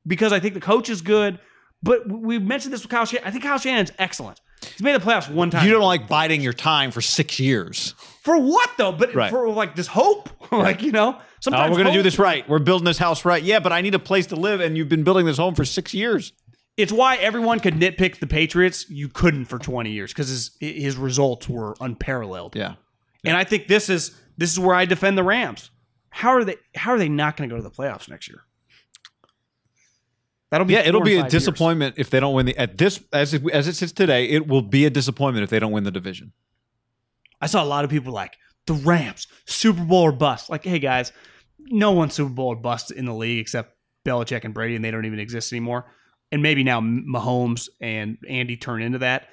because 0.08 0.32
I 0.32 0.40
think 0.40 0.54
the 0.54 0.60
coach 0.60 0.88
is 0.88 1.02
good. 1.02 1.38
But 1.80 2.08
we 2.10 2.40
mentioned 2.40 2.72
this 2.74 2.82
with 2.82 2.90
Kyle 2.90 3.04
Shanahan. 3.04 3.28
I 3.28 3.30
think 3.30 3.44
Kyle 3.44 3.58
Shanahan's 3.58 3.92
excellent. 3.98 4.40
He's 4.62 4.82
made 4.82 5.00
the 5.00 5.04
playoffs 5.04 5.30
one 5.32 5.50
time. 5.50 5.64
You 5.64 5.70
don't 5.72 5.84
like 5.84 6.08
biding 6.08 6.40
your 6.40 6.52
time 6.52 6.90
for 6.90 7.00
six 7.00 7.38
years. 7.38 7.94
For 8.24 8.36
what 8.36 8.70
though? 8.76 8.90
But 8.90 9.14
Right. 9.14 9.30
for 9.30 9.48
like 9.50 9.76
this 9.76 9.86
hope, 9.86 10.28
like 10.52 10.82
you 10.82 10.90
know, 10.90 11.14
Oh, 11.18 11.22
sometimes 11.40 11.70
we're 11.70 11.84
going 11.84 11.94
to 11.94 11.98
do 11.98 12.02
this 12.02 12.18
right. 12.18 12.48
We're 12.48 12.58
building 12.58 12.84
this 12.84 12.98
house 12.98 13.24
right. 13.24 13.40
Yeah, 13.40 13.60
but 13.60 13.72
I 13.72 13.80
need 13.80 13.94
a 13.94 14.00
place 14.00 14.26
to 14.28 14.36
live, 14.36 14.60
and 14.60 14.76
you've 14.76 14.88
been 14.88 15.04
building 15.04 15.24
this 15.26 15.36
home 15.36 15.54
for 15.54 15.64
six 15.64 15.94
years. 15.94 16.32
It's 16.76 16.90
why 16.90 17.14
everyone 17.16 17.60
could 17.60 17.74
nitpick 17.74 18.18
the 18.18 18.26
Patriots. 18.26 18.90
You 18.90 19.08
couldn't 19.08 19.44
for 19.44 19.60
twenty 19.60 19.92
years 19.92 20.12
because 20.12 20.28
his 20.28 20.56
his 20.58 20.96
results 20.96 21.48
were 21.48 21.76
unparalleled. 21.80 22.56
Yeah. 22.56 22.74
And 23.24 23.36
I 23.36 23.44
think 23.44 23.68
this 23.68 23.88
is 23.88 24.16
this 24.36 24.50
is 24.50 24.58
where 24.58 24.74
I 24.74 24.84
defend 24.84 25.16
the 25.16 25.22
Rams. 25.24 25.70
How 26.10 26.30
are 26.30 26.42
they? 26.44 26.56
How 26.74 26.90
are 26.90 26.98
they 26.98 27.08
not 27.08 27.36
going 27.36 27.48
to 27.48 27.52
go 27.54 27.62
to 27.62 27.62
the 27.62 27.70
playoffs 27.74 28.08
next 28.08 28.28
year? 28.28 28.40
That'll 30.50 30.64
be 30.66 30.74
Yeah, 30.74 30.80
it'll 30.80 31.02
be 31.02 31.14
a 31.14 31.22
five 31.22 31.32
years. 31.32 31.44
disappointment 31.44 31.94
if 31.98 32.10
they 32.10 32.20
don't 32.20 32.34
win 32.34 32.46
the 32.46 32.56
at 32.56 32.78
this 32.78 33.02
as 33.12 33.34
it, 33.34 33.42
as 33.52 33.68
it 33.68 33.74
sits 33.76 33.92
today. 33.92 34.26
It 34.28 34.46
will 34.46 34.62
be 34.62 34.86
a 34.86 34.90
disappointment 34.90 35.44
if 35.44 35.50
they 35.50 35.58
don't 35.58 35.72
win 35.72 35.84
the 35.84 35.90
division. 35.90 36.32
I 37.40 37.46
saw 37.46 37.62
a 37.62 37.66
lot 37.66 37.84
of 37.84 37.90
people 37.90 38.12
like 38.12 38.36
the 38.66 38.74
Rams, 38.74 39.26
Super 39.46 39.84
Bowl 39.84 40.02
or 40.02 40.12
bust. 40.12 40.50
Like, 40.50 40.64
hey 40.64 40.78
guys, 40.78 41.12
no 41.58 41.92
one 41.92 42.10
Super 42.10 42.30
Bowl 42.30 42.48
or 42.48 42.56
bust 42.56 42.90
in 42.90 43.04
the 43.04 43.14
league 43.14 43.40
except 43.40 43.74
Belichick 44.04 44.44
and 44.44 44.54
Brady, 44.54 44.74
and 44.76 44.84
they 44.84 44.90
don't 44.90 45.04
even 45.04 45.18
exist 45.20 45.52
anymore. 45.52 45.86
And 46.32 46.42
maybe 46.42 46.64
now 46.64 46.80
Mahomes 46.80 47.68
and 47.80 48.18
Andy 48.28 48.56
turn 48.56 48.82
into 48.82 48.98
that. 48.98 49.28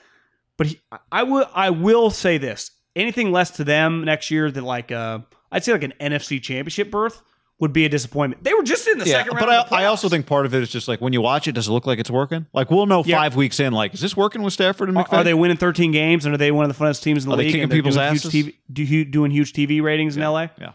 But 0.58 0.68
he, 0.68 0.82
I 1.12 1.24
will, 1.24 1.50
I 1.54 1.70
will 1.70 2.10
say 2.10 2.38
this: 2.38 2.72
anything 2.96 3.32
less 3.32 3.52
to 3.52 3.64
them 3.64 4.04
next 4.04 4.32
year 4.32 4.52
than 4.52 4.64
like, 4.64 4.92
uh, 4.92 5.20
I'd 5.52 5.64
say 5.64 5.72
like 5.72 5.84
an 5.84 5.94
NFC 6.00 6.42
Championship 6.42 6.92
berth 6.92 7.22
would 7.60 7.72
be 7.72 7.86
a 7.86 7.90
disappointment. 7.90 8.44
They 8.44 8.54
were 8.54 8.64
just 8.64 8.86
in 8.88 8.98
the 8.98 9.06
Yeah, 9.06 9.20
second 9.24 9.36
round. 9.38 9.46
but 9.68 9.72
I, 9.72 9.84
I 9.84 9.86
also 9.86 10.10
think 10.10 10.26
part 10.26 10.46
of 10.46 10.54
it 10.54 10.62
is 10.62 10.70
just 10.70 10.88
like 10.90 11.00
when 11.00 11.14
you 11.14 11.22
watch 11.22 11.48
it, 11.48 11.54
does 11.54 11.68
it 11.70 11.72
look 11.72 11.86
like 11.88 12.00
it's 12.00 12.12
working? 12.12 12.46
Like 12.54 12.70
we'll 12.70 12.86
know 12.86 13.02
Yeah. 13.06 13.18
five 13.18 13.36
weeks 13.38 13.60
in, 13.62 13.72
like 13.72 13.94
is 13.94 14.02
this 14.02 14.18
working 14.18 14.44
with 14.44 14.52
Stafford 14.54 14.90
and 14.90 14.98
Are, 14.98 15.06
McVay? 15.06 15.14
are 15.20 15.24
they 15.24 15.34
winning 15.34 15.56
13 15.58 15.92
games 15.94 16.26
and 16.26 16.34
are 16.36 16.38
they 16.38 16.52
one 16.52 16.70
of 16.70 16.78
the 16.78 16.84
funnest 16.84 17.02
teams 17.02 17.24
in 17.24 17.30
the 17.30 17.36
Are 17.36 17.38
they 17.38 17.44
league? 17.44 17.54
kicking 17.54 17.70
they're 17.70 17.78
people's 17.78 17.96
doing 17.96 18.08
asses? 18.08 18.32
Huge 18.34 18.56
TV, 18.74 19.10
doing 19.12 19.32
huge 19.32 19.54
TV 19.54 19.82
ratings 19.82 20.18
in 20.18 20.24
LA? 20.24 20.48
Yeah. 20.60 20.72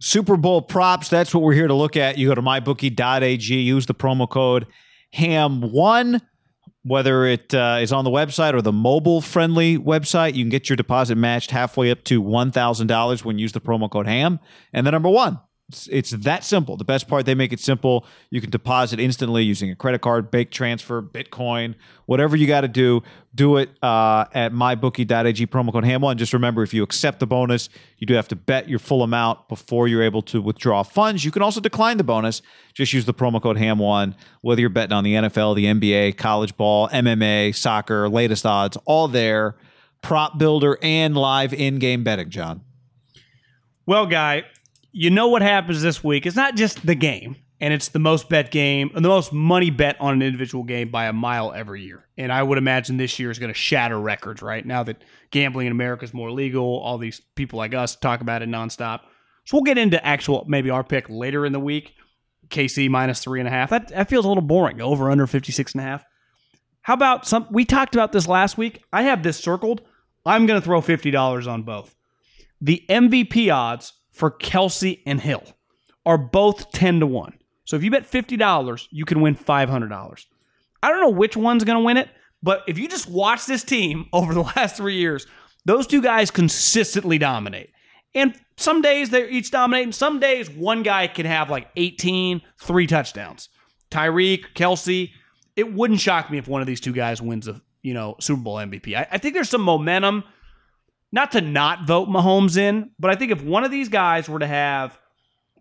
Super 0.00 0.36
Bowl 0.38 0.62
props. 0.62 1.08
That's 1.08 1.34
what 1.34 1.42
we're 1.42 1.52
here 1.54 1.68
to 1.68 1.74
look 1.74 1.96
at. 1.96 2.16
You 2.18 2.28
go 2.28 2.34
to 2.34 2.42
mybookie.ag, 2.42 3.54
use 3.54 3.86
the 3.86 3.94
promo 3.94 4.28
code 4.28 4.66
HAM1. 5.14 6.20
whether 6.82 7.24
it 7.24 7.54
uh, 7.54 7.78
is 7.80 7.92
on 7.92 8.04
the 8.04 8.10
website 8.10 8.52
or 8.54 8.60
the 8.60 8.72
mobile 8.72 9.20
friendly 9.22 9.78
website, 9.78 10.34
you 10.34 10.42
can 10.44 10.50
get 10.50 10.68
your 10.68 10.76
deposit 10.76 11.16
matched 11.16 11.50
halfway 11.50 11.90
up 11.90 12.04
to 12.04 12.22
$1,000 12.22 13.24
when 13.24 13.38
you 13.38 13.42
use 13.42 13.52
the 13.52 13.60
promo 13.60 13.90
code 13.90 14.06
HAM. 14.06 14.38
And 14.72 14.86
the 14.86 14.90
number 14.90 15.08
one, 15.08 15.38
it's, 15.68 15.88
it's 15.90 16.10
that 16.10 16.44
simple. 16.44 16.76
The 16.76 16.84
best 16.84 17.08
part, 17.08 17.24
they 17.24 17.34
make 17.34 17.52
it 17.52 17.58
simple. 17.58 18.06
You 18.28 18.40
can 18.40 18.50
deposit 18.50 19.00
instantly 19.00 19.44
using 19.44 19.70
a 19.70 19.74
credit 19.74 20.02
card, 20.02 20.30
bank 20.30 20.50
transfer, 20.50 21.00
Bitcoin, 21.00 21.74
whatever 22.04 22.36
you 22.36 22.46
got 22.46 22.62
to 22.62 22.68
do. 22.68 23.02
Do 23.34 23.56
it 23.56 23.70
uh, 23.82 24.26
at 24.34 24.52
mybookie.ag 24.52 25.46
promo 25.46 25.72
code 25.72 25.84
HAM1. 25.84 26.10
And 26.10 26.18
just 26.18 26.34
remember, 26.34 26.62
if 26.62 26.74
you 26.74 26.82
accept 26.82 27.18
the 27.18 27.26
bonus, 27.26 27.70
you 27.98 28.06
do 28.06 28.12
have 28.14 28.28
to 28.28 28.36
bet 28.36 28.68
your 28.68 28.78
full 28.78 29.02
amount 29.02 29.48
before 29.48 29.88
you're 29.88 30.02
able 30.02 30.22
to 30.22 30.42
withdraw 30.42 30.82
funds. 30.82 31.24
You 31.24 31.30
can 31.30 31.42
also 31.42 31.60
decline 31.60 31.96
the 31.96 32.04
bonus. 32.04 32.42
Just 32.74 32.92
use 32.92 33.06
the 33.06 33.14
promo 33.14 33.42
code 33.42 33.56
HAM1, 33.56 34.14
whether 34.42 34.60
you're 34.60 34.68
betting 34.70 34.92
on 34.92 35.02
the 35.02 35.14
NFL, 35.14 35.56
the 35.56 35.64
NBA, 35.64 36.18
college 36.18 36.56
ball, 36.58 36.88
MMA, 36.90 37.54
soccer, 37.56 38.08
latest 38.08 38.44
odds, 38.44 38.76
all 38.84 39.08
there. 39.08 39.56
Prop 40.02 40.36
builder 40.36 40.78
and 40.82 41.16
live 41.16 41.54
in 41.54 41.78
game 41.78 42.04
betting, 42.04 42.28
John. 42.28 42.60
Well, 43.86 44.04
guy, 44.04 44.44
you 44.96 45.10
know 45.10 45.26
what 45.26 45.42
happens 45.42 45.82
this 45.82 46.04
week. 46.04 46.24
It's 46.24 46.36
not 46.36 46.54
just 46.54 46.86
the 46.86 46.94
game, 46.94 47.34
and 47.60 47.74
it's 47.74 47.88
the 47.88 47.98
most 47.98 48.28
bet 48.28 48.52
game, 48.52 48.92
the 48.94 49.00
most 49.00 49.32
money 49.32 49.70
bet 49.70 50.00
on 50.00 50.14
an 50.14 50.22
individual 50.22 50.62
game 50.62 50.90
by 50.90 51.06
a 51.06 51.12
mile 51.12 51.52
every 51.52 51.82
year. 51.82 52.06
And 52.16 52.30
I 52.30 52.40
would 52.44 52.58
imagine 52.58 52.96
this 52.96 53.18
year 53.18 53.32
is 53.32 53.40
going 53.40 53.52
to 53.52 53.58
shatter 53.58 54.00
records, 54.00 54.40
right? 54.40 54.64
Now 54.64 54.84
that 54.84 55.02
gambling 55.32 55.66
in 55.66 55.72
America 55.72 56.04
is 56.04 56.14
more 56.14 56.30
legal, 56.30 56.78
all 56.78 56.96
these 56.96 57.20
people 57.34 57.56
like 57.56 57.74
us 57.74 57.96
talk 57.96 58.20
about 58.20 58.42
it 58.42 58.48
nonstop. 58.48 59.00
So 59.46 59.56
we'll 59.56 59.64
get 59.64 59.78
into 59.78 60.04
actual, 60.06 60.44
maybe 60.46 60.70
our 60.70 60.84
pick 60.84 61.10
later 61.10 61.44
in 61.44 61.52
the 61.52 61.60
week. 61.60 61.94
KC 62.48 62.88
minus 62.88 63.20
three 63.20 63.40
and 63.40 63.48
a 63.48 63.50
half. 63.50 63.70
That, 63.70 63.88
that 63.88 64.08
feels 64.08 64.24
a 64.24 64.28
little 64.28 64.42
boring. 64.42 64.80
Over 64.80 65.10
under 65.10 65.26
56 65.26 65.72
and 65.72 65.80
a 65.80 65.84
half. 65.84 66.04
How 66.82 66.94
about 66.94 67.26
some? 67.26 67.48
We 67.50 67.64
talked 67.64 67.94
about 67.94 68.12
this 68.12 68.28
last 68.28 68.56
week. 68.58 68.84
I 68.92 69.02
have 69.02 69.22
this 69.22 69.38
circled. 69.38 69.80
I'm 70.24 70.46
going 70.46 70.60
to 70.60 70.64
throw 70.64 70.80
$50 70.80 71.48
on 71.48 71.62
both. 71.62 71.96
The 72.60 72.84
MVP 72.88 73.52
odds 73.52 73.94
for 74.14 74.30
Kelce 74.30 75.02
and 75.04 75.20
Hill 75.20 75.42
are 76.06 76.16
both 76.16 76.70
10 76.72 77.00
to 77.00 77.06
1. 77.06 77.38
So 77.64 77.76
if 77.76 77.82
you 77.82 77.90
bet 77.90 78.10
$50, 78.10 78.88
you 78.90 79.04
can 79.04 79.20
win 79.20 79.34
$500. 79.34 80.26
I 80.82 80.88
don't 80.88 81.00
know 81.00 81.10
which 81.10 81.36
one's 81.36 81.64
going 81.64 81.78
to 81.78 81.84
win 81.84 81.96
it, 81.96 82.08
but 82.42 82.62
if 82.68 82.78
you 82.78 82.88
just 82.88 83.08
watch 83.08 83.46
this 83.46 83.64
team 83.64 84.06
over 84.12 84.32
the 84.32 84.42
last 84.42 84.76
three 84.76 84.96
years, 84.96 85.26
those 85.64 85.86
two 85.86 86.00
guys 86.00 86.30
consistently 86.30 87.18
dominate. 87.18 87.70
And 88.14 88.38
some 88.56 88.82
days 88.82 89.10
they're 89.10 89.28
each 89.28 89.50
dominating. 89.50 89.92
Some 89.92 90.20
days 90.20 90.48
one 90.48 90.82
guy 90.84 91.08
can 91.08 91.26
have 91.26 91.50
like 91.50 91.68
18, 91.74 92.42
three 92.60 92.86
touchdowns. 92.86 93.48
Tyreek, 93.90 94.44
Kelce. 94.54 95.10
It 95.56 95.72
wouldn't 95.72 96.00
shock 96.00 96.30
me 96.30 96.38
if 96.38 96.46
one 96.46 96.60
of 96.60 96.66
these 96.66 96.80
two 96.80 96.92
guys 96.92 97.20
wins 97.20 97.48
a 97.48 97.60
you 97.82 97.94
know 97.94 98.16
Super 98.20 98.42
Bowl 98.42 98.56
MVP. 98.56 98.96
I, 98.96 99.06
I 99.10 99.18
think 99.18 99.34
there's 99.34 99.48
some 99.48 99.62
momentum 99.62 100.24
not 101.14 101.30
to 101.30 101.40
not 101.40 101.86
vote 101.86 102.08
Mahomes 102.08 102.56
in, 102.56 102.90
but 102.98 103.08
I 103.08 103.14
think 103.14 103.30
if 103.30 103.40
one 103.40 103.62
of 103.62 103.70
these 103.70 103.88
guys 103.88 104.28
were 104.28 104.40
to 104.40 104.48
have, 104.48 104.98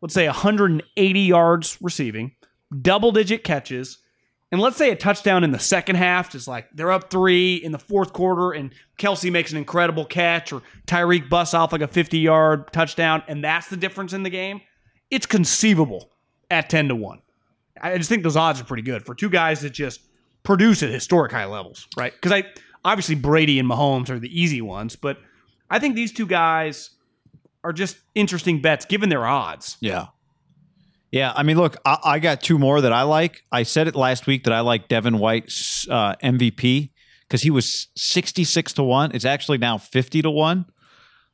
let's 0.01 0.15
say, 0.15 0.25
180 0.25 1.19
yards 1.19 1.77
receiving, 1.79 2.31
double 2.81 3.11
digit 3.11 3.43
catches, 3.43 3.99
and 4.51 4.59
let's 4.59 4.77
say 4.77 4.89
a 4.89 4.95
touchdown 4.95 5.43
in 5.43 5.51
the 5.51 5.59
second 5.59 5.97
half, 5.97 6.31
just 6.31 6.47
like 6.47 6.69
they're 6.73 6.91
up 6.91 7.11
three 7.11 7.55
in 7.55 7.71
the 7.71 7.77
fourth 7.77 8.13
quarter, 8.13 8.51
and 8.51 8.73
Kelce 8.97 9.31
makes 9.31 9.51
an 9.51 9.59
incredible 9.59 10.05
catch, 10.05 10.51
or 10.51 10.63
Tyreek 10.87 11.29
busts 11.29 11.53
off 11.53 11.71
like 11.71 11.81
a 11.81 11.87
50 11.87 12.17
yard 12.17 12.73
touchdown, 12.73 13.21
and 13.27 13.43
that's 13.43 13.67
the 13.69 13.77
difference 13.77 14.11
in 14.11 14.23
the 14.23 14.31
game, 14.31 14.59
it's 15.11 15.27
conceivable 15.27 16.09
at 16.49 16.67
10 16.67 16.87
to 16.87 16.95
1. 16.95 17.21
I 17.79 17.95
just 17.99 18.09
think 18.09 18.23
those 18.23 18.37
odds 18.37 18.59
are 18.59 18.63
pretty 18.65 18.81
good 18.81 19.05
for 19.05 19.13
two 19.13 19.29
guys 19.29 19.61
that 19.61 19.69
just 19.69 20.01
produce 20.41 20.81
at 20.81 20.89
historic 20.89 21.31
high 21.31 21.45
levels, 21.45 21.87
right? 21.95 22.11
Because 22.11 22.31
I 22.31 22.45
obviously 22.83 23.13
Brady 23.13 23.59
and 23.59 23.69
Mahomes 23.69 24.09
are 24.09 24.17
the 24.17 24.41
easy 24.41 24.59
ones, 24.59 24.95
but 24.95 25.19
I 25.73 25.79
think 25.79 25.95
these 25.95 26.11
two 26.11 26.27
guys 26.27 26.91
are 27.63 27.73
just 27.73 27.97
interesting 28.13 28.61
bets 28.61 28.85
given 28.85 29.09
their 29.09 29.25
odds. 29.25 29.75
Yeah. 29.79 30.07
Yeah, 31.09 31.33
I 31.35 31.41
mean, 31.41 31.57
look, 31.57 31.77
I, 31.83 31.97
I, 32.03 32.19
got 32.19 32.41
two 32.41 32.59
more 32.59 32.79
that 32.81 32.93
I 32.93 33.01
like. 33.03 33.43
I 33.51 33.63
said 33.63 33.87
it 33.87 33.95
last 33.95 34.27
week 34.27 34.43
that 34.43 34.53
I 34.53 34.59
like 34.59 34.87
Devin 34.87 35.17
White's 35.17 35.87
uh, 35.89 36.15
MVP 36.23 36.91
because 37.21 37.41
he 37.41 37.49
was 37.49 37.87
sixty-six 37.95 38.73
to 38.73 38.83
one. 38.83 39.11
It's 39.13 39.25
actually 39.25 39.59
now 39.59 39.77
fifty 39.77 40.23
to 40.23 40.31
one. 40.31 40.65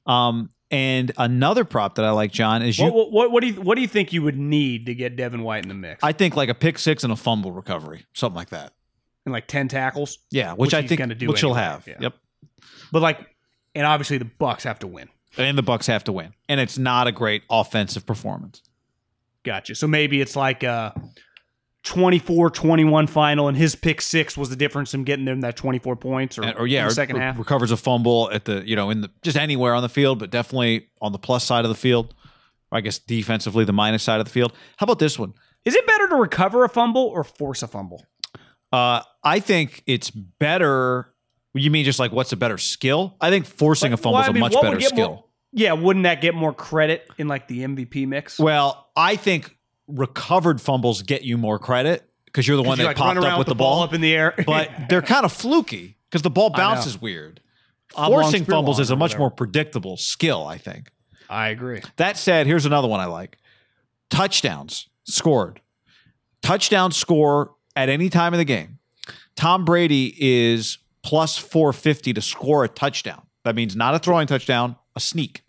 Um, 0.05 0.49
and 0.69 1.13
another 1.17 1.63
prop 1.63 1.95
that 1.95 2.03
I 2.03 2.11
like, 2.11 2.31
John, 2.31 2.61
is 2.61 2.77
you. 2.77 2.91
What, 2.91 3.11
what, 3.11 3.31
what, 3.31 3.41
do 3.41 3.47
you 3.47 3.61
what 3.61 3.75
do 3.75 3.81
you 3.81 3.87
think 3.87 4.11
you 4.11 4.21
would 4.21 4.37
need 4.37 4.85
to 4.87 4.95
get 4.95 5.15
Devin 5.15 5.43
White 5.43 5.63
in 5.63 5.69
the 5.69 5.75
mix? 5.75 6.03
I 6.03 6.11
think 6.11 6.35
like 6.35 6.49
a 6.49 6.55
pick 6.55 6.77
six 6.77 7.05
and 7.05 7.13
a 7.13 7.17
fumble 7.17 7.53
recovery, 7.53 8.05
something 8.13 8.35
like 8.35 8.49
that, 8.49 8.73
and 9.25 9.31
like 9.31 9.47
ten 9.47 9.69
tackles. 9.69 10.17
Yeah, 10.29 10.51
which, 10.51 10.59
which 10.59 10.73
I 10.73 10.85
think 10.85 10.99
do 11.17 11.27
which 11.27 11.41
anyway. 11.41 11.41
he'll 11.41 11.53
have. 11.53 11.87
Yeah. 11.87 11.95
Yep. 11.99 12.13
But 12.91 13.01
like 13.01 13.29
and 13.75 13.85
obviously 13.85 14.17
the 14.17 14.29
Bucs 14.39 14.63
have 14.63 14.79
to 14.79 14.87
win. 14.87 15.09
And 15.37 15.57
the 15.57 15.63
Bucs 15.63 15.87
have 15.87 16.03
to 16.05 16.11
win. 16.11 16.33
And 16.47 16.59
it's 16.59 16.77
not 16.77 17.07
a 17.07 17.11
great 17.11 17.43
offensive 17.49 18.05
performance. 18.05 18.61
Gotcha. 19.43 19.75
So 19.75 19.87
maybe 19.87 20.21
it's 20.21 20.35
like 20.35 20.63
a 20.63 20.93
24-21 21.85 23.09
final 23.09 23.47
and 23.47 23.55
his 23.55 23.75
pick 23.75 24.01
6 24.01 24.37
was 24.37 24.49
the 24.49 24.55
difference 24.55 24.93
in 24.93 25.03
getting 25.03 25.25
them 25.25 25.41
that 25.41 25.55
24 25.55 25.95
points 25.95 26.37
or, 26.37 26.51
or 26.57 26.67
yeah, 26.67 26.85
the 26.85 26.91
second 26.91 27.17
or, 27.17 27.21
half. 27.21 27.37
Recovers 27.37 27.71
a 27.71 27.77
fumble 27.77 28.29
at 28.31 28.45
the, 28.45 28.67
you 28.67 28.75
know, 28.75 28.89
in 28.89 29.01
the 29.01 29.11
just 29.21 29.37
anywhere 29.37 29.73
on 29.73 29.81
the 29.81 29.89
field, 29.89 30.19
but 30.19 30.29
definitely 30.29 30.89
on 31.01 31.11
the 31.11 31.19
plus 31.19 31.43
side 31.43 31.63
of 31.63 31.69
the 31.69 31.75
field. 31.75 32.13
I 32.71 32.81
guess 32.81 32.99
defensively 32.99 33.65
the 33.65 33.73
minus 33.73 34.03
side 34.03 34.19
of 34.19 34.25
the 34.25 34.31
field. 34.31 34.53
How 34.77 34.83
about 34.83 34.99
this 34.99 35.17
one? 35.17 35.33
Is 35.65 35.75
it 35.75 35.87
better 35.87 36.07
to 36.09 36.15
recover 36.15 36.63
a 36.63 36.69
fumble 36.69 37.05
or 37.05 37.23
force 37.23 37.63
a 37.63 37.67
fumble? 37.67 38.05
Uh, 38.71 39.01
I 39.23 39.39
think 39.39 39.81
it's 39.87 40.11
better 40.11 41.13
you 41.53 41.71
mean 41.71 41.85
just 41.85 41.99
like 41.99 42.11
what's 42.11 42.31
a 42.31 42.37
better 42.37 42.57
skill? 42.57 43.15
I 43.19 43.29
think 43.29 43.45
forcing 43.45 43.91
but, 43.91 43.99
a 43.99 44.03
fumble 44.03 44.13
well, 44.13 44.23
is 44.23 44.29
a 44.29 44.33
mean, 44.33 44.41
much 44.41 44.61
better 44.61 44.81
skill. 44.81 45.09
More, 45.09 45.23
yeah, 45.51 45.73
wouldn't 45.73 46.03
that 46.03 46.21
get 46.21 46.35
more 46.35 46.53
credit 46.53 47.09
in 47.17 47.27
like 47.27 47.47
the 47.47 47.61
MVP 47.61 48.07
mix? 48.07 48.39
Well, 48.39 48.89
I 48.95 49.15
think 49.15 49.57
recovered 49.87 50.61
fumbles 50.61 51.01
get 51.01 51.23
you 51.23 51.37
more 51.37 51.57
credit 51.57 52.07
because 52.25 52.47
you're 52.47 52.57
the 52.57 52.63
one 52.63 52.77
that 52.77 52.83
like 52.83 52.97
popped 52.97 53.17
up 53.17 53.37
with 53.37 53.47
the, 53.47 53.53
the 53.53 53.57
ball. 53.57 53.77
ball 53.77 53.83
up 53.83 53.93
in 53.93 54.01
the 54.01 54.13
air. 54.13 54.35
but 54.45 54.69
they're 54.89 55.01
kind 55.01 55.25
of 55.25 55.31
fluky 55.31 55.97
because 56.09 56.21
the 56.21 56.29
ball 56.29 56.51
bounces 56.51 57.01
weird. 57.01 57.41
Forcing 57.95 58.45
fumbles 58.45 58.79
is 58.79 58.91
a 58.91 58.95
much 58.95 59.17
more 59.17 59.31
predictable 59.31 59.97
skill, 59.97 60.45
I 60.45 60.57
think. 60.57 60.91
I 61.29 61.49
agree. 61.49 61.81
That 61.97 62.17
said, 62.17 62.47
here's 62.47 62.65
another 62.65 62.87
one 62.87 62.99
I 62.99 63.05
like. 63.05 63.37
Touchdowns 64.09 64.87
scored. 65.05 65.61
Touchdown 66.41 66.91
score 66.91 67.55
at 67.75 67.89
any 67.89 68.09
time 68.09 68.33
of 68.33 68.37
the 68.37 68.45
game. 68.45 68.79
Tom 69.35 69.65
Brady 69.65 70.15
is 70.17 70.77
plus 71.03 71.37
450 71.37 72.13
to 72.13 72.21
score 72.21 72.63
a 72.63 72.67
touchdown. 72.67 73.23
That 73.43 73.55
means 73.55 73.75
not 73.75 73.95
a 73.95 73.99
throwing 73.99 74.27
touchdown, 74.27 74.75
a 74.95 74.99
sneak. 74.99 75.43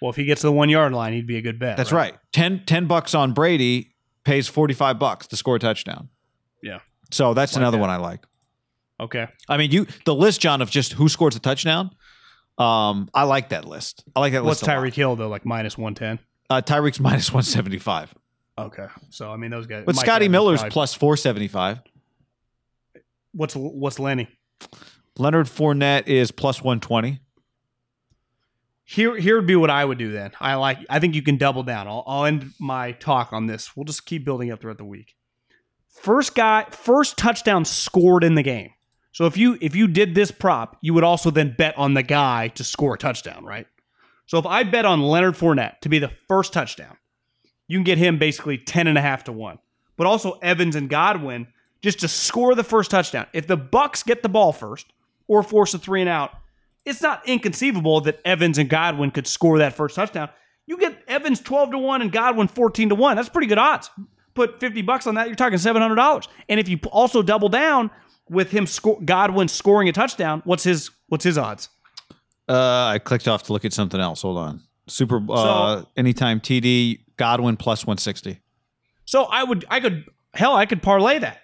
Well, 0.00 0.10
if 0.10 0.16
he 0.16 0.24
gets 0.24 0.42
to 0.42 0.48
the 0.48 0.52
one 0.52 0.68
yard 0.68 0.92
line, 0.92 1.12
he'd 1.12 1.26
be 1.26 1.36
a 1.36 1.42
good 1.42 1.58
bet. 1.58 1.76
That's 1.76 1.92
right. 1.92 2.12
right. 2.12 2.20
10, 2.32 2.64
10 2.66 2.86
bucks 2.86 3.14
on 3.14 3.32
Brady 3.32 3.94
pays 4.24 4.48
45 4.48 4.98
bucks 4.98 5.26
to 5.28 5.36
score 5.36 5.56
a 5.56 5.58
touchdown. 5.58 6.08
Yeah. 6.62 6.80
So 7.10 7.34
that's 7.34 7.54
like 7.54 7.60
another 7.60 7.78
that. 7.78 7.82
one 7.82 7.90
I 7.90 7.96
like. 7.96 8.20
Okay. 8.98 9.26
I 9.48 9.56
mean, 9.56 9.70
you 9.70 9.86
the 10.04 10.14
list, 10.14 10.40
John, 10.40 10.62
of 10.62 10.70
just 10.70 10.94
who 10.94 11.08
scores 11.08 11.36
a 11.36 11.40
touchdown. 11.40 11.90
Um, 12.58 13.10
I 13.12 13.24
like 13.24 13.50
that 13.50 13.66
list. 13.66 14.04
I 14.14 14.20
like 14.20 14.32
that 14.32 14.42
What's 14.42 14.62
list. 14.62 14.68
What's 14.68 14.80
Tyreek 14.80 14.94
Hill 14.94 15.16
though? 15.16 15.28
Like 15.28 15.44
minus 15.44 15.76
one 15.76 15.94
ten. 15.94 16.18
Uh, 16.48 16.62
Tyreek's 16.62 17.00
minus 17.00 17.32
one 17.32 17.42
seventy 17.42 17.78
five. 17.78 18.14
Okay, 18.58 18.86
so 19.10 19.30
I 19.30 19.36
mean 19.36 19.50
those 19.50 19.66
guys. 19.66 19.84
But 19.84 19.96
Scotty 19.96 20.28
Miller's 20.28 20.60
probably, 20.60 20.72
plus 20.72 20.94
four 20.94 21.16
seventy 21.18 21.48
five. 21.48 21.80
What's 23.32 23.54
what's 23.54 23.98
Lenny? 23.98 24.28
Leonard 25.18 25.46
Fournette 25.46 26.06
is 26.06 26.30
plus 26.30 26.62
120. 26.62 27.20
Here, 28.84 29.16
here 29.16 29.36
would 29.36 29.46
be 29.46 29.56
what 29.56 29.70
I 29.70 29.84
would 29.84 29.98
do 29.98 30.12
then. 30.12 30.32
I 30.38 30.54
like. 30.54 30.78
I 30.88 31.00
think 31.00 31.14
you 31.14 31.22
can 31.22 31.38
double 31.38 31.64
down. 31.64 31.88
I'll, 31.88 32.04
I'll 32.06 32.24
end 32.24 32.52
my 32.60 32.92
talk 32.92 33.32
on 33.32 33.46
this. 33.46 33.76
We'll 33.76 33.84
just 33.84 34.06
keep 34.06 34.24
building 34.24 34.52
up 34.52 34.60
throughout 34.60 34.78
the 34.78 34.84
week. 34.84 35.16
First 35.88 36.34
guy, 36.34 36.66
first 36.70 37.16
touchdown 37.16 37.64
scored 37.64 38.22
in 38.22 38.36
the 38.36 38.42
game. 38.42 38.70
So 39.10 39.24
if 39.24 39.36
you 39.36 39.56
if 39.60 39.74
you 39.74 39.88
did 39.88 40.14
this 40.14 40.30
prop, 40.30 40.76
you 40.82 40.94
would 40.94 41.02
also 41.02 41.30
then 41.30 41.54
bet 41.56 41.76
on 41.78 41.94
the 41.94 42.02
guy 42.02 42.48
to 42.48 42.62
score 42.62 42.94
a 42.94 42.98
touchdown, 42.98 43.44
right? 43.44 43.66
So 44.26 44.38
if 44.38 44.46
I 44.46 44.62
bet 44.62 44.84
on 44.84 45.02
Leonard 45.02 45.34
Fournette 45.34 45.80
to 45.80 45.88
be 45.88 45.98
the 45.98 46.12
first 46.28 46.52
touchdown, 46.52 46.96
you 47.66 47.78
can 47.78 47.84
get 47.84 47.98
him 47.98 48.18
basically 48.18 48.58
10 48.58 48.86
and 48.86 48.98
a 48.98 49.00
half 49.00 49.24
to 49.24 49.32
1. 49.32 49.58
But 49.96 50.06
also 50.06 50.38
Evans 50.42 50.76
and 50.76 50.90
Godwin 50.90 51.46
just 51.86 52.00
to 52.00 52.08
score 52.08 52.56
the 52.56 52.64
first 52.64 52.90
touchdown. 52.90 53.26
If 53.32 53.46
the 53.46 53.56
Bucs 53.56 54.04
get 54.04 54.24
the 54.24 54.28
ball 54.28 54.52
first, 54.52 54.92
or 55.28 55.42
force 55.42 55.74
a 55.74 55.78
three 55.78 56.00
and 56.00 56.10
out. 56.10 56.32
It's 56.84 57.02
not 57.02 57.26
inconceivable 57.28 58.00
that 58.02 58.20
Evans 58.24 58.58
and 58.58 58.68
Godwin 58.68 59.10
could 59.10 59.26
score 59.26 59.58
that 59.58 59.74
first 59.74 59.96
touchdown. 59.96 60.28
You 60.66 60.78
get 60.78 61.02
Evans 61.08 61.40
12 61.40 61.72
to 61.72 61.78
1 61.78 62.02
and 62.02 62.12
Godwin 62.12 62.48
14 62.48 62.90
to 62.90 62.94
1. 62.94 63.16
That's 63.16 63.28
pretty 63.28 63.46
good 63.46 63.58
odds. 63.58 63.90
Put 64.34 64.60
50 64.60 64.82
bucks 64.82 65.06
on 65.06 65.14
that, 65.14 65.28
you're 65.28 65.36
talking 65.36 65.58
$700. 65.58 66.28
And 66.48 66.60
if 66.60 66.68
you 66.68 66.78
also 66.90 67.22
double 67.22 67.48
down 67.48 67.90
with 68.28 68.50
him 68.50 68.66
sco- 68.66 69.00
Godwin 69.04 69.48
scoring 69.48 69.88
a 69.88 69.92
touchdown, 69.92 70.42
what's 70.44 70.64
his 70.64 70.90
what's 71.08 71.24
his 71.24 71.38
odds? 71.38 71.68
Uh, 72.48 72.86
I 72.86 72.98
clicked 72.98 73.28
off 73.28 73.44
to 73.44 73.52
look 73.52 73.64
at 73.64 73.72
something 73.72 74.00
else. 74.00 74.22
Hold 74.22 74.38
on. 74.38 74.62
Super 74.88 75.20
uh, 75.30 75.80
so, 75.80 75.88
anytime 75.96 76.40
TD 76.40 77.00
Godwin 77.16 77.56
plus 77.56 77.86
160. 77.86 78.40
So 79.04 79.24
I 79.24 79.42
would 79.42 79.64
I 79.70 79.80
could 79.80 80.04
hell 80.34 80.54
I 80.54 80.66
could 80.66 80.82
parlay 80.82 81.18
that 81.20 81.40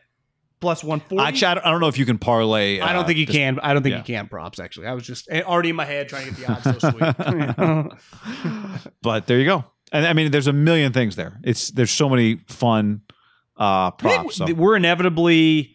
plus 0.62 0.82
140. 0.82 1.22
Actually, 1.22 1.46
I 1.46 1.54
don't, 1.54 1.66
I 1.66 1.70
don't 1.70 1.80
know 1.80 1.88
if 1.88 1.98
you 1.98 2.06
can 2.06 2.16
parlay. 2.18 2.80
I 2.80 2.92
don't 2.94 3.02
uh, 3.02 3.06
think 3.06 3.18
you 3.18 3.26
this- 3.26 3.36
can. 3.36 3.60
I 3.60 3.74
don't 3.74 3.82
think 3.82 3.92
yeah. 3.92 3.98
you 3.98 4.04
can 4.04 4.28
props 4.28 4.58
actually. 4.58 4.86
I 4.86 4.94
was 4.94 5.04
just 5.04 5.28
eh, 5.30 5.42
already 5.42 5.70
in 5.70 5.76
my 5.76 5.84
head 5.84 6.08
trying 6.08 6.24
to 6.24 6.30
get 6.30 6.62
the 6.62 6.70
odds 6.70 6.80
so 6.80 7.88
sweet. 7.90 8.92
But 9.02 9.26
there 9.26 9.38
you 9.38 9.44
go. 9.44 9.64
And 9.92 10.06
I 10.06 10.14
mean, 10.14 10.30
there's 10.30 10.46
a 10.46 10.52
million 10.54 10.92
things 10.92 11.16
there. 11.16 11.38
It's 11.44 11.70
there's 11.70 11.90
so 11.90 12.08
many 12.08 12.36
fun 12.48 13.02
uh, 13.58 13.90
props. 13.90 14.36
So. 14.36 14.52
We're 14.54 14.76
inevitably 14.76 15.74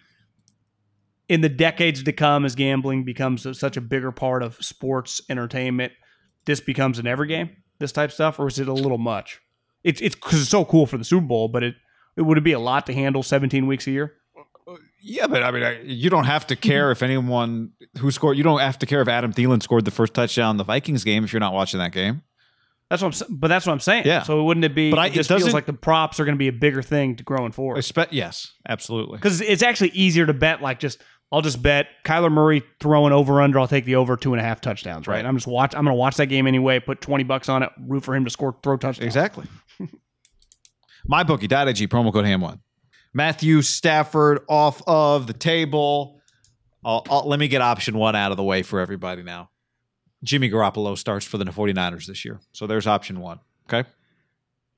in 1.30 1.42
the 1.42 1.50
decades 1.50 2.02
to 2.04 2.14
come 2.14 2.46
as 2.46 2.56
gambling 2.56 3.04
becomes 3.04 3.46
such 3.60 3.78
a 3.78 3.82
bigger 3.82 4.12
part 4.12 4.42
of 4.42 4.56
sports 4.56 5.22
entertainment. 5.30 5.92
This 6.46 6.62
becomes 6.62 6.98
an 6.98 7.06
every 7.06 7.28
game. 7.28 7.50
This 7.80 7.92
type 7.92 8.10
of 8.10 8.14
stuff, 8.14 8.40
or 8.40 8.48
is 8.48 8.58
it 8.58 8.68
a 8.68 8.74
little 8.74 8.98
much? 8.98 9.40
It's 9.84 10.02
it's 10.02 10.16
because 10.16 10.42
it's 10.42 10.50
so 10.50 10.66
cool 10.66 10.88
for 10.88 10.98
the 10.98 11.04
Super 11.04 11.28
Bowl, 11.28 11.50
but 11.50 11.62
it 11.62 11.76
it 12.16 12.24
would 12.24 12.38
it 12.38 12.44
be 12.44 12.54
a 12.54 12.60
lot 12.60 12.86
to 12.88 12.94
handle 12.94 13.22
17 13.22 13.68
weeks 13.68 13.86
a 13.86 13.92
year? 13.92 14.16
Yeah, 15.02 15.28
but 15.28 15.44
I 15.44 15.52
mean, 15.52 15.64
I- 15.64 15.82
you 15.82 16.10
don't 16.10 16.26
have 16.26 16.46
to 16.48 16.56
care 16.56 16.92
if 16.92 17.02
anyone 17.02 17.72
who 18.00 18.12
scored. 18.12 18.38
You 18.38 18.44
don't 18.44 18.60
have 18.60 18.78
to 18.80 18.86
care 18.86 19.02
if 19.02 19.08
Adam 19.08 19.32
Thielen 19.34 19.62
scored 19.64 19.86
the 19.86 19.92
first 19.92 20.14
touchdown 20.14 20.52
in 20.52 20.58
the 20.58 20.64
Vikings 20.66 21.04
game 21.04 21.24
if 21.24 21.32
you're 21.32 21.40
not 21.40 21.54
watching 21.54 21.80
that 21.80 21.92
game. 21.94 22.24
That's 22.90 23.02
what 23.02 23.22
I'm. 23.22 23.38
But 23.38 23.48
that's 23.50 23.66
what 23.66 23.74
I'm 23.74 23.80
saying. 23.80 24.04
Yeah. 24.06 24.24
So 24.24 24.44
wouldn't 24.44 24.64
it 24.66 24.74
be? 24.76 24.90
But 24.92 25.00
I- 25.00 25.06
it 25.08 25.12
it 25.12 25.16
just 25.16 25.30
feels 25.30 25.54
like 25.54 25.66
the 25.66 25.74
props 25.74 26.20
are 26.20 26.26
going 26.26 26.36
to 26.36 26.40
be 26.40 26.48
a 26.48 26.54
bigger 26.54 26.82
thing 26.82 27.16
to 27.18 27.24
growing 27.24 27.52
forward. 27.52 27.78
Espe- 27.78 28.08
yes, 28.12 28.54
absolutely. 28.68 29.18
because 29.18 29.42
it's 29.42 29.62
actually 29.64 29.90
easier 29.90 30.26
to 30.26 30.34
bet. 30.34 30.62
Like 30.62 30.80
just 30.80 31.02
I'll 31.32 31.42
just 31.42 31.62
bet 31.62 31.88
Kyler 32.06 32.32
Murray 32.32 32.64
throwing 32.80 33.12
over 33.12 33.42
under. 33.42 33.60
I'll 33.60 33.68
take 33.68 33.84
the 33.86 33.96
over 33.96 34.16
two 34.16 34.34
and 34.34 34.40
a 34.40 34.44
half 34.44 34.62
touchdowns. 34.62 35.06
Right. 35.08 35.16
Right. 35.18 35.26
I'm 35.26 35.36
just 35.36 35.48
watch. 35.48 35.76
I'm 35.76 35.84
going 35.84 35.94
to 35.94 36.00
watch 36.00 36.16
that 36.18 36.28
game 36.28 36.48
anyway. 36.48 36.80
Put 36.80 37.02
twenty 37.02 37.26
bucks 37.26 37.50
on 37.50 37.62
it. 37.64 37.70
Root 37.88 38.04
for 38.06 38.16
him 38.16 38.24
to 38.24 38.30
score 38.30 38.56
throw 38.64 38.78
touchdowns. 38.78 39.06
Exactly. 39.06 39.46
My 41.06 41.24
MyBookie.ag 41.24 41.88
promo 41.88 42.12
code 42.12 42.26
ham 42.26 42.42
one. 42.42 42.60
Matthew 43.18 43.64
Stafford 43.64 44.42
off 44.48 44.82
of 44.86 45.26
the 45.26 45.34
table. 45.34 46.22
I'll, 46.86 47.04
I'll- 47.10 47.28
let 47.28 47.40
me 47.40 47.48
get 47.48 47.62
option 47.62 47.98
one 47.98 48.16
out 48.16 48.30
of 48.30 48.38
the 48.38 48.44
way 48.44 48.62
for 48.62 48.80
everybody 48.80 49.24
now. 49.24 49.50
Jimmy 50.24 50.52
Garoppolo 50.52 50.96
starts 50.96 51.26
for 51.26 51.40
the 51.40 51.46
49ers 51.46 52.06
this 52.06 52.24
year. 52.24 52.40
So 52.54 52.68
there's 52.68 52.86
option 52.86 53.20
one. 53.20 53.40
Okay. 53.68 53.90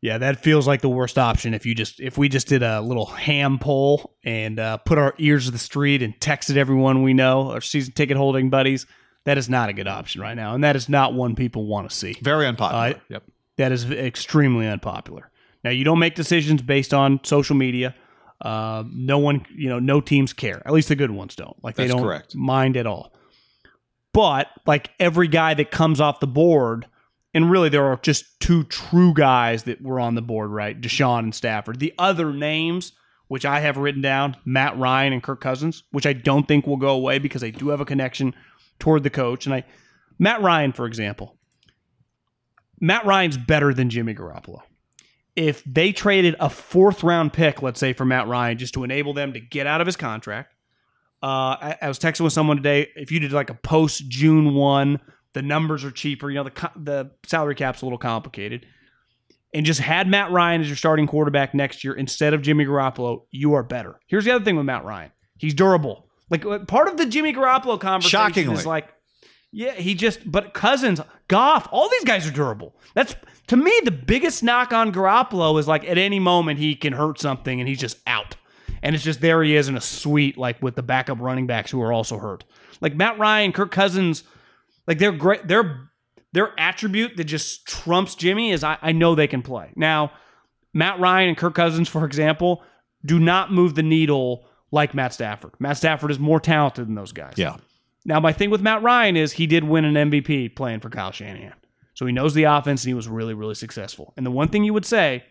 Yeah, 0.01 0.17
that 0.19 0.41
feels 0.41 0.65
like 0.67 0.79
the 0.79 0.89
worst 0.89 1.17
option. 1.17 1.53
If 1.53 1.65
you 1.65 1.75
just 1.75 1.99
if 1.99 2.17
we 2.17 2.29
just 2.29 2.47
did 2.47 2.63
a 2.63 2.79
little 2.79 3.05
ham 3.05 3.59
poll 3.59 4.15
and 4.23 4.57
uh, 4.57 4.77
put 4.77 4.97
our 4.97 5.13
ears 5.17 5.45
to 5.47 5.51
the 5.51 5.57
street 5.57 6.01
and 6.01 6.17
texted 6.21 6.55
everyone 6.55 7.03
we 7.03 7.13
know, 7.13 7.51
our 7.51 7.59
season 7.59 7.91
ticket 7.93 8.15
holding 8.15 8.49
buddies, 8.49 8.85
that 9.25 9.37
is 9.37 9.49
not 9.49 9.67
a 9.67 9.73
good 9.73 9.89
option 9.89 10.21
right 10.21 10.35
now, 10.35 10.55
and 10.55 10.63
that 10.63 10.77
is 10.77 10.87
not 10.87 11.13
one 11.13 11.35
people 11.35 11.67
want 11.67 11.89
to 11.89 11.93
see. 11.93 12.15
Very 12.21 12.47
unpopular. 12.47 12.95
Uh, 12.95 12.99
yep. 13.09 13.23
that 13.57 13.73
is 13.73 13.91
extremely 13.91 14.65
unpopular. 14.67 15.29
Now 15.65 15.71
you 15.71 15.83
don't 15.83 15.99
make 15.99 16.15
decisions 16.15 16.61
based 16.61 16.93
on 16.93 17.19
social 17.23 17.57
media. 17.57 17.93
Uh, 18.41 18.83
no 18.91 19.17
one, 19.17 19.45
you 19.53 19.69
know, 19.69 19.79
no 19.79 19.99
teams 19.99 20.33
care. 20.33 20.61
At 20.65 20.71
least 20.71 20.87
the 20.87 20.95
good 20.95 21.11
ones 21.11 21.35
don't. 21.35 21.61
Like 21.63 21.75
they 21.75 21.83
That's 21.87 21.95
don't 21.95 22.03
correct. 22.03 22.35
mind 22.35 22.77
at 22.77 22.87
all. 22.87 23.13
But 24.13 24.47
like 24.65 24.91
every 24.99 25.27
guy 25.27 25.53
that 25.53 25.71
comes 25.71 25.99
off 26.01 26.19
the 26.19 26.27
board, 26.27 26.87
and 27.33 27.51
really 27.51 27.69
there 27.69 27.85
are 27.85 27.97
just 27.97 28.39
two 28.39 28.63
true 28.63 29.13
guys 29.13 29.63
that 29.63 29.81
were 29.81 29.99
on 29.99 30.15
the 30.15 30.21
board, 30.21 30.51
right? 30.51 30.79
Deshaun 30.79 31.19
and 31.19 31.35
Stafford. 31.35 31.79
The 31.79 31.93
other 31.99 32.33
names, 32.33 32.93
which 33.27 33.45
I 33.45 33.59
have 33.59 33.77
written 33.77 34.01
down, 34.01 34.35
Matt 34.45 34.77
Ryan 34.79 35.13
and 35.13 35.21
Kirk 35.21 35.41
Cousins, 35.41 35.83
which 35.91 36.07
I 36.07 36.13
don't 36.13 36.47
think 36.47 36.65
will 36.65 36.77
go 36.77 36.89
away 36.95 37.19
because 37.19 37.41
they 37.41 37.51
do 37.51 37.69
have 37.69 37.81
a 37.81 37.85
connection 37.85 38.33
toward 38.79 39.03
the 39.03 39.09
coach. 39.09 39.45
And 39.45 39.53
I, 39.53 39.63
Matt 40.17 40.41
Ryan, 40.41 40.71
for 40.71 40.85
example, 40.85 41.37
Matt 42.79 43.05
Ryan's 43.05 43.37
better 43.37 43.73
than 43.73 43.89
Jimmy 43.89 44.15
Garoppolo. 44.15 44.61
If 45.39 45.63
they 45.63 45.93
traded 45.93 46.35
a 46.41 46.49
fourth 46.49 47.01
round 47.01 47.31
pick, 47.31 47.61
let's 47.61 47.79
say 47.79 47.93
for 47.93 48.03
Matt 48.03 48.27
Ryan, 48.27 48.57
just 48.57 48.73
to 48.73 48.83
enable 48.83 49.13
them 49.13 49.31
to 49.31 49.39
get 49.39 49.67
out 49.67 49.79
of 49.79 49.87
his 49.87 49.95
contract, 49.95 50.53
uh, 51.23 51.25
I, 51.25 51.77
I 51.81 51.87
was 51.87 51.97
texting 51.97 52.21
with 52.21 52.33
someone 52.33 52.57
today. 52.57 52.89
If 52.95 53.09
you 53.09 53.21
did 53.21 53.31
like 53.31 53.49
a 53.49 53.53
post 53.53 54.09
June 54.09 54.53
one, 54.53 54.99
the 55.33 55.41
numbers 55.41 55.85
are 55.85 55.91
cheaper. 55.91 56.29
You 56.29 56.35
know 56.35 56.43
the 56.43 56.71
the 56.75 57.11
salary 57.25 57.55
cap's 57.55 57.81
a 57.81 57.85
little 57.85 57.97
complicated, 57.97 58.65
and 59.53 59.65
just 59.65 59.79
had 59.79 60.09
Matt 60.09 60.29
Ryan 60.29 60.59
as 60.59 60.67
your 60.67 60.75
starting 60.75 61.07
quarterback 61.07 61.53
next 61.53 61.85
year 61.85 61.93
instead 61.93 62.33
of 62.33 62.41
Jimmy 62.41 62.65
Garoppolo, 62.65 63.21
you 63.31 63.53
are 63.53 63.63
better. 63.63 63.97
Here's 64.07 64.25
the 64.25 64.31
other 64.31 64.43
thing 64.43 64.57
with 64.57 64.65
Matt 64.65 64.83
Ryan: 64.83 65.11
he's 65.37 65.53
durable. 65.53 66.09
Like 66.29 66.67
part 66.67 66.89
of 66.89 66.97
the 66.97 67.05
Jimmy 67.05 67.33
Garoppolo 67.33 67.79
conversation 67.79 68.19
Shockingly. 68.19 68.55
is 68.55 68.65
like, 68.65 68.89
yeah, 69.51 69.73
he 69.73 69.95
just. 69.95 70.31
But 70.31 70.53
Cousins, 70.53 71.01
Goff, 71.27 71.67
all 71.71 71.89
these 71.89 72.03
guys 72.03 72.27
are 72.27 72.31
durable. 72.31 72.75
That's 72.93 73.15
to 73.47 73.57
me 73.57 73.71
the 73.83 73.91
biggest 73.91 74.43
knock 74.43 74.73
on 74.73 74.91
Garoppolo 74.91 75.59
is 75.59 75.67
like 75.67 75.83
at 75.87 75.97
any 75.97 76.19
moment 76.19 76.59
he 76.59 76.75
can 76.75 76.93
hurt 76.93 77.19
something 77.19 77.59
and 77.59 77.67
he's 77.67 77.79
just 77.79 77.97
out. 78.05 78.35
And 78.81 78.95
it's 78.95 79.03
just 79.03 79.21
there 79.21 79.43
he 79.43 79.55
is 79.55 79.67
in 79.67 79.75
a 79.75 79.81
suite 79.81 80.37
like 80.37 80.61
with 80.61 80.75
the 80.75 80.83
backup 80.83 81.19
running 81.19 81.47
backs 81.47 81.71
who 81.71 81.81
are 81.81 81.91
also 81.91 82.17
hurt. 82.17 82.43
Like 82.79 82.95
Matt 82.95 83.17
Ryan, 83.19 83.51
Kirk 83.51 83.71
Cousins, 83.71 84.23
like 84.87 84.99
they're 84.99 85.11
great. 85.11 85.47
Their 85.47 85.89
their 86.31 86.57
attribute 86.59 87.17
that 87.17 87.23
just 87.23 87.65
trumps 87.65 88.15
Jimmy 88.15 88.51
is 88.51 88.63
I, 88.63 88.77
I 88.81 88.91
know 88.91 89.15
they 89.15 89.27
can 89.27 89.41
play. 89.41 89.71
Now, 89.75 90.11
Matt 90.73 90.99
Ryan 90.99 91.29
and 91.29 91.37
Kirk 91.37 91.55
Cousins, 91.55 91.89
for 91.89 92.05
example, 92.05 92.63
do 93.03 93.19
not 93.19 93.51
move 93.51 93.75
the 93.75 93.83
needle 93.83 94.45
like 94.71 94.93
Matt 94.93 95.13
Stafford. 95.13 95.53
Matt 95.59 95.77
Stafford 95.77 96.11
is 96.11 96.19
more 96.19 96.39
talented 96.39 96.87
than 96.87 96.93
those 96.93 97.11
guys. 97.11 97.33
Yeah. 97.35 97.57
Now, 98.09 98.19
my 98.19 98.33
thing 98.33 98.49
with 98.49 98.63
Matt 98.63 98.81
Ryan 98.81 99.15
is 99.15 99.33
he 99.33 99.45
did 99.45 99.63
win 99.63 99.85
an 99.85 100.09
MVP 100.09 100.55
playing 100.55 100.79
for 100.79 100.89
Kyle 100.89 101.11
Shanahan. 101.11 101.53
So 101.93 102.07
he 102.07 102.11
knows 102.11 102.33
the 102.33 102.45
offense 102.45 102.83
and 102.83 102.89
he 102.89 102.95
was 102.95 103.07
really, 103.07 103.35
really 103.35 103.53
successful. 103.53 104.15
And 104.17 104.25
the 104.25 104.31
one 104.31 104.47
thing 104.47 104.63
you 104.63 104.73
would 104.73 104.85
say, 104.85 105.23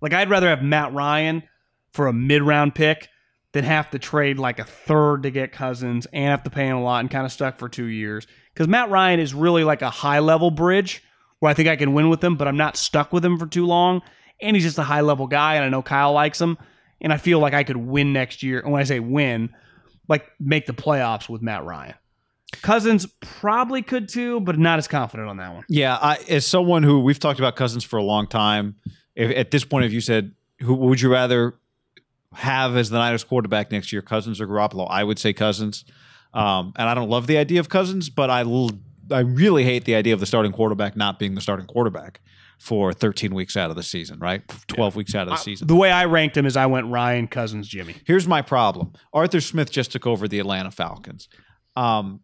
like, 0.00 0.14
I'd 0.14 0.30
rather 0.30 0.48
have 0.48 0.62
Matt 0.62 0.94
Ryan 0.94 1.42
for 1.90 2.06
a 2.06 2.12
mid 2.14 2.40
round 2.40 2.74
pick 2.74 3.10
than 3.52 3.64
have 3.64 3.90
to 3.90 3.98
trade 3.98 4.38
like 4.38 4.58
a 4.58 4.64
third 4.64 5.24
to 5.24 5.30
get 5.30 5.52
Cousins 5.52 6.06
and 6.10 6.30
have 6.30 6.42
to 6.44 6.50
pay 6.50 6.68
him 6.68 6.78
a 6.78 6.82
lot 6.82 7.00
and 7.00 7.10
kind 7.10 7.26
of 7.26 7.32
stuck 7.32 7.58
for 7.58 7.68
two 7.68 7.84
years. 7.84 8.26
Because 8.54 8.66
Matt 8.66 8.88
Ryan 8.88 9.20
is 9.20 9.34
really 9.34 9.62
like 9.62 9.82
a 9.82 9.90
high 9.90 10.20
level 10.20 10.50
bridge 10.50 11.02
where 11.40 11.50
I 11.50 11.54
think 11.54 11.68
I 11.68 11.76
can 11.76 11.92
win 11.92 12.08
with 12.08 12.24
him, 12.24 12.36
but 12.36 12.48
I'm 12.48 12.56
not 12.56 12.78
stuck 12.78 13.12
with 13.12 13.22
him 13.22 13.38
for 13.38 13.46
too 13.46 13.66
long. 13.66 14.00
And 14.40 14.56
he's 14.56 14.64
just 14.64 14.78
a 14.78 14.84
high 14.84 15.02
level 15.02 15.26
guy, 15.26 15.56
and 15.56 15.64
I 15.64 15.68
know 15.68 15.82
Kyle 15.82 16.14
likes 16.14 16.40
him. 16.40 16.56
And 17.02 17.12
I 17.12 17.18
feel 17.18 17.40
like 17.40 17.52
I 17.52 17.62
could 17.62 17.76
win 17.76 18.14
next 18.14 18.42
year. 18.42 18.60
And 18.60 18.72
when 18.72 18.80
I 18.80 18.84
say 18.84 19.00
win, 19.00 19.50
like 20.08 20.26
make 20.40 20.66
the 20.66 20.72
playoffs 20.74 21.28
with 21.28 21.42
Matt 21.42 21.64
Ryan. 21.64 21.94
Cousins 22.62 23.06
probably 23.20 23.82
could 23.82 24.08
too, 24.08 24.40
but 24.40 24.58
not 24.58 24.78
as 24.78 24.86
confident 24.86 25.28
on 25.28 25.38
that 25.38 25.52
one. 25.54 25.64
Yeah, 25.68 25.96
I, 26.00 26.18
as 26.28 26.46
someone 26.46 26.82
who 26.82 27.00
we've 27.00 27.18
talked 27.18 27.38
about 27.38 27.56
Cousins 27.56 27.82
for 27.84 27.96
a 27.98 28.02
long 28.02 28.26
time, 28.28 28.76
if, 29.16 29.36
at 29.36 29.50
this 29.50 29.64
point, 29.64 29.84
if 29.86 29.92
you 29.92 30.00
said, 30.00 30.32
"Who 30.60 30.74
would 30.74 31.00
you 31.00 31.10
rather 31.10 31.54
have 32.34 32.76
as 32.76 32.90
the 32.90 32.98
Niners 32.98 33.24
quarterback 33.24 33.70
next 33.72 33.92
year, 33.92 34.02
Cousins 34.02 34.40
or 34.40 34.46
Garoppolo?" 34.46 34.86
I 34.88 35.02
would 35.04 35.18
say 35.18 35.32
Cousins. 35.32 35.84
Um, 36.32 36.72
and 36.76 36.88
I 36.88 36.94
don't 36.94 37.08
love 37.08 37.26
the 37.26 37.38
idea 37.38 37.60
of 37.60 37.68
Cousins, 37.68 38.08
but 38.10 38.30
I 38.30 38.40
l- 38.42 38.70
I 39.10 39.20
really 39.20 39.64
hate 39.64 39.84
the 39.84 39.94
idea 39.94 40.14
of 40.14 40.20
the 40.20 40.26
starting 40.26 40.52
quarterback 40.52 40.96
not 40.96 41.18
being 41.18 41.34
the 41.34 41.40
starting 41.40 41.66
quarterback 41.66 42.20
for 42.58 42.92
13 42.92 43.34
weeks 43.34 43.56
out 43.56 43.70
of 43.70 43.76
the 43.76 43.82
season, 43.82 44.18
right? 44.18 44.42
12 44.68 44.96
weeks 44.96 45.14
out 45.14 45.28
of 45.28 45.30
the 45.30 45.36
season. 45.36 45.66
The 45.66 45.76
way 45.76 45.90
I 45.90 46.04
ranked 46.06 46.36
him 46.36 46.46
is 46.46 46.56
I 46.56 46.66
went 46.66 46.86
Ryan, 46.86 47.28
Cousins, 47.28 47.68
Jimmy. 47.68 47.96
Here's 48.06 48.26
my 48.26 48.42
problem. 48.42 48.92
Arthur 49.12 49.40
Smith 49.40 49.70
just 49.70 49.92
took 49.92 50.06
over 50.06 50.26
the 50.28 50.38
Atlanta 50.38 50.70
Falcons. 50.70 51.28
Um, 51.76 52.20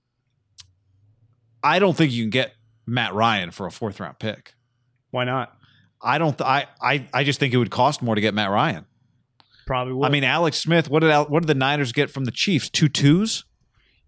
I 1.63 1.79
don't 1.79 1.97
think 1.97 2.13
you 2.13 2.23
can 2.23 2.31
get 2.31 2.55
Matt 2.87 3.15
Ryan 3.15 3.51
for 3.51 3.67
a 3.67 3.71
fourth 3.71 4.01
round 4.01 4.19
pick. 4.19 4.55
Why 5.11 5.25
not? 5.25 5.53
I 6.03 6.19
don't. 6.19 6.37
Th- 6.39 6.49
I, 6.49 6.67
I 6.81 7.07
I 7.13 7.25
just 7.25 7.39
think 7.41 7.53
it 7.53 7.59
would 7.59 7.71
cost 7.71 8.01
more 8.01 8.15
to 8.15 8.21
get 8.21 8.33
Matt 8.33 8.51
Ryan. 8.51 8.87
Probably 9.67 9.93
would. 9.93 10.07
I 10.07 10.09
mean, 10.11 10.25
Alex 10.25 10.57
Smith. 10.59 10.89
What 10.89 11.01
did 11.01 11.11
Al- 11.11 11.27
what 11.27 11.41
did 11.43 11.49
the 11.49 11.55
Niners 11.55 11.93
get 11.93 12.11
from 12.11 12.25
the 12.25 12.31
Chiefs? 12.31 12.71
Two 12.71 12.89
twos, 12.89 13.45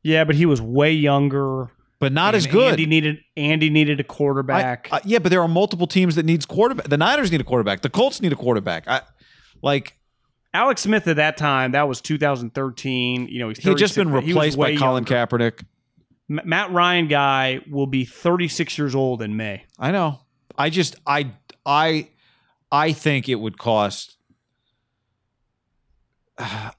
yeah, 0.02 0.24
but 0.24 0.34
he 0.34 0.46
was 0.46 0.62
way 0.62 0.92
younger. 0.92 1.70
But 2.02 2.12
not 2.12 2.34
as 2.34 2.48
good. 2.48 2.70
Andy 2.72 2.84
needed 2.84 3.18
Andy 3.36 3.70
needed 3.70 4.00
a 4.00 4.04
quarterback. 4.04 4.88
I- 4.90 4.96
uh, 4.96 5.00
yeah, 5.04 5.20
but 5.20 5.28
there 5.30 5.40
are 5.40 5.46
multiple 5.46 5.86
teams 5.86 6.16
that 6.16 6.26
needs 6.26 6.44
quarterback. 6.44 6.88
The 6.88 6.96
Niners 6.96 7.30
need 7.30 7.40
a 7.40 7.44
quarterback. 7.44 7.82
The 7.82 7.90
Colts 7.90 8.20
need 8.20 8.32
a 8.32 8.36
quarterback. 8.36 8.88
I 8.88 9.02
like 9.62 9.96
Alex 10.52 10.82
Smith 10.82 11.06
at 11.06 11.14
that 11.14 11.36
time, 11.36 11.70
that 11.72 11.86
was 11.86 12.00
2013. 12.00 13.28
You 13.28 13.38
know, 13.38 13.48
he's 13.50 13.58
he 13.58 13.68
had 13.68 13.78
just 13.78 13.94
been 13.94 14.10
replaced 14.10 14.58
by 14.58 14.74
Colin 14.76 15.04
younger. 15.06 15.14
Kaepernick. 15.14 15.64
M- 16.28 16.40
Matt 16.44 16.72
Ryan 16.72 17.06
guy 17.06 17.60
will 17.70 17.86
be 17.86 18.04
36 18.04 18.76
years 18.78 18.96
old 18.96 19.22
in 19.22 19.36
May. 19.36 19.64
I 19.78 19.92
know. 19.92 20.18
I 20.58 20.70
just 20.70 20.96
I 21.06 21.30
I 21.64 22.08
I 22.72 22.92
think 22.92 23.28
it 23.28 23.36
would 23.36 23.58
cost. 23.58 24.16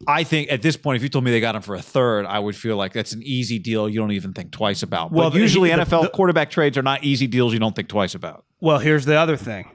I 0.08 0.24
think 0.24 0.52
at 0.52 0.62
this 0.62 0.78
point, 0.78 0.98
if 0.98 1.04
you 1.04 1.10
told 1.10 1.24
me 1.24 1.32
they 1.32 1.40
got 1.40 1.56
him 1.56 1.62
for 1.62 1.76
a 1.76 1.82
third, 1.82 2.26
I 2.26 2.40
would 2.40 2.56
feel 2.56 2.78
like 2.78 2.94
that's 2.94 3.14
an 3.14 3.22
easy 3.24 3.60
deal 3.60 3.90
you 3.90 4.00
don't 4.00 4.12
even 4.12 4.34
think 4.34 4.52
twice 4.52 4.84
about. 4.84 5.12
Well, 5.12 5.30
the- 5.30 5.40
usually 5.40 5.70
the- 5.70 5.78
NFL 5.78 6.04
the- 6.04 6.10
quarterback 6.10 6.50
trades 6.50 6.78
are 6.78 6.84
not 6.84 7.04
easy 7.04 7.28
deals 7.28 7.54
you 7.54 7.60
don't 7.60 7.76
think 7.76 7.90
twice 7.90 8.16
about. 8.16 8.46
Well, 8.60 8.80
here's 8.80 9.06
the 9.06 9.16
other 9.16 9.38
thing. 9.38 9.70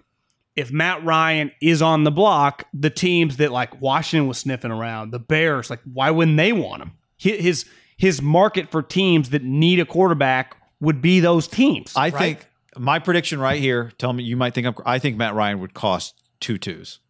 If 0.56 0.72
Matt 0.72 1.04
Ryan 1.04 1.52
is 1.62 1.82
on 1.82 2.04
the 2.04 2.10
block, 2.10 2.64
the 2.74 2.90
teams 2.90 3.36
that 3.36 3.52
like 3.52 3.80
Washington 3.80 4.26
was 4.26 4.38
sniffing 4.38 4.72
around, 4.72 5.12
the 5.12 5.20
Bears, 5.20 5.70
like 5.70 5.80
why 5.84 6.10
wouldn't 6.10 6.36
they 6.36 6.52
want 6.52 6.82
him? 6.82 6.92
His 7.16 7.64
his 7.96 8.22
market 8.22 8.70
for 8.70 8.82
teams 8.82 9.30
that 9.30 9.42
need 9.42 9.80
a 9.80 9.84
quarterback 9.84 10.56
would 10.80 11.00
be 11.00 11.20
those 11.20 11.46
teams. 11.46 11.92
I 11.96 12.06
right? 12.08 12.14
think 12.14 12.46
my 12.76 12.98
prediction 12.98 13.40
right 13.40 13.60
here. 13.60 13.92
Tell 13.98 14.12
me, 14.12 14.24
you 14.24 14.36
might 14.36 14.54
think 14.54 14.66
I'm. 14.66 14.74
I 14.86 14.98
think 14.98 15.16
Matt 15.16 15.34
Ryan 15.34 15.60
would 15.60 15.74
cost 15.74 16.14
two 16.40 16.58
twos. 16.58 17.00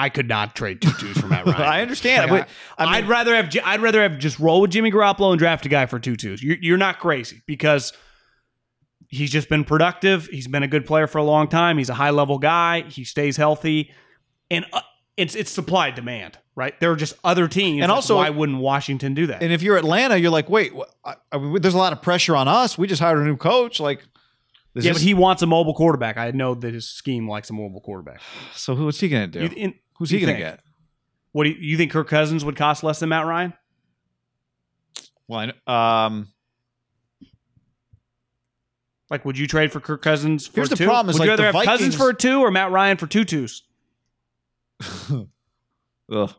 I 0.00 0.08
could 0.08 0.28
not 0.28 0.54
trade 0.56 0.80
two 0.80 0.92
twos 0.92 1.18
for 1.18 1.26
Matt 1.26 1.46
Ryan. 1.46 1.60
I 1.62 1.82
understand, 1.82 2.30
Like, 2.30 2.46
but, 2.46 2.48
I 2.78 2.92
mean- 2.92 3.02
would 3.04 3.10
rather 3.10 3.34
have 3.36 3.54
I'd 3.64 3.80
rather 3.80 4.02
have 4.02 4.18
just 4.18 4.38
roll 4.38 4.60
with 4.60 4.70
Jimmy 4.70 4.90
Garoppolo 4.90 5.30
and 5.30 5.38
draft 5.38 5.66
a 5.66 5.68
guy 5.68 5.86
for 5.86 5.98
two 5.98 6.16
twos. 6.16 6.42
You're, 6.42 6.56
you're 6.60 6.78
not 6.78 6.98
crazy 6.98 7.42
because 7.46 7.92
he's 9.08 9.30
just 9.30 9.48
been 9.48 9.64
productive. 9.64 10.26
He's 10.26 10.46
been 10.48 10.62
a 10.62 10.68
good 10.68 10.86
player 10.86 11.06
for 11.06 11.18
a 11.18 11.24
long 11.24 11.48
time. 11.48 11.78
He's 11.78 11.88
a 11.90 11.94
high 11.94 12.10
level 12.10 12.38
guy. 12.38 12.82
He 12.82 13.04
stays 13.04 13.36
healthy, 13.36 13.92
and 14.50 14.64
uh, 14.72 14.80
it's 15.16 15.34
it's 15.34 15.50
supply 15.50 15.88
and 15.88 15.96
demand, 15.96 16.38
right? 16.54 16.78
There 16.80 16.90
are 16.92 16.96
just 16.96 17.14
other 17.24 17.48
teams, 17.48 17.82
And 17.82 17.90
also- 17.92 18.16
why 18.16 18.30
wouldn't 18.30 18.58
Washington 18.58 19.14
do 19.14 19.26
that? 19.26 19.42
And 19.42 19.52
if 19.52 19.62
you're 19.62 19.76
Atlanta, 19.76 20.16
you're 20.16 20.30
like, 20.30 20.48
wait, 20.48 20.72
wh- 20.72 20.88
I, 21.08 21.14
I 21.32 21.56
there's 21.60 21.74
a 21.74 21.78
lot 21.78 21.92
of 21.92 22.02
pressure 22.02 22.36
on 22.36 22.48
us. 22.48 22.78
We 22.78 22.86
just 22.86 23.02
hired 23.02 23.18
a 23.18 23.24
new 23.24 23.36
coach. 23.36 23.80
Like, 23.80 24.02
is 24.74 24.84
yeah, 24.84 24.92
this- 24.92 25.02
but 25.02 25.06
he 25.06 25.14
wants 25.14 25.42
a 25.42 25.46
mobile 25.46 25.74
quarterback. 25.74 26.16
I 26.16 26.30
know 26.30 26.54
that 26.54 26.72
his 26.74 26.88
scheme 26.88 27.28
likes 27.28 27.50
a 27.50 27.52
mobile 27.52 27.80
quarterback. 27.80 28.20
so 28.54 28.74
who's 28.74 29.00
he 29.00 29.08
going 29.08 29.30
to 29.30 29.38
do? 29.38 29.44
You- 29.44 29.62
in- 29.64 29.74
Who's 29.98 30.10
he 30.10 30.18
going 30.20 30.32
to 30.34 30.40
get? 30.40 30.60
What 31.32 31.44
do 31.44 31.50
you, 31.50 31.56
you 31.60 31.76
think? 31.76 31.92
Kirk 31.92 32.08
Cousins 32.08 32.42
would 32.44 32.56
cost 32.56 32.82
less 32.82 33.00
than 33.00 33.10
Matt 33.10 33.26
Ryan? 33.26 33.52
Well, 35.28 35.40
I 35.40 35.46
know- 35.46 35.72
um, 35.72 36.28
Like, 39.10 39.24
would 39.24 39.36
you 39.38 39.46
trade 39.46 39.72
for 39.72 39.80
Kirk 39.80 40.02
Cousins? 40.02 40.46
For 40.46 40.56
Here's 40.56 40.68
the 40.70 40.76
two? 40.76 40.84
problem 40.86 41.10
is, 41.10 41.18
would 41.18 41.24
you 41.24 41.30
like, 41.32 41.38
rather 41.40 41.52
the 41.52 41.58
have 41.58 41.66
Cousins 41.66 41.96
for 41.96 42.10
a 42.10 42.14
two 42.14 42.40
or 42.40 42.50
Matt 42.50 42.70
Ryan 42.70 42.96
for 42.96 43.06
two 43.08 43.24
twos? 43.24 43.62
ugh. 46.12 46.34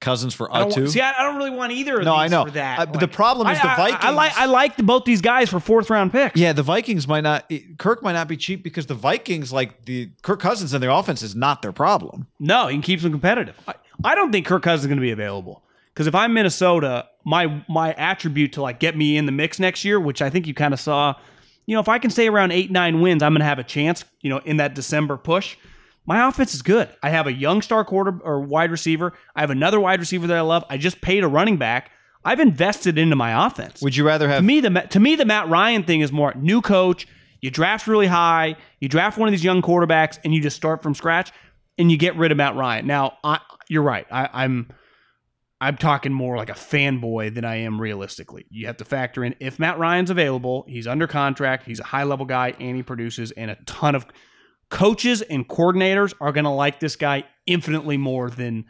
Cousins 0.00 0.34
for 0.34 0.52
I 0.52 0.58
a 0.58 0.62
don't 0.64 0.72
two. 0.72 0.86
see, 0.88 1.00
I, 1.00 1.12
I 1.18 1.22
don't 1.22 1.36
really 1.36 1.50
want 1.50 1.72
either 1.72 1.98
of 1.98 2.04
no, 2.04 2.12
these 2.12 2.20
I 2.20 2.28
know. 2.28 2.44
for 2.44 2.50
that. 2.52 2.78
Uh, 2.78 2.86
but 2.86 3.00
the 3.00 3.08
problem 3.08 3.48
is 3.48 3.58
I, 3.58 3.62
the 3.62 3.70
I- 3.70 3.76
Vikings. 3.76 4.04
I, 4.04 4.10
like 4.10 4.38
I 4.38 4.44
like 4.44 4.76
both 4.76 5.04
these 5.04 5.22
guys 5.22 5.48
for 5.48 5.58
fourth 5.58 5.88
round 5.88 6.12
picks. 6.12 6.38
Yeah, 6.38 6.52
the 6.52 6.62
Vikings 6.62 7.08
might 7.08 7.22
not. 7.22 7.50
Kirk 7.78 8.02
might 8.02 8.12
not 8.12 8.28
be 8.28 8.36
cheap 8.36 8.62
because 8.62 8.86
the 8.86 8.94
Vikings, 8.94 9.52
like 9.52 9.86
the 9.86 10.10
Kirk 10.22 10.40
Cousins 10.40 10.74
and 10.74 10.82
their 10.82 10.90
offense, 10.90 11.22
is 11.22 11.34
not 11.34 11.62
their 11.62 11.72
problem. 11.72 12.26
No, 12.38 12.68
he 12.68 12.78
keeps 12.80 13.02
them 13.02 13.12
competitive. 13.12 13.56
I, 13.66 13.74
I 14.04 14.14
don't 14.14 14.30
think 14.32 14.46
Kirk 14.46 14.62
Cousins 14.62 14.82
is 14.84 14.86
going 14.88 14.98
to 14.98 15.02
be 15.02 15.12
available 15.12 15.62
because 15.94 16.06
if 16.06 16.14
I'm 16.14 16.34
Minnesota, 16.34 17.08
my 17.24 17.64
my 17.68 17.94
attribute 17.94 18.52
to 18.52 18.62
like 18.62 18.78
get 18.78 18.96
me 18.96 19.16
in 19.16 19.24
the 19.24 19.32
mix 19.32 19.58
next 19.58 19.84
year, 19.84 19.98
which 19.98 20.20
I 20.20 20.28
think 20.28 20.46
you 20.46 20.52
kind 20.52 20.74
of 20.74 20.80
saw, 20.80 21.14
you 21.64 21.74
know, 21.74 21.80
if 21.80 21.88
I 21.88 21.98
can 21.98 22.10
stay 22.10 22.28
around 22.28 22.52
eight 22.52 22.70
nine 22.70 23.00
wins, 23.00 23.22
I'm 23.22 23.32
going 23.32 23.40
to 23.40 23.46
have 23.46 23.58
a 23.58 23.64
chance. 23.64 24.04
You 24.20 24.28
know, 24.28 24.38
in 24.44 24.58
that 24.58 24.74
December 24.74 25.16
push. 25.16 25.56
My 26.06 26.28
offense 26.28 26.54
is 26.54 26.62
good. 26.62 26.88
I 27.02 27.10
have 27.10 27.26
a 27.26 27.32
young 27.32 27.62
star 27.62 27.84
quarter 27.84 28.18
or 28.22 28.40
wide 28.40 28.70
receiver. 28.70 29.12
I 29.34 29.40
have 29.40 29.50
another 29.50 29.80
wide 29.80 30.00
receiver 30.00 30.26
that 30.28 30.36
I 30.36 30.40
love. 30.40 30.64
I 30.70 30.76
just 30.78 31.00
paid 31.00 31.24
a 31.24 31.28
running 31.28 31.56
back. 31.56 31.90
I've 32.24 32.40
invested 32.40 32.98
into 32.98 33.16
my 33.16 33.46
offense. 33.46 33.82
Would 33.82 33.96
you 33.96 34.06
rather 34.06 34.28
have? 34.28 34.38
to 34.38 34.42
me, 34.42 34.60
the 34.60 34.70
to 34.70 35.00
me 35.00 35.16
the 35.16 35.24
Matt 35.24 35.48
Ryan 35.48 35.82
thing 35.84 36.00
is 36.00 36.10
more 36.12 36.32
new 36.34 36.60
coach. 36.60 37.06
You 37.40 37.50
draft 37.50 37.86
really 37.86 38.06
high. 38.06 38.56
You 38.80 38.88
draft 38.88 39.18
one 39.18 39.28
of 39.28 39.32
these 39.32 39.44
young 39.44 39.62
quarterbacks, 39.62 40.18
and 40.24 40.34
you 40.34 40.40
just 40.40 40.56
start 40.56 40.82
from 40.82 40.94
scratch, 40.94 41.32
and 41.78 41.90
you 41.90 41.96
get 41.96 42.16
rid 42.16 42.32
of 42.32 42.38
Matt 42.38 42.56
Ryan. 42.56 42.86
Now, 42.86 43.18
I, 43.22 43.40
you're 43.68 43.82
right. 43.82 44.06
I, 44.10 44.28
I'm 44.32 44.68
I'm 45.60 45.76
talking 45.76 46.12
more 46.12 46.36
like 46.36 46.50
a 46.50 46.54
fanboy 46.54 47.34
than 47.34 47.44
I 47.44 47.56
am 47.56 47.80
realistically. 47.80 48.46
You 48.50 48.66
have 48.66 48.76
to 48.78 48.84
factor 48.84 49.24
in 49.24 49.34
if 49.40 49.58
Matt 49.58 49.78
Ryan's 49.78 50.10
available, 50.10 50.64
he's 50.68 50.86
under 50.86 51.06
contract, 51.06 51.64
he's 51.64 51.80
a 51.80 51.84
high 51.84 52.04
level 52.04 52.26
guy, 52.26 52.54
and 52.58 52.76
he 52.76 52.82
produces, 52.82 53.30
and 53.32 53.50
a 53.50 53.56
ton 53.66 53.94
of 53.94 54.06
coaches 54.70 55.22
and 55.22 55.48
coordinators 55.48 56.14
are 56.20 56.32
going 56.32 56.44
to 56.44 56.50
like 56.50 56.80
this 56.80 56.96
guy 56.96 57.24
infinitely 57.46 57.96
more 57.96 58.30
than 58.30 58.64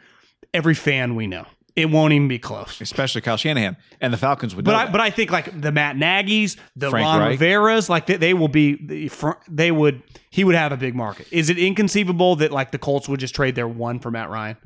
every 0.53 0.73
fan 0.75 1.15
we 1.15 1.27
know. 1.27 1.45
It 1.75 1.91
won't 1.91 2.11
even 2.11 2.27
be 2.27 2.39
close. 2.39 2.81
especially 2.81 3.21
Kyle 3.21 3.37
Shanahan 3.37 3.77
and 4.01 4.11
the 4.11 4.17
Falcons 4.17 4.55
would. 4.55 4.65
But 4.65 4.73
I, 4.73 4.85
that. 4.85 4.91
but 4.91 4.99
I 4.99 5.11
think 5.11 5.29
like 5.29 5.61
the 5.61 5.71
Matt 5.71 5.95
Nagy's, 5.95 6.57
the 6.75 6.89
Frank 6.89 7.05
Ron 7.05 7.19
Reich. 7.19 7.39
Rivera's, 7.39 7.87
like 7.87 8.07
they, 8.07 8.17
they 8.17 8.33
will 8.33 8.47
be 8.47 9.09
they 9.47 9.71
would 9.71 10.01
he 10.31 10.43
would 10.43 10.55
have 10.55 10.71
a 10.71 10.77
big 10.77 10.95
market. 10.95 11.27
Is 11.31 11.51
it 11.51 11.59
inconceivable 11.59 12.35
that 12.37 12.51
like 12.51 12.71
the 12.71 12.79
Colts 12.79 13.07
would 13.07 13.19
just 13.19 13.35
trade 13.35 13.53
their 13.53 13.67
one 13.67 13.99
for 13.99 14.09
Matt 14.09 14.31
Ryan? 14.31 14.57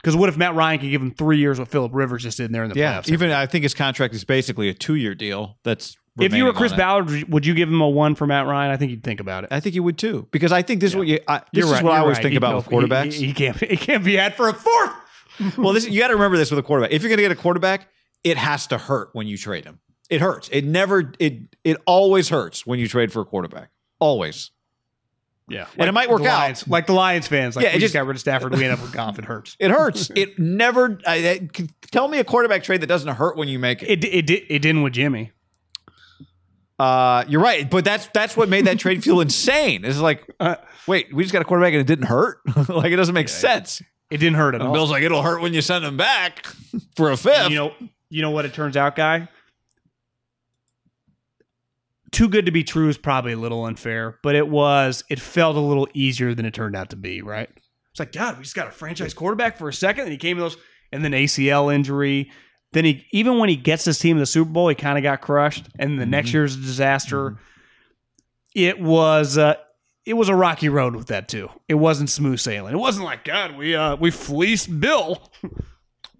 Because 0.00 0.16
what 0.16 0.30
if 0.30 0.38
Matt 0.38 0.54
Ryan 0.54 0.78
could 0.80 0.90
give 0.90 1.02
him 1.02 1.14
three 1.14 1.38
years 1.38 1.58
what 1.58 1.68
Philip 1.68 1.92
Rivers 1.94 2.22
just 2.22 2.38
did 2.38 2.46
in 2.46 2.52
there 2.52 2.64
in 2.64 2.70
the 2.70 2.78
yeah, 2.78 3.00
playoffs? 3.00 3.10
even 3.10 3.30
I 3.30 3.44
think 3.44 3.62
his 3.62 3.74
contract 3.74 4.14
is 4.14 4.24
basically 4.24 4.70
a 4.70 4.74
two-year 4.74 5.14
deal. 5.14 5.58
That's 5.62 5.96
if 6.20 6.32
you 6.34 6.44
were 6.44 6.52
Chris. 6.52 6.72
Ballard, 6.72 7.24
would 7.32 7.44
you 7.46 7.54
give 7.54 7.68
him 7.68 7.80
a 7.80 7.88
one 7.88 8.14
for 8.14 8.26
Matt 8.26 8.46
Ryan? 8.46 8.70
I 8.70 8.76
think 8.76 8.90
you'd 8.90 9.02
think 9.02 9.20
about 9.20 9.44
it. 9.44 9.48
I 9.52 9.60
think 9.60 9.74
you 9.74 9.82
would 9.82 9.98
too, 9.98 10.28
because 10.30 10.52
I 10.52 10.62
think 10.62 10.80
this 10.80 10.90
is 10.92 10.96
what 10.96 11.06
you. 11.06 11.18
I, 11.26 11.38
this 11.52 11.64
You're 11.64 11.66
is 11.66 11.72
right, 11.72 11.82
what 11.84 11.92
I 11.92 11.94
you're 11.96 12.02
always 12.02 12.16
right. 12.18 12.22
think 12.22 12.32
He'd 12.32 12.36
about 12.38 12.56
with 12.56 12.66
he- 12.66 12.70
quarterbacks. 12.76 13.12
He, 13.14 13.26
he 13.26 13.32
can't 13.32 13.56
he 13.56 13.76
can't 13.76 14.04
be 14.04 14.14
had 14.16 14.34
for 14.34 14.48
a 14.48 14.54
fourth. 14.54 14.90
well, 15.58 15.72
this 15.72 15.88
you 15.88 15.98
got 16.00 16.08
to 16.08 16.14
remember 16.14 16.36
this 16.36 16.50
with 16.50 16.58
a 16.58 16.62
quarterback. 16.62 16.92
If 16.92 17.02
you're 17.02 17.08
going 17.08 17.18
to 17.18 17.22
get 17.24 17.32
a 17.32 17.36
quarterback, 17.40 17.88
it 18.22 18.36
has 18.36 18.66
to 18.68 18.78
hurt 18.78 19.08
when 19.12 19.26
you 19.26 19.36
trade 19.36 19.64
him. 19.64 19.80
It 20.10 20.20
hurts. 20.20 20.48
It 20.52 20.64
never. 20.64 21.12
It 21.18 21.54
it 21.64 21.78
always 21.86 22.28
hurts 22.28 22.64
when 22.66 22.78
you 22.78 22.86
trade 22.88 23.12
for 23.12 23.20
a 23.22 23.24
quarterback. 23.24 23.70
Always. 23.98 24.50
Yeah, 25.46 25.66
And 25.76 25.86
it 25.90 25.92
might 25.92 26.08
work 26.08 26.22
the 26.22 26.30
out. 26.30 26.38
Lions, 26.38 26.66
like 26.68 26.86
the 26.86 26.94
Lions 26.94 27.26
fans. 27.28 27.54
Like 27.54 27.64
Yeah, 27.64 27.72
it 27.72 27.74
we 27.74 27.80
just 27.80 27.92
just- 27.92 27.94
got 28.00 28.06
rid 28.06 28.16
of 28.16 28.20
Stafford. 28.20 28.54
We 28.54 28.64
end 28.64 28.72
up 28.72 28.80
with 28.80 28.94
Goff. 28.94 29.18
It 29.18 29.26
hurts. 29.26 29.56
It 29.60 29.70
hurts. 29.70 30.10
it 30.16 30.38
never. 30.38 30.98
I, 31.06 31.14
I- 31.28 31.48
c- 31.54 31.68
tell 31.90 32.08
me 32.08 32.18
a 32.18 32.24
quarterback 32.24 32.62
trade 32.62 32.80
that 32.80 32.86
doesn't 32.86 33.14
hurt 33.16 33.36
when 33.36 33.48
you 33.48 33.58
make 33.58 33.82
it. 33.82 34.02
It 34.02 34.30
it 34.30 34.30
it 34.48 34.58
didn't 34.60 34.82
with 34.82 34.94
Jimmy. 34.94 35.32
Uh, 36.78 37.24
you're 37.28 37.40
right, 37.40 37.70
but 37.70 37.84
that's 37.84 38.08
that's 38.12 38.36
what 38.36 38.48
made 38.48 38.66
that 38.66 38.78
trade 38.78 39.04
feel 39.04 39.20
insane. 39.20 39.84
It's 39.84 39.98
like, 39.98 40.28
Uh, 40.40 40.56
wait, 40.88 41.14
we 41.14 41.22
just 41.22 41.32
got 41.32 41.40
a 41.42 41.44
quarterback 41.44 41.72
and 41.72 41.80
it 41.80 41.86
didn't 41.86 42.06
hurt. 42.06 42.38
like 42.68 42.92
it 42.92 42.96
doesn't 42.96 43.14
make 43.14 43.28
sense. 43.28 43.80
It 44.10 44.18
didn't 44.18 44.34
hurt 44.36 44.54
at 44.54 44.60
And 44.60 44.68
all. 44.68 44.74
Bill's 44.74 44.90
like, 44.90 45.02
it'll 45.02 45.22
hurt 45.22 45.40
when 45.40 45.54
you 45.54 45.62
send 45.62 45.84
him 45.84 45.96
back 45.96 46.46
for 46.96 47.10
a 47.10 47.16
fifth. 47.16 47.50
You 47.50 47.56
know, 47.56 47.72
you 48.10 48.22
know 48.22 48.30
what 48.30 48.44
it 48.44 48.54
turns 48.54 48.76
out, 48.76 48.96
guy. 48.96 49.28
Too 52.12 52.28
good 52.28 52.46
to 52.46 52.52
be 52.52 52.62
true 52.62 52.88
is 52.88 52.96
probably 52.98 53.32
a 53.32 53.36
little 53.36 53.64
unfair, 53.64 54.18
but 54.22 54.36
it 54.36 54.48
was. 54.48 55.02
It 55.10 55.18
felt 55.20 55.56
a 55.56 55.60
little 55.60 55.88
easier 55.94 56.32
than 56.34 56.44
it 56.46 56.54
turned 56.54 56.76
out 56.76 56.90
to 56.90 56.96
be. 56.96 57.22
Right? 57.22 57.48
It's 57.90 57.98
like 58.00 58.12
God, 58.12 58.36
we 58.36 58.42
just 58.44 58.54
got 58.56 58.68
a 58.68 58.72
franchise 58.72 59.14
quarterback 59.14 59.58
for 59.58 59.68
a 59.68 59.72
second, 59.72 60.02
and 60.04 60.12
he 60.12 60.18
came 60.18 60.36
to 60.36 60.42
those, 60.42 60.56
and 60.92 61.04
then 61.04 61.12
ACL 61.12 61.74
injury. 61.74 62.30
Then 62.74 62.84
he, 62.84 63.06
even 63.12 63.38
when 63.38 63.48
he 63.48 63.56
gets 63.56 63.84
his 63.86 63.98
team 63.98 64.16
to 64.16 64.20
the 64.20 64.26
Super 64.26 64.50
Bowl, 64.50 64.68
he 64.68 64.74
kind 64.74 64.98
of 64.98 65.02
got 65.02 65.20
crushed, 65.22 65.64
and 65.78 65.98
the 65.98 66.04
next 66.06 66.32
year's 66.34 66.54
a 66.56 66.60
disaster. 66.60 67.38
It 68.54 68.80
was. 68.80 69.38
Uh, 69.38 69.54
it 70.04 70.14
was 70.14 70.28
a 70.28 70.34
rocky 70.34 70.68
road 70.68 70.94
with 70.94 71.06
that 71.06 71.28
too. 71.28 71.48
It 71.66 71.74
wasn't 71.76 72.10
smooth 72.10 72.38
sailing. 72.38 72.74
It 72.74 72.78
wasn't 72.78 73.06
like 73.06 73.24
God, 73.24 73.56
we 73.56 73.74
uh 73.74 73.96
we 73.96 74.10
fleeced 74.10 74.78
Bill. 74.78 75.22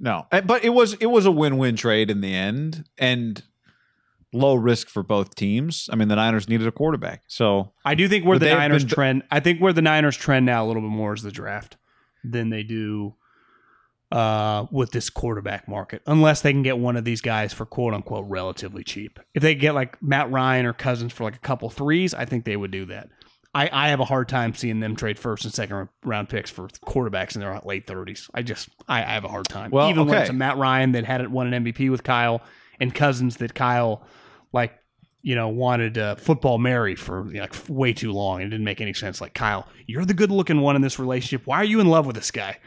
No, 0.00 0.26
Uh, 0.32 0.40
but 0.40 0.64
it 0.64 0.70
was 0.70 0.94
it 0.94 1.06
was 1.06 1.26
a 1.26 1.30
win-win 1.30 1.76
trade 1.76 2.10
in 2.10 2.20
the 2.22 2.34
end, 2.34 2.84
and 2.98 3.42
low 4.32 4.54
risk 4.54 4.88
for 4.88 5.02
both 5.02 5.34
teams. 5.34 5.88
I 5.92 5.96
mean, 5.96 6.08
the 6.08 6.16
Niners 6.16 6.48
needed 6.48 6.66
a 6.66 6.72
quarterback, 6.72 7.22
so 7.28 7.72
I 7.84 7.94
do 7.94 8.08
think 8.08 8.24
where 8.24 8.38
the 8.38 8.46
Niners 8.46 8.84
been- 8.84 8.94
trend. 8.94 9.22
I 9.30 9.40
think 9.40 9.60
where 9.60 9.72
the 9.74 9.82
Niners 9.82 10.16
trend 10.16 10.46
now 10.46 10.64
a 10.64 10.66
little 10.66 10.82
bit 10.82 10.90
more 10.90 11.12
is 11.14 11.22
the 11.22 11.30
draft 11.30 11.76
than 12.24 12.48
they 12.50 12.62
do 12.62 13.14
uh, 14.14 14.66
with 14.70 14.92
this 14.92 15.10
quarterback 15.10 15.66
market, 15.66 16.00
unless 16.06 16.40
they 16.40 16.52
can 16.52 16.62
get 16.62 16.78
one 16.78 16.96
of 16.96 17.04
these 17.04 17.20
guys 17.20 17.52
for 17.52 17.66
quote 17.66 17.94
unquote 17.94 18.26
relatively 18.28 18.84
cheap. 18.84 19.18
If 19.34 19.42
they 19.42 19.56
get 19.56 19.74
like 19.74 20.00
Matt 20.00 20.30
Ryan 20.30 20.66
or 20.66 20.72
Cousins 20.72 21.12
for 21.12 21.24
like 21.24 21.34
a 21.34 21.40
couple 21.40 21.68
threes, 21.68 22.14
I 22.14 22.24
think 22.24 22.44
they 22.44 22.56
would 22.56 22.70
do 22.70 22.86
that. 22.86 23.08
I, 23.56 23.68
I 23.72 23.88
have 23.88 23.98
a 23.98 24.04
hard 24.04 24.28
time 24.28 24.54
seeing 24.54 24.78
them 24.78 24.94
trade 24.94 25.18
first 25.18 25.44
and 25.44 25.52
second 25.52 25.88
round 26.04 26.28
picks 26.28 26.48
for 26.48 26.68
quarterbacks 26.86 27.34
in 27.34 27.40
their 27.40 27.60
late 27.64 27.88
thirties. 27.88 28.30
I 28.32 28.42
just 28.42 28.68
I, 28.88 29.00
I 29.00 29.14
have 29.14 29.24
a 29.24 29.28
hard 29.28 29.48
time. 29.48 29.72
Well, 29.72 29.90
even 29.90 30.06
when 30.06 30.20
it's 30.20 30.30
a 30.30 30.32
Matt 30.32 30.58
Ryan 30.58 30.92
that 30.92 31.04
hadn't 31.04 31.32
won 31.32 31.52
an 31.52 31.64
MVP 31.64 31.90
with 31.90 32.04
Kyle 32.04 32.40
and 32.78 32.94
Cousins 32.94 33.38
that 33.38 33.54
Kyle 33.54 34.06
like 34.52 34.78
you 35.24 35.34
know, 35.34 35.48
wanted 35.48 35.96
uh, 35.96 36.14
football 36.16 36.58
Mary 36.58 36.94
for 36.94 37.26
you 37.28 37.34
know, 37.34 37.40
like 37.40 37.54
way 37.66 37.94
too 37.94 38.12
long. 38.12 38.42
It 38.42 38.44
didn't 38.44 38.62
make 38.64 38.82
any 38.82 38.92
sense. 38.92 39.22
Like 39.22 39.32
Kyle, 39.32 39.66
you're 39.86 40.04
the 40.04 40.12
good 40.12 40.30
looking 40.30 40.60
one 40.60 40.76
in 40.76 40.82
this 40.82 40.98
relationship. 40.98 41.46
Why 41.46 41.56
are 41.56 41.64
you 41.64 41.80
in 41.80 41.88
love 41.88 42.04
with 42.04 42.14
this 42.14 42.30
guy? 42.30 42.58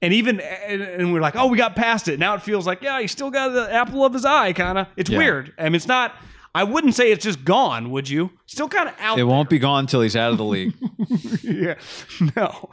And 0.00 0.14
even 0.14 0.38
and, 0.38 0.80
and 0.80 1.12
we're 1.12 1.20
like, 1.20 1.34
oh, 1.34 1.48
we 1.48 1.58
got 1.58 1.74
past 1.74 2.06
it. 2.06 2.20
Now 2.20 2.34
it 2.34 2.42
feels 2.42 2.68
like, 2.68 2.82
yeah, 2.82 3.00
he 3.00 3.08
still 3.08 3.32
got 3.32 3.48
the 3.48 3.70
apple 3.72 4.04
of 4.04 4.12
his 4.12 4.24
eye, 4.24 4.52
kind 4.52 4.78
of. 4.78 4.86
It's 4.96 5.10
Yeah. 5.10 5.18
weird. 5.18 5.52
I 5.58 5.64
mean, 5.64 5.74
it's 5.74 5.88
not. 5.88 6.14
I 6.54 6.62
wouldn't 6.62 6.94
say 6.94 7.10
it's 7.10 7.24
just 7.24 7.44
gone. 7.44 7.90
Would 7.90 8.08
you? 8.08 8.30
Still 8.46 8.68
kind 8.68 8.88
of 8.88 8.94
out. 9.00 9.18
it 9.18 9.24
won't 9.24 9.50
be 9.50 9.58
gone 9.58 9.80
until 9.80 10.00
he's 10.00 10.14
out 10.14 10.30
of 10.30 10.38
the 10.38 10.44
league. 10.44 10.72
yeah, 11.42 11.74
no, 12.36 12.70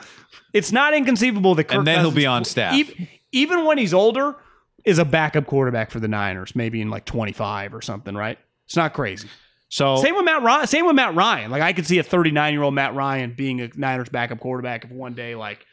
it's 0.54 0.72
not 0.72 0.94
inconceivable 0.94 1.56
that 1.56 1.64
Kirk 1.64 1.80
And 1.80 1.88
then 1.88 2.02
he'll 2.02 2.12
be 2.12 2.28
on 2.28 2.46
staff. 2.46 2.76
Even, 2.76 3.08
even 3.32 3.66
when 3.66 3.80
he's 3.80 3.94
older, 3.94 4.36
is 4.86 5.00
a 5.00 5.06
backup 5.06 5.48
quarterback 5.48 5.90
for 5.90 6.00
the 6.00 6.08
Niners, 6.08 6.56
maybe 6.56 6.80
in 6.80 6.92
like 6.92 7.06
25 7.06 7.74
or 7.74 7.82
something. 7.82 8.14
Right? 8.14 8.38
It's 8.72 8.78
not 8.78 8.94
crazy. 8.94 9.28
So 9.68 9.98
Same 9.98 10.16
with 10.16 10.24
Matt 10.24 10.44
Ryan. 10.44 10.66
Same 10.66 10.86
with 10.86 10.96
Matt 10.96 11.14
Ryan. 11.14 11.52
Like 11.52 11.62
I 11.62 11.74
could 11.74 11.86
see 11.86 11.98
a 11.98 12.04
39 12.04 12.54
year 12.54 12.64
old 12.64 12.74
Matt 12.74 12.96
Ryan 12.96 13.34
being 13.34 13.60
a 13.60 13.70
Niners 13.76 14.08
backup 14.08 14.40
quarterback 14.40 14.86
if 14.86 14.92
one 14.92 15.14
day, 15.14 15.36
like, 15.36 15.66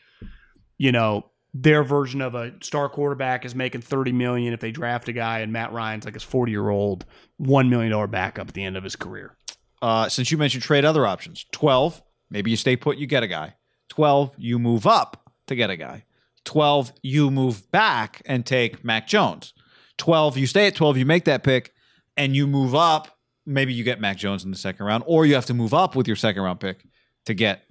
you 0.78 0.90
know, 0.90 1.30
their 1.54 1.84
version 1.84 2.20
of 2.20 2.34
a 2.34 2.52
star 2.60 2.88
quarterback 2.88 3.44
is 3.44 3.54
making 3.54 3.82
30 3.82 4.10
million 4.10 4.52
if 4.52 4.58
they 4.58 4.72
draft 4.72 5.08
a 5.08 5.12
guy, 5.12 5.38
and 5.40 5.52
Matt 5.52 5.72
Ryan's 5.72 6.06
like 6.06 6.14
his 6.14 6.24
40 6.24 6.50
year 6.50 6.68
old 6.70 7.04
one 7.36 7.70
million 7.70 7.92
dollar 7.92 8.08
backup 8.08 8.48
at 8.48 8.54
the 8.54 8.64
end 8.64 8.76
of 8.76 8.82
his 8.82 8.96
career. 8.96 9.36
uh, 9.80 10.08
since 10.08 10.32
you 10.32 10.38
mentioned 10.38 10.64
trade 10.64 10.84
other 10.84 11.06
options, 11.06 11.46
twelve, 11.52 12.02
maybe 12.30 12.50
you 12.50 12.56
stay 12.56 12.74
put, 12.74 12.98
you 12.98 13.06
get 13.06 13.22
a 13.22 13.28
guy. 13.28 13.54
Twelve, 13.88 14.32
you 14.36 14.58
move 14.58 14.88
up 14.88 15.30
to 15.46 15.54
get 15.54 15.70
a 15.70 15.76
guy. 15.76 16.04
Twelve, 16.44 16.92
you 17.00 17.30
move 17.30 17.70
back 17.70 18.22
and 18.26 18.44
take 18.44 18.82
Mac 18.84 19.06
Jones. 19.06 19.54
Twelve, 19.98 20.36
you 20.36 20.48
stay 20.48 20.66
at 20.66 20.74
twelve, 20.74 20.96
you 20.98 21.06
make 21.06 21.26
that 21.26 21.44
pick, 21.44 21.72
and 22.18 22.36
you 22.36 22.46
move 22.46 22.74
up. 22.74 23.16
Maybe 23.46 23.72
you 23.72 23.82
get 23.82 23.98
Mac 23.98 24.18
Jones 24.18 24.44
in 24.44 24.50
the 24.50 24.58
second 24.58 24.84
round, 24.84 25.04
or 25.06 25.24
you 25.24 25.34
have 25.34 25.46
to 25.46 25.54
move 25.54 25.72
up 25.72 25.96
with 25.96 26.06
your 26.06 26.16
second 26.16 26.42
round 26.42 26.60
pick 26.60 26.84
to 27.24 27.32
get 27.32 27.62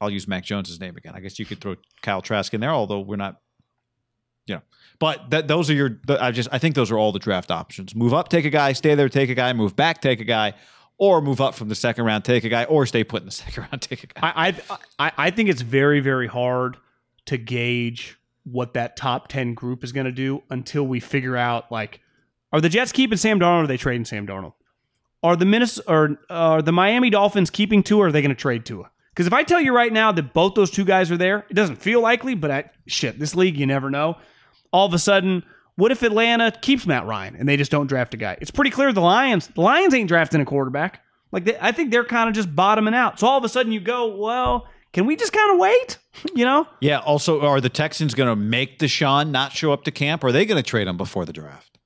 I'll 0.00 0.10
use 0.10 0.28
Mac 0.28 0.44
Jones's 0.44 0.80
name 0.80 0.96
again. 0.96 1.14
I 1.14 1.20
guess 1.20 1.38
you 1.38 1.44
could 1.46 1.60
throw 1.60 1.76
Kyle 2.02 2.22
Trask 2.22 2.54
in 2.54 2.60
there, 2.60 2.70
although 2.70 3.00
we're 3.00 3.16
not, 3.16 3.40
you 4.46 4.54
know. 4.56 4.62
But 4.98 5.30
that 5.30 5.48
those 5.48 5.70
are 5.70 5.74
your. 5.74 6.00
I 6.08 6.30
just 6.30 6.48
I 6.52 6.58
think 6.58 6.74
those 6.74 6.90
are 6.90 6.98
all 6.98 7.12
the 7.12 7.18
draft 7.18 7.50
options. 7.50 7.94
Move 7.94 8.14
up, 8.14 8.28
take 8.28 8.44
a 8.44 8.50
guy. 8.50 8.72
Stay 8.72 8.94
there, 8.94 9.08
take 9.08 9.30
a 9.30 9.34
guy. 9.34 9.52
Move 9.52 9.76
back, 9.76 10.00
take 10.00 10.20
a 10.20 10.24
guy. 10.24 10.54
Or 11.00 11.20
move 11.20 11.40
up 11.40 11.54
from 11.54 11.68
the 11.68 11.76
second 11.76 12.04
round, 12.04 12.24
take 12.24 12.42
a 12.42 12.48
guy. 12.48 12.64
Or 12.64 12.84
stay 12.86 13.04
put 13.04 13.22
in 13.22 13.26
the 13.26 13.32
second 13.44 13.64
round, 13.70 13.82
take 13.82 14.04
a 14.04 14.06
guy. 14.06 14.20
I, 14.22 14.54
I 14.98 15.12
I 15.16 15.30
think 15.30 15.48
it's 15.48 15.62
very 15.62 16.00
very 16.00 16.26
hard 16.26 16.76
to 17.26 17.36
gauge 17.36 18.18
what 18.44 18.74
that 18.74 18.96
top 18.96 19.28
ten 19.28 19.54
group 19.54 19.84
is 19.84 19.92
going 19.92 20.06
to 20.06 20.12
do 20.12 20.42
until 20.50 20.86
we 20.86 21.00
figure 21.00 21.36
out 21.36 21.70
like, 21.70 22.00
are 22.52 22.60
the 22.60 22.68
Jets 22.68 22.92
keeping 22.92 23.18
Sam 23.18 23.38
Darnold 23.38 23.60
or 23.60 23.64
are 23.64 23.66
they 23.66 23.76
trading 23.76 24.04
Sam 24.04 24.26
Darnold? 24.26 24.54
Are 25.22 25.36
the 25.36 25.44
Minnesota 25.44 25.90
or 25.90 26.18
are 26.30 26.62
the 26.62 26.72
Miami 26.72 27.10
Dolphins 27.10 27.50
keeping 27.50 27.82
Tua 27.82 28.04
or 28.04 28.06
are 28.08 28.12
they 28.12 28.22
going 28.22 28.30
to 28.30 28.40
trade 28.40 28.64
Tua? 28.64 28.90
Because 29.10 29.26
if 29.26 29.32
I 29.32 29.42
tell 29.42 29.60
you 29.60 29.74
right 29.74 29.92
now 29.92 30.12
that 30.12 30.32
both 30.32 30.54
those 30.54 30.70
two 30.70 30.84
guys 30.84 31.10
are 31.10 31.16
there, 31.16 31.44
it 31.50 31.54
doesn't 31.54 31.76
feel 31.76 32.00
likely, 32.00 32.34
but 32.36 32.50
I, 32.50 32.70
shit, 32.86 33.18
this 33.18 33.34
league 33.34 33.58
you 33.58 33.66
never 33.66 33.90
know. 33.90 34.16
All 34.72 34.86
of 34.86 34.94
a 34.94 34.98
sudden, 34.98 35.42
what 35.74 35.90
if 35.90 36.02
Atlanta 36.02 36.52
keeps 36.52 36.86
Matt 36.86 37.04
Ryan 37.04 37.34
and 37.34 37.48
they 37.48 37.56
just 37.56 37.70
don't 37.70 37.88
draft 37.88 38.14
a 38.14 38.16
guy? 38.16 38.38
It's 38.40 38.52
pretty 38.52 38.70
clear 38.70 38.92
the 38.92 39.00
Lions, 39.00 39.48
the 39.48 39.60
Lions 39.60 39.92
ain't 39.92 40.08
drafting 40.08 40.40
a 40.40 40.44
quarterback. 40.44 41.02
Like 41.32 41.44
they, 41.44 41.58
I 41.60 41.72
think 41.72 41.90
they're 41.90 42.04
kind 42.04 42.28
of 42.28 42.34
just 42.34 42.54
bottoming 42.54 42.94
out. 42.94 43.18
So 43.18 43.26
all 43.26 43.38
of 43.38 43.44
a 43.44 43.48
sudden 43.48 43.72
you 43.72 43.80
go, 43.80 44.16
well, 44.16 44.68
can 44.92 45.06
we 45.06 45.16
just 45.16 45.32
kind 45.32 45.52
of 45.52 45.58
wait? 45.58 45.98
you 46.34 46.44
know? 46.44 46.66
Yeah. 46.80 46.98
Also, 46.98 47.40
are 47.40 47.60
the 47.60 47.68
Texans 47.68 48.14
going 48.14 48.28
to 48.28 48.36
make 48.36 48.78
Deshaun 48.78 49.30
not 49.30 49.52
show 49.52 49.72
up 49.72 49.84
to 49.84 49.90
camp? 49.90 50.24
Or 50.24 50.28
are 50.28 50.32
they 50.32 50.46
going 50.46 50.62
to 50.62 50.68
trade 50.68 50.88
him 50.88 50.96
before 50.96 51.24
the 51.24 51.32
draft? 51.32 51.77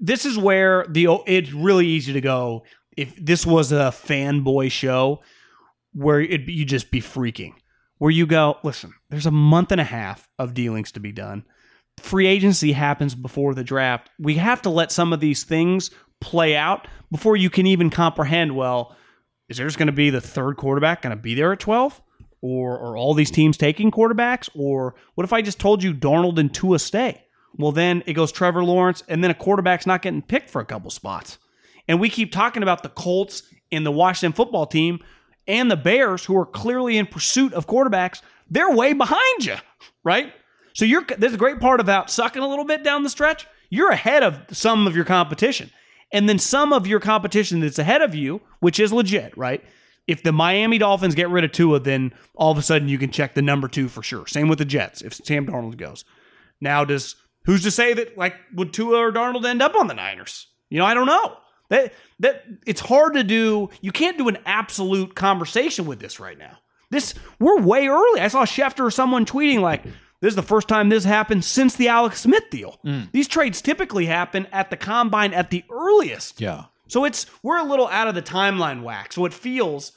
This 0.00 0.24
is 0.24 0.36
where 0.36 0.86
the 0.88 1.08
it's 1.26 1.52
really 1.52 1.86
easy 1.86 2.12
to 2.12 2.20
go. 2.20 2.64
If 2.96 3.14
this 3.16 3.44
was 3.46 3.72
a 3.72 3.90
fanboy 3.90 4.70
show, 4.70 5.22
where 5.92 6.20
it 6.20 6.42
you 6.42 6.64
just 6.64 6.90
be 6.90 7.00
freaking, 7.00 7.54
where 7.98 8.10
you 8.10 8.26
go, 8.26 8.58
listen, 8.62 8.94
there's 9.10 9.26
a 9.26 9.30
month 9.30 9.72
and 9.72 9.80
a 9.80 9.84
half 9.84 10.28
of 10.38 10.54
dealings 10.54 10.92
to 10.92 11.00
be 11.00 11.12
done. 11.12 11.44
Free 11.98 12.26
agency 12.26 12.72
happens 12.72 13.14
before 13.14 13.54
the 13.54 13.64
draft. 13.64 14.10
We 14.18 14.34
have 14.34 14.62
to 14.62 14.70
let 14.70 14.92
some 14.92 15.12
of 15.12 15.20
these 15.20 15.44
things 15.44 15.90
play 16.20 16.56
out 16.56 16.88
before 17.10 17.36
you 17.36 17.50
can 17.50 17.66
even 17.66 17.90
comprehend. 17.90 18.56
Well, 18.56 18.96
is 19.48 19.56
there's 19.56 19.76
going 19.76 19.86
to 19.86 19.92
be 19.92 20.10
the 20.10 20.20
third 20.20 20.56
quarterback 20.56 21.02
going 21.02 21.16
to 21.16 21.22
be 21.22 21.34
there 21.34 21.52
at 21.52 21.60
12? 21.60 22.00
Or 22.40 22.78
are 22.78 22.96
all 22.96 23.14
these 23.14 23.30
teams 23.30 23.56
taking 23.56 23.90
quarterbacks? 23.90 24.50
Or 24.54 24.96
what 25.14 25.24
if 25.24 25.32
I 25.32 25.40
just 25.40 25.60
told 25.60 25.82
you 25.82 25.94
Darnold 25.94 26.38
and 26.38 26.52
Tua 26.52 26.78
stay? 26.78 27.23
Well, 27.56 27.72
then 27.72 28.02
it 28.06 28.14
goes 28.14 28.32
Trevor 28.32 28.64
Lawrence, 28.64 29.02
and 29.08 29.22
then 29.22 29.30
a 29.30 29.34
quarterback's 29.34 29.86
not 29.86 30.02
getting 30.02 30.22
picked 30.22 30.50
for 30.50 30.60
a 30.60 30.64
couple 30.64 30.90
spots. 30.90 31.38
And 31.86 32.00
we 32.00 32.08
keep 32.08 32.32
talking 32.32 32.62
about 32.62 32.82
the 32.82 32.88
Colts 32.88 33.42
and 33.70 33.84
the 33.84 33.92
Washington 33.92 34.32
football 34.32 34.66
team 34.66 35.00
and 35.46 35.70
the 35.70 35.76
Bears, 35.76 36.24
who 36.24 36.36
are 36.36 36.46
clearly 36.46 36.96
in 36.96 37.06
pursuit 37.06 37.52
of 37.52 37.66
quarterbacks. 37.66 38.22
They're 38.50 38.70
way 38.70 38.92
behind 38.92 39.44
you, 39.44 39.56
right? 40.02 40.32
So 40.74 40.84
you're 40.84 41.04
there's 41.18 41.34
a 41.34 41.38
great 41.38 41.60
part 41.60 41.80
about 41.80 42.10
sucking 42.10 42.42
a 42.42 42.48
little 42.48 42.64
bit 42.64 42.82
down 42.82 43.02
the 43.02 43.10
stretch. 43.10 43.46
You're 43.70 43.90
ahead 43.90 44.22
of 44.22 44.40
some 44.50 44.86
of 44.86 44.96
your 44.96 45.04
competition. 45.04 45.70
And 46.12 46.28
then 46.28 46.38
some 46.38 46.72
of 46.72 46.86
your 46.86 47.00
competition 47.00 47.60
that's 47.60 47.78
ahead 47.78 48.02
of 48.02 48.14
you, 48.14 48.40
which 48.60 48.78
is 48.78 48.92
legit, 48.92 49.36
right? 49.36 49.64
If 50.06 50.22
the 50.22 50.32
Miami 50.32 50.78
Dolphins 50.78 51.14
get 51.14 51.30
rid 51.30 51.44
of 51.44 51.52
Tua, 51.52 51.80
then 51.80 52.12
all 52.34 52.52
of 52.52 52.58
a 52.58 52.62
sudden 52.62 52.88
you 52.88 52.98
can 52.98 53.10
check 53.10 53.34
the 53.34 53.42
number 53.42 53.68
two 53.68 53.88
for 53.88 54.02
sure. 54.02 54.26
Same 54.26 54.48
with 54.48 54.58
the 54.58 54.64
Jets 54.64 55.02
if 55.02 55.14
Sam 55.14 55.46
Darnold 55.46 55.76
goes. 55.76 56.04
Now, 56.60 56.84
does 56.84 57.16
who's 57.44 57.62
to 57.62 57.70
say 57.70 57.94
that 57.94 58.16
like 58.16 58.34
would 58.54 58.72
Tua 58.72 58.98
or 58.98 59.12
Darnold 59.12 59.44
end 59.44 59.62
up 59.62 59.74
on 59.74 59.86
the 59.86 59.94
Niners? 59.94 60.48
You 60.70 60.78
know, 60.78 60.86
I 60.86 60.94
don't 60.94 61.06
know. 61.06 61.36
That 61.70 61.92
that 62.20 62.44
it's 62.66 62.80
hard 62.80 63.14
to 63.14 63.24
do. 63.24 63.70
You 63.80 63.92
can't 63.92 64.18
do 64.18 64.28
an 64.28 64.38
absolute 64.46 65.14
conversation 65.14 65.86
with 65.86 66.00
this 66.00 66.20
right 66.20 66.38
now. 66.38 66.58
This 66.90 67.14
we're 67.40 67.60
way 67.60 67.86
early. 67.86 68.20
I 68.20 68.28
saw 68.28 68.44
Schefter 68.44 68.84
or 68.84 68.90
someone 68.90 69.24
tweeting 69.24 69.60
like, 69.60 69.84
"This 70.20 70.30
is 70.30 70.36
the 70.36 70.42
first 70.42 70.68
time 70.68 70.88
this 70.88 71.04
happened 71.04 71.44
since 71.44 71.74
the 71.76 71.88
Alex 71.88 72.20
Smith 72.20 72.44
deal." 72.50 72.78
Mm. 72.84 73.10
These 73.12 73.28
trades 73.28 73.62
typically 73.62 74.06
happen 74.06 74.46
at 74.52 74.70
the 74.70 74.76
combine 74.76 75.32
at 75.32 75.50
the 75.50 75.64
earliest. 75.70 76.40
Yeah. 76.40 76.64
So 76.86 77.04
it's 77.04 77.26
we're 77.42 77.58
a 77.58 77.64
little 77.64 77.88
out 77.88 78.08
of 78.08 78.14
the 78.14 78.22
timeline 78.22 78.82
whack. 78.82 79.12
So 79.12 79.24
it 79.24 79.32
feels 79.32 79.92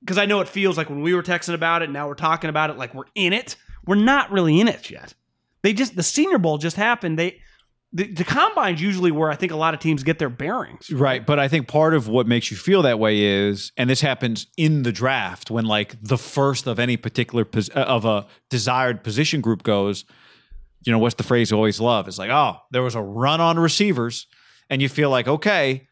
because 0.00 0.18
I 0.18 0.26
know 0.26 0.40
it 0.40 0.48
feels 0.48 0.76
like 0.76 0.90
when 0.90 1.02
we 1.02 1.14
were 1.14 1.22
texting 1.22 1.54
about 1.54 1.82
it, 1.82 1.90
now 1.90 2.08
we're 2.08 2.14
talking 2.14 2.50
about 2.50 2.70
it 2.70 2.76
like 2.76 2.94
we're 2.94 3.04
in 3.14 3.32
it. 3.32 3.56
We're 3.86 3.96
not 3.96 4.30
really 4.30 4.60
in 4.60 4.68
it 4.68 4.90
yet. 4.90 5.14
They 5.62 5.72
just 5.72 5.96
the 5.96 6.02
Senior 6.02 6.38
Bowl 6.38 6.58
just 6.58 6.76
happened. 6.76 7.18
They 7.18 7.40
the, 7.92 8.06
the 8.06 8.24
combine's 8.24 8.80
usually 8.80 9.10
where 9.10 9.30
I 9.30 9.34
think 9.34 9.50
a 9.50 9.56
lot 9.56 9.74
of 9.74 9.80
teams 9.80 10.04
get 10.04 10.18
their 10.18 10.28
bearings. 10.28 10.90
Right. 10.90 11.26
But 11.26 11.40
I 11.40 11.48
think 11.48 11.66
part 11.66 11.92
of 11.92 12.06
what 12.06 12.26
makes 12.26 12.50
you 12.50 12.56
feel 12.56 12.82
that 12.82 13.00
way 13.00 13.20
is, 13.20 13.72
and 13.76 13.90
this 13.90 14.00
happens 14.00 14.46
in 14.56 14.84
the 14.84 14.92
draft 14.92 15.50
when 15.50 15.64
like 15.64 15.96
the 16.00 16.18
first 16.18 16.68
of 16.68 16.78
any 16.78 16.96
particular 16.96 17.44
pos- 17.44 17.70
uh, 17.70 17.80
of 17.80 18.04
a 18.04 18.26
desired 18.48 19.02
position 19.02 19.40
group 19.40 19.64
goes, 19.64 20.04
you 20.86 20.92
know, 20.92 20.98
what's 20.98 21.16
the 21.16 21.24
phrase 21.24 21.50
you 21.50 21.56
always 21.56 21.80
love? 21.80 22.06
It's 22.06 22.18
like, 22.18 22.30
oh, 22.30 22.58
there 22.70 22.82
was 22.82 22.94
a 22.94 23.02
run 23.02 23.40
on 23.40 23.58
receivers. 23.58 24.26
And 24.70 24.80
you 24.80 24.88
feel 24.88 25.10
like, 25.10 25.26
okay, 25.26 25.88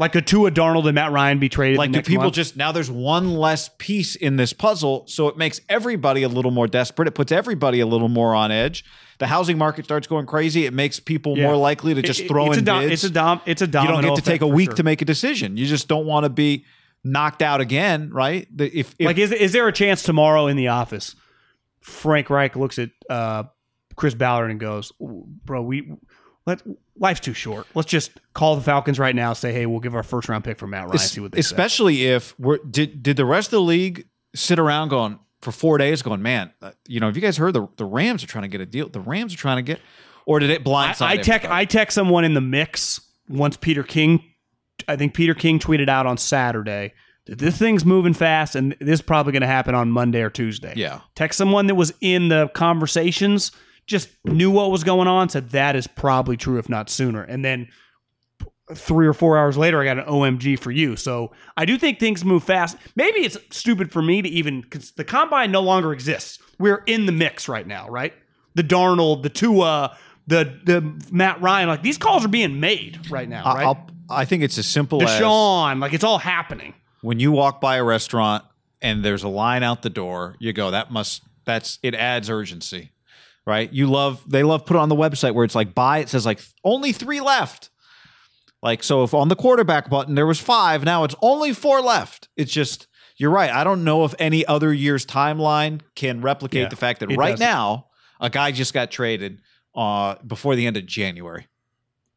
Like 0.00 0.14
a 0.14 0.22
Tua 0.22 0.50
Darnold 0.50 0.86
and 0.86 0.94
Matt 0.94 1.12
Ryan 1.12 1.38
be 1.38 1.48
traded. 1.50 1.76
like 1.78 1.92
the 1.92 1.98
do 2.00 2.08
people 2.08 2.24
month? 2.24 2.34
just 2.34 2.56
now 2.56 2.72
there's 2.72 2.90
one 2.90 3.34
less 3.34 3.68
piece 3.78 4.16
in 4.16 4.36
this 4.36 4.52
puzzle. 4.54 5.04
So 5.06 5.28
it 5.28 5.36
makes 5.36 5.60
everybody 5.68 6.22
a 6.22 6.28
little 6.28 6.50
more 6.50 6.66
desperate. 6.66 7.06
It 7.06 7.10
puts 7.14 7.30
everybody 7.30 7.80
a 7.80 7.86
little 7.86 8.08
more 8.08 8.34
on 8.34 8.50
edge. 8.50 8.82
The 9.18 9.26
housing 9.26 9.58
market 9.58 9.84
starts 9.84 10.06
going 10.06 10.24
crazy. 10.24 10.64
It 10.64 10.72
makes 10.72 10.98
people 10.98 11.36
Yeah. 11.36 11.48
more 11.48 11.56
likely 11.56 11.92
to 11.94 12.00
just 12.02 12.20
It- 12.20 12.28
throw 12.28 12.46
it's 12.46 12.56
in 12.56 12.62
a 12.62 12.66
dom- 12.66 12.80
bids. 12.80 12.92
It's 12.94 13.04
a 13.04 13.10
dom. 13.10 13.40
It's 13.44 13.60
a 13.62 13.66
you 13.66 13.70
don't 13.70 14.02
get 14.02 14.16
to 14.16 14.22
take 14.22 14.40
a 14.40 14.46
week 14.46 14.70
sure. 14.70 14.76
to 14.76 14.82
make 14.82 15.02
a 15.02 15.04
decision. 15.04 15.58
You 15.58 15.66
just 15.66 15.86
don't 15.86 16.06
want 16.06 16.24
to 16.24 16.30
be 16.30 16.64
knocked 17.04 17.42
out 17.42 17.60
again, 17.60 18.08
right? 18.10 18.48
The- 18.56 18.66
If, 18.74 18.94
if 18.98 19.04
like, 19.06 19.18
is 19.18 19.32
is 19.32 19.52
there 19.52 19.68
a 19.68 19.72
chance 19.72 20.02
tomorrow 20.02 20.46
in 20.46 20.56
the 20.56 20.68
office? 20.68 21.14
Frank 21.82 22.30
Reich 22.30 22.56
looks 22.56 22.78
at 22.78 22.88
uh, 23.10 23.44
Chris 23.96 24.14
Ballard 24.14 24.50
and 24.50 24.58
goes, 24.58 24.92
"Bro, 24.98 25.62
we 25.62 25.92
let 26.46 26.62
life's 27.00 27.18
too 27.20 27.34
short. 27.34 27.66
Let's 27.74 27.88
just 27.88 28.12
call 28.34 28.54
the 28.54 28.62
Falcons 28.62 29.00
right 29.00 29.14
now. 29.14 29.32
Say, 29.32 29.52
hey, 29.52 29.66
we'll 29.66 29.80
give 29.80 29.96
our 29.96 30.04
first 30.04 30.28
round 30.28 30.44
pick 30.44 30.58
for 30.58 30.68
Matt 30.68 30.84
Ryan. 30.84 30.94
es- 30.94 31.10
see 31.10 31.20
what 31.20 31.32
they 31.32 31.42
say." 31.42 31.46
especially 31.46 32.06
if 32.06 32.38
we're 32.38 32.58
did 32.58 33.02
did 33.02 33.16
the 33.16 33.24
rest 33.24 33.48
of 33.48 33.52
the 33.52 33.62
league 33.62 34.06
sit 34.34 34.58
around 34.60 34.90
going 34.90 35.18
for 35.40 35.50
four 35.50 35.78
days 35.78 36.02
going, 36.02 36.22
man, 36.22 36.52
uh, 36.62 36.70
you 36.86 37.00
know, 37.00 37.06
have 37.06 37.16
you 37.16 37.22
guys 37.22 37.36
heard 37.36 37.54
the 37.54 37.66
the 37.76 37.84
Rams 37.84 38.22
are 38.22 38.28
trying 38.28 38.42
to 38.42 38.48
get 38.48 38.60
a 38.60 38.66
deal? 38.66 38.88
The 38.88 39.00
Rams 39.00 39.34
are 39.34 39.38
trying 39.38 39.56
to 39.56 39.62
get, 39.62 39.80
or 40.26 40.38
did 40.38 40.50
it 40.50 40.62
blindside? 40.62 41.02
I, 41.02 41.12
I 41.12 41.16
tech? 41.16 41.44
I 41.44 41.64
text 41.64 41.96
someone 41.96 42.24
in 42.24 42.34
the 42.34 42.40
mix 42.40 43.00
once 43.28 43.56
Peter 43.56 43.82
King 43.82 44.22
I 44.88 44.96
think 44.96 45.14
Peter 45.14 45.34
King 45.34 45.58
tweeted 45.58 45.88
out 45.88 46.06
on 46.06 46.18
Saturday 46.18 46.92
that 47.26 47.38
this 47.38 47.58
thing's 47.58 47.84
moving 47.84 48.14
fast 48.14 48.54
and 48.54 48.76
this 48.80 48.94
is 48.94 49.02
probably 49.02 49.32
going 49.32 49.42
to 49.42 49.46
happen 49.46 49.74
on 49.74 49.90
Monday 49.90 50.22
or 50.22 50.30
Tuesday. 50.30 50.72
Yeah. 50.76 51.00
Text 51.14 51.38
someone 51.38 51.66
that 51.66 51.74
was 51.74 51.92
in 52.00 52.28
the 52.28 52.48
conversations, 52.54 53.52
just 53.86 54.08
knew 54.24 54.50
what 54.50 54.70
was 54.70 54.84
going 54.84 55.08
on, 55.08 55.28
said 55.28 55.50
that 55.50 55.76
is 55.76 55.86
probably 55.86 56.36
true 56.36 56.58
if 56.58 56.68
not 56.68 56.88
sooner. 56.90 57.22
And 57.22 57.44
then 57.44 57.68
three 58.74 59.06
or 59.06 59.12
four 59.12 59.36
hours 59.36 59.56
later, 59.56 59.80
I 59.80 59.84
got 59.84 59.98
an 59.98 60.04
OMG 60.04 60.58
for 60.58 60.70
you. 60.70 60.94
So 60.96 61.32
I 61.56 61.64
do 61.64 61.76
think 61.76 61.98
things 61.98 62.24
move 62.24 62.44
fast. 62.44 62.76
Maybe 62.94 63.20
it's 63.20 63.36
stupid 63.50 63.90
for 63.90 64.00
me 64.00 64.22
to 64.22 64.28
even 64.28 64.60
because 64.60 64.92
the 64.92 65.04
combine 65.04 65.50
no 65.50 65.60
longer 65.60 65.92
exists. 65.92 66.38
We're 66.58 66.82
in 66.86 67.06
the 67.06 67.12
mix 67.12 67.48
right 67.48 67.66
now, 67.66 67.88
right? 67.88 68.14
The 68.54 68.62
Darnold, 68.62 69.22
the 69.22 69.28
Tua, 69.28 69.96
the 70.26 70.60
the 70.64 70.94
Matt 71.10 71.40
Ryan, 71.40 71.68
like 71.68 71.82
these 71.82 71.98
calls 71.98 72.24
are 72.24 72.28
being 72.28 72.60
made 72.60 73.10
right 73.10 73.28
now, 73.28 73.44
right? 73.44 73.66
I'll, 73.66 73.86
I 74.08 74.24
think 74.24 74.42
it's 74.42 74.58
as 74.58 74.66
simple 74.66 75.02
as 75.02 75.20
Deshaun, 75.20 75.80
like 75.80 75.92
it's 75.92 76.04
all 76.04 76.18
happening. 76.18 76.74
when 77.00 77.18
you 77.18 77.32
walk 77.32 77.60
by 77.60 77.76
a 77.76 77.84
restaurant 77.84 78.44
and 78.82 79.04
there's 79.04 79.22
a 79.24 79.28
line 79.28 79.62
out 79.62 79.82
the 79.82 79.90
door, 79.90 80.36
you 80.38 80.52
go, 80.52 80.70
that 80.70 80.90
must 80.92 81.22
that's 81.44 81.78
it 81.82 81.94
adds 81.94 82.30
urgency. 82.30 82.92
Right? 83.46 83.72
You 83.72 83.86
love 83.88 84.22
they 84.28 84.42
love 84.42 84.66
put 84.66 84.76
it 84.76 84.80
on 84.80 84.88
the 84.88 84.96
website 84.96 85.34
where 85.34 85.44
it's 85.44 85.54
like 85.54 85.74
buy, 85.74 85.98
it 85.98 86.08
says 86.08 86.26
like 86.26 86.40
only 86.64 86.92
three 86.92 87.20
left. 87.20 87.70
Like 88.62 88.82
so 88.82 89.02
if 89.04 89.14
on 89.14 89.28
the 89.28 89.36
quarterback 89.36 89.88
button 89.88 90.14
there 90.14 90.26
was 90.26 90.38
five, 90.38 90.84
now 90.84 91.04
it's 91.04 91.14
only 91.22 91.52
four 91.52 91.80
left. 91.80 92.28
It's 92.36 92.52
just 92.52 92.86
you're 93.16 93.30
right. 93.30 93.50
I 93.50 93.64
don't 93.64 93.84
know 93.84 94.04
if 94.04 94.14
any 94.18 94.46
other 94.46 94.72
year's 94.72 95.04
timeline 95.06 95.80
can 95.94 96.20
replicate 96.20 96.62
Yeah, 96.62 96.68
the 96.68 96.76
fact 96.76 97.00
that 97.00 97.08
right 97.16 97.30
doesn't. 97.32 97.44
now 97.44 97.86
a 98.20 98.30
guy 98.30 98.52
just 98.52 98.74
got 98.74 98.90
traded 98.90 99.40
uh 99.74 100.16
before 100.26 100.54
the 100.56 100.66
end 100.66 100.76
of 100.76 100.84
January. 100.86 101.46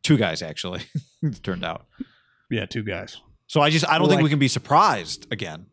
Two 0.03 0.17
guys 0.17 0.41
actually, 0.41 0.81
it 1.23 1.41
turned 1.43 1.63
out. 1.63 1.85
Yeah, 2.51 2.65
two 2.65 2.83
guys. 2.83 3.21
So 3.47 3.61
I 3.61 3.69
just 3.69 3.87
I 3.87 3.97
don't 3.97 4.09
think 4.09 4.21
we 4.21 4.29
can 4.29 4.39
be 4.39 4.47
surprised 4.49 5.27
again. 5.31 5.67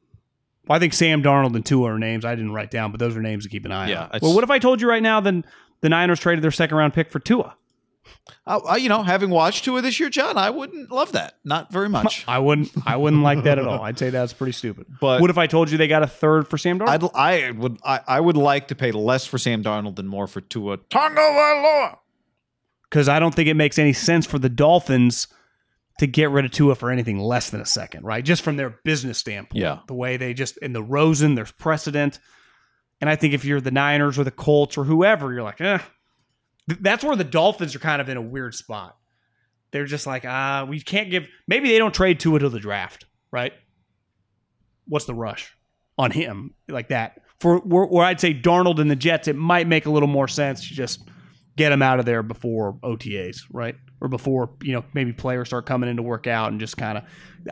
Well, 0.71 0.77
I 0.77 0.79
think 0.79 0.93
Sam 0.93 1.21
Darnold 1.21 1.57
and 1.57 1.67
Tua 1.67 1.95
are 1.95 1.99
names 1.99 2.25
I 2.25 2.37
didn't 2.37 2.53
write 2.53 2.71
down, 2.71 2.93
but 2.93 3.01
those 3.01 3.17
are 3.17 3.21
names 3.21 3.43
to 3.43 3.51
keep 3.51 3.65
an 3.65 3.73
eye 3.73 3.89
Yeah, 3.91 4.03
on. 4.03 4.07
it's- 4.07 4.23
Well, 4.23 4.37
what 4.37 4.45
if 4.45 4.51
I 4.53 4.61
told 4.61 4.81
you 4.81 4.89
right 4.89 5.03
now 5.03 5.19
then 5.19 5.45
the 5.81 5.89
Niners 5.89 6.21
traded 6.21 6.45
their 6.45 6.53
second 6.53 6.77
round 6.77 6.95
pick 6.95 7.11
for 7.11 7.19
Tua? 7.19 7.57
I, 8.47 8.55
I, 8.57 8.77
you 8.77 8.89
know, 8.89 9.03
having 9.03 9.31
watched 9.31 9.65
Tua 9.65 9.79
of 9.79 9.83
this 9.83 9.99
year, 9.99 10.09
John, 10.11 10.39
I 10.39 10.49
wouldn't 10.51 10.93
love 10.93 11.11
that. 11.11 11.39
Not 11.45 11.73
very 11.73 11.89
much. 11.89 12.25
I 12.29 12.39
wouldn't. 12.39 12.71
I 12.87 12.95
wouldn't 12.97 13.23
like 13.25 13.43
that 13.43 13.59
at 13.59 13.67
all. 13.67 13.83
I'd 13.83 13.99
say 13.99 14.11
that's 14.11 14.33
pretty 14.33 14.53
stupid. 14.53 14.87
But- 15.01 15.21
what 15.21 15.29
if 15.29 15.39
I 15.39 15.49
told 15.49 15.73
you 15.73 15.77
they 15.77 15.89
got 15.89 16.05
a 16.05 16.07
third 16.07 16.47
for 16.47 16.57
Sam 16.57 16.79
Darnold? 16.79 17.11
I'd, 17.17 17.49
I 17.49 17.51
would, 17.51 17.79
I, 17.85 18.01
I 18.07 18.21
would 18.21 18.37
like 18.37 18.69
to 18.69 18.77
pay 18.77 18.93
less 18.93 19.27
for 19.27 19.39
Sam 19.39 19.65
Darnold 19.65 19.97
than 19.97 20.07
more 20.07 20.29
for 20.29 20.41
Tua 20.41 20.79
Tagovailoa. 20.79 21.97
Because 22.89 23.09
I 23.09 23.19
don't 23.19 23.35
think 23.35 23.49
it 23.49 23.55
makes 23.55 23.77
any 23.77 23.93
sense 23.93 24.25
for 24.25 24.39
the 24.39 24.49
Dolphins 24.49 25.27
to 26.01 26.07
get 26.07 26.31
rid 26.31 26.47
of 26.47 26.51
Tua 26.51 26.75
for 26.77 26.91
anything 26.91 27.19
less 27.19 27.51
than 27.51 27.61
a 27.61 27.67
second, 27.67 28.05
right? 28.05 28.25
Just 28.25 28.41
from 28.41 28.57
their 28.57 28.71
business 28.85 29.19
standpoint. 29.19 29.61
Yeah. 29.61 29.81
The 29.87 29.93
way 29.93 30.17
they 30.17 30.33
just 30.33 30.57
in 30.57 30.73
the 30.73 30.83
Rosen, 30.83 31.35
there's 31.35 31.53
precedent. 31.53 32.19
And 33.03 33.11
I 33.11 33.17
think 33.17 33.35
if 33.35 33.45
you're 33.45 33.61
the 33.61 33.71
Niners 33.71 34.19
or 34.19 34.25
the 34.25 34.31
Colts 34.31 34.79
or 34.79 34.85
whoever, 34.85 35.31
you're 35.31 35.43
like, 35.43 35.61
eh. 35.61 35.79
That's 36.67 37.05
where 37.05 37.17
the 37.17 37.25
Dolphins 37.25 37.77
are 37.77 37.81
kind 37.81 38.01
of 38.01 38.09
in 38.09 38.17
a 38.17 38.23
weird 38.23 38.55
spot. 38.55 38.97
They're 39.73 39.85
just 39.85 40.07
like, 40.07 40.25
ah, 40.25 40.65
we 40.67 40.81
can't 40.81 41.11
give. 41.11 41.29
Maybe 41.47 41.69
they 41.69 41.77
don't 41.77 41.95
trade 41.95 42.19
Tua 42.19 42.39
to 42.39 42.49
the 42.49 42.61
draft, 42.61 43.05
right? 43.31 43.53
What's 44.89 45.05
the 45.05 45.15
rush 45.15 45.55
on 45.99 46.13
him 46.13 46.55
like 46.67 46.89
that? 46.89 47.21
For 47.41 47.59
where, 47.59 47.85
where 47.85 48.07
I'd 48.07 48.21
say 48.21 48.33
Darnold 48.33 48.81
and 48.81 48.91
the 48.91 48.97
Jets, 48.97 49.29
it 49.29 49.37
might 49.37 49.69
make 49.69 49.85
a 49.85 49.91
little 49.91 50.09
more 50.09 50.29
sense 50.29 50.67
to 50.67 50.75
just 50.75 51.07
get 51.59 51.73
him 51.73 51.83
out 51.83 51.99
of 52.01 52.07
there 52.07 52.23
before 52.23 52.79
OTAs, 52.83 53.43
right? 53.53 53.77
Or 54.01 54.09
before 54.09 54.51
you 54.63 54.73
know 54.73 54.85
maybe 54.95 55.13
players 55.13 55.49
start 55.49 55.67
coming 55.67 55.91
in 55.91 55.97
to 55.97 56.03
work 56.03 56.27
out 56.27 56.51
and 56.51 56.61
just 56.61 56.77
kind 56.77 56.99
of. 56.99 57.05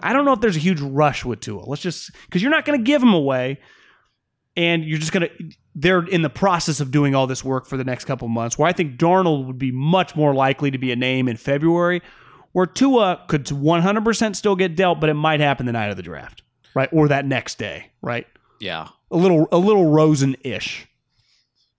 I 0.02 0.12
don't 0.12 0.24
know 0.24 0.32
if 0.32 0.40
there's 0.40 0.56
a 0.56 0.60
huge 0.60 0.80
rush 0.80 1.24
with 1.24 1.40
Tua. 1.40 1.62
Let's 1.64 1.82
just 1.82 2.10
because 2.24 2.42
you're 2.42 2.50
not 2.50 2.64
going 2.64 2.78
to 2.78 2.84
give 2.84 3.02
him 3.02 3.12
away, 3.12 3.60
and 4.56 4.84
you're 4.84 4.98
just 4.98 5.12
going 5.12 5.28
to. 5.28 5.50
They're 5.74 6.04
in 6.04 6.22
the 6.22 6.30
process 6.30 6.80
of 6.80 6.90
doing 6.90 7.14
all 7.14 7.26
this 7.26 7.44
work 7.44 7.66
for 7.66 7.76
the 7.76 7.84
next 7.84 8.06
couple 8.06 8.26
months. 8.28 8.58
Where 8.58 8.68
I 8.68 8.72
think 8.72 8.98
Darnold 8.98 9.46
would 9.46 9.58
be 9.58 9.70
much 9.70 10.16
more 10.16 10.34
likely 10.34 10.70
to 10.70 10.78
be 10.78 10.90
a 10.90 10.96
name 10.96 11.28
in 11.28 11.36
February, 11.36 12.02
where 12.52 12.66
Tua 12.66 13.24
could 13.28 13.44
100% 13.44 14.36
still 14.36 14.56
get 14.56 14.74
dealt, 14.74 15.00
but 15.00 15.08
it 15.08 15.14
might 15.14 15.40
happen 15.40 15.66
the 15.66 15.72
night 15.72 15.90
of 15.90 15.96
the 15.96 16.02
draft, 16.02 16.42
right, 16.74 16.88
or 16.92 17.08
that 17.08 17.26
next 17.26 17.58
day, 17.58 17.90
right? 18.02 18.26
Yeah. 18.58 18.88
A 19.10 19.16
little 19.16 19.46
a 19.52 19.58
little 19.58 19.86
Rosen 19.86 20.36
ish. 20.42 20.88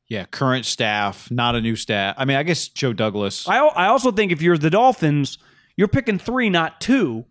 Yeah. 0.10 0.26
Current 0.26 0.66
staff, 0.66 1.32
not 1.32 1.56
a 1.56 1.62
new 1.62 1.76
staff. 1.76 2.16
I 2.18 2.26
mean, 2.26 2.36
I 2.38 2.44
guess 2.44 2.68
Joe 2.68 2.94
Douglas. 2.94 3.48
I 3.48 3.60
I 3.60 3.88
also 3.88 4.12
think 4.12 4.32
if 4.32 4.42
you're 4.42 4.58
the 4.58 4.70
Dolphins, 4.70 5.38
you're 5.78 5.88
picking 5.88 6.20
three, 6.20 6.50
not 6.50 6.82
two. 6.82 7.26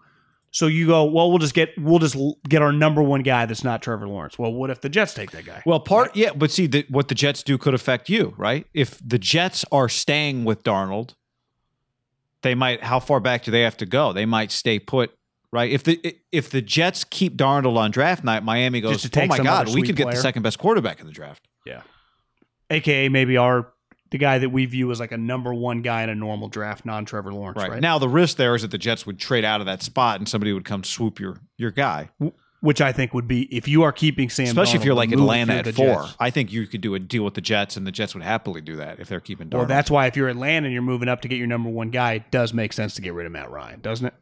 So 0.51 0.67
you 0.67 0.87
go, 0.87 1.05
well, 1.05 1.29
we'll 1.29 1.39
just 1.39 1.55
get 1.55 1.71
we'll 1.77 1.99
just 1.99 2.17
get 2.49 2.63
our 2.63 2.73
number 2.73 3.03
one 3.03 3.23
guy 3.23 3.45
that's 3.47 3.65
not 3.65 3.83
Trevor 3.83 4.09
Lawrence. 4.09 4.39
Well, 4.39 4.53
what 4.53 4.71
if 4.71 4.81
the 4.81 4.89
Jets 4.89 5.13
take 5.13 5.31
that 5.33 5.45
guy? 5.45 5.63
Well, 5.67 5.81
part 5.81 6.17
yeah, 6.17 6.31
but 6.35 6.51
see 6.51 6.67
the, 6.67 6.87
what 6.89 7.09
the 7.09 7.15
Jets 7.15 7.43
do 7.43 7.59
could 7.59 7.75
affect 7.75 8.09
you, 8.09 8.35
right? 8.39 8.67
If 8.73 8.99
the 9.07 9.19
Jets 9.19 9.65
are 9.71 9.89
staying 9.89 10.45
with 10.45 10.63
Darnold, 10.63 11.15
they 12.43 12.55
might. 12.55 12.83
How 12.83 12.99
far 12.99 13.21
back 13.21 13.45
do 13.45 13.51
they 13.51 13.61
have 13.63 13.77
to 13.79 13.87
go? 13.87 14.15
They 14.15 14.25
might 14.25 14.51
stay 14.51 14.79
put, 14.79 15.11
right? 15.53 15.71
If 15.71 15.85
the 15.85 16.17
if 16.33 16.49
the 16.49 16.63
Jets 16.63 17.05
keep 17.05 17.37
Darnold 17.37 17.77
on 17.77 17.91
draft 17.91 18.25
night, 18.25 18.43
Miami 18.43 18.81
goes, 18.81 18.93
Just 18.93 19.05
to 19.05 19.11
take 19.11 19.31
oh 19.31 19.37
my 19.37 19.45
god, 19.45 19.75
we 19.75 19.83
could 19.83 19.97
get 19.97 20.11
the 20.11 20.17
second 20.17 20.43
best 20.43 20.59
quarterback 20.59 21.01
in 21.01 21.07
the 21.07 21.13
draft. 21.13 21.47
Yeah. 21.67 21.83
AKA 22.71 23.09
maybe 23.09 23.37
our 23.37 23.73
the 24.11 24.19
guy 24.19 24.39
that 24.39 24.49
we 24.49 24.65
view 24.65 24.91
as 24.91 25.01
like 25.01 25.13
a 25.13 25.19
number 25.19 25.53
one 25.53 25.83
guy 25.83 26.03
in 26.03 26.09
a 26.09 26.15
normal 26.15 26.49
draft, 26.49 26.87
non 26.87 27.05
Trevor 27.05 27.33
Lawrence, 27.33 27.59
Right. 27.61 27.71
right? 27.73 27.81
now, 27.83 27.99
the 27.99 28.09
risk 28.09 28.37
there 28.39 28.55
is 28.55 28.63
that 28.63 28.71
the 28.71 28.79
Jets 28.79 29.05
would 29.07 29.19
trade 29.19 29.45
out 29.45 29.61
of 29.61 29.67
that 29.67 29.83
spot 29.83 30.19
and 30.19 30.27
somebody 30.29 30.53
would 30.53 30.65
come 30.65 30.83
swoop 30.83 31.21
your 31.21 31.41
your 31.59 31.71
guy, 31.71 32.09
Which 32.61 32.81
I 32.81 32.91
think 32.93 33.13
would 33.15 33.29
be 33.29 33.43
if 33.55 33.69
you 33.69 33.83
are 33.83 33.93
keeping 33.93 34.31
Sam, 34.31 34.47
especially 34.47 34.79
if 34.81 34.85
you're 34.87 34.95
like 34.95 35.13
Atlanta 35.13 35.53
at 35.55 35.75
four. 35.75 36.03
Jets. 36.03 36.17
I 36.19 36.31
think 36.31 36.51
you 36.53 36.67
could 36.67 36.81
do 36.81 36.95
a 36.95 36.99
deal 36.99 37.23
with 37.23 37.35
the 37.35 37.41
Jets, 37.43 37.77
and 37.77 37.87
the 37.87 37.93
Jets 37.93 38.15
would 38.15 38.25
happily 38.25 38.61
do 38.63 38.77
that 38.77 38.99
if 38.99 39.09
they're 39.09 39.21
keeping 39.21 39.49
Darnold. 39.49 39.59
Well, 39.59 39.67
that's 39.67 39.91
why 39.91 40.07
if 40.07 40.17
you're 40.17 40.29
Atlanta 40.29 40.67
and 40.67 40.73
you're 40.73 40.81
moving 40.83 41.09
up 41.09 41.21
to 41.21 41.29
get 41.29 41.37
your 41.37 41.47
number 41.47 41.69
one 41.69 41.91
guy, 41.91 42.15
it 42.15 42.31
does 42.31 42.55
make 42.55 42.73
sense 42.73 42.95
to 42.95 43.03
get 43.03 43.13
rid 43.13 43.27
of 43.27 43.33
Matt 43.33 43.51
Ryan, 43.51 43.81
doesn't 43.81 44.07
it? 44.07 44.15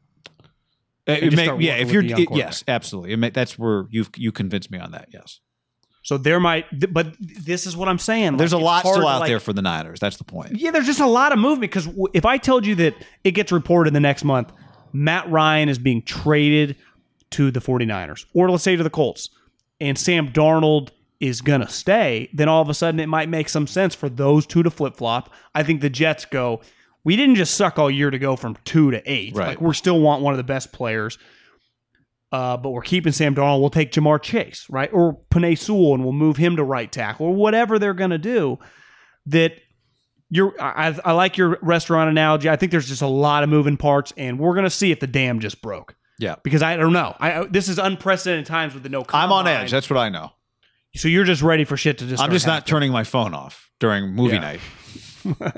Uh, 1.09 1.13
it 1.13 1.33
may- 1.37 1.57
yeah. 1.59 1.75
If 1.77 1.93
you're 1.93 2.03
it- 2.03 2.29
yes, 2.33 2.65
absolutely. 2.67 3.13
It 3.13 3.19
may, 3.19 3.31
that's 3.31 3.57
where 3.57 3.87
you 3.91 4.05
you 4.17 4.33
convinced 4.33 4.71
me 4.73 4.79
on 4.79 4.91
that. 4.91 5.09
Yes. 5.13 5.39
So 6.07 6.17
there 6.17 6.39
might, 6.39 6.71
th- 6.71 6.93
but 6.93 7.17
this 7.19 7.67
is 7.67 7.77
what 7.77 7.89
I'm 7.89 7.99
saying. 7.99 8.37
There's 8.37 8.53
Like, 8.53 8.63
a 8.63 8.65
lot 8.65 8.87
still 8.87 9.09
out 9.09 9.23
like- 9.23 9.29
there 9.29 9.41
for 9.41 9.53
the 9.53 9.61
Niners. 9.61 9.99
That's 9.99 10.17
the 10.19 10.23
point. 10.23 10.55
Yeah, 10.55 10.71
there's 10.71 10.87
just 10.87 11.01
a 11.01 11.07
lot 11.07 11.33
of 11.33 11.39
movement 11.41 11.63
because 11.73 11.87
w- 11.87 12.07
if 12.15 12.25
I 12.25 12.39
told 12.39 12.65
you 12.65 12.77
that 12.77 12.95
it 13.25 13.33
gets 13.33 13.51
reported 13.51 13.93
the 13.93 13.99
next 13.99 14.23
month, 14.23 14.53
Matt 14.93 15.29
Ryan 15.29 15.69
is 15.69 15.81
being 15.81 16.03
traded 16.03 16.77
to 17.31 17.51
the 17.51 17.59
49ers, 17.59 18.25
or 18.35 18.49
let's 18.49 18.63
say 18.63 18.77
to 18.77 18.85
the 18.85 18.89
Colts, 18.91 19.31
and 19.81 19.99
Sam 19.99 20.29
Darnold 20.33 20.91
is 21.19 21.41
going 21.41 21.61
to 21.63 21.69
stay, 21.69 22.31
then 22.33 22.49
all 22.49 22.63
of 22.63 22.69
a 22.69 22.75
sudden 22.75 23.01
it 23.01 23.09
might 23.09 23.29
make 23.29 23.49
some 23.49 23.67
sense 23.67 23.93
for 23.97 24.09
those 24.09 24.47
two 24.47 24.63
to 24.63 24.71
flip 24.71 24.95
flop. 24.95 25.33
I 25.57 25.65
think 25.65 25.81
the 25.81 25.91
Jets 25.91 26.25
go, 26.25 26.61
we 27.03 27.17
didn't 27.17 27.35
just 27.35 27.55
suck 27.55 27.81
all 27.81 27.91
year 27.91 28.11
to 28.13 28.19
go 28.21 28.37
from 28.37 28.57
two 28.65 28.93
to 28.93 29.03
eight. 29.13 29.35
Right. 29.35 29.49
Like, 29.49 29.61
we 29.61 29.75
still 29.75 30.01
want 30.01 30.23
one 30.23 30.35
of 30.35 30.39
the 30.39 30.45
best 30.45 30.73
players. 30.73 31.19
Uh, 32.33 32.57
but 32.57 32.71
we're 32.71 32.83
keeping 32.83 33.13
Sam 33.13 33.35
Darnold. 33.35 33.61
We'll 33.61 33.71
take 33.71 33.93
Ja'Marr 33.93 34.21
Chase, 34.21 34.67
right? 34.69 34.91
Or 34.93 35.19
Penei 35.31 35.57
Sewell, 35.57 35.95
and 35.95 36.03
we'll 36.03 36.13
move 36.13 36.37
him 36.37 36.57
to 36.57 36.65
right 36.65 36.91
tackle, 36.91 37.27
or 37.27 37.35
whatever 37.35 37.79
they're 37.79 37.95
going 37.95 38.11
to 38.11 38.19
do. 38.19 38.59
That 39.27 39.53
you're, 40.29 40.55
I, 40.61 40.99
I 41.05 41.13
like 41.13 41.37
your 41.37 41.59
restaurant 41.63 42.11
analogy. 42.11 42.49
I 42.51 42.57
think 42.57 42.73
there's 42.73 42.89
just 42.89 43.03
a 43.03 43.07
lot 43.07 43.43
of 43.45 43.49
moving 43.49 43.77
parts, 43.77 44.13
and 44.17 44.39
we're 44.41 44.55
going 44.55 44.65
to 44.65 44.71
see 44.71 44.91
if 44.91 44.99
the 45.01 45.07
dam 45.07 45.39
just 45.41 45.63
broke. 45.63 45.95
Yeah. 46.19 46.35
Because 46.43 46.63
I 46.63 46.77
don't 46.77 46.93
know. 46.93 47.15
I, 47.21 47.45
this 47.45 47.69
is 47.69 47.79
unprecedented 47.79 48.47
times 48.47 48.75
with 48.75 48.83
the 48.83 48.89
no. 48.89 49.05
I'm 49.13 49.31
on 49.33 49.47
edge. 49.47 49.71
That's 49.71 49.89
what 49.89 49.99
I 49.99 50.09
know. 50.09 50.33
So 50.97 51.09
you're 51.09 51.25
just 51.25 51.43
ready 51.43 51.65
for 51.65 51.77
shit 51.77 51.99
to 51.99 52.07
just. 52.07 52.23
I'm 52.23 52.31
just 52.33 52.47
not 52.47 52.67
turning 52.67 52.91
my 52.91 53.05
phone 53.05 53.35
off 53.35 53.71
during 53.79 54.13
movie 54.15 54.35
Yeah. 54.37 54.41
night. 54.41 54.61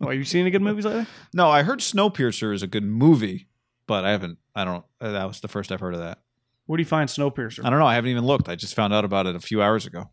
Are 0.00 0.12
you 0.12 0.24
seeing 0.24 0.42
any 0.42 0.50
good 0.50 0.62
movies 0.62 0.84
lately? 0.84 1.06
No, 1.32 1.48
I 1.48 1.62
heard 1.62 1.78
Snowpiercer 1.80 2.52
is 2.52 2.62
a 2.62 2.66
good 2.66 2.84
movie, 2.84 3.48
but 3.86 4.04
I 4.04 4.10
haven't. 4.10 4.38
I 4.58 4.64
don't. 4.64 4.84
uh, 5.00 5.12
That 5.12 5.26
was 5.28 5.40
the 5.40 5.48
first 5.48 5.70
I've 5.72 5.80
heard 5.80 5.94
of 5.94 6.00
that. 6.00 6.18
Where 6.66 6.76
do 6.76 6.82
you 6.82 6.86
find 6.86 7.08
Snowpiercer? 7.08 7.64
I 7.64 7.70
don't 7.70 7.78
know. 7.78 7.86
I 7.86 7.94
haven't 7.94 8.10
even 8.10 8.26
looked. 8.26 8.48
I 8.48 8.54
just 8.56 8.74
found 8.74 8.92
out 8.92 9.04
about 9.04 9.26
it 9.26 9.34
a 9.36 9.40
few 9.40 9.62
hours 9.62 9.86
ago. 9.86 10.10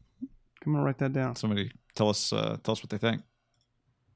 Come 0.64 0.76
on, 0.76 0.84
write 0.84 1.00
that 1.00 1.14
down. 1.14 1.36
Somebody 1.36 1.72
tell 1.96 2.10
us. 2.10 2.32
Uh, 2.32 2.58
tell 2.64 2.74
us 2.74 2.82
what 2.82 2.89
they 2.89 2.98
think. 2.98 3.22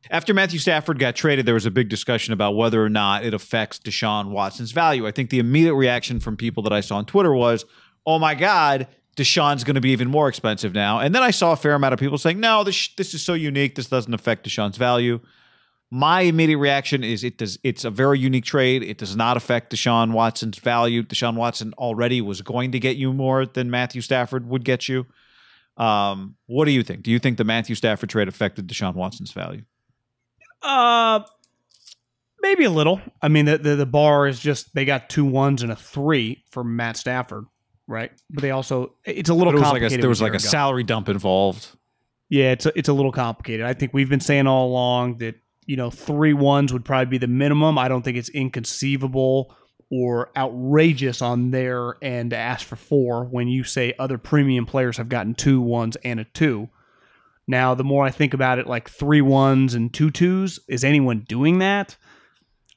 After 0.09 0.34
Matthew 0.34 0.59
Stafford 0.59 0.97
got 0.97 1.15
traded, 1.15 1.45
there 1.45 1.53
was 1.55 1.65
a 1.65 1.71
big 1.71 1.89
discussion 1.89 2.32
about 2.34 2.55
whether 2.55 2.84
or 2.84 2.89
not 2.89 3.25
it 3.25 3.34
affects 3.34 3.80
Deshaun 3.80 4.30
Watson's 4.30 4.71
value. 4.71 5.05
I 5.05 5.11
think 5.11 5.30
the 5.30 5.39
immediate 5.39 5.75
reaction 5.75 6.21
from 6.21 6.38
people 6.38 6.63
that 6.63 6.71
I 6.71 6.80
saw 6.80 6.95
on 6.97 7.05
Twitter 7.05 7.34
was, 7.34 7.65
"Oh 8.05 8.17
my 8.19 8.36
God, 8.36 8.88
Deshaun's 9.17 9.65
going 9.65 9.75
to 9.75 9.82
be 9.82 9.91
even 9.91 10.07
more 10.09 10.30
expensive 10.30 10.73
now." 10.73 10.99
And 10.99 11.13
then 11.13 11.21
I 11.23 11.32
saw 11.32 11.51
a 11.51 11.57
fair 11.57 11.73
amount 11.73 11.93
of 11.93 11.99
people 11.99 12.17
saying, 12.17 12.39
"No, 12.39 12.63
this 12.63 12.93
this 12.95 13.13
is 13.13 13.21
so 13.21 13.34
unique. 13.34 13.75
This 13.75 13.88
doesn't 13.88 14.13
affect 14.13 14.47
Deshaun's 14.47 14.77
value." 14.77 15.19
My 15.91 16.21
immediate 16.21 16.59
reaction 16.59 17.03
is 17.03 17.23
it 17.23 17.37
does. 17.39 17.57
It's 17.63 17.83
a 17.83 17.89
very 17.89 18.19
unique 18.19 18.45
trade. 18.45 18.83
It 18.83 18.99
does 18.99 19.15
not 19.15 19.37
affect 19.37 19.73
Deshaun 19.73 20.11
Watson's 20.11 20.59
value. 20.59 21.01
Deshaun 21.01 21.35
Watson 21.35 21.73
already 21.77 22.21
was 22.21 22.41
going 22.41 22.73
to 22.73 22.79
get 22.79 22.95
you 22.95 23.11
more 23.11 23.45
than 23.45 23.71
Matthew 23.71 24.01
Stafford 24.01 24.47
would 24.47 24.63
get 24.63 24.87
you. 24.87 25.07
Um, 25.77 26.35
what 26.45 26.65
do 26.65 26.71
you 26.71 26.83
think? 26.83 27.01
Do 27.01 27.09
you 27.09 27.17
think 27.17 27.37
the 27.37 27.43
Matthew 27.43 27.73
Stafford 27.73 28.09
trade 28.09 28.27
affected 28.27 28.67
Deshaun 28.67 28.93
Watson's 28.93 29.31
value? 29.31 29.63
Uh, 30.61 31.21
maybe 32.41 32.65
a 32.65 32.69
little. 32.69 33.01
I 33.21 33.29
mean, 33.29 33.45
the, 33.45 33.57
the 33.57 33.75
the 33.75 33.85
bar 33.85 34.27
is 34.27 34.39
just 34.39 34.75
they 34.75 34.85
got 34.85 35.09
two 35.09 35.25
ones 35.25 35.63
and 35.63 35.71
a 35.71 35.75
three 35.75 36.43
for 36.49 36.63
Matt 36.63 36.97
Stafford, 36.97 37.45
right? 37.87 38.11
But 38.29 38.41
they 38.41 38.51
also 38.51 38.93
it's 39.05 39.29
a 39.29 39.33
little 39.33 39.53
it 39.53 39.55
was 39.55 39.63
like 39.63 39.69
a, 39.69 39.73
complicated. 39.73 40.03
there 40.03 40.09
was 40.09 40.21
like 40.21 40.33
a 40.35 40.39
salary 40.39 40.83
dump 40.83 41.09
involved. 41.09 41.67
Yeah, 42.29 42.51
it's 42.51 42.67
a, 42.67 42.77
it's 42.77 42.89
a 42.89 42.93
little 42.93 43.11
complicated. 43.11 43.65
I 43.65 43.73
think 43.73 43.93
we've 43.93 44.09
been 44.09 44.19
saying 44.19 44.45
all 44.45 44.67
along 44.67 45.17
that 45.17 45.35
you 45.70 45.76
know 45.76 45.91
three 45.91 46.34
ones 46.34 46.74
would 46.74 46.84
probably 46.84 47.05
be 47.05 47.20
the 47.20 47.28
minimum. 47.28 47.78
I 47.78 47.88
don't 47.88 48.01
think 48.01 48.17
it's 48.17 48.30
inconceivable 48.30 49.55
or 49.91 50.32
outrageous 50.36 51.22
on 51.22 51.51
their 51.51 51.93
end 52.01 52.32
to 52.32 52.38
ask 52.38 52.65
for 52.65 52.76
four 52.76 53.26
when 53.26 53.47
you 53.47 53.63
say 53.63 53.93
other 53.99 54.17
premium 54.17 54.65
players 54.65 54.97
have 54.97 55.09
gotten 55.09 55.36
two 55.36 55.61
ones 55.61 55.95
and 55.97 56.20
a 56.20 56.24
two. 56.24 56.70
Now, 57.47 57.76
the 57.76 57.84
more 57.84 58.03
I 58.03 58.09
think 58.09 58.34
about 58.34 58.57
it, 58.57 58.65
like 58.65 58.89
three 58.89 59.22
ones 59.22 59.76
and 59.76 59.93
two 59.93 60.09
twos, 60.09 60.59
is 60.67 60.84
anyone 60.84 61.20
doing 61.28 61.59
that? 61.59 61.97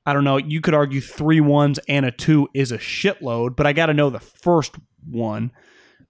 I 0.04 0.12
don't 0.12 0.24
know. 0.24 0.36
You 0.36 0.60
could 0.60 0.74
argue 0.74 1.00
three 1.00 1.40
ones 1.40 1.78
and 1.88 2.04
a 2.04 2.10
two 2.10 2.50
is 2.52 2.72
a 2.72 2.78
shitload, 2.78 3.56
but 3.56 3.66
I 3.66 3.72
got 3.72 3.86
to 3.86 3.94
know 3.94 4.10
the 4.10 4.20
first 4.20 4.74
one 5.10 5.50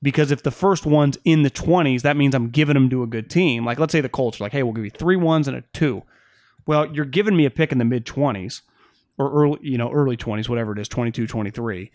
because 0.02 0.32
if 0.32 0.42
the 0.42 0.50
first 0.50 0.84
one's 0.84 1.16
in 1.24 1.44
the 1.44 1.50
20s, 1.50 2.02
that 2.02 2.16
means 2.16 2.34
I'm 2.34 2.50
giving 2.50 2.74
them 2.74 2.90
to 2.90 3.04
a 3.04 3.06
good 3.06 3.30
team. 3.30 3.64
Like, 3.64 3.78
let's 3.78 3.92
say 3.92 4.00
the 4.00 4.08
Colts 4.08 4.40
are 4.40 4.44
like, 4.44 4.52
hey, 4.52 4.64
we'll 4.64 4.72
give 4.72 4.84
you 4.84 4.90
three 4.90 5.14
ones 5.14 5.46
and 5.46 5.56
a 5.56 5.62
two. 5.72 6.02
Well, 6.66 6.94
you're 6.94 7.04
giving 7.04 7.36
me 7.36 7.44
a 7.44 7.50
pick 7.50 7.72
in 7.72 7.78
the 7.78 7.84
mid 7.84 8.04
20s 8.06 8.62
or 9.18 9.30
early, 9.32 9.58
you 9.62 9.78
know, 9.78 9.90
early 9.90 10.16
20s, 10.16 10.48
whatever 10.48 10.72
it 10.72 10.78
is, 10.78 10.88
22, 10.88 11.26
23. 11.26 11.90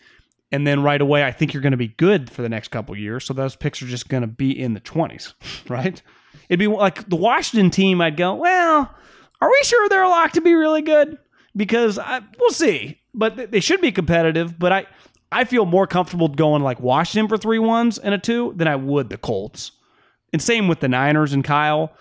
And 0.50 0.66
then 0.66 0.82
right 0.82 1.00
away, 1.00 1.24
I 1.24 1.32
think 1.32 1.52
you're 1.52 1.62
going 1.62 1.72
to 1.72 1.76
be 1.76 1.88
good 1.88 2.30
for 2.30 2.42
the 2.42 2.48
next 2.48 2.68
couple 2.68 2.96
years. 2.96 3.24
So 3.24 3.34
those 3.34 3.54
picks 3.54 3.82
are 3.82 3.86
just 3.86 4.08
going 4.08 4.22
to 4.22 4.26
be 4.26 4.58
in 4.58 4.74
the 4.74 4.80
20s, 4.80 5.34
right? 5.68 6.00
It'd 6.48 6.58
be 6.58 6.66
like 6.66 7.08
the 7.08 7.16
Washington 7.16 7.70
team. 7.70 8.00
I'd 8.00 8.16
go, 8.16 8.34
well, 8.34 8.94
are 9.40 9.48
we 9.48 9.60
sure 9.62 9.88
they're 9.88 10.08
locked 10.08 10.34
to 10.34 10.40
be 10.40 10.54
really 10.54 10.82
good? 10.82 11.18
Because 11.54 11.98
I, 11.98 12.22
we'll 12.38 12.50
see. 12.50 13.00
But 13.14 13.50
they 13.50 13.60
should 13.60 13.80
be 13.80 13.92
competitive. 13.92 14.58
But 14.58 14.72
I, 14.72 14.86
I 15.30 15.44
feel 15.44 15.66
more 15.66 15.86
comfortable 15.86 16.28
going 16.28 16.62
like 16.62 16.80
Washington 16.80 17.28
for 17.28 17.36
three 17.36 17.58
ones 17.58 17.98
and 17.98 18.14
a 18.14 18.18
two 18.18 18.54
than 18.56 18.68
I 18.68 18.76
would 18.76 19.10
the 19.10 19.18
Colts. 19.18 19.72
And 20.32 20.42
same 20.42 20.68
with 20.68 20.80
the 20.80 20.88
Niners 20.88 21.32
and 21.32 21.44
Kyle. 21.44 21.92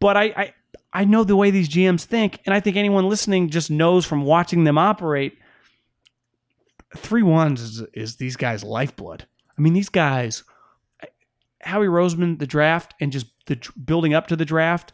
But 0.00 0.16
I, 0.16 0.24
I, 0.24 0.54
I 0.96 1.04
know 1.04 1.24
the 1.24 1.36
way 1.36 1.50
these 1.50 1.68
GMs 1.68 2.04
think, 2.04 2.40
and 2.46 2.54
I 2.54 2.60
think 2.60 2.74
anyone 2.78 3.06
listening 3.06 3.50
just 3.50 3.70
knows 3.70 4.06
from 4.06 4.22
watching 4.22 4.64
them 4.64 4.78
operate. 4.78 5.36
Three 6.96 7.22
ones 7.22 7.60
is, 7.60 7.82
is 7.92 8.16
these 8.16 8.34
guys' 8.34 8.64
lifeblood. 8.64 9.26
I 9.58 9.60
mean, 9.60 9.74
these 9.74 9.90
guys, 9.90 10.42
Howie 11.60 11.86
Roseman, 11.86 12.38
the 12.38 12.46
draft, 12.46 12.94
and 12.98 13.12
just 13.12 13.26
the 13.44 13.60
building 13.84 14.14
up 14.14 14.28
to 14.28 14.36
the 14.36 14.46
draft, 14.46 14.92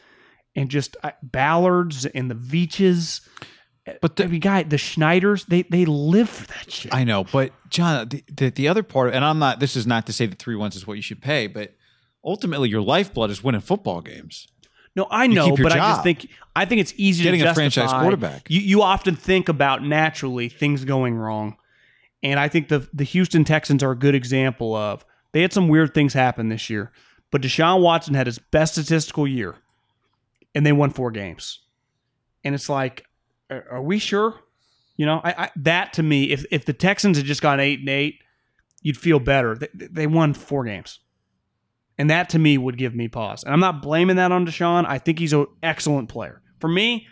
and 0.57 0.68
just 0.68 0.96
uh, 1.05 1.12
Ballards 1.22 2.05
and 2.05 2.28
the 2.28 2.34
Veaches. 2.34 3.20
But 4.00 4.16
the, 4.16 4.24
Every 4.24 4.40
guy, 4.40 4.64
the 4.64 4.78
Schneiders, 4.78 5.46
they 5.46 5.62
they 5.62 5.84
live 5.84 6.28
for 6.28 6.48
that 6.48 6.68
shit. 6.68 6.92
I 6.92 7.05
know, 7.05 7.22
but 7.22 7.53
John, 7.68 8.09
the, 8.09 8.24
the 8.26 8.50
the 8.50 8.66
other 8.66 8.82
part, 8.82 9.14
and 9.14 9.24
I'm 9.24 9.38
not. 9.38 9.61
This 9.61 9.76
is 9.76 9.86
not 9.86 10.07
to 10.07 10.12
say 10.12 10.26
that 10.26 10.40
three 10.40 10.57
ones 10.57 10.74
is 10.74 10.84
what 10.84 10.94
you 10.94 11.03
should 11.03 11.22
pay, 11.22 11.46
but 11.46 11.76
ultimately, 12.24 12.70
your 12.70 12.82
lifeblood 12.82 13.30
is 13.30 13.44
winning 13.44 13.61
football 13.61 14.00
games. 14.00 14.48
No, 14.95 15.07
I 15.11 15.26
know, 15.26 15.49
keep 15.49 15.59
your 15.59 15.68
but 15.68 15.72
I 15.72 15.90
just 15.90 16.03
think 16.03 16.28
I 16.55 16.64
think 16.64 16.80
it's 16.80 16.93
easy 16.97 17.24
Getting 17.24 17.40
to 17.40 17.51
a 17.51 17.55
franchise 17.55 17.90
quarterback. 17.90 18.51
You 18.51 18.61
you 18.61 18.82
often 18.82 19.16
think 19.16 19.49
about 19.49 19.82
naturally 19.82 20.49
things 20.49 20.84
going 20.84 21.16
wrong, 21.16 21.57
and 22.22 22.38
I 22.38 22.49
think 22.49 22.68
the 22.68 22.88
the 22.93 23.05
Houston 23.05 23.45
Texans 23.45 23.82
are 23.82 23.93
a 23.93 23.99
good 23.99 24.14
example 24.14 24.74
of 24.74 25.05
they 25.32 25.40
had 25.40 25.53
some 25.53 25.68
weird 25.68 25.95
things 25.95 26.12
happen 26.12 26.51
this 26.51 26.68
year, 26.68 26.93
but 27.30 27.40
Deshaun 27.40 27.80
Watson 27.80 28.14
had 28.14 28.26
his 28.26 28.38
best 28.38 28.74
statistical 28.74 29.26
year, 29.26 29.57
and 30.55 30.66
they 30.66 30.72
won 30.72 30.90
four 30.90 31.11
games, 31.11 31.61
and 32.45 32.55
it's 32.55 32.68
like, 32.68 33.07
are, 33.51 33.64
are 33.70 33.82
we 33.82 33.99
sure? 33.99 34.40
You 34.99 35.07
know, 35.07 35.22
I, 35.24 35.45
I 35.45 35.51
that 35.57 35.95
to 35.95 36.03
me, 36.03 36.24
if 36.24 36.45
if 36.51 36.66
the 36.66 36.74
Texans 36.74 37.16
had 37.16 37.24
just 37.24 37.40
gone 37.40 37.61
eight 37.61 37.80
and 37.80 37.88
eight, 37.88 38.20
you'd 38.82 38.99
feel 38.99 39.18
better. 39.18 39.57
They, 39.57 39.68
they 39.72 40.07
won 40.07 40.34
four 40.34 40.64
games. 40.64 40.99
And 42.03 42.11
that 42.11 42.30
to 42.30 42.38
me 42.40 42.59
would 42.59 42.78
give 42.78 42.96
me 42.96 43.07
pause. 43.07 43.44
And 43.44 43.55
I'm 43.55 43.61
not 43.61 43.80
blaming 43.80 44.16
that 44.16 44.32
on 44.32 44.44
Deshaun. 44.44 44.84
I 44.88 44.98
think 44.98 45.20
he's 45.20 45.32
an 45.32 45.46
excellent 45.62 46.09
player. 46.09 46.42
For 46.59 46.66
me, 46.66 47.07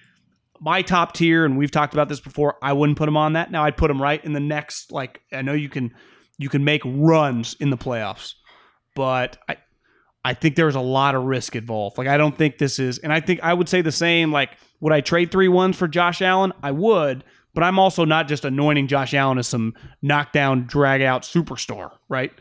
my 0.58 0.82
top 0.82 1.12
tier, 1.14 1.44
and 1.44 1.56
we've 1.56 1.70
talked 1.70 1.92
about 1.92 2.08
this 2.08 2.18
before, 2.18 2.56
I 2.60 2.72
wouldn't 2.72 2.98
put 2.98 3.08
him 3.08 3.16
on 3.16 3.34
that. 3.34 3.52
Now 3.52 3.62
I'd 3.62 3.76
put 3.76 3.88
him 3.88 4.02
right 4.02 4.22
in 4.24 4.32
the 4.32 4.40
next, 4.40 4.90
like 4.90 5.20
I 5.32 5.42
know 5.42 5.52
you 5.52 5.68
can 5.68 5.94
you 6.38 6.48
can 6.48 6.64
make 6.64 6.82
runs 6.84 7.54
in 7.60 7.70
the 7.70 7.76
playoffs, 7.76 8.34
but 8.96 9.38
I 9.48 9.58
I 10.24 10.34
think 10.34 10.56
there's 10.56 10.74
a 10.74 10.80
lot 10.80 11.14
of 11.14 11.22
risk 11.22 11.54
involved. 11.54 11.96
Like 11.96 12.08
I 12.08 12.16
don't 12.16 12.36
think 12.36 12.58
this 12.58 12.80
is 12.80 12.98
and 12.98 13.12
I 13.12 13.20
think 13.20 13.38
I 13.44 13.54
would 13.54 13.68
say 13.68 13.82
the 13.82 13.92
same, 13.92 14.32
like, 14.32 14.56
would 14.80 14.92
I 14.92 15.02
trade 15.02 15.30
three 15.30 15.46
ones 15.46 15.76
for 15.76 15.86
Josh 15.86 16.20
Allen? 16.20 16.52
I 16.64 16.72
would, 16.72 17.22
but 17.54 17.62
I'm 17.62 17.78
also 17.78 18.04
not 18.04 18.26
just 18.26 18.44
anointing 18.44 18.88
Josh 18.88 19.14
Allen 19.14 19.38
as 19.38 19.46
some 19.46 19.72
knockdown, 20.02 20.66
drag 20.66 21.00
out 21.00 21.22
superstar, 21.22 21.92
right? 22.08 22.32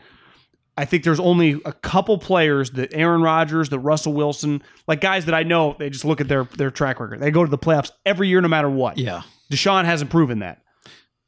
I 0.80 0.86
think 0.86 1.04
there's 1.04 1.20
only 1.20 1.60
a 1.66 1.74
couple 1.74 2.16
players 2.16 2.70
that 2.70 2.94
Aaron 2.94 3.20
Rodgers, 3.20 3.68
that 3.68 3.80
Russell 3.80 4.14
Wilson, 4.14 4.62
like 4.86 5.02
guys 5.02 5.26
that 5.26 5.34
I 5.34 5.42
know, 5.42 5.76
they 5.78 5.90
just 5.90 6.06
look 6.06 6.22
at 6.22 6.28
their 6.28 6.44
their 6.56 6.70
track 6.70 7.00
record. 7.00 7.20
They 7.20 7.30
go 7.30 7.44
to 7.44 7.50
the 7.50 7.58
playoffs 7.58 7.90
every 8.06 8.28
year, 8.28 8.40
no 8.40 8.48
matter 8.48 8.70
what. 8.70 8.96
Yeah, 8.96 9.22
Deshaun 9.52 9.84
hasn't 9.84 10.10
proven 10.10 10.38
that. 10.38 10.62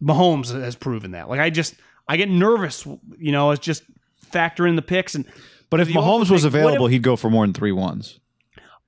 Mahomes 0.02 0.58
has 0.58 0.74
proven 0.74 1.10
that. 1.10 1.28
Like 1.28 1.38
I 1.38 1.50
just 1.50 1.74
I 2.08 2.16
get 2.16 2.30
nervous, 2.30 2.86
you 3.18 3.30
know, 3.30 3.50
it's 3.50 3.64
just 3.64 3.82
factor 4.16 4.66
in 4.66 4.74
the 4.74 4.82
picks 4.82 5.14
and 5.14 5.26
but 5.68 5.80
if 5.80 5.88
Mahomes 5.88 6.30
was 6.30 6.42
think, 6.42 6.54
available, 6.54 6.86
if- 6.86 6.92
he'd 6.92 7.02
go 7.02 7.16
for 7.16 7.30
more 7.30 7.44
than 7.46 7.52
three 7.52 7.72
ones. 7.72 8.20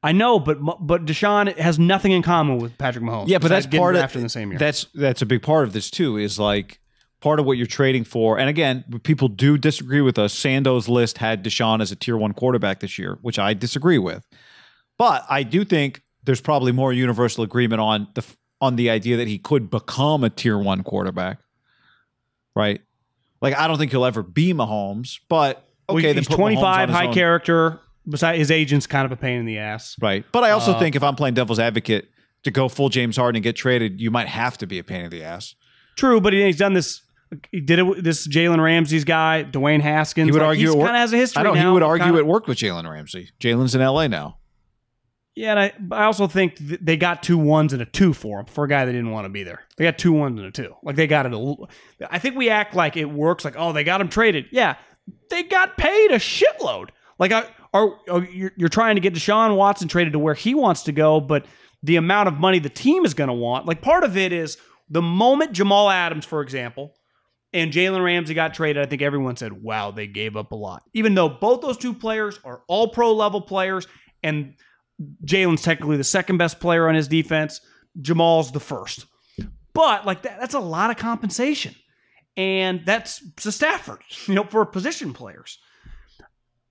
I 0.02 0.12
know, 0.12 0.38
but 0.38 0.58
but 0.80 1.06
Deshaun 1.06 1.56
has 1.56 1.78
nothing 1.78 2.12
in 2.12 2.22
common 2.22 2.58
with 2.58 2.76
Patrick 2.76 3.04
Mahomes. 3.04 3.28
Yeah, 3.28 3.38
but 3.38 3.48
that's 3.48 3.66
part 3.66 3.96
of 3.96 4.00
drafted 4.00 4.22
the 4.22 4.28
same 4.28 4.50
year. 4.50 4.58
That's 4.58 4.86
that's 4.94 5.22
a 5.22 5.26
big 5.26 5.42
part 5.42 5.66
of 5.66 5.72
this 5.72 5.90
too. 5.90 6.18
Is 6.18 6.38
like 6.38 6.78
part 7.24 7.40
of 7.40 7.46
what 7.46 7.56
you're 7.56 7.66
trading 7.66 8.04
for. 8.04 8.38
And 8.38 8.50
again, 8.50 8.84
people 9.02 9.28
do 9.28 9.56
disagree 9.56 10.02
with 10.02 10.18
us. 10.18 10.34
Sando's 10.34 10.88
list 10.90 11.16
had 11.18 11.42
Deshaun 11.42 11.80
as 11.80 11.90
a 11.90 11.96
tier 11.96 12.18
one 12.18 12.34
quarterback 12.34 12.80
this 12.80 12.98
year, 12.98 13.18
which 13.22 13.38
I 13.38 13.54
disagree 13.54 13.96
with. 13.98 14.26
But 14.98 15.24
I 15.30 15.42
do 15.42 15.64
think 15.64 16.02
there's 16.24 16.42
probably 16.42 16.70
more 16.70 16.92
universal 16.92 17.42
agreement 17.42 17.80
on 17.80 18.08
the 18.14 18.22
on 18.60 18.76
the 18.76 18.90
idea 18.90 19.16
that 19.16 19.26
he 19.26 19.38
could 19.38 19.70
become 19.70 20.22
a 20.22 20.30
tier 20.30 20.58
one 20.58 20.82
quarterback, 20.82 21.38
right? 22.54 22.80
Like 23.40 23.56
I 23.56 23.66
don't 23.68 23.78
think 23.78 23.90
he'll 23.90 24.04
ever 24.04 24.22
be 24.22 24.52
Mahomes, 24.54 25.18
but 25.28 25.66
okay, 25.88 26.06
Well, 26.08 26.14
he's 26.14 26.28
25, 26.28 26.90
high 26.90 27.06
own- 27.06 27.14
character. 27.14 27.80
Besides, 28.06 28.36
his 28.38 28.50
agent's 28.50 28.86
kind 28.86 29.06
of 29.06 29.12
a 29.12 29.16
pain 29.16 29.40
in 29.40 29.46
the 29.46 29.56
ass. 29.58 29.96
Right. 29.98 30.26
But 30.30 30.44
I 30.44 30.50
also 30.50 30.72
Uh, 30.72 30.78
think 30.78 30.94
if 30.94 31.02
I'm 31.02 31.16
playing 31.16 31.34
devil's 31.34 31.58
advocate 31.58 32.10
to 32.42 32.50
go 32.50 32.68
full 32.68 32.90
James 32.90 33.16
Harden 33.16 33.38
and 33.38 33.42
get 33.42 33.56
traded, 33.56 33.98
you 33.98 34.10
might 34.10 34.28
have 34.28 34.58
to 34.58 34.66
be 34.66 34.78
a 34.78 34.84
pain 34.84 35.06
in 35.06 35.10
the 35.10 35.22
ass. 35.24 35.54
True, 35.96 36.20
but 36.20 36.34
he's 36.34 36.58
done 36.58 36.74
this. 36.74 37.00
He 37.50 37.60
did 37.60 37.78
it. 37.78 38.04
This 38.04 38.26
Jalen 38.26 38.62
Ramsey's 38.62 39.04
guy, 39.04 39.44
Dwayne 39.48 39.80
Haskins. 39.80 40.26
He 40.28 40.32
would 40.32 40.40
like, 40.40 40.48
argue 40.48 40.72
kind 40.72 40.82
of 40.82 40.94
has 40.94 41.12
a 41.12 41.16
history. 41.16 41.40
I 41.40 41.44
know 41.44 41.54
he 41.54 41.66
would 41.66 41.82
argue 41.82 42.04
kinda- 42.06 42.18
it 42.18 42.26
worked 42.26 42.48
with 42.48 42.58
Jalen 42.58 42.90
Ramsey. 42.90 43.30
Jalen's 43.40 43.74
in 43.74 43.80
LA 43.80 44.06
now. 44.08 44.38
Yeah, 45.36 45.50
and 45.50 45.58
I, 45.58 45.72
but 45.80 45.98
I 45.98 46.04
also 46.04 46.28
think 46.28 46.56
th- 46.56 46.78
they 46.80 46.96
got 46.96 47.22
two 47.22 47.36
ones 47.36 47.72
and 47.72 47.82
a 47.82 47.84
two 47.84 48.12
for 48.12 48.38
him 48.40 48.46
for 48.46 48.64
a 48.64 48.68
guy 48.68 48.84
that 48.84 48.92
didn't 48.92 49.10
want 49.10 49.24
to 49.24 49.28
be 49.28 49.42
there. 49.42 49.62
They 49.76 49.84
got 49.84 49.98
two 49.98 50.12
ones 50.12 50.38
and 50.38 50.46
a 50.46 50.52
two. 50.52 50.74
Like 50.84 50.94
they 50.94 51.08
got 51.08 51.26
it. 51.26 51.32
A, 51.32 51.36
l- 51.36 51.68
I 52.08 52.20
think 52.20 52.36
we 52.36 52.50
act 52.50 52.74
like 52.74 52.96
it 52.96 53.06
works. 53.06 53.44
Like 53.44 53.56
oh, 53.58 53.72
they 53.72 53.82
got 53.82 54.00
him 54.00 54.08
traded. 54.08 54.46
Yeah, 54.52 54.76
they 55.30 55.42
got 55.42 55.76
paid 55.76 56.12
a 56.12 56.18
shitload. 56.18 56.90
Like 57.18 57.32
I, 57.32 57.46
are, 57.72 57.98
are 58.08 58.24
you're, 58.24 58.52
you're 58.56 58.68
trying 58.68 58.94
to 58.94 59.00
get 59.00 59.14
Deshaun 59.14 59.56
Watson 59.56 59.88
traded 59.88 60.12
to 60.12 60.18
where 60.20 60.34
he 60.34 60.54
wants 60.54 60.84
to 60.84 60.92
go, 60.92 61.20
but 61.20 61.46
the 61.82 61.96
amount 61.96 62.28
of 62.28 62.34
money 62.38 62.60
the 62.60 62.70
team 62.70 63.04
is 63.04 63.12
going 63.12 63.28
to 63.28 63.34
want. 63.34 63.66
Like 63.66 63.82
part 63.82 64.04
of 64.04 64.16
it 64.16 64.32
is 64.32 64.56
the 64.88 65.02
moment 65.02 65.52
Jamal 65.52 65.90
Adams, 65.90 66.24
for 66.24 66.42
example, 66.42 66.94
and 67.54 67.72
Jalen 67.72 68.04
Ramsey 68.04 68.34
got 68.34 68.52
traded, 68.52 68.82
I 68.82 68.86
think 68.86 69.00
everyone 69.00 69.36
said, 69.36 69.62
wow, 69.62 69.92
they 69.92 70.08
gave 70.08 70.36
up 70.36 70.50
a 70.50 70.56
lot. 70.56 70.82
Even 70.92 71.14
though 71.14 71.28
both 71.28 71.60
those 71.60 71.78
two 71.78 71.94
players 71.94 72.40
are 72.44 72.62
all 72.66 72.88
pro 72.88 73.14
level 73.14 73.40
players, 73.40 73.86
and 74.24 74.54
Jalen's 75.24 75.62
technically 75.62 75.96
the 75.96 76.04
second 76.04 76.36
best 76.36 76.58
player 76.58 76.88
on 76.88 76.96
his 76.96 77.06
defense, 77.06 77.60
Jamal's 78.00 78.50
the 78.50 78.60
first. 78.60 79.06
But 79.72 80.04
like 80.04 80.22
that, 80.22 80.40
that's 80.40 80.54
a 80.54 80.60
lot 80.60 80.90
of 80.90 80.96
compensation. 80.96 81.76
And 82.36 82.84
that's 82.84 83.22
to 83.36 83.52
Stafford, 83.52 84.00
you 84.26 84.34
know, 84.34 84.44
for 84.44 84.66
position 84.66 85.14
players. 85.14 85.58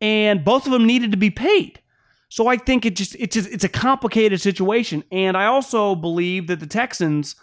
And 0.02 0.44
both 0.44 0.66
of 0.66 0.74
them 0.74 0.86
needed 0.86 1.12
to 1.12 1.18
be 1.18 1.30
paid. 1.30 1.80
So 2.28 2.48
I 2.48 2.58
think 2.58 2.86
it 2.86 2.98
just 2.98 3.16
it's 3.16 3.36
just, 3.36 3.50
it's 3.50 3.64
a 3.64 3.70
complicated 3.70 4.42
situation. 4.42 5.06
And 5.14 5.38
I 5.38 5.46
also 5.46 5.96
believe 5.96 6.48
that 6.48 6.60
the 6.60 6.68
Texans 6.68 7.38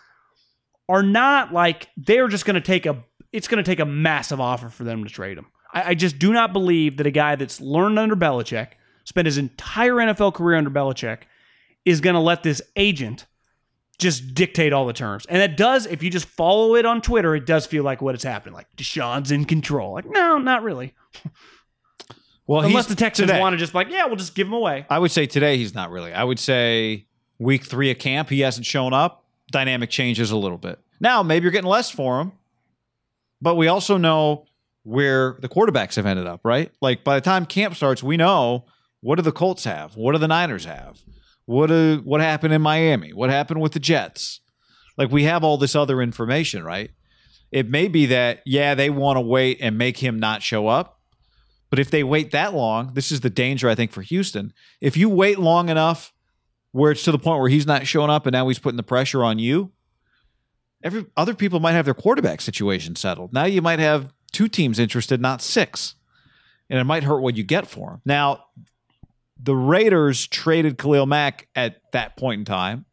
are 0.91 1.03
not 1.03 1.55
like 1.55 1.89
they're 1.97 2.29
just 2.29 2.45
going 2.45 2.57
to 2.57 2.61
take 2.61 2.85
a 2.85 3.03
it's 3.33 3.49
going 3.49 3.63
to 3.63 3.69
take 3.69 3.81
a 3.81 3.87
massive 3.87 4.41
offer 4.41 4.69
for 4.69 4.85
them 4.85 5.05
to 5.05 5.11
trade 5.11 5.39
him. 5.39 5.47
I, 5.73 5.91
I 5.91 5.95
just 5.95 6.19
do 6.19 6.33
not 6.33 6.53
believe 6.53 6.97
that 6.99 7.07
a 7.07 7.11
guy 7.11 7.37
that's 7.37 7.61
learned 7.61 7.99
under 7.99 8.17
Belichick, 8.17 8.69
spent 9.05 9.27
his 9.27 9.39
entire 9.39 9.95
NFL 9.95 10.35
career 10.35 10.57
under 10.57 10.71
Belichick, 10.71 11.21
is 11.85 12.01
going 12.01 12.15
to 12.15 12.21
let 12.21 12.43
this 12.43 12.61
agent 12.77 13.27
just 13.99 14.35
dictate 14.35 14.73
all 14.73 14.87
the 14.87 14.93
terms. 14.93 15.27
And 15.27 15.43
it 15.43 15.57
does, 15.57 15.87
if 15.87 16.03
you 16.03 16.11
just 16.11 16.27
follow 16.27 16.75
it 16.75 16.87
on 16.87 17.03
Twitter, 17.03 17.35
it 17.35 17.47
does 17.47 17.67
feel 17.67 17.85
like 17.85 18.01
what 18.01 18.15
is 18.15 18.23
happening. 18.23 18.55
Like 18.55 18.67
Deshaun's 18.77 19.31
in 19.31 19.45
control. 19.45 19.93
Like, 19.93 20.07
no, 20.07 20.39
not 20.39 20.63
really. 20.63 20.95
Well, 22.47 22.63
Unless 22.63 22.87
the 22.87 22.97
Texans 22.97 23.31
want 23.31 23.53
to 23.53 23.59
just 23.59 23.73
be 23.73 23.79
like, 23.79 23.91
yeah, 23.91 24.07
we'll 24.07 24.17
just 24.17 24.35
give 24.35 24.49
him 24.49 24.55
away. 24.55 24.85
I 24.91 24.99
would 24.99 25.13
say 25.13 25.27
today 25.27 25.57
he's 25.57 25.73
not 25.73 25.93
really. 25.93 26.13
I 26.13 26.25
would 26.25 26.41
say 26.41 27.07
week 27.39 27.65
three 27.65 27.93
of 27.93 28.01
camp, 28.01 28.29
he 28.29 28.41
hasn't 28.41 28.67
shown 28.67 28.93
up. 28.93 29.25
Dynamic 29.53 29.89
changes 29.89 30.33
a 30.33 30.37
little 30.37 30.59
bit. 30.59 30.81
Now, 30.99 31.23
maybe 31.23 31.45
you're 31.45 31.53
getting 31.53 31.71
less 31.71 31.91
for 31.91 32.21
him, 32.21 32.33
but 33.41 33.57
we 33.57 33.69
also 33.69 33.97
know 33.97 34.47
where 34.83 35.37
the 35.41 35.49
quarterbacks 35.49 35.97
have 35.97 36.07
ended 36.07 36.27
up, 36.27 36.41
right? 36.45 36.71
Like 36.81 37.05
by 37.05 37.17
the 37.17 37.21
time 37.21 37.47
camp 37.47 37.75
starts, 37.75 38.03
we 38.03 38.17
know 38.17 38.67
what 39.01 39.17
do 39.17 39.23
the 39.23 39.33
Colts 39.33 39.65
have? 39.65 39.97
What 39.97 40.13
do 40.13 40.19
the 40.19 40.29
Niners 40.29 40.65
have? 40.65 41.01
What 41.47 41.69
do, 41.69 42.01
what 42.05 42.21
happened 42.21 42.55
in 42.55 42.63
Miami? 42.63 43.13
What 43.13 43.31
happened 43.31 43.61
with 43.61 43.73
the 43.73 43.81
Jets? 43.81 44.41
Like 44.97 45.11
we 45.11 45.25
have 45.25 45.43
all 45.43 45.59
this 45.59 45.75
other 45.75 46.03
information, 46.03 46.65
right? 46.65 46.91
It 47.51 47.69
may 47.69 47.89
be 47.89 48.07
that, 48.07 48.41
yeah, 48.47 48.75
they 48.75 48.91
want 48.91 49.17
to 49.17 49.21
wait 49.21 49.59
and 49.61 49.77
make 49.77 49.99
him 49.99 50.19
not 50.19 50.43
show 50.43 50.69
up. 50.69 51.01
But 51.69 51.79
if 51.79 51.91
they 51.91 52.03
wait 52.03 52.33
that 52.33 52.55
long, 52.55 52.95
this 52.95 53.13
is 53.13 53.21
the 53.21 53.31
danger, 53.31 53.69
I 53.69 53.75
think, 53.75 53.93
for 53.93 54.03
Houston. 54.03 54.53
If 54.81 54.97
you 54.97 55.09
wait 55.09 55.39
long 55.39 55.69
enough 55.69 56.13
where 56.73 56.93
it's 56.93 57.05
to 57.05 57.13
the 57.13 57.19
point 57.19 57.41
where 57.41 57.49
he's 57.49 57.67
not 57.67 57.87
showing 57.87 58.11
up 58.11 58.27
and 58.27 58.33
now 58.33 58.49
he's 58.49 58.59
putting 58.59 58.77
the 58.77 58.83
pressure 58.83 59.25
on 59.25 59.39
you, 59.39 59.73
every 60.83 61.07
other 61.17 61.35
people 61.35 61.61
might 61.61 61.73
have 61.73 61.85
their 61.85 61.95
quarterback 61.95 62.41
situation 62.41 62.97
settled. 62.97 63.33
Now 63.33 63.45
you 63.45 63.63
might 63.63 63.79
have 63.79 64.13
two 64.33 64.49
teams 64.49 64.79
interested, 64.79 65.21
not 65.21 65.43
six. 65.43 65.95
And 66.69 66.79
it 66.79 66.85
might 66.85 67.03
hurt 67.03 67.21
what 67.21 67.37
you 67.37 67.43
get 67.43 67.67
for 67.67 67.95
him. 67.95 68.01
Now, 68.05 68.45
the 69.43 69.57
Raiders 69.57 70.27
traded 70.29 70.79
Khalil 70.79 71.07
Mack 71.07 71.49
at 71.57 71.81
that 71.93 72.17
point 72.17 72.41
in 72.41 72.45
time, 72.45 72.85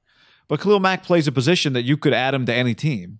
but 0.47 0.59
Khalil 0.59 0.80
Mack 0.80 1.03
plays 1.03 1.27
a 1.27 1.31
position 1.31 1.73
that 1.73 1.84
you 1.84 1.95
could 1.95 2.14
add 2.14 2.34
him 2.34 2.45
to 2.47 2.53
any 2.53 2.73
team. 2.73 3.19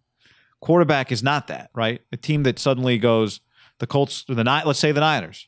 Quarterback 0.60 1.12
is 1.12 1.22
not 1.22 1.48
that, 1.48 1.70
right? 1.76 2.02
A 2.12 2.18
team 2.18 2.42
that 2.44 2.58
suddenly 2.58 2.98
goes, 2.98 3.40
the 3.78 3.86
Colts, 3.86 4.26
or 4.28 4.34
the 4.34 4.44
Ni- 4.44 4.64
let's 4.66 4.80
say 4.80 4.92
the 4.92 5.02
Niners. 5.02 5.48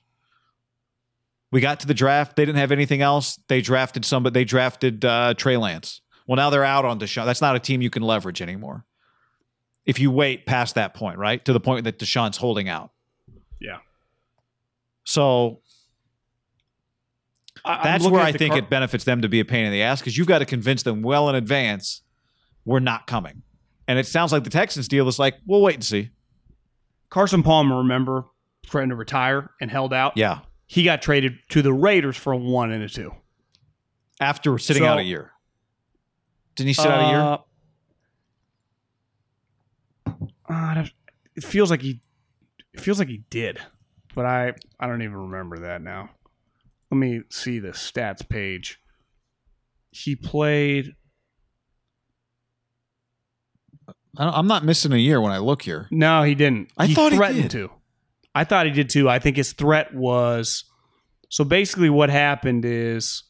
We 1.51 1.61
got 1.61 1.79
to 1.79 1.87
the 1.87 1.95
draft. 1.95 2.35
They 2.35 2.45
didn't 2.45 2.59
have 2.59 2.71
anything 2.71 3.01
else. 3.01 3.39
They 3.47 3.61
drafted 3.61 4.05
somebody. 4.05 4.33
They 4.35 4.45
drafted 4.45 5.03
uh, 5.03 5.33
Trey 5.33 5.57
Lance. 5.57 6.01
Well, 6.27 6.35
now 6.35 6.51
they're 6.51 6.63
out 6.63 6.85
on 6.85 6.99
Deshaun. 6.99 7.25
That's 7.25 7.41
not 7.41 7.55
a 7.55 7.59
team 7.59 7.81
you 7.81 7.89
can 7.89 8.03
leverage 8.03 8.39
anymore. 8.43 8.85
If 9.89 9.99
you 9.99 10.11
wait 10.11 10.45
past 10.45 10.75
that 10.75 10.93
point, 10.93 11.17
right 11.17 11.43
to 11.45 11.51
the 11.53 11.59
point 11.59 11.83
that 11.85 11.97
Deshaun's 11.97 12.37
holding 12.37 12.69
out. 12.69 12.91
Yeah. 13.59 13.77
So 15.03 15.61
I- 17.65 17.83
that's 17.83 18.05
where 18.07 18.21
I 18.21 18.31
think 18.31 18.51
Car- 18.51 18.59
it 18.59 18.69
benefits 18.69 19.03
them 19.03 19.21
to 19.23 19.27
be 19.29 19.39
a 19.39 19.45
pain 19.45 19.65
in 19.65 19.71
the 19.71 19.81
ass 19.81 19.99
because 19.99 20.15
you've 20.17 20.27
got 20.27 20.39
to 20.39 20.45
convince 20.45 20.83
them 20.83 21.01
well 21.01 21.27
in 21.29 21.35
advance 21.35 22.01
we're 22.65 22.79
not 22.79 23.07
coming. 23.07 23.41
And 23.87 23.97
it 23.97 24.05
sounds 24.05 24.31
like 24.31 24.43
the 24.43 24.49
Texans 24.51 24.87
deal 24.87 25.07
is 25.07 25.17
like, 25.17 25.35
we'll 25.47 25.61
wait 25.61 25.73
and 25.75 25.83
see. 25.83 26.11
Carson 27.09 27.41
Palmer, 27.41 27.77
remember, 27.77 28.25
threatened 28.67 28.91
to 28.91 28.95
retire 28.95 29.49
and 29.59 29.71
held 29.71 29.91
out. 29.91 30.15
Yeah. 30.15 30.41
He 30.67 30.83
got 30.83 31.01
traded 31.01 31.39
to 31.49 31.63
the 31.63 31.73
Raiders 31.73 32.15
for 32.15 32.31
a 32.31 32.37
one 32.37 32.71
and 32.71 32.83
a 32.83 32.89
two. 32.89 33.15
After 34.21 34.59
sitting 34.59 34.83
So- 34.83 34.87
out 34.89 34.99
a 34.99 35.03
year. 35.03 35.31
Didn't 36.55 36.67
he 36.67 36.73
sit 36.73 36.85
out 36.91 37.03
a 37.03 37.09
year? 37.09 37.19
Uh, 37.19 37.37
Uh, 40.51 40.85
it 41.35 41.43
feels 41.43 41.69
like 41.71 41.81
he. 41.81 42.01
It 42.73 42.79
feels 42.79 42.99
like 42.99 43.07
he 43.07 43.23
did, 43.29 43.59
but 44.15 44.25
I 44.25 44.53
I 44.79 44.87
don't 44.87 45.01
even 45.01 45.15
remember 45.17 45.59
that 45.59 45.81
now. 45.81 46.09
Let 46.91 46.97
me 46.97 47.21
see 47.29 47.59
the 47.59 47.69
stats 47.69 48.27
page. 48.27 48.79
He 49.91 50.15
played. 50.15 50.95
I 54.17 54.25
don't- 54.25 54.33
I'm 54.33 54.47
not 54.47 54.65
missing 54.65 54.91
a 54.91 54.97
year 54.97 55.21
when 55.21 55.31
I 55.31 55.37
look 55.37 55.61
here. 55.61 55.87
No, 55.91 56.23
he 56.23 56.35
didn't. 56.35 56.71
I 56.77 56.87
thought 56.93 57.11
he 57.11 57.17
threatened 57.17 57.43
did. 57.43 57.51
to. 57.51 57.71
I 58.35 58.43
thought 58.43 58.65
he 58.65 58.71
did 58.71 58.89
too. 58.89 59.07
I 59.09 59.19
think 59.19 59.37
his 59.37 59.53
threat 59.53 59.93
was. 59.93 60.65
So 61.29 61.43
basically, 61.43 61.89
what 61.89 62.09
happened 62.09 62.65
is 62.65 63.23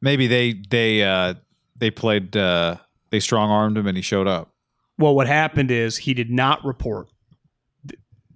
Maybe 0.00 0.26
they 0.26 0.54
they 0.68 1.02
uh 1.04 1.34
they 1.76 1.90
played 1.90 2.36
uh 2.36 2.76
they 3.10 3.20
strong 3.20 3.50
armed 3.50 3.76
him 3.78 3.86
and 3.86 3.96
he 3.96 4.02
showed 4.02 4.26
up. 4.26 4.51
Well, 4.98 5.14
what 5.14 5.26
happened 5.26 5.70
is 5.70 5.96
he 5.98 6.14
did 6.14 6.30
not 6.30 6.64
report. 6.64 7.08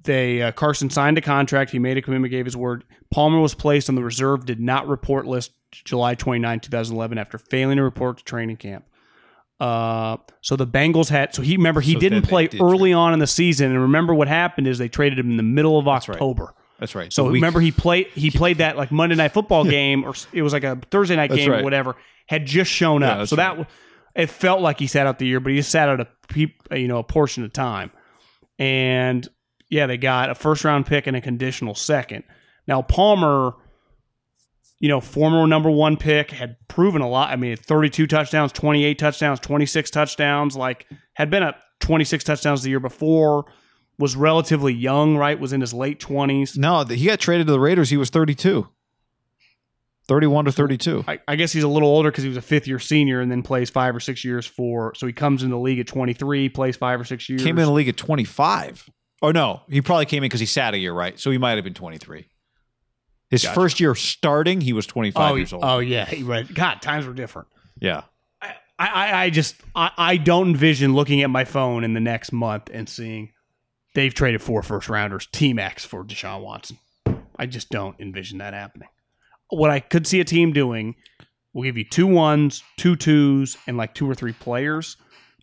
They 0.02 0.42
uh, 0.42 0.52
Carson 0.52 0.88
signed 0.90 1.18
a 1.18 1.20
contract. 1.20 1.70
He 1.70 1.78
made 1.78 1.96
a 1.96 2.02
commitment, 2.02 2.30
gave 2.30 2.44
his 2.44 2.56
word. 2.56 2.84
Palmer 3.10 3.40
was 3.40 3.54
placed 3.54 3.88
on 3.88 3.94
the 3.96 4.04
reserve, 4.04 4.46
did 4.46 4.60
not 4.60 4.86
report 4.86 5.26
list 5.26 5.52
July 5.72 6.14
29, 6.14 6.60
2011, 6.60 7.18
after 7.18 7.38
failing 7.38 7.76
to 7.76 7.82
report 7.82 8.18
to 8.18 8.24
training 8.24 8.56
camp. 8.56 8.84
Uh, 9.58 10.18
so 10.42 10.54
the 10.54 10.66
Bengals 10.66 11.08
had. 11.08 11.34
So 11.34 11.42
he 11.42 11.56
remember 11.56 11.80
he 11.80 11.94
So 11.94 12.00
didn't 12.00 12.22
play 12.22 12.46
did 12.46 12.60
early 12.60 12.92
on 12.92 13.14
in 13.14 13.18
the 13.18 13.26
season, 13.26 13.72
and 13.72 13.80
remember 13.80 14.14
what 14.14 14.28
happened 14.28 14.68
is 14.68 14.78
they 14.78 14.88
traded 14.88 15.18
him 15.18 15.30
in 15.30 15.36
the 15.36 15.42
middle 15.42 15.78
of 15.78 15.86
right. 15.86 16.08
October. 16.08 16.54
That's 16.78 16.94
right. 16.94 17.12
So 17.12 17.28
remember 17.28 17.60
he 17.60 17.72
played 17.72 18.08
he 18.08 18.30
played 18.30 18.58
that 18.58 18.76
like 18.76 18.92
Monday 18.92 19.16
night 19.16 19.32
football 19.32 19.64
game 19.78 20.04
or 20.04 20.14
it 20.32 20.42
was 20.42 20.52
like 20.52 20.64
a 20.64 20.78
Thursday 20.90 21.16
night 21.16 21.30
That's 21.30 21.40
game 21.40 21.52
or 21.52 21.62
whatever 21.62 21.96
had 22.28 22.44
just 22.44 22.70
shown 22.70 23.00
Yeah, 23.00 23.12
up. 23.12 23.18
that's 23.18 23.30
so 23.30 23.36
that 23.36 23.56
right. 23.56 23.66
It 24.16 24.30
felt 24.30 24.60
like 24.60 24.78
he 24.78 24.86
sat 24.86 25.06
out 25.06 25.18
the 25.18 25.26
year, 25.26 25.40
but 25.40 25.52
he 25.52 25.58
just 25.58 25.70
sat 25.70 25.88
out 25.88 26.00
a 26.00 26.08
peop, 26.28 26.62
uh, 26.72 26.76
you 26.76 26.88
know 26.88 26.98
a 26.98 27.04
portion 27.04 27.44
of 27.44 27.52
time. 27.52 27.90
And 28.58 29.28
yeah, 29.68 29.86
they 29.86 29.98
got 29.98 30.30
a 30.30 30.34
first 30.34 30.64
round 30.64 30.86
pick 30.86 31.06
and 31.06 31.16
a 31.16 31.20
conditional 31.20 31.74
second. 31.74 32.24
Now 32.66 32.82
Palmer, 32.82 33.54
you 34.78 34.88
know, 34.88 35.00
former 35.00 35.46
number 35.46 35.70
one 35.70 35.96
pick, 35.96 36.30
had 36.30 36.56
proven 36.68 37.02
a 37.02 37.08
lot. 37.08 37.30
I 37.30 37.36
mean, 37.36 37.56
32 37.56 38.06
touchdowns, 38.06 38.52
28 38.52 38.98
touchdowns, 38.98 39.40
26 39.40 39.90
touchdowns, 39.90 40.56
like 40.56 40.86
had 41.14 41.30
been 41.30 41.42
at 41.42 41.56
26 41.80 42.24
touchdowns 42.24 42.62
the 42.62 42.70
year 42.70 42.80
before. 42.80 43.44
Was 43.98 44.14
relatively 44.14 44.74
young, 44.74 45.16
right? 45.16 45.40
Was 45.40 45.54
in 45.54 45.62
his 45.62 45.72
late 45.72 45.98
20s. 46.00 46.58
No, 46.58 46.84
he 46.84 47.06
got 47.06 47.18
traded 47.18 47.46
to 47.46 47.52
the 47.52 47.60
Raiders. 47.60 47.88
He 47.88 47.96
was 47.96 48.10
32. 48.10 48.68
31 50.08 50.44
to 50.46 50.52
32. 50.52 51.04
I, 51.08 51.18
I 51.26 51.36
guess 51.36 51.52
he's 51.52 51.62
a 51.64 51.68
little 51.68 51.88
older 51.88 52.10
because 52.10 52.22
he 52.22 52.28
was 52.28 52.36
a 52.36 52.42
fifth 52.42 52.68
year 52.68 52.78
senior 52.78 53.20
and 53.20 53.30
then 53.30 53.42
plays 53.42 53.70
five 53.70 53.94
or 53.94 54.00
six 54.00 54.24
years 54.24 54.46
for. 54.46 54.94
So 54.94 55.06
he 55.06 55.12
comes 55.12 55.42
in 55.42 55.50
the 55.50 55.58
league 55.58 55.78
at 55.80 55.86
23, 55.86 56.48
plays 56.50 56.76
five 56.76 57.00
or 57.00 57.04
six 57.04 57.28
years. 57.28 57.42
Came 57.42 57.58
in 57.58 57.64
the 57.64 57.72
league 57.72 57.88
at 57.88 57.96
25. 57.96 58.88
Oh, 59.22 59.32
no. 59.32 59.62
He 59.68 59.80
probably 59.80 60.06
came 60.06 60.22
in 60.22 60.28
because 60.28 60.40
he 60.40 60.46
sat 60.46 60.74
a 60.74 60.78
year, 60.78 60.92
right? 60.92 61.18
So 61.18 61.30
he 61.30 61.38
might 61.38 61.56
have 61.56 61.64
been 61.64 61.74
23. 61.74 62.28
His 63.30 63.42
Gotcha. 63.42 63.54
first 63.54 63.80
year 63.80 63.94
starting, 63.94 64.60
he 64.60 64.72
was 64.72 64.86
25 64.86 65.32
oh, 65.32 65.34
years 65.34 65.52
old. 65.52 65.64
oh 65.64 65.78
yeah, 65.80 66.04
he- 66.04 66.22
right. 66.22 66.52
God, 66.52 66.80
times 66.80 67.06
were 67.06 67.14
different. 67.14 67.48
yeah. 67.80 68.02
I, 68.40 68.54
I, 68.78 69.22
I 69.24 69.30
just 69.30 69.56
I, 69.74 69.90
I 69.96 70.16
don't 70.18 70.50
envision 70.50 70.94
looking 70.94 71.22
at 71.22 71.30
my 71.30 71.44
phone 71.44 71.82
in 71.82 71.94
the 71.94 72.00
next 72.00 72.30
month 72.30 72.68
and 72.70 72.86
seeing 72.86 73.32
they've 73.94 74.12
traded 74.12 74.42
four 74.42 74.62
first 74.62 74.90
rounders, 74.90 75.26
Team 75.32 75.58
X 75.58 75.84
for 75.84 76.04
Deshaun 76.04 76.42
Watson. 76.42 76.78
I 77.38 77.46
just 77.46 77.70
don't 77.70 77.98
envision 77.98 78.38
that 78.38 78.52
happening. 78.52 78.88
What 79.50 79.70
I 79.70 79.80
could 79.80 80.06
see 80.06 80.20
a 80.20 80.24
team 80.24 80.52
doing, 80.52 80.94
we'll 81.52 81.64
give 81.64 81.78
you 81.78 81.84
two 81.84 82.06
ones, 82.06 82.62
two 82.76 82.96
twos, 82.96 83.56
and 83.66 83.76
like 83.76 83.94
two 83.94 84.08
or 84.10 84.14
three 84.14 84.32
players. 84.32 84.96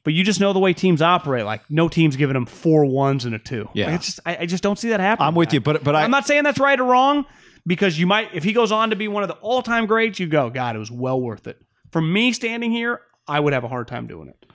But 0.04 0.14
you 0.14 0.24
just 0.26 0.42
know 0.42 0.52
the 0.52 0.60
way 0.60 0.74
teams 0.74 1.02
operate. 1.02 1.46
Like 1.46 1.62
no 1.70 1.88
team's 1.88 2.18
giving 2.18 2.34
them 2.34 2.46
four 2.46 2.86
ones 2.86 3.24
and 3.24 3.34
a 3.34 3.40
two. 3.40 3.70
Yeah. 3.74 3.86
Like, 3.86 3.96
it's 3.96 4.06
just 4.06 4.20
I, 4.26 4.38
I 4.42 4.46
just 4.46 4.62
don't 4.62 4.78
see 4.78 4.90
that 4.90 5.00
happening. 5.00 5.28
I'm 5.28 5.36
with 5.36 5.54
you, 5.54 5.62
but 5.62 5.84
but 5.84 5.96
I 5.96 6.04
I'm 6.04 6.12
not 6.12 6.28
saying 6.28 6.44
that's 6.44 6.60
right 6.60 6.78
or 6.80 6.84
wrong 6.84 7.26
because 7.66 7.98
you 7.98 8.06
might, 8.06 8.30
if 8.34 8.44
he 8.44 8.52
goes 8.54 8.72
on 8.72 8.90
to 8.90 8.96
be 8.96 9.08
one 9.08 9.24
of 9.24 9.30
the 9.30 9.36
all 9.36 9.62
time 9.62 9.86
greats, 9.86 10.20
you 10.20 10.28
go, 10.28 10.50
God, 10.50 10.76
it 10.76 10.80
was 10.80 10.92
well 10.92 11.22
worth 11.22 11.48
it. 11.48 11.58
For 11.92 12.02
me 12.02 12.34
standing 12.34 12.72
here, 12.72 13.00
I 13.28 13.40
would 13.40 13.54
have 13.54 13.64
a 13.64 13.70
hard 13.70 13.88
time 13.88 14.08
doing 14.08 14.28
it. 14.28 14.46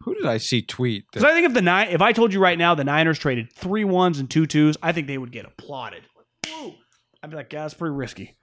who 0.00 0.14
did 0.14 0.26
I 0.26 0.38
see 0.38 0.62
tweet? 0.62 1.04
Because 1.10 1.22
I 1.24 1.32
think 1.32 1.46
if 1.46 1.54
the 1.54 1.62
nine, 1.62 1.88
if 1.90 2.00
I 2.02 2.12
told 2.12 2.32
you 2.32 2.40
right 2.40 2.58
now 2.58 2.74
the 2.74 2.82
Niners 2.84 3.18
traded 3.18 3.52
three 3.52 3.84
ones 3.84 4.18
and 4.18 4.28
two 4.28 4.46
twos, 4.46 4.76
I 4.82 4.90
think 4.92 5.06
they 5.06 5.18
would 5.18 5.30
get 5.30 5.44
applauded. 5.46 6.02
Woo. 6.48 6.74
I'd 7.22 7.30
be 7.30 7.36
like, 7.36 7.52
yeah, 7.52 7.62
that's 7.62 7.74
pretty 7.74 7.94
risky. 7.94 8.36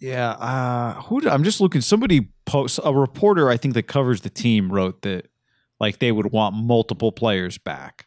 Yeah, 0.00 0.30
uh, 0.30 1.02
who 1.02 1.28
I'm 1.28 1.44
just 1.44 1.60
looking. 1.60 1.82
Somebody 1.82 2.30
post 2.46 2.80
a 2.82 2.92
reporter 2.94 3.50
I 3.50 3.56
think 3.58 3.74
that 3.74 3.82
covers 3.84 4.22
the 4.22 4.30
team 4.30 4.72
wrote 4.72 5.02
that 5.02 5.28
like 5.78 5.98
they 5.98 6.10
would 6.10 6.32
want 6.32 6.54
multiple 6.56 7.12
players 7.12 7.58
back. 7.58 8.06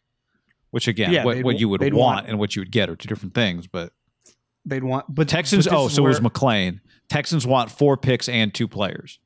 Which 0.71 0.87
again, 0.87 1.11
Yeah, 1.11 1.23
what, 1.23 1.43
what 1.43 1.59
you 1.59 1.69
would 1.69 1.81
want 1.81 1.93
want- 1.93 2.27
and 2.27 2.39
what 2.39 2.55
you 2.55 2.61
would 2.63 2.71
get 2.71 2.89
are 2.89 2.95
two 2.95 3.07
different 3.07 3.35
things. 3.35 3.67
But 3.67 3.93
They'd 4.65 4.83
want, 4.83 5.05
but 5.13 5.27
Texans. 5.29 5.67
but 5.67 5.75
Oh, 5.75 5.87
so 5.87 6.03
it 6.03 6.07
was 6.07 6.19
where- 6.21 6.31
McClain. 6.31 6.79
Texans 7.09 7.45
want 7.45 7.69
four 7.69 7.95
picks 7.95 8.27
and 8.27 8.51
two 8.53 8.67
players. 8.67 9.19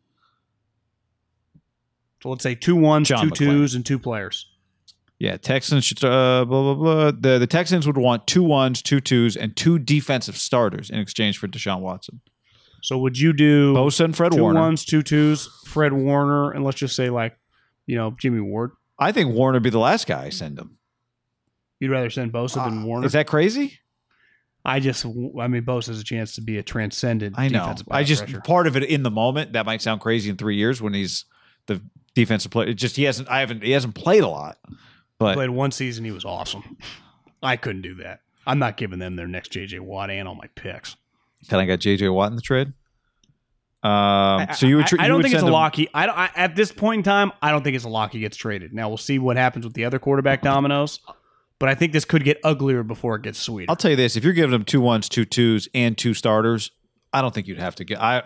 so 2.21 2.29
let's 2.29 2.43
say 2.43 2.55
two 2.55 2.75
ones, 2.75 3.07
John 3.07 3.25
two 3.25 3.31
McClain. 3.31 3.37
twos, 3.37 3.75
and 3.75 3.85
two 3.85 3.99
players. 3.99 4.47
Yeah, 5.19 5.37
Texans 5.37 5.85
should 5.85 6.03
uh, 6.03 6.43
blah 6.45 6.73
blah 6.73 6.73
blah. 6.73 7.11
The 7.11 7.39
the 7.39 7.47
Texans 7.47 7.87
would 7.87 7.97
want 7.97 8.27
two 8.27 8.43
ones, 8.43 8.81
two 8.81 8.99
twos, 8.99 9.35
and 9.37 9.55
two 9.55 9.79
defensive 9.79 10.35
starters 10.37 10.89
in 10.89 10.99
exchange 10.99 11.37
for 11.37 11.47
Deshaun 11.47 11.79
Watson. 11.81 12.21
So 12.87 12.97
would 12.99 13.19
you 13.19 13.33
do 13.33 13.73
Bosa 13.73 14.05
and 14.05 14.15
Fred 14.15 14.31
two 14.31 14.41
Warner. 14.41 14.61
ones, 14.61 14.85
two 14.85 15.03
twos, 15.03 15.49
Fred 15.65 15.91
Warner, 15.91 16.51
and 16.51 16.63
let's 16.63 16.77
just 16.77 16.95
say 16.95 17.09
like, 17.09 17.37
you 17.85 17.97
know, 17.97 18.15
Jimmy 18.17 18.39
Ward? 18.39 18.71
I 18.97 19.11
think 19.11 19.33
Warner 19.33 19.57
would 19.57 19.63
be 19.63 19.69
the 19.69 19.77
last 19.77 20.07
guy 20.07 20.23
I 20.23 20.29
send 20.29 20.57
him. 20.57 20.77
You'd 21.81 21.91
rather 21.91 22.09
send 22.09 22.31
Bosa 22.31 22.63
than 22.63 22.83
Uh, 22.83 22.85
Warner? 22.85 23.05
Is 23.05 23.11
that 23.11 23.27
crazy? 23.27 23.79
I 24.63 24.79
just, 24.79 25.05
I 25.05 25.49
mean, 25.49 25.63
Bosa 25.63 25.87
has 25.87 25.99
a 25.99 26.03
chance 26.05 26.35
to 26.35 26.41
be 26.41 26.59
a 26.59 26.63
transcendent. 26.63 27.37
I 27.37 27.49
know. 27.49 27.75
I 27.91 28.05
just 28.05 28.21
rusher. 28.21 28.39
part 28.39 28.67
of 28.67 28.77
it 28.77 28.83
in 28.83 29.03
the 29.03 29.11
moment. 29.11 29.51
That 29.51 29.65
might 29.65 29.81
sound 29.81 29.99
crazy 29.99 30.29
in 30.29 30.37
three 30.37 30.55
years 30.55 30.81
when 30.81 30.93
he's 30.93 31.25
the 31.65 31.81
defensive 32.15 32.53
player. 32.53 32.69
It 32.69 32.75
just 32.75 32.95
he 32.95 33.03
hasn't. 33.03 33.27
I 33.27 33.41
haven't. 33.41 33.63
He 33.63 33.71
hasn't 33.71 33.95
played 33.95 34.23
a 34.23 34.29
lot. 34.29 34.59
But 35.19 35.33
played 35.35 35.49
one 35.49 35.71
season. 35.71 36.05
He 36.05 36.11
was 36.11 36.23
awesome. 36.23 36.77
I 37.43 37.57
couldn't 37.57 37.81
do 37.81 37.95
that. 37.95 38.21
I'm 38.45 38.59
not 38.59 38.77
giving 38.77 38.99
them 38.99 39.17
their 39.17 39.27
next 39.27 39.51
JJ 39.51 39.81
Watt 39.81 40.09
and 40.09 40.25
all 40.25 40.35
my 40.35 40.47
picks. 40.55 40.95
Kind 41.49 41.61
of 41.61 41.67
got 41.67 41.83
JJ 41.85 42.13
Watt 42.13 42.29
in 42.31 42.35
the 42.35 42.41
trade. 42.41 42.73
Um, 43.83 44.47
so 44.55 44.65
you 44.65 44.77
would. 44.77 44.87
tr- 44.87 44.99
I, 44.99 45.05
I 45.05 45.07
don't 45.07 45.21
think 45.21 45.33
it's 45.33 45.43
a 45.43 45.47
lock. 45.47 45.75
He, 45.75 45.87
I, 45.93 46.07
don't, 46.07 46.17
I 46.17 46.29
at 46.35 46.55
this 46.55 46.71
point 46.71 46.99
in 46.99 47.03
time, 47.03 47.31
I 47.41 47.51
don't 47.51 47.63
think 47.63 47.75
it's 47.75 47.85
a 47.85 47.89
lock. 47.89 48.11
He 48.11 48.19
gets 48.19 48.35
traded. 48.35 48.73
Now 48.73 48.89
we'll 48.89 48.97
see 48.97 49.19
what 49.19 49.37
happens 49.37 49.65
with 49.65 49.75
the 49.75 49.85
other 49.85 49.99
quarterback 49.99 50.41
dominoes. 50.41 50.99
But 51.59 51.69
I 51.69 51.75
think 51.75 51.93
this 51.93 52.05
could 52.05 52.23
get 52.23 52.39
uglier 52.43 52.83
before 52.83 53.15
it 53.15 53.21
gets 53.23 53.39
sweeter. 53.39 53.69
I'll 53.69 53.75
tell 53.75 53.91
you 53.91 53.97
this: 53.97 54.15
if 54.15 54.23
you're 54.23 54.33
giving 54.33 54.51
them 54.51 54.65
two 54.65 54.81
ones, 54.81 55.07
two 55.07 55.25
twos, 55.25 55.67
and 55.73 55.97
two 55.97 56.13
starters, 56.13 56.71
I 57.13 57.21
don't 57.21 57.33
think 57.33 57.47
you'd 57.47 57.59
have 57.59 57.75
to 57.75 57.83
get. 57.83 58.01
I, 58.01 58.23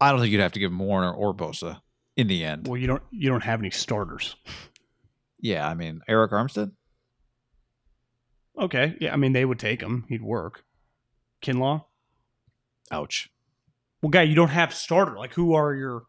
I 0.00 0.10
don't 0.10 0.20
think 0.20 0.32
you'd 0.32 0.40
have 0.40 0.52
to 0.52 0.60
give 0.60 0.70
him 0.70 0.78
Warner 0.78 1.12
or 1.12 1.34
Bosa 1.34 1.80
in 2.16 2.28
the 2.28 2.44
end. 2.44 2.66
well, 2.68 2.76
you 2.76 2.86
don't 2.86 3.02
you 3.10 3.28
don't 3.28 3.42
have 3.42 3.60
any 3.60 3.70
starters. 3.70 4.36
Yeah, 5.40 5.68
I 5.68 5.74
mean 5.74 6.00
Arik 6.08 6.30
Armstead. 6.30 6.72
Okay, 8.58 8.96
yeah, 9.00 9.12
I 9.12 9.16
mean 9.16 9.32
they 9.32 9.44
would 9.44 9.58
take 9.58 9.80
him. 9.80 10.04
He'd 10.08 10.22
work. 10.22 10.64
Kinlaw. 11.42 11.84
Ouch. 12.90 13.30
Well, 14.02 14.10
guy, 14.10 14.22
you 14.22 14.34
don't 14.34 14.48
have 14.48 14.74
starter. 14.74 15.16
Like 15.16 15.32
who 15.32 15.54
are 15.54 15.74
your, 15.74 16.02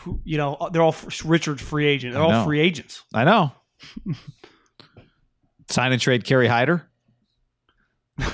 who 0.00 0.20
you 0.24 0.38
know? 0.38 0.68
They're 0.72 0.82
all 0.82 0.94
Richard's 1.24 1.62
free 1.62 1.86
agent. 1.86 2.14
They're 2.14 2.22
all 2.22 2.44
free 2.44 2.60
agents. 2.60 3.02
I 3.14 3.24
know. 3.24 3.52
Sign 5.70 5.92
and 5.92 6.00
trade 6.00 6.24
Kerry 6.24 6.46
Hyder. 6.46 6.88
Do 8.18 8.26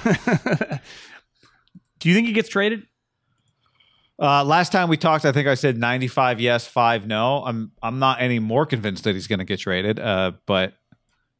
you 2.09 2.15
think 2.15 2.27
he 2.27 2.33
gets 2.33 2.49
traded? 2.49 2.83
Uh, 4.21 4.43
last 4.43 4.73
time 4.73 4.89
we 4.89 4.97
talked, 4.97 5.25
I 5.25 5.31
think 5.31 5.47
I 5.47 5.55
said 5.55 5.79
95 5.79 6.41
yes, 6.41 6.67
five 6.67 7.07
no. 7.07 7.45
I'm 7.45 7.71
I'm 7.83 8.01
not 8.01 8.21
any 8.21 8.41
more 8.41 8.67
convinced 8.67 9.05
that 9.05 9.15
he's 9.15 9.29
going 9.29 9.39
to 9.39 9.45
get 9.45 9.61
traded. 9.61 10.01
Uh, 10.01 10.33
but 10.47 10.75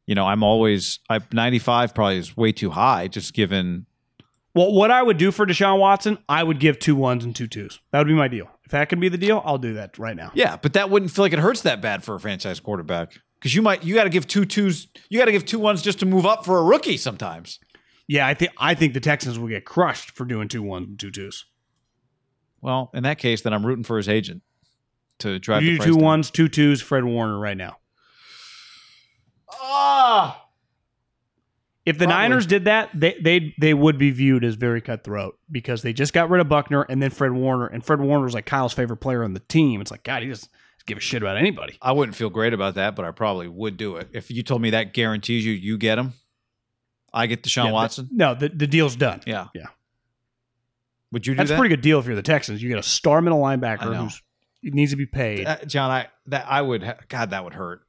you 0.05 0.15
know, 0.15 0.25
I'm 0.25 0.43
always 0.43 0.99
I 1.09 1.19
95 1.31 1.93
probably 1.93 2.17
is 2.17 2.37
way 2.37 2.51
too 2.51 2.69
high, 2.69 3.07
just 3.07 3.33
given. 3.33 3.85
Well, 4.55 4.71
what 4.73 4.89
I 4.91 5.03
would 5.03 5.17
do 5.17 5.31
for 5.31 5.45
Deshaun 5.45 5.79
Watson, 5.79 6.17
I 6.27 6.43
would 6.43 6.59
give 6.59 6.79
two 6.79 6.95
ones 6.95 7.23
and 7.23 7.35
two 7.35 7.47
twos. 7.47 7.79
That 7.91 7.99
would 7.99 8.07
be 8.07 8.13
my 8.13 8.27
deal. 8.27 8.49
If 8.65 8.71
that 8.71 8.89
could 8.89 8.99
be 8.99 9.09
the 9.09 9.17
deal, 9.17 9.41
I'll 9.45 9.57
do 9.59 9.75
that 9.75 9.97
right 9.99 10.15
now. 10.15 10.31
Yeah, 10.33 10.57
but 10.61 10.73
that 10.73 10.89
wouldn't 10.89 11.11
feel 11.11 11.23
like 11.25 11.33
it 11.33 11.39
hurts 11.39 11.61
that 11.61 11.81
bad 11.81 12.03
for 12.03 12.15
a 12.15 12.19
franchise 12.19 12.59
quarterback 12.59 13.13
because 13.39 13.53
you 13.55 13.61
might 13.61 13.83
you 13.83 13.93
got 13.95 14.03
to 14.05 14.09
give 14.09 14.27
two 14.27 14.45
twos, 14.45 14.87
you 15.09 15.19
got 15.19 15.25
to 15.25 15.31
give 15.31 15.45
two 15.45 15.59
ones 15.59 15.81
just 15.81 15.99
to 15.99 16.05
move 16.05 16.25
up 16.25 16.45
for 16.45 16.57
a 16.57 16.63
rookie 16.63 16.97
sometimes. 16.97 17.59
Yeah, 18.07 18.25
I 18.27 18.33
think 18.33 18.51
I 18.57 18.73
think 18.73 18.93
the 18.93 18.99
Texans 18.99 19.37
will 19.37 19.47
get 19.49 19.65
crushed 19.65 20.11
for 20.11 20.25
doing 20.25 20.47
two 20.47 20.63
ones 20.63 20.87
and 20.87 20.99
two 20.99 21.11
twos. 21.11 21.45
Well, 22.61 22.89
in 22.93 23.03
that 23.03 23.19
case, 23.19 23.41
then 23.41 23.53
I'm 23.53 23.65
rooting 23.65 23.83
for 23.83 23.97
his 23.97 24.09
agent 24.09 24.41
to 25.19 25.37
drive 25.39 25.61
You 25.63 25.69
the 25.69 25.73
do 25.73 25.77
price 25.77 25.87
two 25.87 25.95
down. 25.95 26.03
ones, 26.03 26.31
two 26.31 26.47
twos, 26.49 26.81
Fred 26.81 27.05
Warner 27.05 27.37
right 27.39 27.55
now. 27.57 27.77
Ah, 29.51 30.45
If 31.85 31.97
the 31.97 32.05
Probably. 32.05 32.21
Niners 32.29 32.45
did 32.45 32.65
that, 32.65 32.89
they 32.93 33.17
they 33.21 33.55
they 33.59 33.73
would 33.73 33.97
be 33.97 34.11
viewed 34.11 34.43
as 34.43 34.55
very 34.55 34.81
cutthroat 34.81 35.39
because 35.49 35.81
they 35.81 35.93
just 35.93 36.13
got 36.13 36.29
rid 36.29 36.41
of 36.41 36.49
Buckner 36.49 36.83
and 36.83 37.01
then 37.01 37.09
Fred 37.09 37.31
Warner, 37.31 37.67
and 37.67 37.83
Fred 37.83 37.99
Warner 37.99 38.09
Warner's 38.19 38.33
like 38.33 38.45
Kyle's 38.45 38.73
favorite 38.73 38.97
player 38.97 39.23
on 39.23 39.33
the 39.33 39.39
team. 39.39 39.81
It's 39.81 39.89
like 39.89 40.03
God, 40.03 40.21
he 40.21 40.29
just 40.29 40.49
give 40.85 40.97
a 40.97 41.01
shit 41.01 41.21
about 41.23 41.37
anybody. 41.37 41.77
I 41.81 41.91
wouldn't 41.93 42.15
feel 42.15 42.29
great 42.29 42.53
about 42.53 42.75
that, 42.75 42.95
but 42.95 43.05
I 43.05 43.11
probably 43.11 43.47
would 43.47 43.77
do 43.77 43.95
it. 43.95 44.09
If 44.13 44.29
you 44.29 44.43
told 44.43 44.61
me 44.61 44.71
that 44.71 44.93
guarantees 44.93 45.45
you, 45.45 45.53
you 45.53 45.77
get 45.77 45.97
him, 45.97 46.13
I 47.13 47.27
get 47.27 47.43
Deshaun 47.43 47.65
Yeah, 47.65 47.71
Watson. 47.71 48.09
the- 48.11 48.17
no, 48.17 48.35
the, 48.35 48.49
the 48.49 48.67
deal's 48.67 48.95
done. 48.95 49.21
yeah. 49.25 49.47
Yeah. 49.55 49.67
Would 51.11 51.25
you 51.25 51.33
do 51.33 51.37
That's 51.37 51.49
that? 51.49 51.55
a 51.55 51.57
pretty 51.57 51.73
good 51.75 51.81
deal 51.81 51.99
if 51.99 52.05
you're 52.05 52.15
the 52.15 52.21
Texans. 52.21 52.61
You 52.61 52.69
get 52.69 52.77
a 52.77 52.83
star 52.83 53.21
middle 53.21 53.39
linebacker 53.41 53.95
who 54.61 54.69
needs 54.71 54.91
to 54.91 54.97
be 54.97 55.07
paid. 55.07 55.47
Uh, 55.47 55.57
John, 55.65 55.89
I 55.89 56.07
that 56.27 56.45
I 56.47 56.61
would. 56.61 56.83
Ha- 56.83 56.97
God, 57.07 57.31
that 57.31 57.43
would 57.43 57.53
hurt. 57.53 57.81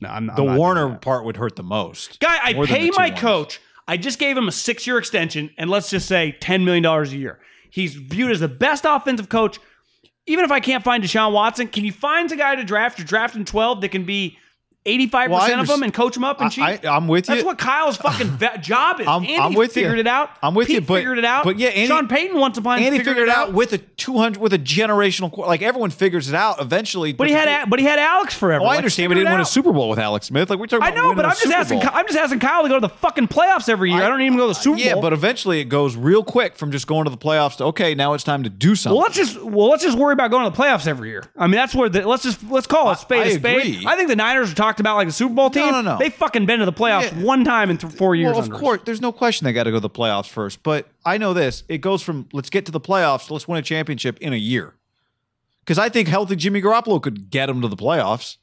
No, 0.00 0.08
I'm, 0.08 0.30
I'm 0.30 0.36
The 0.36 0.44
not 0.44 0.58
Warner 0.58 0.96
part 0.96 1.24
would 1.24 1.36
hurt 1.36 1.56
the 1.56 1.62
most. 1.62 2.20
guy. 2.20 2.36
I 2.42 2.52
More 2.54 2.66
pay 2.66 2.90
my 2.90 3.06
Warners. 3.06 3.20
coach. 3.20 3.60
I 3.88 3.96
just 3.96 4.18
gave 4.18 4.36
him 4.36 4.48
a 4.48 4.52
six 4.52 4.86
year 4.86 4.98
extension, 4.98 5.50
and 5.56 5.70
let's 5.70 5.90
just 5.90 6.06
say 6.08 6.36
ten 6.40 6.64
million 6.64 6.82
dollars 6.82 7.12
a 7.12 7.16
year. 7.16 7.38
He's 7.70 7.94
viewed 7.94 8.30
as 8.32 8.40
the 8.40 8.48
best 8.48 8.84
offensive 8.86 9.28
coach. 9.28 9.58
Even 10.26 10.44
if 10.44 10.50
I 10.50 10.58
can't 10.60 10.82
find 10.82 11.04
Deshaun 11.04 11.32
Watson, 11.32 11.68
can 11.68 11.84
you 11.84 11.92
find 11.92 12.30
a 12.32 12.36
guy 12.36 12.56
to 12.56 12.64
draft? 12.64 12.98
You're 12.98 13.06
drafting 13.06 13.44
twelve 13.44 13.80
that 13.82 13.90
can 13.90 14.04
be 14.04 14.38
eighty 14.86 15.06
five 15.06 15.30
Well, 15.30 15.40
I 15.40 15.46
percent 15.46 15.60
of 15.60 15.66
them 15.68 15.82
and 15.82 15.92
coach 15.92 16.14
them 16.14 16.24
up 16.24 16.40
and 16.40 16.50
cheat. 16.50 16.64
I, 16.64 16.80
I, 16.84 16.96
am 16.96 17.08
with 17.08 17.28
you. 17.28 17.34
That's 17.34 17.44
what 17.44 17.58
Kyle's 17.58 17.96
fucking 17.98 18.38
job 18.62 19.00
is. 19.00 19.06
I'm- 19.06 19.22
Andy 19.22 19.36
I'm 19.36 19.54
with 19.54 19.76
you. 19.76 19.82
figured 19.82 19.98
it 19.98 20.06
out. 20.06 20.30
I'm 20.42 20.54
with 20.54 20.68
Pete 20.68 20.74
you, 20.76 20.80
but- 20.82 20.94
figured 20.96 21.18
it 21.18 21.24
out. 21.24 21.44
but 21.44 21.58
yeah, 21.58 21.68
Andy- 21.70 21.88
Sean 21.88 22.08
Payton 22.08 22.38
once 22.38 22.56
upon 22.56 22.78
a 22.78 22.80
time 22.80 22.86
Andy 22.86 22.98
figured, 22.98 23.16
figured 23.16 23.28
it 23.28 23.34
out 23.34 23.52
with 23.52 23.72
a 23.72 23.78
200 23.78 24.40
with 24.40 24.52
a 24.52 24.58
generational 24.58 25.36
like 25.36 25.62
everyone 25.62 25.90
figures 25.90 26.28
it 26.28 26.34
out 26.34 26.60
eventually. 26.60 27.12
But 27.12 27.28
he 27.28 27.34
had 27.34 27.48
A- 27.48 27.66
but 27.66 27.78
he 27.78 27.84
had 27.84 27.98
Alex 27.98 28.34
forever. 28.34 28.62
Oh, 28.62 28.66
I 28.66 28.70
Like, 28.70 28.78
understand, 28.78 29.10
but 29.10 29.16
he 29.16 29.22
didn't 29.24 29.32
win 29.32 29.40
a. 29.40 29.44
Super 29.44 29.72
Bowl 29.72 29.88
with 29.88 29.98
Alex 29.98 30.26
Smith. 30.26 30.50
Like 30.50 30.58
we're 30.58 30.66
talking 30.66 30.86
about. 30.86 30.92
I 30.92 30.94
know, 30.94 31.14
but 31.14 31.24
I'm 31.24 31.30
just 31.32 31.42
Super 31.42 31.54
asking. 31.54 31.78
Bowl. 31.80 31.88
Ky- 31.88 31.94
I'm 31.94 32.06
just 32.06 32.18
asking 32.18 32.40
Kyle 32.40 32.62
to 32.62 32.68
go 32.68 32.74
to 32.76 32.80
the 32.80 32.88
fucking 32.88 33.28
playoffs 33.28 33.68
every 33.68 33.90
year. 33.90 34.02
I, 34.02 34.08
don't 34.08 34.20
even 34.20 34.36
go 34.36 34.44
to 34.44 34.48
the 34.48 34.54
Super 34.54 34.78
yeah, 34.78 34.92
Bowl. 34.94 35.02
Yeah, 35.02 35.06
but 35.06 35.12
eventually 35.12 35.60
it 35.60 35.64
goes 35.66 35.96
real 35.96 36.22
quick 36.22 36.56
from 36.56 36.70
just 36.72 36.86
going 36.86 37.04
to 37.04 37.10
the 37.10 37.16
playoffs 37.16 37.56
to 37.56 37.64
okay, 37.64 37.94
now 37.94 38.12
it's 38.12 38.24
time 38.24 38.42
to 38.42 38.50
do 38.50 38.74
something. 38.74 38.96
well, 38.96 39.02
let's 39.04 39.16
just 39.16 39.42
well, 39.42 39.68
let's 39.68 39.82
just 39.82 39.96
worry 39.96 40.12
about 40.12 40.30
going 40.30 40.44
to 40.44 40.56
the 40.56 40.62
playoffs 40.62 40.86
every 40.86 41.08
year. 41.08 41.24
I 41.36 41.46
mean, 41.46 41.56
that's 41.56 41.74
where 41.74 41.88
the 41.88 42.06
let's 42.06 42.22
just 42.22 42.42
let's 42.50 42.66
call 42.66 42.90
it 42.92 42.98
spade 42.98 43.22
I 43.22 43.30
a 43.30 43.34
spade. 43.34 43.86
I 43.86 43.96
think 43.96 44.08
the 44.08 44.16
Niners 44.16 44.52
are 44.52 44.54
talked 44.76 44.80
about 44.80 44.96
like 44.96 45.08
a 45.08 45.12
Super 45.12 45.34
Bowl 45.34 45.48
team. 45.50 45.64
no, 45.66 45.70
no. 45.80 45.92
no. 45.92 45.98
They 45.98 46.10
fucking 46.10 46.44
been 46.46 46.58
to 46.60 46.66
the 46.66 46.72
playoffs 46.72 47.12
Yeah. 47.12 47.22
one 47.24 47.44
time 47.44 47.70
in 47.70 47.78
th- 47.78 47.92
four 47.94 48.14
years. 48.14 48.30
Well, 48.32 48.38
of 48.40 48.44
under 48.44 48.54
us. 48.56 48.60
course, 48.60 48.80
there's 48.84 49.00
no 49.00 49.10
question 49.12 49.44
they 49.46 49.52
got 49.52 49.64
to 49.64 49.70
go 49.70 49.76
to 49.78 49.80
the 49.80 49.90
playoffs 49.90 50.28
first. 50.28 50.62
But 50.62 50.88
I 51.04 51.18
know 51.18 51.32
this: 51.32 51.64
it 51.68 51.78
goes 51.78 52.02
from 52.02 52.28
let's 52.32 52.50
get 52.50 52.66
to 52.66 52.72
the 52.72 52.80
playoffs 52.80 53.26
to 53.28 53.32
let's 53.32 53.48
win 53.48 53.58
a 53.58 53.62
championship 53.62 54.18
in 54.18 54.32
a 54.32 54.36
year. 54.36 54.74
Because 55.60 55.78
I 55.78 55.88
think 55.88 56.08
healthy 56.08 56.36
Jimmy 56.36 56.60
Garoppolo 56.62 57.02
could 57.02 57.30
get 57.30 57.46
them 57.46 57.60
to 57.62 57.68
the 57.68 57.76
playoffs. 57.76 58.36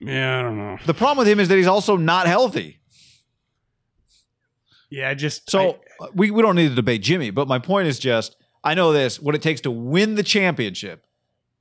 Yeah, 0.00 0.38
I 0.38 0.42
don't 0.42 0.56
know. 0.58 0.78
The 0.86 0.94
problem 0.94 1.18
with 1.18 1.28
him 1.28 1.40
is 1.40 1.48
that 1.48 1.56
he's 1.56 1.66
also 1.66 1.96
not 1.96 2.26
healthy. 2.26 2.80
Yeah, 4.90 5.10
I 5.10 5.14
just 5.14 5.50
So 5.50 5.60
I- 6.00 6.04
uh, 6.04 6.08
we, 6.14 6.30
we 6.30 6.40
don't 6.42 6.54
need 6.56 6.68
to 6.68 6.74
debate 6.74 7.02
Jimmy, 7.02 7.30
but 7.30 7.48
my 7.48 7.58
point 7.58 7.88
is 7.88 7.98
just 7.98 8.36
I 8.64 8.74
know 8.74 8.92
this: 8.92 9.20
what 9.20 9.34
it 9.34 9.42
takes 9.42 9.60
to 9.62 9.70
win 9.70 10.14
the 10.14 10.22
championship 10.22 11.04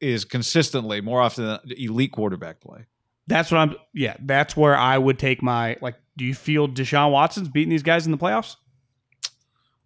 is 0.01 0.25
consistently 0.25 1.01
more 1.01 1.21
often 1.21 1.45
than 1.45 1.59
elite 1.77 2.11
quarterback 2.11 2.61
play. 2.61 2.85
that's 3.27 3.51
what 3.51 3.57
I'm. 3.59 3.75
Yeah, 3.93 4.15
that's 4.21 4.55
where 4.55 4.75
I 4.77 4.97
would 4.97 5.17
take 5.19 5.41
my 5.41 5.77
like. 5.81 5.95
Do 6.17 6.25
you 6.25 6.33
feel 6.33 6.67
Deshaun 6.67 7.11
Watson's 7.11 7.49
beating 7.49 7.69
these 7.69 7.83
guys 7.83 8.05
in 8.05 8.11
the 8.11 8.17
playoffs? 8.17 8.55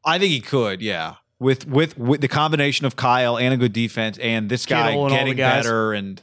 I 0.06 0.18
think 0.20 0.32
he 0.32 0.40
could, 0.42 0.82
yeah. 0.82 1.16
With 1.40 1.68
with 1.68 1.98
with 1.98 2.22
the 2.22 2.28
combination 2.28 2.86
of 2.86 2.96
Kyle 2.96 3.38
and 3.38 3.54
a 3.54 3.58
good 3.58 3.74
defense 3.74 4.18
and 4.20 4.50
this 4.50 4.66
guy 4.66 4.90
Kittle 4.92 5.06
and 5.06 5.14
all 5.14 5.20
getting 5.20 5.36
guys. 5.36 5.64
better 5.64 5.94
and 5.94 6.22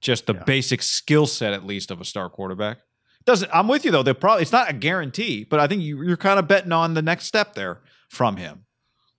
just 0.00 0.26
the 0.26 0.34
Yeah. 0.34 0.42
basic 0.44 0.82
skill 0.82 1.26
set 1.26 1.52
at 1.52 1.64
least 1.64 1.90
of 1.90 2.00
a 2.00 2.04
star 2.04 2.28
quarterback. 2.28 2.78
Doesn't 3.24 3.50
I'm 3.54 3.68
with 3.68 3.84
you 3.84 3.90
though. 3.90 4.02
They're 4.02 4.14
probably 4.14 4.42
it's 4.42 4.52
not 4.52 4.68
a 4.68 4.72
guarantee, 4.72 5.44
but 5.44 5.60
I 5.60 5.66
think 5.68 5.82
you, 5.82 6.02
you're 6.02 6.16
kind 6.16 6.38
of 6.38 6.46
betting 6.48 6.72
on 6.72 6.94
the 6.94 7.02
next 7.02 7.26
step 7.26 7.54
there 7.54 7.80
from 8.08 8.36
him. 8.36 8.64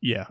Yeah. 0.01 0.27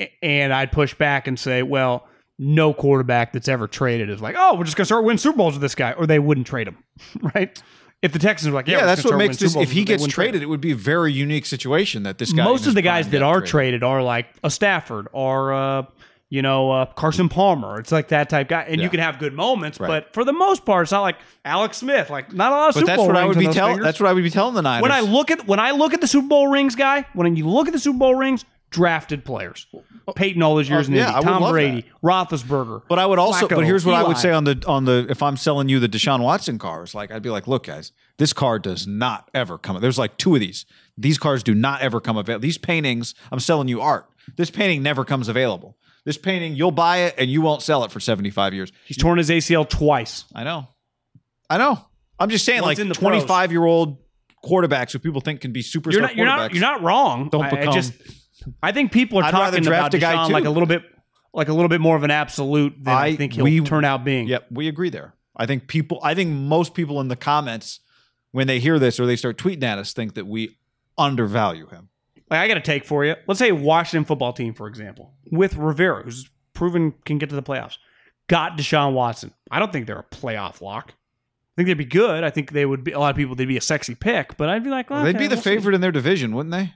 A- 0.00 0.12
And 0.22 0.52
I'd 0.52 0.70
push 0.72 0.94
back 0.94 1.26
and 1.28 1.38
say, 1.38 1.62
well, 1.62 2.06
no 2.38 2.74
quarterback 2.74 3.32
that's 3.32 3.48
ever 3.48 3.66
traded 3.66 4.10
is 4.10 4.20
like, 4.20 4.34
oh, 4.38 4.54
we're 4.56 4.64
just 4.64 4.76
going 4.76 4.82
to 4.82 4.86
start 4.86 5.04
winning 5.04 5.18
Super 5.18 5.38
Bowls 5.38 5.54
with 5.54 5.62
this 5.62 5.74
guy, 5.74 5.92
or 5.92 6.06
they 6.06 6.18
wouldn't 6.18 6.46
trade 6.46 6.68
him, 6.68 6.76
right? 7.34 7.60
If 8.02 8.12
the 8.12 8.18
Texans 8.18 8.50
were 8.52 8.56
like, 8.56 8.68
yeah, 8.68 8.78
Yeah, 8.80 8.86
that's 8.86 9.04
what 9.04 9.16
makes 9.16 9.38
this. 9.38 9.56
If 9.56 9.72
he 9.72 9.84
gets 9.84 10.06
traded, 10.06 10.42
it 10.42 10.46
would 10.46 10.60
be 10.60 10.72
a 10.72 10.76
very 10.76 11.12
unique 11.12 11.46
situation 11.46 12.02
that 12.02 12.18
this 12.18 12.32
guy. 12.32 12.44
Most 12.44 12.66
of 12.66 12.74
the 12.74 12.82
guys 12.82 13.08
that 13.08 13.22
are 13.22 13.40
traded 13.40 13.82
are 13.82 14.02
like 14.02 14.26
a 14.44 14.50
Stafford 14.50 15.08
or, 15.12 15.54
uh, 15.54 15.82
you 16.28 16.42
know, 16.42 16.70
uh, 16.72 16.86
Carson 16.86 17.28
Palmer. 17.30 17.78
It's 17.80 17.90
like 17.92 18.08
that 18.08 18.28
type 18.28 18.48
guy. 18.48 18.62
And 18.68 18.76
Yeah. 18.78 18.84
you 18.84 18.90
can 18.90 19.00
have 19.00 19.18
good 19.18 19.32
moments, 19.32 19.80
Right. 19.80 19.88
but 19.88 20.12
for 20.12 20.24
the 20.24 20.32
most 20.34 20.66
part, 20.66 20.82
it's 20.82 20.92
not 20.92 21.00
like 21.02 21.16
Alex 21.44 21.78
Smith. 21.78 22.10
Like, 22.10 22.34
not 22.34 22.52
a 22.52 22.54
lot 22.54 22.68
of 22.68 22.74
But 22.74 22.80
Super 22.80 22.86
that's 22.86 22.96
Bowl 22.98 23.06
what 23.06 23.16
I 23.16 23.22
rings 23.22 23.36
would 23.36 23.46
be 23.46 23.52
telling. 23.52 23.80
That's 23.80 23.98
what 23.98 24.10
I 24.10 24.12
would 24.12 24.24
be 24.24 24.30
telling 24.30 24.54
the 24.54 24.62
Niners. 24.62 24.82
when 24.82 24.92
I 24.92 25.00
look 25.00 25.30
at 25.30 25.46
when 25.46 25.58
I 25.60 25.70
look 25.70 25.94
at 25.94 26.00
the 26.02 26.08
Super 26.08 26.28
Bowl 26.28 26.48
rings, 26.48 26.74
guy, 26.76 27.06
when 27.14 27.34
you 27.34 27.48
look 27.48 27.66
at 27.66 27.72
the 27.72 27.78
Super 27.78 27.98
Bowl 27.98 28.14
rings, 28.14 28.44
drafted 28.76 29.24
players. 29.24 29.66
Uh, 30.06 30.12
Peyton 30.12 30.42
all 30.42 30.54
those 30.54 30.68
years 30.68 30.86
Oh, 30.88 30.92
in 30.92 30.96
yeah, 30.98 31.14
Indy, 31.14 31.24
Tom 31.24 31.50
Brady, 31.50 31.84
Roethlisberger. 32.04 32.82
But 32.88 32.98
I 32.98 33.06
would 33.06 33.18
also, 33.18 33.46
Flacco, 33.48 33.56
but 33.56 33.64
here's 33.64 33.86
what 33.86 33.94
I 33.94 34.02
would 34.06 34.18
say 34.18 34.30
on 34.32 34.44
the 34.44 34.62
on 34.66 34.84
the 34.84 35.06
if 35.08 35.22
I'm 35.22 35.38
selling 35.38 35.68
you 35.70 35.80
the 35.80 35.88
Deshaun 35.88 36.20
Watson 36.22 36.58
cars, 36.58 36.94
like 36.94 37.10
I'd 37.10 37.22
be 37.22 37.30
like, 37.30 37.46
look, 37.46 37.64
guys, 37.66 37.92
this 38.18 38.32
car 38.34 38.58
does 38.58 38.86
not 38.86 39.30
ever 39.32 39.56
come. 39.56 39.80
There's 39.80 39.98
like 39.98 40.18
two 40.18 40.34
of 40.34 40.40
these. 40.40 40.66
These 40.98 41.16
cars 41.18 41.42
do 41.42 41.54
not 41.54 41.80
ever 41.80 42.00
come 42.00 42.18
available. 42.18 42.42
These 42.42 42.58
paintings, 42.58 43.14
I'm 43.32 43.40
selling 43.40 43.68
you 43.68 43.80
art. 43.80 44.06
This 44.36 44.50
painting 44.50 44.82
never 44.82 45.04
comes 45.04 45.28
available. 45.28 45.78
This 46.04 46.18
painting, 46.18 46.54
you'll 46.54 46.70
buy 46.70 46.98
it 46.98 47.14
and 47.18 47.30
you 47.30 47.40
won't 47.40 47.62
sell 47.62 47.82
it 47.84 47.90
for 47.90 47.98
75 47.98 48.52
years. 48.54 48.70
He's 48.86 48.96
torn 48.98 49.16
his 49.18 49.30
ACL 49.30 49.68
twice. 49.68 50.24
I 50.34 50.44
know, 50.44 50.68
I 51.48 51.56
know. 51.58 51.80
I'm 52.18 52.28
just 52.30 52.44
saying, 52.44 52.60
Once 52.62 52.78
like 52.78 52.82
in 52.82 52.88
the 52.88 52.94
pros. 52.94 53.24
25 53.24 53.52
year 53.52 53.64
old 53.64 53.98
quarterbacks 54.44 54.92
who 54.92 54.98
people 55.00 55.20
think 55.20 55.40
can 55.40 55.52
be 55.52 55.62
superstar 55.62 55.92
You're 55.92 56.02
not 56.02 56.16
you're 56.16 56.26
not 56.26 56.52
you're 56.54 56.60
not 56.60 56.82
wrong. 56.82 57.28
Don't 57.30 57.42
I- 57.44 57.48
I, 57.48 57.50
become- 57.50 57.74
just 57.74 57.92
I 58.62 58.72
think 58.72 58.92
people 58.92 59.18
are 59.18 59.24
I'd 59.24 59.32
rather 59.32 59.56
talking 59.58 59.66
about 59.66 59.90
draft 59.90 59.94
a 59.94 59.98
guy, 59.98 60.14
Deshaun 60.14 60.26
too. 60.28 60.32
like 60.32 60.44
a 60.44 60.50
little 60.50 60.66
bit 60.66 60.82
like 61.32 61.48
a 61.48 61.52
little 61.52 61.68
bit 61.68 61.80
more 61.80 61.96
of 61.96 62.02
an 62.02 62.10
absolute 62.10 62.74
than 62.82 62.94
I, 62.94 63.06
I- 63.06 63.16
think 63.16 63.34
he'll 63.34 63.44
we- 63.44 63.60
turn 63.60 63.84
out 63.84 64.04
being. 64.04 64.26
Yep, 64.26 64.46
we 64.50 64.68
agree 64.68 64.88
there. 64.90 65.14
I 65.36 65.44
think 65.46 65.68
people, 65.68 66.00
I 66.02 66.14
think 66.14 66.30
most 66.30 66.72
people 66.74 66.98
in 67.00 67.08
the 67.08 67.16
comments, 67.16 67.80
when 68.32 68.46
they 68.46 68.58
hear 68.58 68.78
this 68.78 68.98
or 68.98 69.04
they 69.04 69.16
start 69.16 69.36
tweeting 69.36 69.62
at 69.64 69.76
us, 69.78 69.92
think 69.92 70.14
that 70.14 70.26
we 70.26 70.56
undervalue 70.96 71.66
him. 71.68 71.90
Like 72.30 72.40
I 72.40 72.48
got 72.48 72.56
a 72.56 72.60
take 72.62 72.84
for 72.86 73.04
you. 73.04 73.14
Let's 73.26 73.38
say 73.38 73.52
Washington 73.52 74.04
football 74.06 74.32
team, 74.32 74.54
for 74.54 74.66
example, 74.66 75.12
with 75.30 75.54
Rivera, 75.56 76.02
who's 76.04 76.28
proven 76.54 76.92
can 77.04 77.18
get 77.18 77.28
to 77.28 77.36
the 77.36 77.42
playoffs, 77.42 77.76
got 78.28 78.56
Deshaun 78.56 78.94
Watson. 78.94 79.32
I 79.50 79.58
don't 79.58 79.72
think 79.72 79.86
they're 79.86 79.98
a 79.98 80.04
playoff 80.04 80.60
lock. 80.62 80.92
I 80.92 81.52
think 81.56 81.66
they'd 81.68 81.74
be 81.74 81.84
good. 81.84 82.24
I 82.24 82.30
think 82.30 82.52
they 82.52 82.66
would 82.66 82.82
be 82.82 82.92
a 82.92 82.98
lot 82.98 83.10
of 83.10 83.16
people. 83.16 83.34
They'd 83.34 83.44
be 83.46 83.56
a 83.58 83.60
sexy 83.62 83.94
pick, 83.94 84.36
but 84.36 84.48
I'd 84.48 84.64
be 84.64 84.70
like, 84.70 84.90
well, 84.90 85.04
They'd 85.04 85.10
okay, 85.16 85.24
be 85.24 85.28
the 85.28 85.36
we'll 85.36 85.42
see. 85.42 85.50
favorite 85.50 85.74
in 85.74 85.80
their 85.82 85.92
division, 85.92 86.34
wouldn't 86.34 86.52
they? 86.52 86.72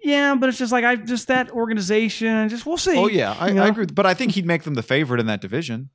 Yeah, 0.00 0.36
but 0.36 0.48
it's 0.48 0.58
just 0.58 0.72
like 0.72 0.84
I 0.84 0.96
just 0.96 1.28
that 1.28 1.50
organization. 1.50 2.48
Just 2.48 2.64
we'll 2.66 2.76
see. 2.76 2.96
Oh 2.96 3.08
yeah, 3.08 3.36
I, 3.38 3.48
You 3.48 3.54
know? 3.54 3.64
I 3.64 3.68
agree. 3.68 3.86
But 3.86 4.06
I 4.06 4.14
think 4.14 4.32
he'd 4.32 4.46
make 4.46 4.62
them 4.62 4.74
the 4.74 4.82
favorite 4.82 5.20
in 5.20 5.26
that 5.26 5.40
division. 5.40 5.90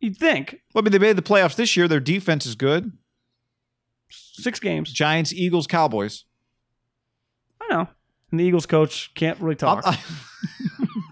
You'd 0.00 0.16
think 0.16 0.60
Well, 0.74 0.82
I 0.82 0.84
mean, 0.84 0.92
they 0.92 0.98
made 0.98 1.16
the 1.16 1.22
playoffs 1.22 1.54
this 1.56 1.76
year. 1.76 1.88
Their 1.88 2.00
defense 2.00 2.46
is 2.46 2.56
good. 2.56 2.92
six 4.10 4.60
games. 4.60 4.92
Giants, 4.92 5.32
Eagles, 5.32 5.66
Cowboys. 5.66 6.24
I 7.62 7.68
know. 7.72 7.88
And 8.30 8.40
the 8.40 8.44
Eagles 8.44 8.66
coach 8.66 9.14
can't 9.14 9.40
really 9.40 9.54
talk. 9.56 9.82
I- 9.86 9.98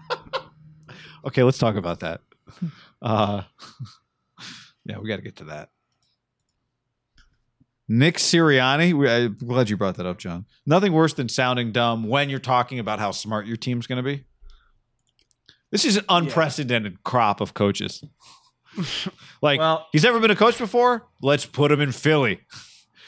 okay, 1.25 1.43
let's 1.43 1.57
talk 1.57 1.75
about 1.75 2.01
that. 2.01 2.21
Uh, 3.01 3.43
yeah, 4.85 4.99
we 4.99 5.07
got 5.07 5.15
to 5.15 5.21
get 5.21 5.37
to 5.37 5.45
that. 5.45 5.69
Nick 7.95 8.17
Sirianni, 8.17 9.07
I'm 9.07 9.37
glad 9.45 9.69
you 9.69 9.77
brought 9.77 9.97
that 9.97 10.07
up, 10.07 10.17
John. 10.17 10.45
Nothing 10.65 10.93
worse 10.93 11.13
than 11.13 11.29
sounding 11.29 11.71
dumb 11.71 12.07
when 12.07 12.27
you're 12.27 12.39
talking 12.39 12.79
about 12.79 12.97
how 12.97 13.11
smart 13.11 13.45
your 13.45 13.55
team's 13.55 13.85
going 13.85 13.97
to 13.97 14.03
be. 14.03 14.23
This 15.69 15.85
is 15.85 15.97
an 15.97 16.05
unprecedented 16.09 17.03
crop 17.03 17.39
of 17.39 17.53
coaches. 17.53 18.03
like, 19.43 19.59
Well- 19.59 19.87
he's 19.91 20.01
never 20.03 20.19
been 20.19 20.31
a 20.31 20.35
coach 20.35 20.57
before. 20.57 21.05
Let's 21.21 21.45
put 21.45 21.71
him 21.71 21.81
in 21.81 21.91
Philly. 21.91 22.41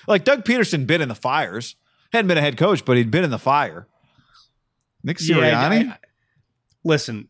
Like 0.07 0.24
Doug 0.24 0.44
Pederson 0.45 0.86
been 0.86 1.02
in 1.02 1.10
the 1.10 1.16
fires. 1.16 1.78
Hadn't 2.14 2.28
been 2.28 2.38
a 2.38 2.41
head 2.41 2.57
coach, 2.57 2.86
but 2.86 2.95
he'd 2.95 3.10
been 3.10 3.24
in 3.24 3.32
the 3.32 3.40
fire. 3.40 3.88
Nick 5.03 5.18
Yeah, 5.20 5.36
Sirianni. 5.36 5.88
I- 5.90 5.94
I- 5.94 5.98
listen, 6.84 7.28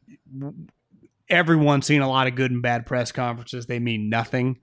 everyone's 1.30 1.86
seen 1.86 2.02
a 2.02 2.10
lot 2.10 2.28
of 2.28 2.36
good 2.36 2.52
and 2.52 2.62
bad 2.62 2.86
press 2.86 3.14
conferences. 3.14 3.68
They 3.68 3.80
mean 3.80 4.10
nothing. 4.10 4.60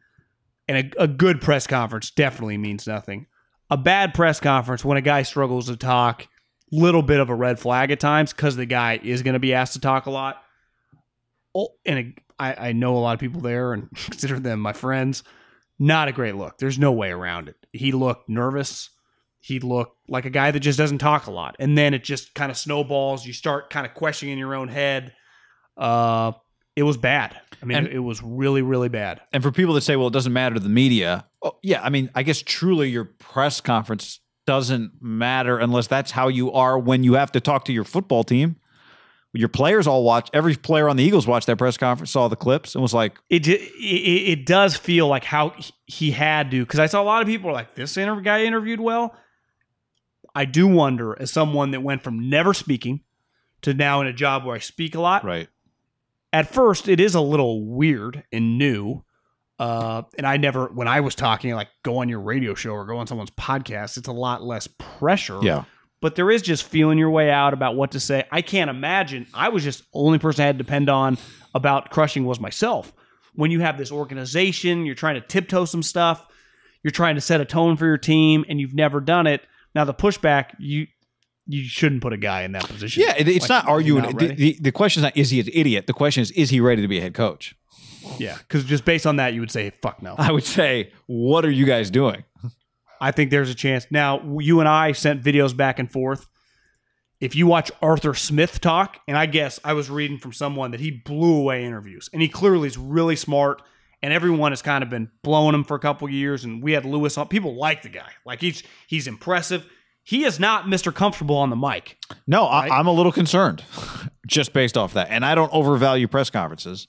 And 0.73 0.95
a, 0.97 1.03
a 1.03 1.09
good 1.09 1.41
press 1.41 1.67
conference 1.67 2.11
definitely 2.11 2.59
means 2.59 2.87
nothing. 2.87 3.27
A 3.71 3.77
bad 3.77 4.15
press 4.15 4.41
conference, 4.41 4.85
when 4.85 4.99
a 4.99 5.03
guy 5.03 5.23
struggles 5.23 5.67
to 5.67 5.77
talk, 5.77 6.29
little 6.71 7.03
bit 7.03 7.21
of 7.21 7.29
a 7.29 7.35
red 7.35 7.59
flag 7.59 7.91
at 7.91 8.01
times 8.01 8.33
because 8.33 8.57
the 8.57 8.67
guy 8.67 8.99
is 9.03 9.23
going 9.23 9.35
to 9.35 9.41
be 9.41 9.55
asked 9.55 9.75
to 9.75 9.81
talk 9.81 10.07
a 10.07 10.11
lot. 10.11 10.43
Oh, 11.55 11.69
and 11.85 11.99
a, 11.99 12.15
I, 12.39 12.69
I 12.69 12.73
know 12.73 12.97
a 12.97 13.01
lot 13.01 13.15
of 13.15 13.21
people 13.21 13.41
there 13.41 13.73
and 13.73 13.91
consider 13.95 14.39
them 14.39 14.61
my 14.61 14.73
friends. 14.73 15.23
Not 15.79 16.09
a 16.09 16.13
great 16.13 16.37
look. 16.37 16.59
There's 16.59 16.79
no 16.79 16.93
way 16.93 17.11
around 17.11 17.49
it. 17.49 17.57
He 17.73 17.93
looked 17.93 18.29
nervous 18.29 18.91
he 19.43 19.59
looked 19.59 19.99
like 20.09 20.25
a 20.25 20.31
guy 20.31 20.53
that 20.53 20.61
just 20.61 20.79
doesn't 20.79 20.99
talk 20.99 21.27
a 21.27 21.33
lot. 21.33 21.57
And 21.59 21.77
then 21.77 21.95
it 21.95 22.05
just 22.05 22.33
kind 22.33 22.51
of 22.51 22.57
snowballs. 22.57 23.27
You 23.27 23.33
start 23.33 23.71
kind 23.71 23.85
of 23.85 23.93
questioning 23.93 24.35
in 24.35 24.39
your 24.39 24.55
own 24.55 24.69
head. 24.69 25.15
Uh, 25.77 26.33
it 26.77 26.83
was 26.85 26.97
bad. 26.97 27.39
I 27.63 27.67
mean, 27.67 27.79
And- 27.79 27.87
it 27.89 28.01
was 28.01 28.23
really, 28.23 28.63
really 28.63 28.89
bad. 28.89 29.21
And 29.33 29.43
for 29.43 29.53
people 29.53 29.75
that 29.75 29.83
say, 29.83 29.95
well, 29.97 30.09
it 30.09 30.13
doesn't 30.13 30.33
matter 30.33 30.55
to 30.55 30.61
the 30.61 30.69
media. 30.69 31.27
Oh, 31.43 31.57
yeah, 31.63 31.83
I 31.83 31.91
mean, 31.91 32.11
I 32.15 32.23
guess 32.23 32.43
truly 32.43 32.89
your 32.91 33.05
press 33.05 33.61
conference 33.61 34.21
doesn't 34.47 34.93
matter 35.01 35.59
unless 35.59 35.87
that's 35.87 36.11
how 36.13 36.29
you 36.29 36.51
are 36.53 36.79
when 36.79 37.05
you 37.05 37.15
have 37.15 37.31
to 37.33 37.41
talk 37.41 37.65
to 37.67 37.73
your 37.73 37.85
football 37.85 38.25
team. 38.25 38.57
your 39.35 39.49
players 39.49 39.87
all 39.87 40.05
watch. 40.05 40.29
Every 40.35 40.55
player 40.57 40.91
on 40.91 40.97
the 40.97 41.05
Eagles 41.05 41.27
watched 41.27 41.47
that 41.47 41.57
press 41.57 41.79
conference, 41.79 42.11
saw 42.11 42.29
the 42.29 42.37
clips, 42.37 42.75
and 42.75 42.83
was 42.83 42.93
like, 42.93 43.19
it 43.31 43.49
it, 43.49 43.61
it 43.81 44.45
does 44.45 44.77
feel 44.77 45.09
like 45.09 45.25
how 45.25 45.55
he 45.87 46.11
had 46.11 46.51
to 46.51 46.61
because 46.65 46.79
I 46.79 46.85
saw 46.85 47.01
a 47.01 47.05
lot 47.05 47.23
of 47.23 47.29
people 47.29 47.49
are 47.49 47.55
like 47.55 47.75
this 47.75 47.97
interview 47.97 48.23
guy 48.25 48.45
interviewed 48.45 48.79
well. 48.81 49.15
I 50.35 50.45
do 50.45 50.67
wonder 50.67 51.17
as 51.21 51.31
someone 51.31 51.71
that 51.71 51.81
went 51.83 52.03
from 52.03 52.29
never 52.29 52.53
speaking 52.53 53.01
to 53.63 53.73
now 53.73 54.01
in 54.03 54.07
a 54.07 54.13
job 54.13 54.45
where 54.45 54.57
I 54.57 54.59
speak 54.59 54.95
a 54.95 55.01
lot. 55.01 55.25
"Right, 55.25 55.49
At 56.33 56.53
first, 56.53 56.89
it 56.89 57.01
is 57.01 57.15
a 57.15 57.21
little 57.21 57.65
weird 57.65 58.25
and 58.33 58.59
new. 58.59 59.05
Uh, 59.59 60.03
and 60.17 60.27
I 60.27 60.39
never, 60.39 60.67
when 60.69 60.89
I 60.89 61.01
was 61.01 61.15
talking, 61.15 61.55
like 61.55 61.69
go 61.85 61.99
on 61.99 62.09
your 62.09 62.21
radio 62.21 62.55
show 62.55 62.73
or 62.73 62.85
go 62.87 62.97
on 62.97 63.07
someone's 63.07 63.31
podcast, 63.31 63.97
it's 63.97 64.09
a 64.09 64.13
lot 64.13 64.43
less 64.43 64.67
pressure. 64.67 65.39
yeah, 65.43 65.65
but 66.01 66.17
there 66.17 66.31
is 66.33 66.43
just 66.43 66.65
feeling 66.65 66.99
your 66.99 67.11
way 67.11 67.31
out 67.31 67.55
about 67.55 67.77
what 67.77 67.93
to 67.93 68.01
say. 68.01 68.25
I 68.33 68.43
can't 68.43 68.71
imagine. 68.71 69.27
I 69.33 69.51
was 69.51 69.63
just 69.63 69.85
only 69.93 70.19
person 70.19 70.43
I 70.43 70.47
had 70.47 70.59
to 70.59 70.65
depend 70.65 70.89
on 70.91 71.17
about 71.55 71.91
crushing 71.91 72.25
was 72.25 72.41
myself. 72.41 72.93
When 73.35 73.51
you 73.53 73.61
have 73.61 73.79
this 73.79 73.93
organization, 73.93 74.85
you're 74.85 74.97
trying 74.97 75.15
to 75.15 75.27
tiptoe 75.27 75.65
some 75.65 75.83
stuff, 75.83 76.27
you're 76.83 76.91
trying 76.91 77.15
to 77.15 77.21
set 77.21 77.41
a 77.41 77.45
tone 77.45 77.77
for 77.77 77.87
your 77.87 77.99
team, 77.99 78.45
and 78.49 78.61
you've 78.61 78.75
never 78.75 79.01
done 79.01 79.29
it. 79.29 79.43
Now 79.77 79.85
the 79.85 79.95
pushback, 79.95 80.55
you 80.59 80.89
you 81.47 81.65
shouldn't 81.65 82.03
put 82.03 82.13
a 82.13 82.17
guy 82.17 82.43
in 82.43 82.53
that 82.53 82.65
position. 82.65 83.03
yeah." 83.07 83.15
It, 83.17 83.29
it's 83.29 83.43
Like, 83.43 83.65
not 83.65 83.69
arguing. 83.69 84.03
not 84.05 84.19
the, 84.19 84.29
the, 84.35 84.57
the 84.61 84.73
question 84.73 85.01
is 85.01 85.03
not 85.05 85.17
is 85.17 85.31
he 85.31 85.41
an 85.41 85.49
idiot. 85.53 85.87
The 85.87 85.93
question 85.93 86.23
is 86.23 86.31
is 86.33 86.51
he 86.51 86.61
ready 86.61 86.83
to 86.83 86.89
be 86.89 86.99
a 86.99 87.01
head 87.01 87.15
coach. 87.15 87.55
yeah, 88.19 88.37
because 88.39 88.65
just 88.65 88.85
based 88.85 89.07
on 89.07 89.17
that, 89.17 89.35
you 89.35 89.41
would 89.41 89.51
say 89.51 89.71
fuck 89.83 90.03
no. 90.03 90.15
I 90.19 90.31
would 90.33 90.45
say, 90.45 90.93
what 91.07 91.45
are 91.45 91.51
you 91.51 91.65
guys 91.67 91.91
doing? 91.91 92.25
I 93.01 93.11
think 93.11 93.31
there's 93.31 93.51
a 93.51 93.55
chance. 93.55 93.87
Now, 93.91 94.39
you 94.39 94.61
and 94.61 94.69
I 94.69 94.93
sent 94.93 95.23
videos 95.25 95.57
back 95.57 95.79
and 95.81 95.91
forth. 95.91 96.29
If 97.21 97.37
you 97.37 97.47
watch 97.47 97.71
Arthur 97.81 98.15
Smith 98.15 98.61
talk, 98.61 98.99
and 99.07 99.17
I 99.17 99.27
guess 99.27 99.61
I 99.65 99.73
was 99.75 99.89
reading 99.91 100.19
from 100.19 100.33
someone 100.33 100.73
that 100.73 100.81
he 100.81 100.91
blew 100.91 101.37
away 101.37 101.65
interviews, 101.65 102.09
and 102.13 102.21
he 102.23 102.29
clearly 102.29 102.67
is 102.67 102.77
really 102.77 103.15
smart, 103.15 103.63
and 104.03 104.13
everyone 104.13 104.51
has 104.53 104.63
kind 104.63 104.83
of 104.83 104.91
been 104.91 105.09
blowing 105.23 105.55
him 105.55 105.63
for 105.65 105.77
a 105.77 105.81
couple 105.81 106.09
years. 106.11 106.45
And 106.45 106.61
we 106.63 106.73
had 106.73 106.85
Lewis 106.85 107.17
on. 107.19 107.29
People 107.29 107.55
like 107.57 107.83
the 107.83 107.89
guy. 107.89 108.11
Like 108.27 108.41
he's 108.41 108.63
he's 108.89 109.07
impressive. 109.07 109.65
He 110.05 110.25
is 110.25 110.41
not 110.41 110.65
Mr. 110.67 110.93
Comfortable 110.95 111.37
on 111.37 111.51
the 111.51 111.57
mic. 111.57 111.97
No, 112.27 112.43
Right? 112.43 112.71
I, 112.71 112.79
I'm 112.79 112.87
a 112.87 112.93
little 112.93 113.13
concerned, 113.13 113.63
just 114.27 114.53
based 114.53 114.77
off 114.77 114.95
that, 114.95 115.09
and 115.11 115.25
I 115.25 115.35
don't 115.35 115.53
overvalue 115.53 116.09
press 116.09 116.29
conferences. 116.31 116.89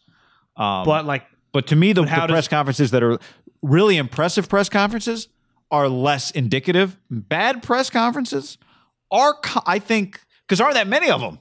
Um, 0.57 0.85
But 0.85 1.05
like 1.05 1.25
But 1.51 1.67
to 1.67 1.75
me, 1.75 1.93
the, 1.93 2.05
how 2.05 2.21
the 2.21 2.27
does- 2.27 2.33
press 2.33 2.47
conferences 2.47 2.91
that 2.91 3.03
are 3.03 3.19
really 3.61 3.97
impressive 3.97 4.49
press 4.49 4.69
conferences 4.69 5.27
are 5.71 5.87
less 5.87 6.31
indicative. 6.31 6.97
Bad 7.09 7.63
press 7.63 7.89
conferences 7.89 8.57
are, 9.11 9.35
I 9.65 9.79
think, 9.79 10.19
because 10.47 10.59
aren't 10.61 10.75
that 10.75 10.87
many 10.87 11.09
of 11.09 11.21
them? 11.21 11.39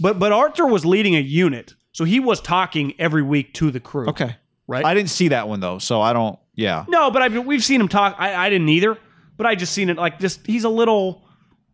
but 0.00 0.18
but 0.18 0.30
Arthur 0.32 0.66
was 0.66 0.84
leading 0.84 1.14
a 1.16 1.20
unit. 1.20 1.74
So 1.92 2.04
he 2.04 2.20
was 2.20 2.40
talking 2.42 2.92
every 2.98 3.22
week 3.22 3.54
to 3.54 3.70
the 3.70 3.80
crew. 3.80 4.08
Okay. 4.08 4.36
Right? 4.68 4.84
I 4.84 4.92
didn't 4.94 5.08
see 5.10 5.28
that 5.28 5.48
one 5.48 5.60
though, 5.60 5.78
so 5.78 6.00
I 6.02 6.12
don't. 6.12 6.38
Yeah. 6.54 6.84
No, 6.88 7.10
but 7.10 7.22
I 7.22 7.28
mean, 7.28 7.46
we've 7.46 7.64
seen 7.64 7.80
him 7.80 7.88
talk. 7.88 8.16
I, 8.18 8.34
I 8.46 8.50
didn't 8.50 8.68
either, 8.68 8.98
but 9.36 9.46
I 9.46 9.54
just 9.54 9.72
seen 9.72 9.90
it 9.90 9.96
like 9.96 10.18
just 10.18 10.46
he's 10.46 10.64
a 10.64 10.68
little, 10.68 11.24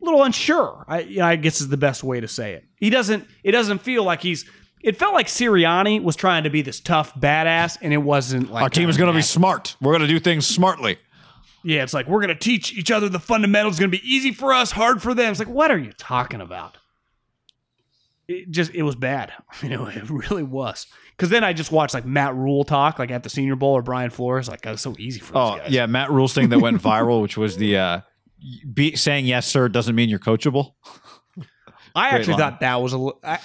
little 0.00 0.22
unsure. 0.22 0.84
I, 0.88 1.00
you 1.00 1.18
know, 1.18 1.26
I 1.26 1.36
guess 1.36 1.60
is 1.60 1.68
the 1.68 1.76
best 1.76 2.02
way 2.02 2.20
to 2.20 2.28
say 2.28 2.54
it. 2.54 2.64
He 2.76 2.90
doesn't. 2.90 3.26
It 3.44 3.52
doesn't 3.52 3.78
feel 3.78 4.04
like 4.04 4.22
he's. 4.22 4.44
It 4.82 4.96
felt 4.96 5.14
like 5.14 5.28
Sirianni 5.28 6.02
was 6.02 6.16
trying 6.16 6.42
to 6.44 6.50
be 6.50 6.60
this 6.62 6.80
tough 6.80 7.14
badass, 7.14 7.78
and 7.80 7.92
it 7.92 7.98
wasn't 7.98 8.50
like 8.50 8.62
Our 8.62 8.68
team 8.68 8.88
is 8.88 8.96
going 8.96 9.12
to 9.12 9.16
be 9.16 9.22
smart. 9.22 9.76
We're 9.80 9.92
going 9.92 10.02
to 10.02 10.08
do 10.08 10.18
things 10.18 10.46
smartly. 10.46 10.98
Yeah, 11.64 11.84
it's 11.84 11.94
like 11.94 12.08
we're 12.08 12.20
gonna 12.20 12.34
teach 12.34 12.72
each 12.72 12.90
other 12.90 13.08
the 13.08 13.20
fundamentals. 13.20 13.74
It's 13.74 13.80
gonna 13.80 13.90
be 13.90 14.02
easy 14.02 14.32
for 14.32 14.52
us, 14.52 14.72
hard 14.72 15.00
for 15.00 15.14
them. 15.14 15.30
It's 15.30 15.38
like, 15.38 15.48
what 15.48 15.70
are 15.70 15.78
you 15.78 15.92
talking 15.92 16.40
about? 16.40 16.78
It 18.26 18.50
just 18.50 18.74
it 18.74 18.82
was 18.82 18.96
bad. 18.96 19.32
You 19.62 19.86
it, 19.86 19.96
it 19.96 20.10
really 20.10 20.42
was. 20.42 20.86
Because 21.16 21.28
then 21.30 21.44
I 21.44 21.52
just 21.52 21.70
watched 21.70 21.94
like 21.94 22.04
Matt 22.04 22.34
Rhule 22.34 22.64
talk, 22.64 22.98
like 22.98 23.10
at 23.10 23.22
the 23.22 23.28
Senior 23.30 23.54
Bowl 23.56 23.74
or 23.74 23.82
Brian 23.82 24.10
Flores. 24.10 24.48
Like, 24.48 24.62
that's 24.62 24.82
so 24.82 24.94
easy 24.98 25.20
for 25.20 25.36
Oh 25.36 25.50
these 25.52 25.60
guys. 25.62 25.70
yeah, 25.70 25.86
Matt 25.86 26.10
Rhule's 26.10 26.34
thing 26.34 26.48
that 26.48 26.58
went 26.60 26.80
viral, 26.82 27.22
which 27.22 27.36
was 27.36 27.56
the 27.56 27.76
uh, 27.76 28.00
be, 28.72 28.96
saying 28.96 29.26
yes 29.26 29.46
sir 29.46 29.68
doesn't 29.68 29.94
mean 29.94 30.08
you're 30.08 30.18
coachable. 30.18 30.72
I 31.94 32.10
Great 32.10 32.18
actually 32.20 32.32
line. 32.34 32.38
thought 32.40 32.60
that 32.60 32.76
was 32.76 32.92
a. 32.94 32.98
li- 32.98 33.12
I, 33.22 33.38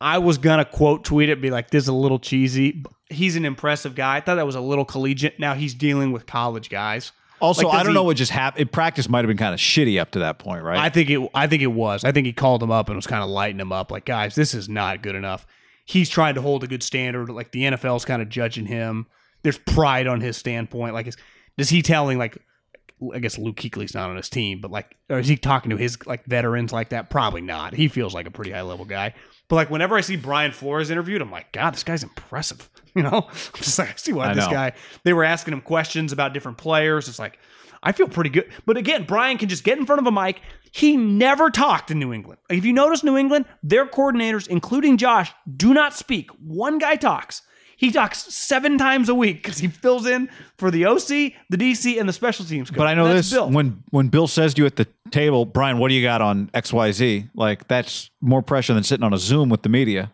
I 0.00 0.18
was 0.18 0.38
gonna 0.38 0.64
quote 0.64 1.04
tweet 1.04 1.28
it, 1.28 1.40
be 1.40 1.50
like, 1.50 1.70
"This 1.70 1.84
is 1.84 1.88
a 1.88 1.92
little 1.94 2.18
cheesy." 2.18 2.82
He's 3.10 3.36
an 3.36 3.44
impressive 3.44 3.94
guy. 3.94 4.16
I 4.16 4.20
thought 4.20 4.36
that 4.36 4.46
was 4.46 4.54
a 4.54 4.60
little 4.60 4.84
collegiate. 4.84 5.38
Now 5.40 5.54
he's 5.54 5.74
dealing 5.74 6.12
with 6.12 6.26
college 6.26 6.68
guys. 6.70 7.12
Also, 7.40 7.66
Like, 7.68 7.74
I 7.76 7.82
don't 7.82 7.88
he- 7.92 7.94
know 7.94 8.02
what 8.02 8.16
just 8.16 8.32
happened. 8.32 8.72
Practice 8.72 9.08
might 9.08 9.18
have 9.20 9.28
been 9.28 9.36
kind 9.36 9.54
of 9.54 9.60
shitty 9.60 10.00
up 10.00 10.10
to 10.12 10.18
that 10.20 10.38
point, 10.38 10.62
right? 10.64 10.78
I 10.78 10.88
think 10.88 11.10
it. 11.10 11.30
I 11.34 11.46
think 11.46 11.62
it 11.62 11.68
was. 11.68 12.04
I 12.04 12.12
think 12.12 12.26
he 12.26 12.32
called 12.32 12.62
him 12.62 12.70
up 12.70 12.88
and 12.88 12.96
was 12.96 13.06
kind 13.06 13.22
of 13.22 13.28
lighting 13.28 13.60
him 13.60 13.72
up, 13.72 13.90
like, 13.90 14.04
"Guys, 14.06 14.34
this 14.34 14.54
is 14.54 14.68
not 14.68 15.02
good 15.02 15.14
enough." 15.14 15.46
He's 15.88 16.10
trying 16.10 16.34
to 16.34 16.42
hold 16.42 16.62
a 16.64 16.66
good 16.66 16.82
standard. 16.82 17.30
Like 17.30 17.50
the 17.50 17.62
NFL's 17.62 18.04
kind 18.04 18.20
of 18.20 18.28
judging 18.28 18.66
him. 18.66 19.06
There's 19.42 19.56
pride 19.56 20.06
on 20.06 20.20
his 20.20 20.36
standpoint. 20.36 20.92
Like, 20.92 21.06
is, 21.06 21.16
is 21.56 21.70
he 21.70 21.80
telling 21.80 22.18
like? 22.18 22.36
I 23.14 23.20
guess 23.20 23.38
Luke 23.38 23.54
Kuechly's 23.56 23.94
not 23.94 24.10
on 24.10 24.16
his 24.16 24.28
team, 24.28 24.60
but 24.60 24.72
like, 24.72 24.96
or 25.08 25.20
is 25.20 25.28
he 25.28 25.36
talking 25.36 25.70
to 25.70 25.76
his 25.76 26.04
like 26.04 26.24
veterans 26.26 26.72
like 26.72 26.88
that? 26.90 27.08
Probably 27.10 27.40
not. 27.40 27.72
He 27.72 27.88
feels 27.88 28.12
like 28.12 28.26
a 28.26 28.30
pretty 28.30 28.50
high 28.50 28.62
level 28.62 28.84
guy. 28.84 29.14
But 29.48 29.56
like, 29.56 29.70
whenever 29.70 29.96
I 29.96 30.02
see 30.02 30.16
Brian 30.16 30.52
Flores 30.52 30.90
interviewed, 30.90 31.22
I'm 31.22 31.30
like, 31.30 31.52
God, 31.52 31.72
this 31.72 31.84
guy's 31.84 32.02
impressive. 32.02 32.68
You 32.94 33.04
know, 33.04 33.28
I'm 33.28 33.60
just 33.62 33.78
like, 33.78 33.90
I 33.90 33.94
see 33.94 34.12
why 34.12 34.34
this 34.34 34.46
know. 34.46 34.50
guy. 34.50 34.72
They 35.04 35.12
were 35.12 35.22
asking 35.22 35.52
him 35.54 35.60
questions 35.60 36.10
about 36.10 36.32
different 36.32 36.58
players. 36.58 37.06
It's 37.06 37.20
like, 37.20 37.38
I 37.82 37.92
feel 37.92 38.08
pretty 38.08 38.30
good. 38.30 38.50
But 38.66 38.76
again, 38.76 39.04
Brian 39.04 39.38
can 39.38 39.48
just 39.48 39.64
get 39.64 39.78
in 39.78 39.86
front 39.86 40.00
of 40.00 40.06
a 40.06 40.12
mic. 40.12 40.40
He 40.72 40.96
never 40.96 41.50
talked 41.50 41.90
in 41.90 41.98
New 41.98 42.12
England. 42.12 42.40
If 42.50 42.64
you 42.64 42.72
notice, 42.72 43.02
New 43.02 43.16
England, 43.16 43.46
their 43.62 43.86
coordinators, 43.86 44.48
including 44.48 44.96
Josh, 44.96 45.32
do 45.56 45.72
not 45.72 45.94
speak. 45.94 46.30
One 46.40 46.78
guy 46.78 46.96
talks. 46.96 47.42
He 47.78 47.92
talks 47.92 48.34
seven 48.34 48.76
times 48.76 49.08
a 49.08 49.14
week 49.14 49.36
because 49.36 49.58
he 49.58 49.68
fills 49.68 50.04
in 50.04 50.28
for 50.56 50.68
the 50.72 50.84
OC, 50.84 51.32
the 51.48 51.56
DC, 51.56 51.98
and 51.98 52.08
the 52.08 52.12
special 52.12 52.44
teams 52.44 52.70
coach. 52.70 52.76
But 52.76 52.88
I 52.88 52.94
know 52.94 53.14
this 53.14 53.30
Bill. 53.30 53.48
when 53.48 53.84
when 53.90 54.08
Bill 54.08 54.26
says 54.26 54.54
to 54.54 54.62
you 54.62 54.66
at 54.66 54.74
the 54.74 54.88
table, 55.12 55.44
Brian, 55.44 55.78
what 55.78 55.88
do 55.88 55.94
you 55.94 56.02
got 56.02 56.20
on 56.20 56.50
X 56.52 56.72
Y 56.72 56.90
Z? 56.90 57.28
Like 57.36 57.68
that's 57.68 58.10
more 58.20 58.42
pressure 58.42 58.74
than 58.74 58.82
sitting 58.82 59.04
on 59.04 59.14
a 59.14 59.18
Zoom 59.18 59.48
with 59.48 59.62
the 59.62 59.68
media. 59.68 60.12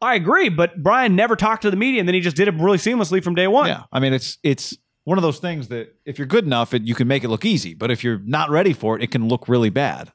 I 0.00 0.14
agree, 0.14 0.48
but 0.48 0.82
Brian 0.82 1.14
never 1.14 1.36
talked 1.36 1.62
to 1.62 1.70
the 1.70 1.76
media, 1.76 2.00
and 2.00 2.08
then 2.08 2.14
he 2.14 2.20
just 2.20 2.36
did 2.36 2.48
it 2.48 2.54
really 2.54 2.78
seamlessly 2.78 3.22
from 3.22 3.34
day 3.34 3.46
one. 3.46 3.68
Yeah, 3.68 3.82
I 3.92 4.00
mean 4.00 4.14
it's 4.14 4.38
it's 4.42 4.74
one 5.06 5.18
of 5.18 5.22
those 5.22 5.38
things 5.38 5.68
that 5.68 5.94
if 6.04 6.18
you're 6.18 6.26
good 6.26 6.44
enough, 6.44 6.74
it, 6.74 6.82
you 6.82 6.96
can 6.96 7.06
make 7.06 7.22
it 7.22 7.28
look 7.28 7.44
easy. 7.44 7.74
But 7.74 7.92
if 7.92 8.02
you're 8.02 8.18
not 8.24 8.50
ready 8.50 8.72
for 8.72 8.96
it, 8.96 9.04
it 9.04 9.12
can 9.12 9.28
look 9.28 9.48
really 9.48 9.70
bad. 9.70 10.10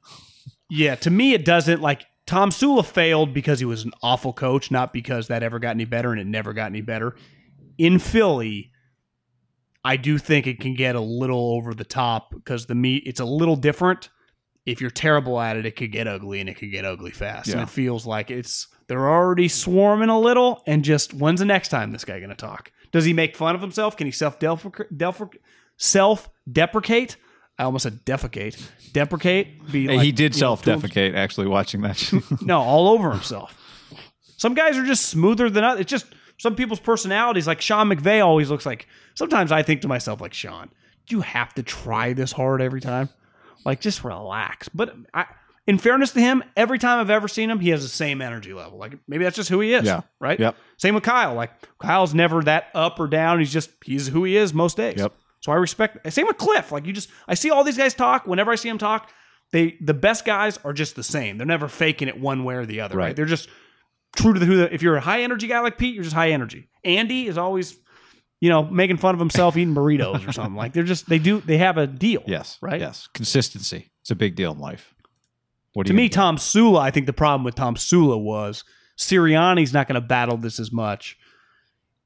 Yeah, 0.69 0.95
to 0.95 1.09
me, 1.09 1.33
it 1.33 1.45
doesn't. 1.45 1.81
Like 1.81 2.05
Tomsula 2.27 2.85
failed 2.85 3.33
because 3.33 3.59
he 3.59 3.65
was 3.65 3.85
an 3.85 3.93
awful 4.03 4.33
coach, 4.33 4.69
not 4.69 4.91
because 4.91 5.29
that 5.29 5.43
ever 5.43 5.59
got 5.59 5.69
any 5.71 5.85
better, 5.85 6.11
and 6.11 6.19
it 6.19 6.27
never 6.27 6.51
got 6.51 6.65
any 6.65 6.81
better. 6.81 7.15
In 7.77 7.99
Philly, 7.99 8.71
I 9.85 9.95
do 9.95 10.17
think 10.17 10.45
it 10.45 10.59
can 10.59 10.75
get 10.75 10.95
a 10.95 10.99
little 11.01 11.53
over 11.53 11.73
the 11.73 11.85
top 11.85 12.31
because 12.35 12.65
the 12.65 12.75
meat 12.75 13.03
it's 13.05 13.21
a 13.21 13.25
little 13.25 13.55
different. 13.55 14.09
If 14.65 14.81
you're 14.81 14.91
terrible 14.91 15.39
at 15.39 15.55
it, 15.55 15.65
it 15.65 15.77
could 15.77 15.93
get 15.93 16.05
ugly, 16.05 16.41
and 16.41 16.49
it 16.49 16.55
could 16.55 16.69
get 16.71 16.83
ugly 16.83 17.11
fast. 17.11 17.47
And 17.47 17.57
Yeah. 17.59 17.63
it 17.63 17.69
feels 17.69 18.05
like 18.05 18.29
it's 18.29 18.67
they're 18.87 19.09
already 19.09 19.47
swarming 19.47 20.09
a 20.09 20.19
little, 20.19 20.61
and 20.67 20.83
just 20.83 21.13
when's 21.13 21.39
the 21.39 21.45
next 21.45 21.69
time 21.69 21.93
this 21.93 22.03
guy 22.03 22.19
going 22.19 22.29
to 22.29 22.35
talk? 22.35 22.71
Does 22.91 23.05
he 23.05 23.13
make 23.13 23.35
fun 23.35 23.55
of 23.55 23.61
himself? 23.61 23.95
Can 23.97 24.07
he 24.07 24.11
self 24.11 24.37
self 25.77 26.29
deprecate? 26.51 27.17
I 27.57 27.63
almost 27.63 27.83
said 27.83 28.05
defecate. 28.05 28.59
Deprecate. 28.91 29.71
Be 29.71 29.87
Hey, 29.87 29.97
like, 29.97 30.05
he 30.05 30.11
did 30.11 30.35
self 30.35 30.63
defecate 30.63 31.15
actually 31.15 31.47
watching 31.47 31.81
that. 31.81 32.11
no, 32.41 32.59
all 32.59 32.89
over 32.89 33.11
himself. 33.11 33.57
Some 34.37 34.53
guys 34.55 34.77
are 34.77 34.85
just 34.85 35.05
smoother 35.09 35.49
than 35.49 35.63
others. 35.63 35.81
It's 35.81 35.91
just 35.91 36.07
some 36.37 36.55
people's 36.55 36.79
personalities. 36.79 37.45
Like 37.45 37.61
Sean 37.61 37.87
McVay 37.89 38.25
always 38.25 38.49
looks 38.49 38.65
like. 38.65 38.87
Sometimes 39.13 39.51
I 39.51 39.61
think 39.61 39.81
to 39.81 39.87
myself, 39.87 40.21
like 40.21 40.33
Sean, 40.33 40.71
do 41.05 41.15
you 41.15 41.21
have 41.21 41.53
to 41.53 41.63
try 41.63 42.13
this 42.13 42.31
hard 42.31 42.61
every 42.61 42.81
time? 42.81 43.09
Like 43.63 43.79
just 43.79 44.03
relax. 44.03 44.67
But 44.69 44.95
I, 45.13 45.25
in 45.67 45.77
fairness 45.77 46.11
to 46.11 46.19
him, 46.19 46.43
every 46.55 46.79
time 46.79 46.99
I've 46.99 47.09
ever 47.09 47.27
seen 47.27 47.49
him, 47.49 47.59
he 47.59 47.69
has 47.69 47.83
the 47.83 47.89
same 47.89 48.21
energy 48.21 48.53
level. 48.53 48.77
Like 48.79 48.97
maybe 49.07 49.23
that's 49.23 49.35
just 49.35 49.49
who 49.49 49.59
he 49.59 49.73
is. 49.73 49.85
Yeah. 49.85 50.01
Right. 50.19 50.39
Yep. 50.39 50.55
Same 50.77 50.95
with 50.95 51.03
Kyle. 51.03 51.33
Like 51.35 51.51
Kyle's 51.79 52.13
never 52.13 52.41
that 52.43 52.67
up 52.73 52.99
or 52.99 53.07
down. 53.07 53.39
He's 53.39 53.53
just 53.53 53.69
he's 53.83 54.07
who 54.07 54.23
he 54.23 54.35
is 54.37 54.53
most 54.53 54.77
days. 54.77 54.97
Yep. 54.97 55.13
So 55.41 55.51
I 55.51 55.55
respect. 55.55 56.11
Same 56.13 56.27
with 56.27 56.37
Cliff. 56.37 56.71
Like 56.71 56.85
you 56.85 56.93
just, 56.93 57.09
I 57.27 57.33
see 57.33 57.49
all 57.49 57.63
these 57.63 57.77
guys 57.77 57.93
talk. 57.93 58.27
Whenever 58.27 58.51
I 58.51 58.55
see 58.55 58.69
them 58.69 58.77
talk, 58.77 59.09
they 59.51 59.77
the 59.81 59.93
best 59.93 60.23
guys 60.25 60.59
are 60.63 60.73
just 60.73 60.95
the 60.95 61.03
same. 61.03 61.37
They're 61.37 61.47
never 61.47 61.67
faking 61.67 62.07
it 62.07 62.19
one 62.19 62.43
way 62.43 62.55
or 62.55 62.65
the 62.65 62.81
other. 62.81 62.95
Right. 62.95 63.07
Right. 63.07 63.15
They're 63.15 63.25
just 63.25 63.49
true 64.15 64.33
to 64.33 64.39
the 64.39 64.45
who. 64.45 64.57
The, 64.57 64.73
if 64.73 64.81
you're 64.81 64.95
a 64.95 65.01
high 65.01 65.21
energy 65.23 65.47
guy 65.47 65.59
like 65.59 65.77
Pete, 65.77 65.93
you're 65.95 66.03
just 66.03 66.15
high 66.15 66.31
energy. 66.31 66.69
Andy 66.83 67.27
is 67.27 67.37
always, 67.37 67.75
you 68.39 68.49
know, 68.49 68.63
making 68.63 68.97
fun 68.97 69.13
of 69.15 69.19
himself 69.19 69.57
eating 69.57 69.73
burritos 69.75 70.27
or 70.27 70.31
something. 70.31 70.55
Like 70.55 70.73
they're 70.73 70.83
just 70.83 71.07
they 71.09 71.19
do 71.19 71.41
they 71.41 71.57
have 71.57 71.77
a 71.77 71.87
deal. 71.87 72.23
yes, 72.27 72.57
Right. 72.61 72.79
Yes, 72.79 73.07
consistency. 73.13 73.91
It's 74.01 74.11
a 74.11 74.15
big 74.15 74.35
deal 74.35 74.51
in 74.51 74.59
life. 74.59 74.93
What 75.73 75.87
To 75.87 75.93
me, 75.93 76.09
do? 76.09 76.17
Tomsula, 76.19 76.79
I 76.79 76.91
think 76.91 77.05
the 77.05 77.13
problem 77.13 77.43
with 77.43 77.55
Tomsula 77.55 78.21
was 78.21 78.63
Sirianni's 78.97 79.73
not 79.73 79.87
going 79.87 79.99
to 79.99 80.05
battle 80.05 80.37
this 80.37 80.59
as 80.59 80.71
much. 80.71 81.17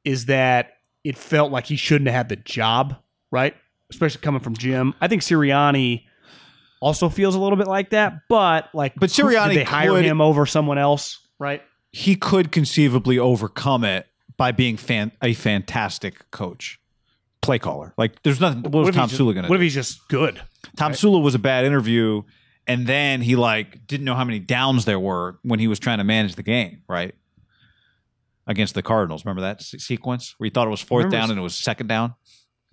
Is 0.04 0.26
that 0.26 0.74
it 1.04 1.18
felt 1.18 1.52
like 1.52 1.66
he 1.66 1.76
shouldn't 1.76 2.08
have 2.08 2.16
had 2.16 2.30
the 2.30 2.36
job, 2.36 2.96
right? 3.32 3.56
Especially 3.90 4.22
coming 4.22 4.42
from 4.42 4.56
Jim. 4.56 4.94
I 5.02 5.08
think 5.08 5.22
Sirianni 5.24 6.04
also 6.82 7.10
feels 7.10 7.34
a 7.36 7.40
little 7.40 7.58
bit 7.58 7.68
like 7.68 7.90
that, 7.92 8.22
but 8.30 8.70
like, 8.74 8.94
But 8.96 9.10
Sirianni 9.10 9.56
they 9.56 9.64
hire 9.64 9.90
could- 9.92 10.06
him 10.06 10.22
over 10.22 10.46
someone 10.46 10.78
else? 10.78 11.20
right? 11.40 11.62
he 11.92 12.16
could 12.18 12.52
conceivably 12.52 13.18
overcome 13.18 13.86
it 13.86 14.06
by 14.36 14.52
being 14.52 14.76
fan- 14.76 15.14
a 15.22 15.34
fantastic 15.34 16.30
coach, 16.30 16.78
play 17.42 17.58
caller. 17.58 17.94
Like 17.98 18.22
there's 18.24 18.42
nothing. 18.42 18.64
What 18.64 18.74
was 18.74 18.90
if 18.90 18.96
Tom 18.96 19.08
just- 19.08 19.18
Sula 19.18 19.34
going 19.34 19.46
to 19.46 19.50
What 19.50 19.56
do? 19.56 19.62
if 19.62 19.64
he's 19.64 19.74
just 19.74 20.06
good? 20.10 20.42
Tomsula 20.78 21.22
was 21.24 21.36
a 21.36 21.40
bad 21.40 21.64
interview, 21.64 22.22
and 22.68 22.86
then 22.88 23.22
he 23.22 23.36
like 23.36 23.86
didn't 23.88 24.06
know 24.06 24.16
how 24.16 24.24
many 24.24 24.40
downs 24.40 24.86
there 24.86 25.00
were 25.00 25.40
when 25.44 25.60
he 25.60 25.68
was 25.68 25.80
trying 25.80 25.98
to 26.00 26.04
manage 26.04 26.36
the 26.36 26.44
game, 26.44 26.82
right? 26.88 27.16
Against 28.48 28.76
the 28.76 28.84
Cardinals, 28.84 29.26
remember 29.26 29.42
that 29.42 29.62
se- 29.62 29.80
sequence 29.80 30.36
where 30.38 30.46
he 30.46 30.52
thought 30.52 30.68
it 30.68 30.72
was 30.72 30.82
fourth 30.82 31.06
Remember 31.06 31.18
down 31.18 31.24
s- 31.26 31.30
and 31.32 31.40
it 31.40 31.44
was 31.44 31.56
second 31.56 31.88
down? 31.88 32.14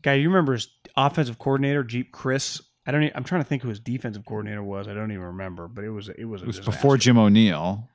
Guy, 0.02 0.14
you 0.14 0.28
remember 0.28 0.52
his 0.52 0.68
offensive 0.96 1.38
coordinator, 1.38 1.82
Geep 1.82 2.10
Chryst? 2.10 2.60
I 2.86 2.90
don't. 2.90 3.04
Even, 3.04 3.16
I'm 3.16 3.24
trying 3.24 3.42
to 3.42 3.48
think 3.48 3.62
who 3.62 3.68
his 3.68 3.80
defensive 3.80 4.24
coordinator 4.26 4.62
was. 4.62 4.86
I 4.88 4.92
don't 4.94 5.12
even 5.12 5.22
remember, 5.24 5.68
but 5.68 5.84
it 5.84 5.90
was 5.90 6.08
it 6.10 6.24
was 6.24 6.42
a 6.42 6.44
It 6.44 6.48
was 6.48 6.60
before 6.60 6.96
Jim 6.98 7.16
O'Neill. 7.16 7.88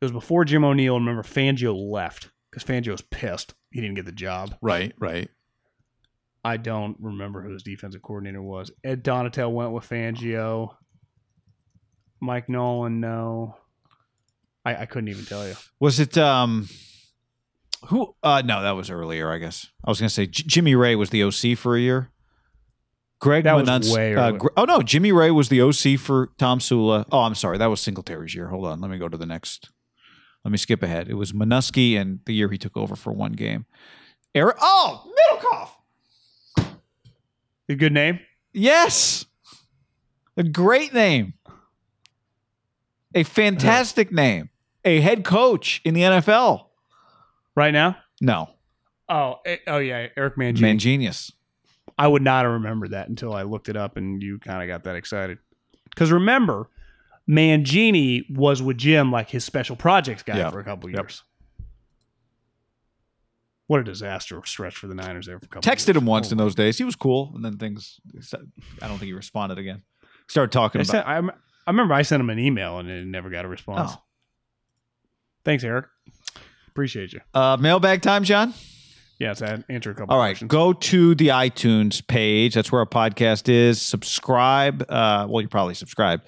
It 0.00 0.04
was 0.04 0.12
before 0.12 0.44
Jim 0.46 0.64
O'Neill. 0.64 0.96
and 0.96 1.04
Remember, 1.06 1.26
Fangio 1.28 1.74
left 1.90 2.30
because 2.50 2.64
Fangio 2.64 2.92
was 2.92 3.02
pissed 3.02 3.52
he 3.70 3.80
didn't 3.80 3.96
get 3.96 4.06
the 4.06 4.12
job. 4.12 4.54
Right, 4.62 4.92
right. 4.98 5.28
I 6.42 6.56
don't 6.56 6.96
remember 7.00 7.42
who 7.42 7.52
his 7.52 7.62
defensive 7.62 8.00
coordinator 8.02 8.40
was. 8.40 8.70
Ed 8.82 9.04
Donatell 9.04 9.52
went 9.52 9.72
with 9.72 9.86
Fangio. 9.88 10.74
Mike 12.20 12.48
Nolan, 12.48 13.00
no. 13.00 13.56
I, 14.64 14.76
I 14.82 14.86
couldn't 14.86 15.08
even 15.08 15.24
tell 15.24 15.46
you. 15.48 15.54
Was 15.78 15.98
it 16.00 16.18
um 16.18 16.68
who 17.86 18.14
uh 18.22 18.42
no, 18.44 18.62
that 18.62 18.72
was 18.72 18.90
earlier, 18.90 19.30
I 19.32 19.38
guess. 19.38 19.68
I 19.84 19.90
was 19.90 19.98
going 20.00 20.08
to 20.08 20.14
say 20.14 20.26
J- 20.26 20.44
Jimmy 20.46 20.74
Raye 20.74 20.96
was 20.96 21.10
the 21.10 21.22
OC 21.24 21.56
for 21.56 21.76
a 21.76 21.80
year. 21.80 22.10
Greg 23.20 23.44
That 23.44 23.54
was 23.54 23.94
way 23.94 24.14
uh. 24.16 24.32
Gr- 24.32 24.48
Oh 24.56 24.64
no, 24.64 24.82
Jimmy 24.82 25.12
Raye 25.12 25.30
was 25.30 25.48
the 25.48 25.60
OC 25.62 25.98
for 25.98 26.28
Tomsula. 26.38 27.06
Oh, 27.10 27.20
I'm 27.20 27.34
sorry. 27.34 27.58
That 27.58 27.66
was 27.70 27.80
Singletary's 27.80 28.34
year. 28.34 28.48
Hold 28.48 28.66
on. 28.66 28.80
Let 28.80 28.90
me 28.90 28.98
go 28.98 29.08
to 29.08 29.16
the 29.16 29.26
next. 29.26 29.70
Let 30.44 30.52
me 30.52 30.58
skip 30.58 30.82
ahead. 30.82 31.08
It 31.08 31.14
was 31.14 31.32
Minuski 31.32 31.98
and 32.00 32.20
the 32.26 32.32
year 32.34 32.48
he 32.50 32.56
took 32.58 32.76
over 32.76 32.96
for 32.96 33.12
one 33.12 33.32
game. 33.32 33.66
Eric 34.34 34.56
Oh, 34.60 35.10
Middlekauff. 36.58 36.66
A 37.68 37.74
good 37.74 37.92
name? 37.92 38.20
Yes. 38.52 39.26
A 40.36 40.42
great 40.42 40.92
name. 40.94 41.34
A 43.14 43.22
fantastic 43.22 44.12
name. 44.12 44.50
A 44.84 45.00
head 45.00 45.24
coach 45.24 45.80
in 45.84 45.94
the 45.94 46.02
NFL. 46.02 46.66
Right 47.56 47.72
now? 47.72 47.96
No. 48.20 48.50
Oh, 49.08 49.40
eh, 49.44 49.56
oh 49.66 49.78
yeah, 49.78 50.06
Eric 50.16 50.36
Mangini. 50.36 50.60
Man 50.60 50.78
genius. 50.78 51.32
I 51.98 52.06
would 52.06 52.22
not 52.22 52.44
have 52.44 52.52
remembered 52.52 52.92
that 52.92 53.08
until 53.08 53.34
I 53.34 53.42
looked 53.42 53.68
it 53.68 53.76
up 53.76 53.96
and 53.96 54.22
you 54.22 54.38
kind 54.38 54.62
of 54.62 54.68
got 54.68 54.84
that 54.84 54.96
excited. 54.96 55.38
Because 55.90 56.12
remember, 56.12 56.68
Mangini 57.28 58.24
was 58.34 58.62
with 58.62 58.78
Jim 58.78 59.10
like 59.10 59.30
his 59.30 59.44
special 59.44 59.76
projects 59.76 60.22
guy 60.22 60.48
for 60.50 60.60
a 60.60 60.64
couple 60.64 60.88
Yep. 60.88 60.98
years. 60.98 61.24
What 63.66 63.80
a 63.80 63.84
disaster 63.84 64.40
stretch 64.44 64.76
for 64.76 64.86
the 64.88 64.94
Niners 64.94 65.26
there 65.26 65.38
for 65.38 65.44
a 65.44 65.48
couple. 65.48 65.70
Texted 65.70 65.88
years. 65.88 65.96
him 65.98 66.06
once 66.06 66.32
in 66.32 66.38
those 66.38 66.54
days. 66.56 66.78
He 66.78 66.84
was 66.84 66.96
cool, 66.96 67.32
and 67.34 67.44
then 67.44 67.56
things. 67.56 68.00
I 68.82 68.88
don't 68.88 68.98
think 68.98 69.02
he 69.08 69.12
responded 69.12 69.58
again. 69.58 69.82
Started 70.28 70.50
talking 70.52 70.80
I, 70.80 70.82
about. 70.82 70.90
sent, 70.90 71.06
I, 71.06 71.14
rem- 71.14 71.30
I 71.70 71.72
remember 71.72 71.94
I 71.94 72.02
sent 72.02 72.18
him 72.18 72.30
an 72.30 72.40
email 72.40 72.80
and 72.80 72.90
it 72.90 73.06
never 73.06 73.30
got 73.30 73.44
a 73.44 73.48
response. 73.48 73.92
Oh. 73.94 74.02
Thanks, 75.44 75.62
Eric. 75.62 75.86
Appreciate 76.66 77.12
you. 77.12 77.20
Uh, 77.32 77.56
mailbag 77.60 78.02
time, 78.02 78.24
John. 78.24 78.54
Yeah, 79.20 79.30
it's 79.30 79.40
an- 79.40 79.64
answer 79.68 79.92
a 79.92 79.94
couple. 79.94 80.12
All 80.12 80.18
right, 80.18 80.30
questions. 80.30 80.50
go 80.50 80.72
to 80.72 81.14
the 81.14 81.28
iTunes 81.28 82.04
page. 82.04 82.54
That's 82.54 82.72
where 82.72 82.80
our 82.80 82.86
podcast 82.86 83.48
is. 83.48 83.80
Subscribe. 83.80 84.84
Uh, 84.88 85.28
well, 85.30 85.42
you 85.42 85.46
probably 85.46 85.74
subscribe, 85.74 86.22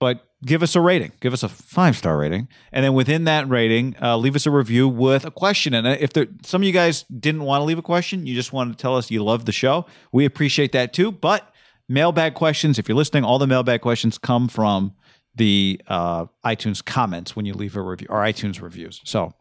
but 0.00 0.24
give 0.44 0.64
us 0.64 0.74
a 0.74 0.80
rating. 0.80 1.12
Give 1.20 1.32
us 1.32 1.44
a 1.44 1.48
five 1.48 1.96
star 1.96 2.18
rating, 2.18 2.48
and 2.72 2.84
then 2.84 2.92
within 2.92 3.22
that 3.24 3.48
rating, 3.48 3.94
uh, 4.02 4.16
leave 4.16 4.34
us 4.34 4.46
a 4.46 4.50
review 4.50 4.88
with 4.88 5.24
a 5.24 5.30
question. 5.30 5.74
And 5.74 5.86
if 5.86 6.12
there, 6.12 6.26
some 6.42 6.62
of 6.62 6.66
you 6.66 6.72
guys 6.72 7.04
didn't 7.04 7.44
want 7.44 7.60
to 7.60 7.66
leave 7.66 7.78
a 7.78 7.82
question, 7.82 8.26
you 8.26 8.34
just 8.34 8.52
wanted 8.52 8.76
to 8.76 8.82
tell 8.82 8.96
us 8.96 9.12
you 9.12 9.22
love 9.22 9.44
the 9.44 9.52
show, 9.52 9.86
we 10.10 10.24
appreciate 10.24 10.72
that 10.72 10.92
too. 10.92 11.12
But 11.12 11.54
mailbag 11.88 12.34
questions, 12.34 12.78
if 12.78 12.88
you're 12.88 12.96
listening, 12.96 13.24
all 13.24 13.38
the 13.38 13.46
mailbag 13.46 13.80
questions 13.80 14.18
come 14.18 14.48
from 14.48 14.94
the 15.34 15.80
uh, 15.88 16.26
iTunes 16.44 16.84
comments 16.84 17.36
when 17.36 17.46
you 17.46 17.54
leave 17.54 17.76
a 17.76 17.82
review 17.82 18.08
or 18.10 18.18
iTunes 18.20 18.60
reviews. 18.60 19.00
So 19.04 19.34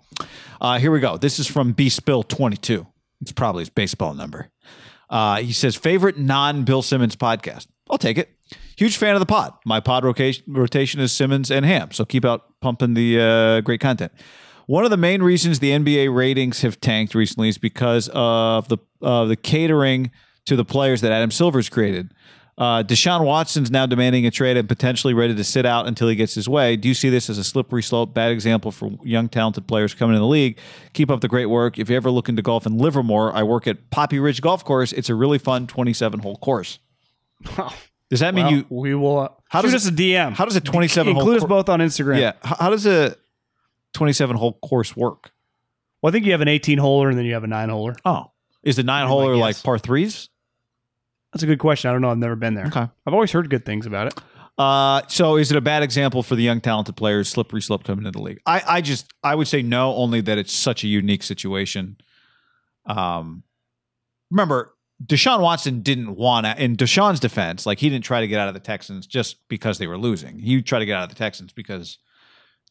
uh, 0.62 0.80
here 0.80 0.92
we 0.92 1.00
go. 1.00 1.18
This 1.18 1.40
is 1.40 1.48
from 1.48 1.74
B 1.74 1.90
Spill 1.90 2.24
22. 2.24 2.86
It's 3.22 3.32
probably 3.32 3.62
his 3.62 3.70
baseball 3.70 4.14
number. 4.14 4.50
Uh, 5.10 5.38
he 5.38 5.54
says, 5.54 5.76
favorite 5.76 6.18
non 6.18 6.64
Bill 6.64 6.82
Simmons 6.82 7.16
podcast. 7.16 7.68
I'll 7.90 7.98
take 7.98 8.18
it. 8.18 8.30
Huge 8.78 8.98
fan 8.98 9.16
of 9.16 9.20
the 9.20 9.26
pod. 9.26 9.54
My 9.66 9.80
pod 9.80 10.04
rotation, 10.04 10.44
rotation 10.48 11.00
is 11.00 11.12
Simmons 11.12 11.50
and 11.50 11.66
Ham. 11.66 11.92
So 11.92 12.06
keep 12.06 12.26
out 12.26 12.60
pumping 12.62 12.94
the 12.94 13.20
uh, 13.20 13.62
great 13.62 13.82
content. 13.82 14.12
One 14.68 14.84
of 14.84 14.92
the 14.92 14.98
main 14.98 15.24
reasons 15.24 15.60
the 15.60 15.72
NBA 15.72 16.14
ratings 16.14 16.62
have 16.62 16.80
tanked 16.82 17.16
recently 17.16 17.50
is 17.50 17.58
because 17.58 18.10
of 18.14 18.68
the 18.68 18.78
uh, 19.02 19.26
the 19.26 19.38
catering 19.38 20.12
to 20.46 20.56
the 20.56 20.66
players 20.66 21.02
that 21.02 21.12
Adam 21.12 21.32
Silver's 21.32 21.70
created. 21.70 22.12
Uh, 22.58 22.82
Deshaun 22.82 23.24
Watson's 23.24 23.70
now 23.70 23.86
demanding 23.86 24.26
a 24.26 24.32
trade 24.32 24.58
and 24.58 24.68
potentially 24.68 25.14
ready 25.14 25.36
to 25.36 25.44
sit 25.44 25.64
out 25.64 25.86
until 25.88 26.08
he 26.08 26.16
gets 26.16 26.34
his 26.34 26.50
way. 26.50 26.76
Do 26.76 26.88
you 26.88 26.96
see 26.96 27.10
this 27.10 27.30
as 27.30 27.38
a 27.38 27.44
slippery 27.44 27.84
slope? 27.84 28.16
Bad 28.16 28.32
example 28.32 28.72
for 28.72 28.90
young, 29.04 29.30
talented 29.30 29.68
players 29.68 29.94
coming 29.94 30.16
in 30.16 30.22
the 30.22 30.28
league. 30.28 30.58
Keep 30.94 31.12
up 31.12 31.22
the 31.22 31.28
great 31.28 31.46
work. 31.46 31.78
If 31.78 31.88
you're 31.88 31.98
ever 31.98 32.10
look 32.10 32.30
into 32.30 32.42
golf 32.42 32.66
in 32.66 32.80
Livermore, 32.80 33.32
I 33.36 33.44
work 33.44 33.68
at 33.68 33.92
Poppy 33.92 34.18
Ridge 34.20 34.42
Golf 34.42 34.66
Course. 34.66 34.92
It's 34.92 35.10
a 35.10 35.14
really 35.14 35.38
fun 35.38 35.68
27 35.68 36.20
hole 36.22 36.38
course. 36.38 36.80
Does 38.10 38.22
that 38.22 38.34
mean 38.34 38.46
Well, 38.46 38.54
you? 38.56 38.66
we 38.70 38.96
will. 38.96 39.20
Uh, 39.20 39.30
How 39.50 39.62
shoot 39.62 39.72
does 39.72 39.86
us 39.86 39.92
a 39.92 39.96
DM. 39.96 40.34
How 40.34 40.46
does 40.46 40.56
a 40.56 40.62
27 40.62 41.14
hole? 41.14 41.22
Include 41.22 41.38
us 41.38 41.42
cour- 41.44 41.50
both 41.50 41.70
on 41.70 41.80
Instagram. 41.80 42.20
Yeah. 42.20 42.34
How, 42.42 42.56
how 42.56 42.70
does 42.72 42.86
a 42.88 43.16
27 43.94 44.36
hole 44.36 44.54
course 44.54 44.96
work? 44.96 45.32
Well, 46.02 46.10
I 46.10 46.12
think 46.12 46.26
you 46.26 46.32
have 46.32 46.42
an 46.42 46.48
18 46.48 46.80
holer 46.80 47.10
and 47.10 47.18
then 47.18 47.26
you 47.26 47.34
have 47.34 47.44
a 47.44 47.48
nine 47.48 47.70
holer. 47.70 47.98
Oh, 48.06 48.32
is 48.64 48.78
the 48.78 48.84
nine 48.84 49.08
holer 49.08 49.38
like 49.38 49.56
guess. 49.58 49.62
par 49.62 49.78
threes? 49.78 50.30
That's 51.34 51.44
a 51.44 51.48
good 51.48 51.60
question. 51.60 51.90
I 51.90 51.94
don't 51.94 52.02
know. 52.02 52.10
I've 52.10 52.18
never 52.18 52.36
been 52.36 52.54
there. 52.54 52.68
Okay. 52.68 52.88
I've 53.06 53.14
always 53.14 53.32
heard 53.32 53.50
good 53.50 53.66
things 53.66 53.86
about 53.86 54.08
it. 54.08 54.20
Uh, 54.58 55.04
so 55.08 55.38
is 55.38 55.52
it 55.52 55.58
a 55.58 55.62
bad 55.62 55.84
example 55.84 56.24
for 56.24 56.36
the 56.36 56.42
young 56.42 56.62
talented 56.62 56.96
players, 56.96 57.30
slippery 57.30 57.62
slope 57.62 57.84
coming 57.84 58.06
into 58.06 58.18
the 58.18 58.24
league? 58.24 58.40
I, 58.46 58.64
I 58.68 58.82
just 58.82 59.14
I 59.24 59.36
would 59.36 59.48
say 59.48 59.62
no, 59.62 59.94
only 59.94 60.22
that 60.22 60.38
it's 60.38 60.54
such 60.54 60.84
a 60.84 60.88
unique 60.88 61.22
situation. 61.22 61.98
Um, 62.88 63.44
remember 64.32 64.74
Deshaun 65.06 65.42
Watson 65.42 65.82
didn't 65.82 66.16
want 66.16 66.48
to. 66.48 66.64
In 66.64 66.76
Deshaun's 66.76 67.20
defense, 67.20 67.66
like 67.68 67.80
he 67.80 67.90
didn't 67.90 68.06
try 68.06 68.22
to 68.22 68.28
get 68.28 68.40
out 68.40 68.48
of 68.48 68.56
the 68.56 68.60
Texans 68.60 69.06
just 69.06 69.48
because 69.48 69.78
they 69.78 69.86
were 69.86 69.98
losing. 69.98 70.40
He 70.40 70.62
tried 70.64 70.80
to 70.80 70.86
get 70.86 70.98
out 70.98 71.04
of 71.04 71.10
the 71.10 71.16
Texans 71.16 71.54
because 71.54 72.00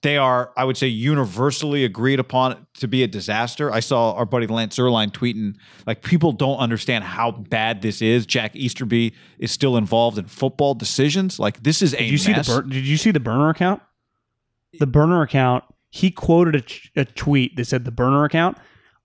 they 0.06 0.16
are, 0.16 0.52
I 0.56 0.64
would 0.64 0.76
say, 0.76 0.86
universally 0.86 1.84
agreed 1.84 2.20
upon 2.20 2.66
to 2.74 2.86
be 2.86 3.02
a 3.02 3.08
disaster. 3.08 3.72
I 3.72 3.80
saw 3.80 4.12
our 4.12 4.24
buddy 4.24 4.46
Lance 4.46 4.76
Zierlein 4.78 5.10
tweeting 5.10 5.56
like 5.84 6.02
people 6.02 6.30
don't 6.30 6.58
understand 6.58 7.02
how 7.02 7.32
bad 7.32 7.82
this 7.82 8.00
is. 8.00 8.24
Jack 8.24 8.54
Easterby 8.54 9.12
is 9.40 9.50
still 9.50 9.76
involved 9.76 10.16
in 10.16 10.26
football 10.26 10.74
decisions. 10.74 11.40
Like 11.40 11.62
this 11.64 11.82
is 11.82 11.92
a 11.94 11.98
Did 11.98 12.10
you 12.10 12.18
see 12.18 12.32
the 12.32 12.36
mess. 12.38 12.48
bur- 12.48 12.62
Did 12.62 12.86
you 12.86 12.96
see 12.96 13.10
the 13.10 13.18
burner 13.20 13.48
account? 13.50 13.82
The 14.78 14.86
burner 14.86 15.22
account. 15.22 15.64
He 15.90 16.10
quoted 16.12 16.54
a, 16.54 16.60
ch- 16.60 16.92
a 16.94 17.04
tweet 17.04 17.56
that 17.56 17.64
said 17.66 17.84
the 17.84 17.90
burner 17.90 18.24
account. 18.24 18.58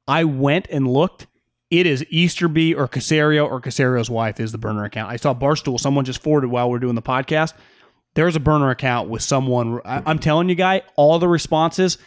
I 0.08 0.24
went 0.24 0.68
and 0.70 0.88
looked. 0.88 1.26
It 1.72 1.88
is 1.88 2.06
Easterby 2.10 2.76
or 2.76 2.88
Caserio 2.88 3.50
or 3.50 3.60
Caserio's 3.62 4.10
wife 4.10 4.40
is 4.40 4.52
the 4.52 4.58
burner 4.58 4.84
account. 4.84 5.10
I 5.12 5.16
saw 5.16 5.34
Barstool. 5.34 5.80
Someone 5.80 6.06
just 6.06 6.22
forwarded 6.22 6.52
while 6.52 6.70
we're 6.70 6.80
doing 6.80 6.96
the 6.96 7.02
podcast. 7.02 7.54
There's 8.14 8.36
a 8.36 8.40
burner 8.40 8.70
account 8.70 9.10
with 9.10 9.22
someone. 9.22 9.80
I, 9.86 10.02
I'm 10.06 10.20
telling 10.20 10.50
you, 10.50 10.56
guy, 10.56 10.82
all 10.96 11.18
the 11.20 11.28
responses. 11.28 11.98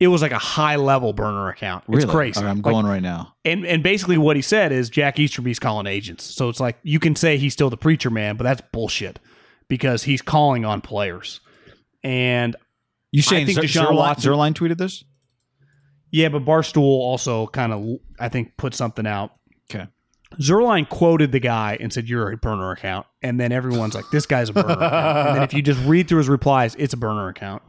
It 0.00 0.08
was 0.08 0.20
like 0.22 0.32
a 0.32 0.38
high 0.38 0.76
level 0.76 1.12
burner 1.12 1.48
account. 1.48 1.84
It's 1.88 1.98
Really? 2.04 2.08
crazy. 2.12 2.40
Right, 2.42 2.50
I'm 2.50 2.56
Like, 2.56 2.64
going 2.74 2.84
right 2.84 3.00
now. 3.02 3.34
and 3.44 3.64
and 3.64 3.82
basically 3.82 4.18
what 4.18 4.34
he 4.36 4.42
said 4.42 4.72
is 4.72 4.90
Jack 4.90 5.18
Easterby's 5.18 5.58
calling 5.60 5.86
agents. 5.86 6.24
So 6.24 6.48
it's 6.48 6.58
like 6.60 6.78
you 6.82 6.98
can 6.98 7.14
say 7.16 7.38
he's 7.38 7.52
still 7.52 7.70
the 7.70 7.76
preacher 7.76 8.10
man, 8.10 8.36
but 8.36 8.42
that's 8.44 8.60
bullshit 8.72 9.20
because 9.68 10.02
he's 10.02 10.20
calling 10.20 10.64
on 10.64 10.80
players. 10.80 11.40
And 12.02 12.56
You 13.12 13.22
saying 13.22 13.44
I 13.44 13.54
think 13.54 13.68
Zer- 13.68 13.80
Deshaun 13.80 13.86
Zierlein, 13.86 13.96
Watson- 13.96 14.32
Zierlein 14.32 14.52
tweeted 14.54 14.78
this? 14.78 15.04
yeah, 16.10 16.28
but 16.28 16.44
Barstool 16.44 16.82
also 16.82 17.46
kind 17.46 17.72
of 17.72 17.86
I 18.18 18.28
think 18.28 18.56
put 18.56 18.74
something 18.74 19.06
out. 19.06 19.30
Okay. 19.70 19.86
Zierlein 20.40 20.88
quoted 20.88 21.32
the 21.32 21.40
guy 21.40 21.76
and 21.80 21.92
said, 21.92 22.08
"You're 22.08 22.30
a 22.32 22.36
burner 22.36 22.70
account," 22.70 23.06
and 23.22 23.38
then 23.38 23.52
everyone's 23.52 23.94
like, 23.94 24.04
"This 24.12 24.26
guy's 24.26 24.48
a 24.48 24.52
burner." 24.52 24.72
account. 24.72 25.28
And 25.28 25.36
then 25.36 25.42
if 25.42 25.54
you 25.54 25.62
just 25.62 25.80
read 25.84 26.08
through 26.08 26.18
his 26.18 26.28
replies, 26.28 26.74
it's 26.78 26.94
a 26.94 26.96
burner 26.96 27.28
account. 27.28 27.62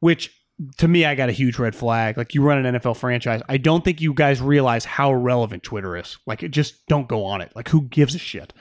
Which 0.00 0.30
to 0.78 0.88
me, 0.88 1.04
I 1.04 1.14
got 1.14 1.28
a 1.28 1.32
huge 1.32 1.58
red 1.58 1.74
flag. 1.74 2.16
Like 2.16 2.34
you 2.34 2.42
run 2.42 2.64
an 2.64 2.74
NFL 2.74 2.96
franchise, 2.96 3.42
I 3.48 3.58
don't 3.58 3.84
think 3.84 4.00
you 4.00 4.12
guys 4.12 4.40
realize 4.40 4.84
how 4.84 5.12
relevant 5.12 5.62
Twitter 5.62 5.96
is. 5.96 6.18
Like, 6.26 6.42
it 6.42 6.50
just 6.50 6.86
don't 6.88 7.08
go 7.08 7.24
on 7.24 7.40
it. 7.40 7.52
Like, 7.54 7.68
who 7.68 7.82
gives 7.82 8.14
a 8.14 8.18
shit? 8.18 8.52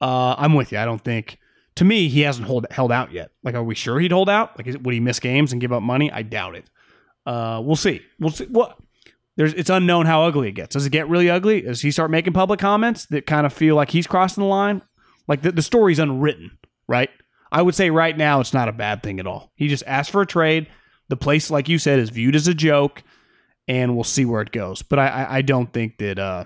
Uh, 0.00 0.34
I'm 0.38 0.54
with 0.54 0.72
you. 0.72 0.78
I 0.78 0.84
don't 0.84 1.02
think. 1.02 1.38
To 1.76 1.84
me, 1.84 2.08
he 2.08 2.22
hasn't 2.22 2.46
hold, 2.46 2.66
held 2.70 2.90
out 2.90 3.12
yet. 3.12 3.32
Like, 3.42 3.54
are 3.54 3.62
we 3.62 3.74
sure 3.74 4.00
he'd 4.00 4.12
hold 4.12 4.30
out? 4.30 4.56
Like, 4.56 4.66
is, 4.66 4.78
would 4.78 4.94
he 4.94 5.00
miss 5.00 5.20
games 5.20 5.52
and 5.52 5.60
give 5.60 5.74
up 5.74 5.82
money? 5.82 6.10
I 6.10 6.22
doubt 6.22 6.54
it. 6.54 6.70
Uh, 7.26 7.60
we'll 7.62 7.76
see. 7.76 8.00
We'll 8.18 8.30
see. 8.30 8.46
What? 8.46 8.78
There's, 9.36 9.52
it's 9.54 9.70
unknown 9.70 10.06
how 10.06 10.22
ugly 10.24 10.48
it 10.48 10.52
gets. 10.52 10.72
Does 10.74 10.86
it 10.86 10.90
get 10.90 11.08
really 11.08 11.28
ugly? 11.28 11.60
Does 11.60 11.82
he 11.82 11.90
start 11.90 12.10
making 12.10 12.32
public 12.32 12.58
comments 12.58 13.06
that 13.06 13.26
kind 13.26 13.44
of 13.46 13.52
feel 13.52 13.74
like 13.76 13.90
he's 13.90 14.06
crossing 14.06 14.42
the 14.42 14.48
line? 14.48 14.82
Like 15.28 15.42
the, 15.42 15.52
the 15.52 15.62
story's 15.62 15.98
unwritten, 15.98 16.58
right? 16.88 17.10
I 17.52 17.62
would 17.62 17.74
say 17.74 17.90
right 17.90 18.16
now 18.16 18.40
it's 18.40 18.54
not 18.54 18.68
a 18.68 18.72
bad 18.72 19.02
thing 19.02 19.20
at 19.20 19.26
all. 19.26 19.52
He 19.54 19.68
just 19.68 19.84
asked 19.86 20.10
for 20.10 20.22
a 20.22 20.26
trade. 20.26 20.68
the 21.08 21.16
place, 21.16 21.50
like 21.50 21.68
you 21.68 21.78
said, 21.78 21.98
is 21.98 22.10
viewed 22.10 22.36
as 22.36 22.48
a 22.48 22.54
joke, 22.54 23.02
and 23.68 23.94
we'll 23.94 24.04
see 24.04 24.24
where 24.24 24.42
it 24.42 24.52
goes. 24.52 24.82
But 24.82 24.98
I, 24.98 25.08
I, 25.08 25.36
I 25.36 25.42
don't 25.42 25.72
think 25.72 25.98
that 25.98 26.18
uh, 26.18 26.44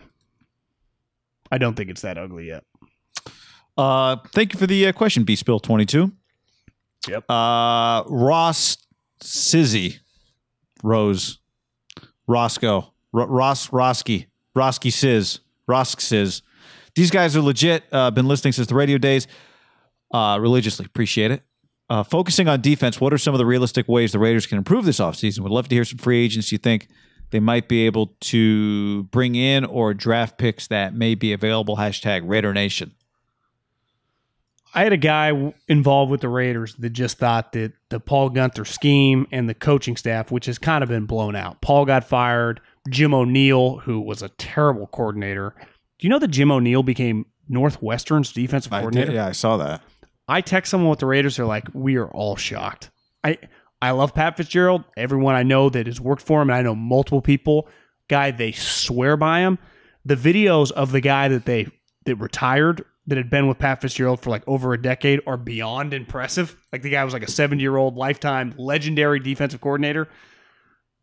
I 1.50 1.58
don't 1.58 1.74
think 1.74 1.90
it's 1.90 2.02
that 2.02 2.18
ugly 2.18 2.48
yet. 2.48 2.64
Uh, 3.76 4.16
thank 4.34 4.52
you 4.52 4.58
for 4.58 4.66
the 4.66 4.88
uh, 4.88 4.92
question, 4.92 5.24
B 5.24 5.36
Spill 5.36 5.60
twenty 5.60 5.86
two. 5.86 6.12
Yep. 7.08 7.30
Uh, 7.30 8.04
Ross 8.06 8.76
Sizzy, 9.22 10.00
Rose, 10.82 11.38
Roscoe, 12.30 12.92
R- 13.12 13.26
Ross 13.26 13.68
Roski, 13.70 14.26
Roski 14.56 14.92
Sizz, 14.92 15.40
Rosk 15.66 16.00
Sizz. 16.00 16.42
These 16.94 17.10
guys 17.10 17.36
are 17.36 17.40
legit. 17.40 17.84
Uh, 17.90 18.10
been 18.10 18.28
listening 18.28 18.52
since 18.52 18.68
the 18.68 18.74
radio 18.74 18.98
days. 18.98 19.26
Uh, 20.12 20.38
religiously 20.40 20.86
appreciate 20.86 21.30
it. 21.32 21.42
Uh, 21.88 22.04
focusing 22.04 22.46
on 22.46 22.60
defense, 22.60 23.00
what 23.00 23.12
are 23.12 23.18
some 23.18 23.34
of 23.34 23.38
the 23.38 23.46
realistic 23.46 23.88
ways 23.88 24.12
the 24.12 24.18
Raiders 24.20 24.46
can 24.46 24.58
improve 24.58 24.84
this 24.84 25.00
offseason? 25.00 25.40
Would 25.40 25.50
love 25.50 25.68
to 25.68 25.74
hear 25.74 25.84
some 25.84 25.98
free 25.98 26.24
agents 26.24 26.52
you 26.52 26.58
think 26.58 26.86
they 27.30 27.40
might 27.40 27.68
be 27.68 27.86
able 27.86 28.14
to 28.20 29.04
bring 29.04 29.34
in 29.34 29.64
or 29.64 29.92
draft 29.92 30.38
picks 30.38 30.68
that 30.68 30.94
may 30.94 31.16
be 31.16 31.32
available. 31.32 31.76
Hashtag 31.76 32.22
Raider 32.24 32.52
Nation. 32.52 32.92
I 34.74 34.84
had 34.84 34.92
a 34.92 34.96
guy 34.96 35.52
involved 35.68 36.10
with 36.10 36.20
the 36.20 36.28
Raiders 36.28 36.74
that 36.76 36.90
just 36.90 37.18
thought 37.18 37.52
that 37.52 37.72
the 37.88 37.98
Paul 37.98 38.30
Guenther 38.30 38.66
scheme 38.66 39.26
and 39.32 39.48
the 39.48 39.54
coaching 39.54 39.96
staff, 39.96 40.30
which 40.30 40.46
has 40.46 40.58
kind 40.58 40.82
of 40.82 40.88
been 40.88 41.06
blown 41.06 41.34
out. 41.34 41.60
Paul 41.60 41.84
got 41.84 42.04
fired. 42.04 42.60
Jim 42.88 43.12
O'Neill, 43.12 43.78
who 43.78 44.00
was 44.00 44.22
a 44.22 44.28
terrible 44.30 44.86
coordinator. 44.86 45.54
Do 45.98 46.06
you 46.06 46.08
know 46.08 46.18
that 46.18 46.28
Jim 46.28 46.50
O'Neill 46.50 46.82
became 46.82 47.26
Northwestern's 47.48 48.32
defensive 48.32 48.72
coordinator? 48.72 49.12
yeah, 49.12 49.26
I 49.26 49.32
saw 49.32 49.56
that. 49.58 49.82
I 50.28 50.40
text 50.40 50.70
someone 50.70 50.90
with 50.90 51.00
the 51.00 51.06
Raiders, 51.06 51.36
they're 51.36 51.46
like, 51.46 51.66
we 51.74 51.96
are 51.96 52.08
all 52.08 52.36
shocked. 52.36 52.90
I 53.24 53.38
I 53.82 53.90
love 53.92 54.14
Pat 54.14 54.36
Fitzgerald. 54.36 54.84
Everyone 54.96 55.34
I 55.34 55.42
know 55.42 55.68
that 55.70 55.86
has 55.86 56.00
worked 56.00 56.22
for 56.22 56.40
him, 56.40 56.50
and 56.50 56.56
I 56.56 56.62
know 56.62 56.74
multiple 56.74 57.22
people, 57.22 57.68
guy 58.08 58.30
they 58.30 58.52
swear 58.52 59.16
by 59.16 59.40
him. 59.40 59.58
The 60.04 60.16
videos 60.16 60.70
of 60.70 60.92
the 60.92 61.00
guy 61.00 61.28
that 61.28 61.46
they 61.46 61.68
that 62.04 62.16
retired 62.16 62.84
that 63.10 63.18
had 63.18 63.28
been 63.28 63.46
with 63.48 63.58
Pat 63.58 63.80
Fitzgerald 63.82 64.20
for 64.20 64.30
like 64.30 64.42
over 64.46 64.72
a 64.72 64.80
decade 64.80 65.20
are 65.26 65.36
beyond 65.36 65.92
impressive. 65.92 66.56
Like 66.72 66.82
the 66.82 66.90
guy 66.90 67.04
was 67.04 67.12
like 67.12 67.22
a 67.22 67.30
70 67.30 67.60
year 67.60 67.76
old 67.76 67.96
lifetime 67.96 68.54
legendary 68.56 69.20
defensive 69.20 69.60
coordinator. 69.60 70.08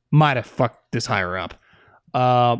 Might 0.09 0.37
have 0.37 0.47
fucked 0.47 0.91
this 0.93 1.05
higher 1.05 1.37
up. 1.37 1.53
Uh, 2.13 2.57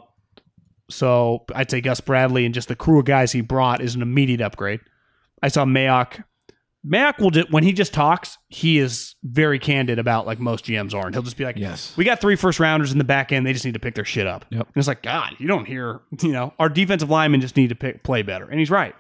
so 0.90 1.46
I'd 1.56 1.72
say 1.72 1.82
Gus 1.82 2.02
Bradley 2.02 2.46
and 2.46 2.54
just 2.54 2.68
the 2.68 2.76
crew 2.76 3.00
of 3.00 3.06
guys 3.06 3.32
he 3.32 3.42
brought 3.42 3.82
is 3.82 3.96
an 3.96 4.02
immediate 4.02 4.42
upgrade. 4.42 4.82
I 5.42 5.48
saw 5.48 5.66
Mayock. 5.66 6.24
Mayock 6.86 7.20
will 7.20 7.32
just, 7.32 7.52
when 7.52 7.64
he 7.64 7.74
just 7.74 7.94
talks, 7.94 8.38
he 8.48 8.78
is 8.78 9.16
very 9.24 9.60
candid 9.60 10.00
about 10.00 10.26
like 10.26 10.40
most 10.40 10.66
GMs 10.66 10.94
aren't. 10.94 11.16
he'll 11.16 11.24
just 11.24 11.36
be 11.38 11.44
like, 11.44 11.58
Yes. 11.58 11.94
we 11.98 12.06
got 12.06 12.22
three 12.22 12.36
first 12.38 12.60
rounders 12.60 12.92
in 12.94 12.98
the 12.98 13.04
back 13.04 13.32
end. 13.32 13.46
They 13.46 13.52
just 13.52 13.66
need 13.66 13.74
to 13.74 13.80
pick 13.80 13.96
their 13.96 14.06
shit 14.06 14.28
up." 14.28 14.46
Yep. 14.52 14.68
And 14.68 14.78
it's 14.78 14.88
like, 14.88 15.02
God, 15.02 15.36
you 15.40 15.48
don't 15.48 15.66
hear, 15.66 16.00
you 16.22 16.32
know, 16.32 16.54
our 16.60 16.70
defensive 16.70 17.10
linemen 17.10 17.42
just 17.42 17.58
need 17.58 17.70
to 17.70 17.76
pick, 17.76 18.04
play 18.04 18.22
better, 18.22 18.46
and 18.50 18.60
he's 18.60 18.72
right. 18.72 18.96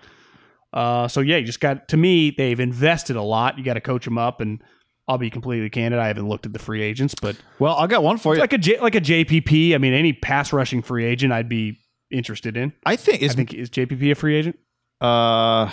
Uh, 0.74 1.08
so 1.08 1.22
yeah, 1.22 1.38
you 1.38 1.46
just 1.46 1.60
got 1.60 1.88
to 1.90 1.98
me. 1.98 2.32
They've 2.32 2.60
invested 2.60 3.16
a 3.16 3.22
lot. 3.22 3.58
You 3.58 3.64
got 3.64 3.76
to 3.76 3.82
coach 3.82 4.06
them 4.06 4.18
up, 4.18 4.42
and 4.42 4.62
I'll 5.08 5.18
be 5.18 5.30
completely 5.30 5.70
candid. 5.70 6.00
I 6.00 6.08
haven't 6.08 6.28
looked 6.28 6.46
at 6.46 6.54
the 6.54 6.60
free 6.60 6.82
agents, 6.82 7.16
but 7.22 7.38
Well, 7.60 7.76
I 7.76 7.88
got 7.88 8.04
one 8.04 8.18
for 8.18 8.36
you. 8.36 8.42
like 8.42 8.54
a 8.54 8.58
J, 8.58 8.80
like 8.80 8.96
a 8.96 9.02
JPP. 9.02 9.74
I 9.74 9.78
mean, 9.78 9.94
any 9.94 10.14
pass 10.14 10.52
rushing 10.52 10.82
free 10.82 11.06
agent, 11.06 11.32
I'd 11.34 11.48
be 11.50 11.80
interested 12.12 12.58
in. 12.58 12.74
I 12.86 12.96
think 12.98 13.22
I 13.22 13.26
is 13.26 13.34
think 13.36 13.54
is 13.54 13.70
JPP 13.70 14.12
a 14.12 14.16
free 14.16 14.36
agent? 14.36 14.60
uh, 15.02 15.70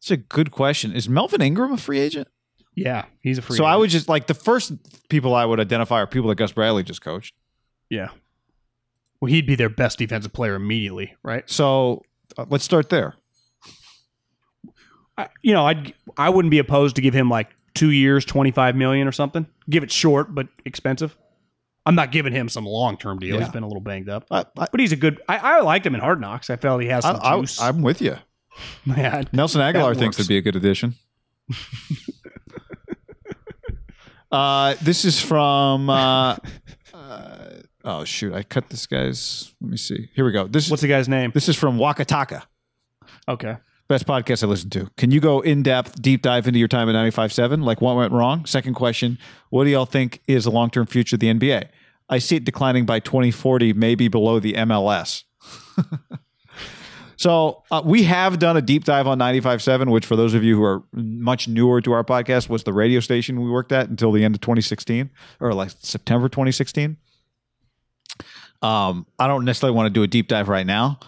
it's 0.00 0.10
a 0.10 0.16
good 0.16 0.50
question. 0.50 0.92
Is 0.92 1.08
Melvin 1.08 1.40
Ingram 1.42 1.72
a 1.72 1.76
free 1.76 1.98
agent? 1.98 2.28
Yeah, 2.76 3.06
he's 3.20 3.38
a 3.38 3.42
free. 3.42 3.56
so 3.56 3.64
agent. 3.64 3.72
I 3.72 3.76
would 3.76 3.90
just 3.90 4.08
like 4.08 4.26
the 4.28 4.34
first 4.34 4.72
people 5.08 5.34
I 5.34 5.44
would 5.44 5.58
identify 5.58 5.96
are 5.96 6.06
people 6.06 6.28
that 6.28 6.36
Gus 6.36 6.52
Bradley 6.52 6.82
just 6.84 7.00
coached. 7.02 7.34
Yeah. 7.90 8.10
Well, 9.20 9.28
he'd 9.30 9.46
be 9.46 9.56
their 9.56 9.68
best 9.68 9.98
defensive 9.98 10.32
player 10.32 10.54
immediately, 10.54 11.16
right? 11.24 11.48
So 11.50 12.02
uh, 12.36 12.44
let's 12.48 12.62
start 12.62 12.88
there. 12.90 13.16
I, 15.18 15.28
you 15.42 15.52
know, 15.52 15.66
I'd 15.66 15.92
I 16.16 16.30
wouldn't 16.30 16.50
be 16.50 16.60
opposed 16.60 16.96
to 16.96 17.02
give 17.02 17.12
him 17.12 17.28
like 17.28 17.50
two 17.74 17.90
years, 17.90 18.24
twenty 18.24 18.52
five 18.52 18.76
million 18.76 19.06
or 19.08 19.12
something. 19.12 19.46
Give 19.68 19.82
it 19.82 19.90
short 19.90 20.34
but 20.34 20.48
expensive. 20.64 21.16
I'm 21.84 21.94
not 21.94 22.12
giving 22.12 22.32
him 22.32 22.48
some 22.48 22.64
long 22.64 22.96
term 22.96 23.18
deal. 23.18 23.38
He's 23.38 23.48
been 23.48 23.62
a 23.62 23.66
little 23.66 23.80
banged 23.80 24.08
up, 24.08 24.26
I, 24.30 24.40
I, 24.56 24.66
but 24.70 24.78
he's 24.78 24.92
a 24.92 24.96
good. 24.96 25.20
I, 25.28 25.38
I 25.38 25.60
liked 25.60 25.84
him 25.84 25.94
in 25.94 26.00
Hard 26.00 26.20
Knocks. 26.20 26.50
I 26.50 26.56
felt 26.56 26.80
he 26.80 26.88
has 26.88 27.02
some 27.02 27.18
I, 27.20 27.38
juice. 27.38 27.60
I, 27.60 27.68
am 27.68 27.82
with 27.82 28.00
you. 28.00 28.16
Man, 28.86 29.28
Nelson 29.32 29.60
Aguilar 29.60 29.94
That 29.94 30.00
thinks 30.00 30.18
it'd 30.18 30.28
be 30.28 30.38
a 30.38 30.42
good 30.42 30.56
addition. 30.56 30.94
uh, 34.30 34.74
this 34.82 35.04
is 35.04 35.20
from. 35.20 35.90
Uh, 35.90 36.36
uh, 36.94 37.48
oh 37.84 38.04
shoot! 38.04 38.34
I 38.34 38.44
cut 38.44 38.68
this 38.68 38.86
guy's. 38.86 39.52
Let 39.60 39.70
me 39.70 39.76
see. 39.76 40.10
Here 40.14 40.24
we 40.24 40.32
go. 40.32 40.46
This 40.46 40.70
what's 40.70 40.82
the 40.82 40.88
guy's 40.88 41.08
name? 41.08 41.32
this 41.32 41.48
is 41.48 41.56
from 41.56 41.78
Wakataka. 41.78 42.42
Okay. 43.26 43.56
Best 43.88 44.06
podcast 44.06 44.44
I 44.44 44.46
listen 44.46 44.68
to. 44.70 44.90
Can 44.98 45.10
you 45.10 45.18
go 45.18 45.40
in 45.40 45.62
depth, 45.62 46.02
deep 46.02 46.20
dive 46.20 46.46
into 46.46 46.58
your 46.58 46.68
time 46.68 46.90
at 46.90 46.94
95.7? 46.94 47.64
Like 47.64 47.80
what 47.80 47.96
went 47.96 48.12
wrong? 48.12 48.44
Second 48.44 48.74
question 48.74 49.18
What 49.48 49.64
do 49.64 49.70
y'all 49.70 49.86
think 49.86 50.20
is 50.28 50.44
the 50.44 50.50
long 50.50 50.68
term 50.68 50.84
future 50.84 51.16
of 51.16 51.20
the 51.20 51.32
NBA? 51.32 51.68
I 52.10 52.18
see 52.18 52.36
it 52.36 52.44
declining 52.44 52.84
by 52.84 53.00
2040, 53.00 53.72
maybe 53.72 54.08
below 54.08 54.40
the 54.40 54.52
MLS. 54.54 55.24
so 57.16 57.62
uh, 57.70 57.80
we 57.82 58.02
have 58.02 58.38
done 58.38 58.58
a 58.58 58.62
deep 58.62 58.84
dive 58.84 59.06
on 59.06 59.18
95.7, 59.18 59.90
which 59.90 60.04
for 60.04 60.16
those 60.16 60.34
of 60.34 60.44
you 60.44 60.56
who 60.56 60.64
are 60.64 60.82
much 60.92 61.48
newer 61.48 61.80
to 61.80 61.92
our 61.92 62.04
podcast 62.04 62.50
was 62.50 62.64
the 62.64 62.74
radio 62.74 63.00
station 63.00 63.40
we 63.40 63.50
worked 63.50 63.72
at 63.72 63.88
until 63.88 64.12
the 64.12 64.22
end 64.22 64.34
of 64.34 64.42
2016 64.42 65.08
or 65.40 65.54
like 65.54 65.70
September 65.78 66.28
2016. 66.28 66.98
Um, 68.60 69.06
I 69.18 69.28
don't 69.28 69.46
necessarily 69.46 69.76
want 69.76 69.86
to 69.86 69.90
do 69.90 70.02
a 70.02 70.06
deep 70.06 70.28
dive 70.28 70.48
right 70.48 70.66
now, 70.66 70.98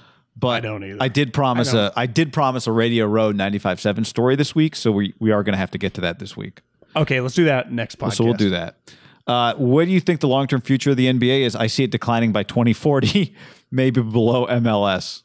but 0.41 0.49
I 0.49 0.61
don't 0.61 0.83
either. 0.85 0.99
I 1.01 1.09
did 1.09 1.33
promise 1.33 1.75
I 1.75 1.87
a 1.87 1.93
I 1.97 2.07
did 2.07 2.33
promise 2.33 2.67
a 2.67 2.73
Radio 2.73 3.07
Road 3.07 3.37
95.7 3.37 4.07
story 4.07 4.37
this 4.37 4.55
week, 4.55 4.75
so 4.75 4.91
we 4.91 5.15
we 5.19 5.31
are 5.31 5.43
going 5.43 5.53
to 5.53 5.59
have 5.59 5.71
to 5.73 5.79
get 5.79 5.95
to 5.95 6.01
that 6.01 6.19
this 6.19 6.37
week. 6.37 6.63
Okay, 6.97 7.21
let's 7.21 7.35
do 7.35 7.45
that 7.45 7.71
next 7.71 7.99
podcast. 7.99 8.15
So 8.15 8.25
we'll 8.25 8.35
do 8.35 8.51
that. 8.51 8.77
Uh, 9.27 9.55
what 9.55 9.85
do 9.85 9.93
you 9.93 10.01
think 10.01 10.21
the 10.21 10.29
long 10.29 10.47
term 10.47 10.61
future 10.61 10.91
of 10.91 10.97
the 10.97 11.07
NBA 11.07 11.43
is? 11.43 11.55
I 11.55 11.67
see 11.67 11.85
it 11.85 11.91
declining 11.91 12.33
by 12.33 12.43
2040, 12.43 13.35
maybe 13.71 14.03
below 14.03 14.47
MLS. 14.47 15.23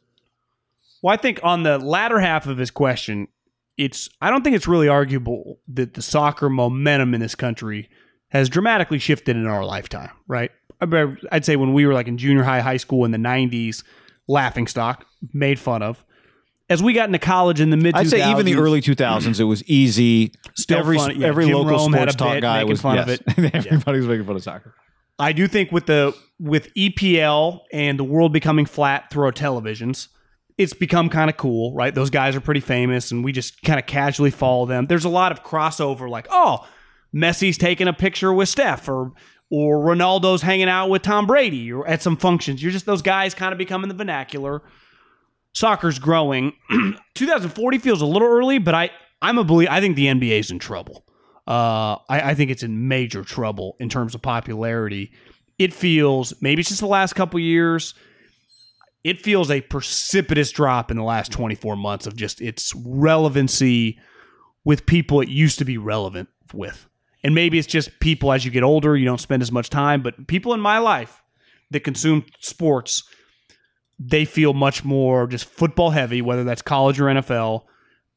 Well, 1.02 1.14
I 1.14 1.18
think 1.18 1.40
on 1.44 1.64
the 1.64 1.78
latter 1.78 2.20
half 2.20 2.48
of 2.48 2.58
his 2.58 2.72
question, 2.72 3.28
it's 3.78 4.10
I 4.22 4.30
don't 4.30 4.44
think 4.44 4.56
it's 4.56 4.68
really 4.68 4.88
arguable 4.88 5.60
that 5.70 5.94
the 5.94 6.02
soccer 6.02 6.50
momentum 6.50 7.14
in 7.14 7.22
this 7.22 7.36
country 7.36 7.90
has 8.30 8.50
dramatically 8.50 9.00
shifted 9.00 9.36
in 9.36 9.46
our 9.48 9.66
lifetime, 9.66 10.12
right? 10.28 10.52
I'd 10.82 11.46
say 11.46 11.56
when 11.56 11.74
we 11.74 11.86
were 11.86 11.94
like 11.94 12.08
in 12.08 12.18
junior 12.18 12.44
high, 12.44 12.60
high 12.60 12.78
school 12.78 13.06
in 13.06 13.12
the 13.12 13.18
'90s, 13.18 13.84
laughing 14.28 14.68
stock, 14.68 15.06
made 15.34 15.60
fun 15.60 15.82
of. 15.82 16.04
As 16.68 16.82
we 16.82 16.94
got 16.94 17.08
into 17.08 17.20
college 17.20 17.62
in 17.62 17.70
the 17.70 17.78
mid, 17.78 17.96
I'd 17.96 18.10
say 18.10 18.32
even 18.32 18.46
the 18.46 18.56
early 18.56 18.82
2000s, 18.82 19.40
it 19.40 19.44
was 19.44 19.64
easy. 19.66 20.32
Still 20.56 20.80
every 20.80 20.98
fun, 20.98 21.20
yeah, 21.20 21.28
every 21.28 21.46
Jim 21.46 21.54
local 21.54 21.72
Rome 21.72 21.94
sports 21.94 22.16
talk 22.16 22.34
bit 22.34 22.42
guy 22.42 22.58
making 22.58 22.70
was 22.70 22.82
fun 22.82 22.98
of 22.98 23.08
it. 23.08 23.22
Everybody 23.38 24.00
was 24.00 24.08
making 24.08 24.26
fun 24.26 24.36
of 24.36 24.44
soccer. 24.44 24.74
I 25.20 25.32
do 25.32 25.48
think 25.48 25.72
with 25.72 25.86
the 25.86 26.16
with 26.40 26.74
EPL 26.74 27.62
and 27.72 28.00
the 28.00 28.04
world 28.04 28.34
becoming 28.34 28.66
flat 28.66 29.12
through 29.12 29.26
our 29.26 29.32
televisions, 29.32 30.08
it's 30.58 30.74
become 30.74 31.10
kind 31.10 31.30
of 31.30 31.38
cool, 31.38 31.74
right? 31.74 31.94
Those 31.94 32.10
guys 32.10 32.36
are 32.36 32.42
pretty 32.42 32.62
famous, 32.62 33.12
and 33.12 33.24
we 33.24 33.32
just 33.32 33.62
kind 33.62 33.80
of 33.80 33.86
casually 33.86 34.32
follow 34.32 34.66
them. 34.66 34.88
There's 34.88 35.06
a 35.06 35.10
lot 35.10 35.32
of 35.32 35.44
crossover, 35.44 36.10
like 36.10 36.28
oh, 36.32 36.68
Messi's 37.14 37.58
taking 37.58 37.88
a 37.88 37.94
picture 37.94 38.34
with 38.34 38.50
Steph, 38.50 38.90
or 38.90 39.12
or 39.50 39.80
Ronaldo's 39.80 40.42
hanging 40.42 40.70
out 40.70 40.90
with 40.90 41.04
Tom 41.04 41.28
Brady, 41.28 41.72
or 41.72 41.88
at 41.88 42.02
some 42.02 42.18
functions. 42.18 42.62
You're 42.62 42.72
just 42.72 42.86
those 42.86 43.02
guys 43.02 43.34
kind 43.34 43.52
of 43.52 43.58
becoming 43.58 43.88
the 43.88 43.96
vernacular. 43.96 44.62
Soccer's 45.54 46.00
growing. 46.00 46.54
2040 47.16 47.78
feels 47.78 48.02
a 48.02 48.06
little 48.06 48.28
early, 48.28 48.58
but 48.58 48.76
I 48.76 48.90
I'm 49.22 49.38
a 49.38 49.44
believe. 49.44 49.70
I 49.70 49.80
think 49.80 49.96
the 49.96 50.08
NBA's 50.08 50.52
in 50.52 50.60
trouble. 50.60 51.06
Uh, 51.48 51.98
I, 52.10 52.32
I 52.32 52.36
think 52.36 52.52
it's 52.52 52.64
in 52.64 52.88
major 52.88 53.24
trouble 53.24 53.76
in 53.80 53.88
terms 53.88 54.16
of 54.16 54.22
popularity. 54.22 55.12
It 55.58 55.74
feels 55.74 56.34
maybe 56.42 56.62
it's 56.62 56.70
just 56.70 56.82
the 56.82 56.88
last 56.88 57.14
couple 57.14 57.40
years. 57.40 57.94
It 59.04 59.22
feels 59.22 59.52
a 59.52 59.62
precipitous 59.62 60.52
drop 60.52 60.90
in 60.90 60.98
the 60.98 61.04
last 61.04 61.32
24 61.32 61.76
months 61.76 62.08
of 62.08 62.16
just 62.16 62.42
its 62.42 62.74
relevancy 62.76 64.00
with 64.64 64.88
people 64.88 65.22
it 65.22 65.30
used 65.30 65.60
to 65.60 65.66
be 65.66 65.78
relevant 65.78 66.28
with. 66.52 66.88
And 67.26 67.34
maybe 67.34 67.58
it's 67.58 67.68
just 67.68 68.00
people 68.00 68.32
as 68.32 68.46
you 68.46 68.52
get 68.52 68.62
older, 68.62 68.96
you 68.96 69.04
don't 69.04 69.20
spend 69.20 69.42
as 69.42 69.52
much 69.52 69.72
time, 69.72 70.04
but 70.04 70.28
people 70.28 70.54
in 70.54 70.60
my 70.60 70.78
life 70.78 71.24
that 71.72 71.80
consume 71.80 72.24
sports, 72.40 73.02
they 73.98 74.26
feel 74.26 74.54
much 74.54 74.86
more 74.86 75.26
just 75.26 75.46
football 75.46 75.90
heavy, 75.90 76.22
whether 76.22 76.44
that's 76.44 76.62
college 76.62 77.00
or 77.00 77.06
NFL, 77.06 77.64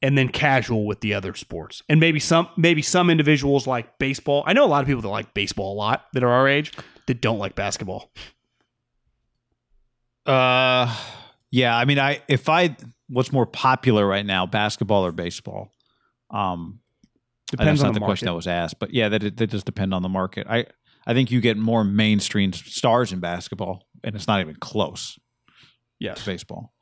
and 0.03 0.19
then 0.19 0.29
casual 0.29 0.87
with 0.87 1.01
the 1.01 1.15
other 1.15 1.35
sports. 1.35 1.83
And 1.89 1.99
maybe 1.99 2.21
some 2.21 2.51
maybe 2.59 2.83
some 2.83 3.09
individuals 3.09 3.67
like 3.67 3.99
baseball. 3.99 4.45
I 4.47 4.53
know 4.53 4.67
a 4.67 4.69
lot 4.69 4.83
of 4.83 4.87
people 4.87 5.01
that 5.01 5.09
like 5.09 5.33
baseball 5.33 5.73
a 5.73 5.79
lot 5.79 6.05
that 6.13 6.23
are 6.23 6.29
our 6.29 6.47
age 6.47 6.75
that 7.07 7.23
don't 7.23 7.39
like 7.39 7.55
basketball. 7.55 8.13
Uh, 10.27 10.95
yeah. 11.51 11.75
I 11.75 11.87
mean, 11.87 11.99
I 11.99 12.21
if 12.29 12.51
I 12.51 12.77
what's 13.09 13.33
more 13.33 13.47
popular 13.47 14.07
right 14.07 14.27
now, 14.27 14.45
basketball 14.45 15.07
or 15.07 15.13
baseball? 15.13 15.73
Um, 16.31 16.81
Depends 17.51 17.81
that's 17.81 17.85
on 17.85 17.89
not 17.89 17.95
the, 17.95 18.01
the, 18.01 18.07
question 18.07 18.27
that 18.27 18.35
was 18.35 18.47
asked, 18.47 18.79
but 18.79 18.93
yeah, 18.93 19.09
that 19.09 19.37
that 19.37 19.51
does 19.51 19.65
depend 19.65 19.95
on 19.95 20.03
the 20.03 20.09
market. 20.09 20.47
I 20.49 20.67
I 21.07 21.15
think 21.15 21.31
you 21.31 21.41
get 21.41 21.57
more 21.57 21.85
mainstream 21.85 22.53
stars 22.53 23.13
in 23.13 23.21
basketball, 23.21 23.87
and 24.05 24.15
it's 24.15 24.27
not 24.27 24.41
even 24.41 24.57
close 24.57 25.19
Yes. 25.99 26.21
to 26.21 26.27
baseball. 26.27 26.73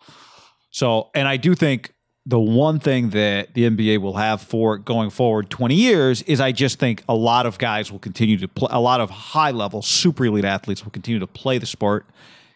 So, 0.71 1.11
and 1.15 1.27
I 1.29 1.37
do 1.37 1.55
think 1.55 1.95
the 2.27 2.41
one 2.41 2.81
thing 2.81 3.11
that 3.11 3.55
the 3.55 3.71
NBA 3.71 4.01
will 4.01 4.17
have 4.17 4.43
for 4.43 4.79
going 4.79 5.11
forward 5.11 5.49
20 5.49 5.77
years 5.77 6.23
is 6.23 6.41
I 6.41 6.51
just 6.51 6.81
think 6.81 7.05
a 7.09 7.15
lot 7.15 7.47
of 7.47 7.57
guys 7.57 7.93
will 7.93 8.01
continue 8.01 8.37
to 8.39 8.49
play, 8.49 8.69
a 8.73 8.81
lot 8.81 9.01
of 9.01 9.09
high 9.11 9.53
level, 9.53 9.81
super 9.81 10.27
elite 10.27 10.45
athletes 10.45 10.85
will 10.85 10.91
continue 10.91 11.21
to 11.21 11.27
play 11.29 11.59
the 11.59 11.67
sport. 11.67 12.07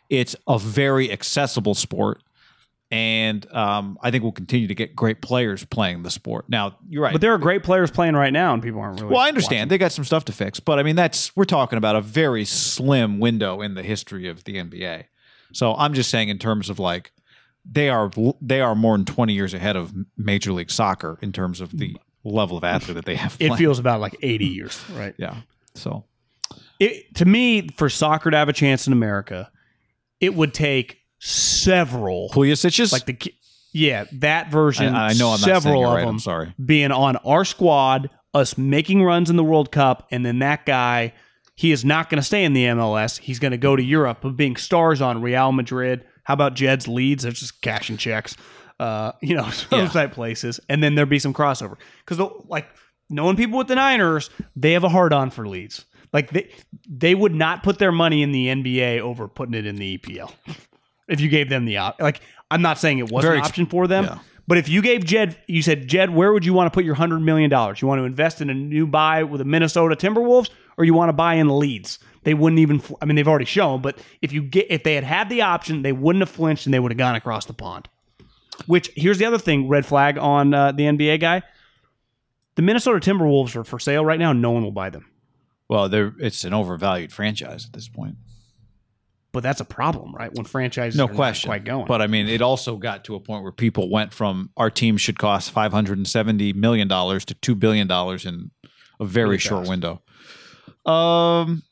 It's 0.08 0.34
a 0.48 0.58
very 0.58 1.12
accessible 1.12 1.74
sport. 1.74 2.20
And 2.92 3.46
um, 3.52 3.98
I 4.02 4.10
think 4.10 4.24
we'll 4.24 4.32
continue 4.32 4.66
to 4.66 4.74
get 4.74 4.96
great 4.96 5.22
players 5.22 5.64
playing 5.64 6.02
the 6.02 6.10
sport. 6.10 6.46
Now, 6.48 6.76
you're 6.88 7.04
right. 7.04 7.12
But 7.12 7.20
there 7.20 7.32
are 7.32 7.38
great 7.38 7.62
players 7.62 7.88
playing 7.88 8.14
right 8.14 8.32
now, 8.32 8.52
and 8.52 8.60
people 8.60 8.80
aren't 8.80 9.00
really. 9.00 9.12
Well, 9.12 9.22
I 9.22 9.28
understand 9.28 9.70
they 9.70 9.78
got 9.78 9.92
some 9.92 10.04
stuff 10.04 10.24
to 10.24 10.32
fix, 10.32 10.58
but 10.58 10.80
I 10.80 10.82
mean 10.82 10.96
that's 10.96 11.34
we're 11.36 11.44
talking 11.44 11.76
about 11.76 11.94
a 11.94 12.00
very 12.00 12.44
slim 12.44 13.20
window 13.20 13.60
in 13.60 13.74
the 13.74 13.84
history 13.84 14.26
of 14.28 14.42
the 14.42 14.56
NBA. 14.56 15.04
So 15.52 15.74
I'm 15.74 15.94
just 15.94 16.10
saying 16.10 16.30
in 16.30 16.38
terms 16.38 16.68
of 16.68 16.78
like 16.80 17.12
they 17.64 17.88
are 17.88 18.10
they 18.40 18.60
are 18.60 18.74
more 18.74 18.96
than 18.96 19.04
20 19.04 19.32
years 19.32 19.54
ahead 19.54 19.76
of 19.76 19.92
Major 20.16 20.52
League 20.52 20.70
Soccer 20.70 21.18
in 21.22 21.32
terms 21.32 21.60
of 21.60 21.76
the 21.76 21.96
level 22.24 22.56
of 22.56 22.64
athlete 22.64 22.96
that 22.96 23.04
they 23.04 23.16
have. 23.16 23.36
It 23.38 23.54
feels 23.56 23.78
about 23.78 24.00
like 24.00 24.16
80 24.22 24.46
years, 24.46 24.84
right? 24.92 25.14
yeah. 25.16 25.36
So 25.74 26.04
It, 26.78 27.14
to 27.16 27.24
me, 27.24 27.68
for 27.76 27.88
soccer 27.88 28.30
to 28.30 28.36
have 28.36 28.48
a 28.48 28.52
chance 28.52 28.86
in 28.86 28.92
America, 28.92 29.50
it 30.20 30.34
would 30.34 30.52
take 30.52 30.99
several, 31.20 32.28
Pulisic's 32.30 32.92
like 32.92 33.06
the, 33.06 33.16
yeah, 33.72 34.04
that 34.14 34.50
version. 34.50 34.94
I, 34.94 35.08
I 35.08 35.12
know 35.14 35.30
I'm 35.30 35.38
several 35.38 35.86
of 35.86 35.94
right. 35.94 36.00
them 36.00 36.08
I'm 36.10 36.18
sorry. 36.18 36.54
being 36.64 36.90
on 36.90 37.16
our 37.18 37.44
squad, 37.44 38.10
us 38.34 38.58
making 38.58 39.02
runs 39.04 39.30
in 39.30 39.36
the 39.36 39.44
World 39.44 39.70
Cup, 39.70 40.08
and 40.10 40.24
then 40.26 40.40
that 40.40 40.66
guy, 40.66 41.12
he 41.54 41.72
is 41.72 41.84
not 41.84 42.08
going 42.10 42.18
to 42.18 42.22
stay 42.26 42.44
in 42.44 42.52
the 42.52 42.64
MLS. 42.64 43.18
He's 43.18 43.38
going 43.38 43.52
to 43.52 43.58
go 43.58 43.76
to 43.76 43.82
Europe, 43.82 44.18
but 44.22 44.36
being 44.36 44.56
stars 44.56 45.00
on 45.00 45.22
Real 45.22 45.52
Madrid. 45.52 46.04
How 46.24 46.34
about 46.34 46.54
Jed's 46.54 46.88
Leeds? 46.88 47.22
They're 47.22 47.32
just 47.32 47.60
cashing 47.60 47.96
checks, 47.96 48.36
uh, 48.78 49.12
you 49.22 49.34
know, 49.36 49.44
those 49.50 49.66
Yeah. 49.70 49.88
type 49.88 50.12
places, 50.12 50.58
and 50.68 50.82
then 50.82 50.94
there'd 50.94 51.08
be 51.08 51.18
some 51.18 51.34
crossover 51.34 51.76
because 52.04 52.18
like 52.46 52.66
knowing 53.08 53.36
people 53.36 53.58
with 53.58 53.68
the 53.68 53.74
Niners, 53.74 54.30
they 54.56 54.72
have 54.72 54.84
a 54.84 54.88
hard 54.88 55.12
on 55.12 55.30
for 55.30 55.46
Leeds. 55.46 55.84
Like 56.12 56.30
they 56.32 56.50
they 56.88 57.14
would 57.14 57.34
not 57.34 57.62
put 57.62 57.78
their 57.78 57.92
money 57.92 58.22
in 58.22 58.32
the 58.32 58.48
NBA 58.48 58.98
over 59.00 59.28
putting 59.28 59.54
it 59.54 59.64
in 59.64 59.76
the 59.76 59.96
EPL 59.96 60.32
if 61.10 61.20
you 61.20 61.28
gave 61.28 61.48
them 61.48 61.64
the 61.64 61.76
op. 61.78 62.00
Like 62.00 62.20
I'm 62.50 62.62
not 62.62 62.78
saying 62.78 62.98
it 62.98 63.10
was 63.10 63.24
Very 63.24 63.38
an 63.38 63.44
option 63.44 63.66
for 63.66 63.86
them, 63.86 64.04
yeah. 64.04 64.18
but 64.46 64.58
if 64.58 64.68
you 64.68 64.80
gave 64.82 65.04
Jed, 65.04 65.36
you 65.46 65.62
said 65.62 65.86
Jed, 65.88 66.10
where 66.10 66.32
would 66.32 66.44
you 66.44 66.52
want 66.54 66.66
to 66.66 66.76
put 66.76 66.84
your 66.84 66.94
hundred 66.94 67.20
million 67.20 67.50
dollars? 67.50 67.80
You 67.82 67.88
want 67.88 68.00
to 68.00 68.04
invest 68.04 68.40
in 68.40 68.50
a 68.50 68.54
new 68.54 68.86
buy 68.86 69.22
with 69.24 69.38
the 69.40 69.44
Minnesota 69.44 69.94
Timberwolves, 69.96 70.50
or 70.78 70.84
you 70.84 70.94
want 70.94 71.08
to 71.08 71.12
buy 71.12 71.34
in 71.34 71.58
Leeds? 71.58 71.98
They 72.22 72.34
wouldn't 72.34 72.58
even. 72.60 72.80
fl- 72.80 72.94
I 73.00 73.06
mean, 73.06 73.16
they've 73.16 73.26
already 73.28 73.44
shown, 73.46 73.80
but 73.82 73.98
if 74.20 74.32
you 74.32 74.42
get 74.42 74.66
if 74.70 74.82
they 74.82 74.94
had 74.94 75.04
had 75.04 75.28
the 75.30 75.42
option, 75.42 75.82
they 75.82 75.92
wouldn't 75.92 76.20
have 76.20 76.30
flinched 76.30 76.66
and 76.66 76.74
they 76.74 76.78
would 76.80 76.92
have 76.92 76.98
gone 76.98 77.14
across 77.16 77.46
the 77.46 77.54
pond. 77.54 77.88
Which 78.66 78.90
here's 78.94 79.16
the 79.18 79.24
other 79.24 79.38
thing, 79.38 79.68
red 79.68 79.86
flag 79.86 80.18
on 80.18 80.52
uh, 80.52 80.72
the 80.72 80.82
NBA 80.84 81.20
guy. 81.20 81.42
The 82.56 82.62
Minnesota 82.62 82.98
Timberwolves 83.00 83.56
are 83.56 83.64
for 83.64 83.78
sale 83.78 84.04
right 84.04 84.18
now. 84.18 84.34
No 84.34 84.50
one 84.50 84.62
will 84.62 84.70
buy 84.72 84.90
them, 84.90 85.06
Well, 85.68 85.88
they're 85.88 86.12
it's 86.18 86.44
an 86.44 86.52
overvalued 86.52 87.10
franchise 87.10 87.64
at 87.64 87.72
this 87.72 87.88
point. 87.88 88.16
But 89.32 89.42
that's 89.42 89.60
a 89.60 89.64
problem, 89.64 90.14
right? 90.14 90.34
When 90.34 90.44
franchises 90.44 90.96
No 90.98 91.04
are 91.04 91.08
not 91.08 91.16
question. 91.16 91.48
quite 91.48 91.64
going. 91.64 91.86
But 91.86 92.02
I 92.02 92.06
mean, 92.06 92.28
it 92.28 92.42
also 92.42 92.76
got 92.76 93.04
to 93.04 93.14
a 93.14 93.20
point 93.20 93.42
where 93.42 93.52
people 93.52 93.90
went 93.90 94.12
from 94.12 94.50
our 94.56 94.70
team 94.70 94.96
should 94.96 95.18
cost 95.18 95.50
five 95.50 95.72
hundred 95.72 95.98
and 95.98 96.08
seventy 96.08 96.52
million 96.52 96.88
dollars 96.88 97.24
to 97.26 97.34
two 97.34 97.54
billion 97.54 97.86
dollars 97.86 98.26
in 98.26 98.50
a 98.98 99.04
very 99.04 99.38
short 99.38 99.68
window. 99.68 100.02
Um, 100.86 101.62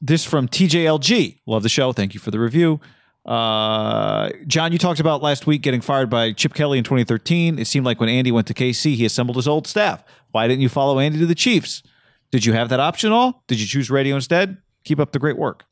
this 0.00 0.24
from 0.24 0.48
TJLG. 0.48 1.40
Love 1.46 1.62
the 1.62 1.68
show. 1.68 1.92
Thank 1.92 2.14
you 2.14 2.20
for 2.20 2.30
the 2.30 2.40
review. 2.40 2.80
Uh, 3.24 4.30
John, 4.46 4.72
you 4.72 4.78
talked 4.78 5.00
about 5.00 5.20
last 5.22 5.46
week 5.46 5.60
getting 5.62 5.80
fired 5.80 6.08
by 6.08 6.32
Chip 6.32 6.54
Kelly 6.54 6.78
in 6.78 6.84
2013. 6.84 7.58
It 7.58 7.66
seemed 7.66 7.84
like 7.84 7.98
when 8.00 8.08
Andy 8.08 8.30
went 8.30 8.46
to 8.46 8.54
KC, 8.54 8.94
he 8.94 9.04
assembled 9.04 9.36
his 9.36 9.48
old 9.48 9.66
staff. 9.66 10.04
Why 10.30 10.46
didn't 10.46 10.62
you 10.62 10.68
follow 10.68 10.98
Andy 11.00 11.18
to 11.18 11.26
the 11.26 11.34
Chiefs? 11.34 11.82
Did 12.30 12.44
you 12.44 12.52
have 12.52 12.68
that 12.68 12.80
option 12.80 13.10
at 13.12 13.14
all? 13.14 13.42
Did 13.48 13.60
you 13.60 13.66
choose 13.66 13.90
radio 13.90 14.14
instead? 14.14 14.58
Keep 14.84 15.00
up 15.00 15.12
the 15.12 15.18
great 15.18 15.36
work. 15.36 15.64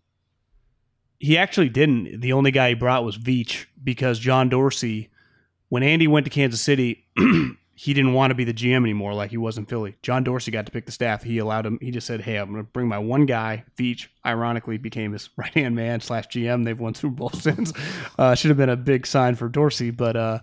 He 1.25 1.39
actually 1.39 1.71
didn't. 1.71 2.21
The 2.21 2.35
only 2.35 2.51
guy 2.51 2.69
he 2.69 2.75
brought 2.75 3.03
was 3.03 3.17
Veach 3.17 3.65
because 3.83 4.19
John 4.19 4.51
Dorsey, 4.51 5.09
when 5.71 5.83
Andy 5.83 6.07
went 6.07 6.27
to 6.27 6.31
Kansas 6.31 6.61
City, 6.61 7.07
he 7.75 7.95
didn't 7.95 8.13
want 8.13 8.31
to 8.31 8.35
be 8.35 8.45
the 8.45 8.53
GM 8.53 8.83
anymore 8.83 9.15
like 9.15 9.31
he 9.31 9.39
was 9.39 9.57
in 9.57 9.65
Philly. 9.65 9.97
John 10.03 10.23
Dorsey 10.23 10.51
got 10.51 10.67
to 10.67 10.73
pick 10.73 10.85
the 10.85 10.93
staff. 10.93 11.23
He 11.23 11.39
allowed 11.39 11.65
him. 11.65 11.79
He 11.81 11.91
just 11.91 12.07
said, 12.07 12.21
"Hey, 12.21 12.37
I'm 12.37 12.53
going 12.53 12.63
to 12.63 12.71
bring 12.71 12.89
my 12.89 12.99
one 12.99 13.25
guy." 13.25 13.65
Veach, 13.79 14.09
ironically, 14.27 14.77
became 14.77 15.13
his 15.13 15.31
right 15.39 15.55
hand 15.55 15.75
man 15.75 16.03
slash 16.03 16.29
GM. 16.29 16.67
They've 16.67 16.79
won 16.79 16.95
Super 16.95 17.15
Bowl 17.15 17.31
since. 17.35 17.73
Uh, 18.19 18.35
should 18.35 18.51
have 18.51 18.59
been 18.59 18.69
a 18.69 18.77
big 18.77 19.07
sign 19.07 19.35
for 19.35 19.49
Dorsey, 19.49 19.91
but 19.91 20.17
uh, 20.17 20.41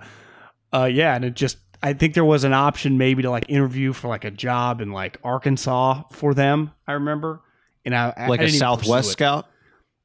uh, 0.74 0.90
yeah, 0.92 1.16
and 1.16 1.24
it 1.24 1.36
just. 1.36 1.58
I 1.84 1.94
think 1.94 2.16
there 2.16 2.26
was 2.26 2.44
an 2.44 2.54
option 2.54 2.98
maybe 2.98 3.22
to 3.22 3.30
like 3.30 3.46
interview 3.50 3.94
for 3.94 4.08
like 4.08 4.26
a 4.26 4.32
job 4.32 4.82
in 4.82 4.92
like 4.92 5.20
Arkansas 5.24 6.06
for 6.12 6.34
them. 6.34 6.72
I 6.88 6.94
remember, 6.94 7.42
and 7.86 7.96
I 7.96 8.12
I 8.18 8.28
Like 8.30 8.42
a 8.42 8.50
Southwest 8.50 9.12
scout? 9.12 9.48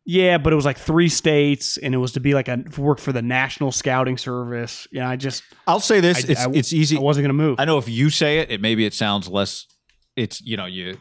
Yeah, 0.08 0.38
but 0.38 0.52
it 0.52 0.56
was 0.56 0.64
like 0.64 0.78
three 0.78 1.08
states, 1.08 1.76
and 1.78 1.92
it 1.92 1.98
was 1.98 2.12
to 2.12 2.20
be 2.20 2.32
like 2.32 2.46
a 2.46 2.62
work 2.78 3.00
for 3.00 3.12
the 3.12 3.22
National 3.22 3.72
Scouting 3.72 4.16
Service. 4.16 4.86
Yeah, 4.92 5.08
I 5.10 5.16
just 5.16 5.42
I'll 5.66 5.80
say 5.80 5.98
this: 6.00 6.24
I- 6.24 6.30
it's 6.30 6.46
I- 6.46 6.50
it's 6.52 6.72
easy. 6.72 6.96
I 6.96 7.00
wasn't 7.00 7.24
gonna 7.24 7.32
move. 7.34 7.56
I 7.58 7.64
know 7.64 7.76
if 7.78 7.88
you 7.88 8.08
say 8.10 8.38
it, 8.38 8.50
it 8.52 8.60
maybe 8.60 8.86
it 8.86 8.94
sounds 8.94 9.28
less. 9.28 9.66
It's 10.14 10.40
you 10.40 10.56
know 10.56 10.66
you 10.66 10.96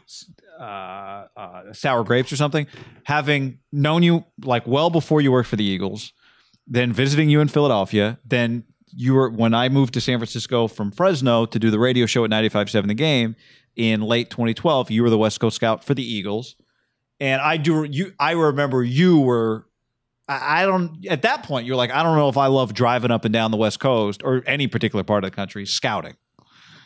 uh, 0.60 1.26
uh, 1.36 1.72
sour 1.72 2.02
grapes 2.02 2.32
or 2.32 2.36
something. 2.36 2.66
Having 3.04 3.58
known 3.72 4.02
you 4.02 4.24
like 4.44 4.66
well 4.66 4.90
before 4.90 5.20
you 5.20 5.30
worked 5.30 5.48
for 5.48 5.56
the 5.56 5.64
Eagles, 5.64 6.12
then 6.66 6.92
visiting 6.92 7.30
you 7.30 7.40
in 7.40 7.46
Philadelphia, 7.48 8.18
then 8.24 8.64
you 8.92 9.14
were 9.14 9.30
when 9.30 9.54
I 9.54 9.68
moved 9.68 9.94
to 9.94 10.00
San 10.00 10.18
Francisco 10.18 10.66
from 10.66 10.90
Fresno 10.90 11.46
to 11.46 11.58
do 11.60 11.70
the 11.70 11.78
radio 11.78 12.06
show 12.06 12.24
at 12.24 12.30
95.7 12.30 12.88
The 12.88 12.94
Game 12.94 13.36
in 13.76 14.00
late 14.02 14.30
2012. 14.30 14.90
You 14.90 15.02
were 15.04 15.10
the 15.10 15.18
West 15.18 15.38
Coast 15.38 15.56
scout 15.56 15.84
for 15.84 15.94
the 15.94 16.02
Eagles, 16.04 16.56
and 17.20 17.40
I 17.40 17.56
do 17.56 17.84
you. 17.84 18.12
I 18.18 18.32
remember 18.32 18.82
you 18.82 19.20
were 19.20 19.66
I 20.28 20.62
I 20.62 20.66
don't 20.66 21.06
at 21.08 21.22
that 21.22 21.42
point 21.42 21.66
you're 21.66 21.76
like 21.76 21.90
I 21.90 22.02
don't 22.02 22.16
know 22.16 22.28
if 22.28 22.36
I 22.36 22.46
love 22.46 22.74
driving 22.74 23.10
up 23.10 23.24
and 23.24 23.32
down 23.32 23.50
the 23.50 23.56
West 23.56 23.80
Coast 23.80 24.22
or 24.24 24.42
any 24.46 24.66
particular 24.66 25.02
part 25.02 25.24
of 25.24 25.30
the 25.30 25.34
country 25.34 25.66
scouting. 25.66 26.14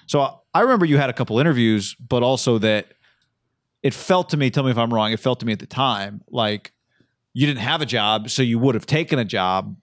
So 0.06 0.40
I 0.52 0.60
remember 0.60 0.86
you 0.86 0.98
had 0.98 1.10
a 1.10 1.12
couple 1.12 1.38
interviews, 1.38 1.94
but 1.94 2.22
also 2.22 2.58
that 2.58 2.94
it 3.82 3.94
felt 3.94 4.30
to 4.30 4.36
me. 4.36 4.50
Tell 4.50 4.64
me 4.64 4.70
if 4.70 4.78
I'm 4.78 4.92
wrong. 4.92 5.12
It 5.12 5.20
felt 5.20 5.40
to 5.40 5.46
me 5.46 5.52
at 5.52 5.60
the 5.60 5.66
time 5.66 6.22
like 6.28 6.72
you 7.32 7.46
didn't 7.46 7.60
have 7.60 7.80
a 7.80 7.86
job, 7.86 8.28
so 8.28 8.42
you 8.42 8.58
would 8.58 8.74
have 8.74 8.86
taken 8.86 9.18
a 9.18 9.24
job, 9.24 9.76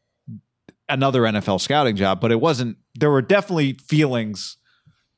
another 0.90 1.22
NFL 1.22 1.62
scouting 1.62 1.96
job, 1.96 2.20
but 2.20 2.32
it 2.32 2.42
wasn't. 2.42 2.78
There 2.96 3.10
were 3.10 3.22
definitely 3.22 3.74
feelings 3.74 4.58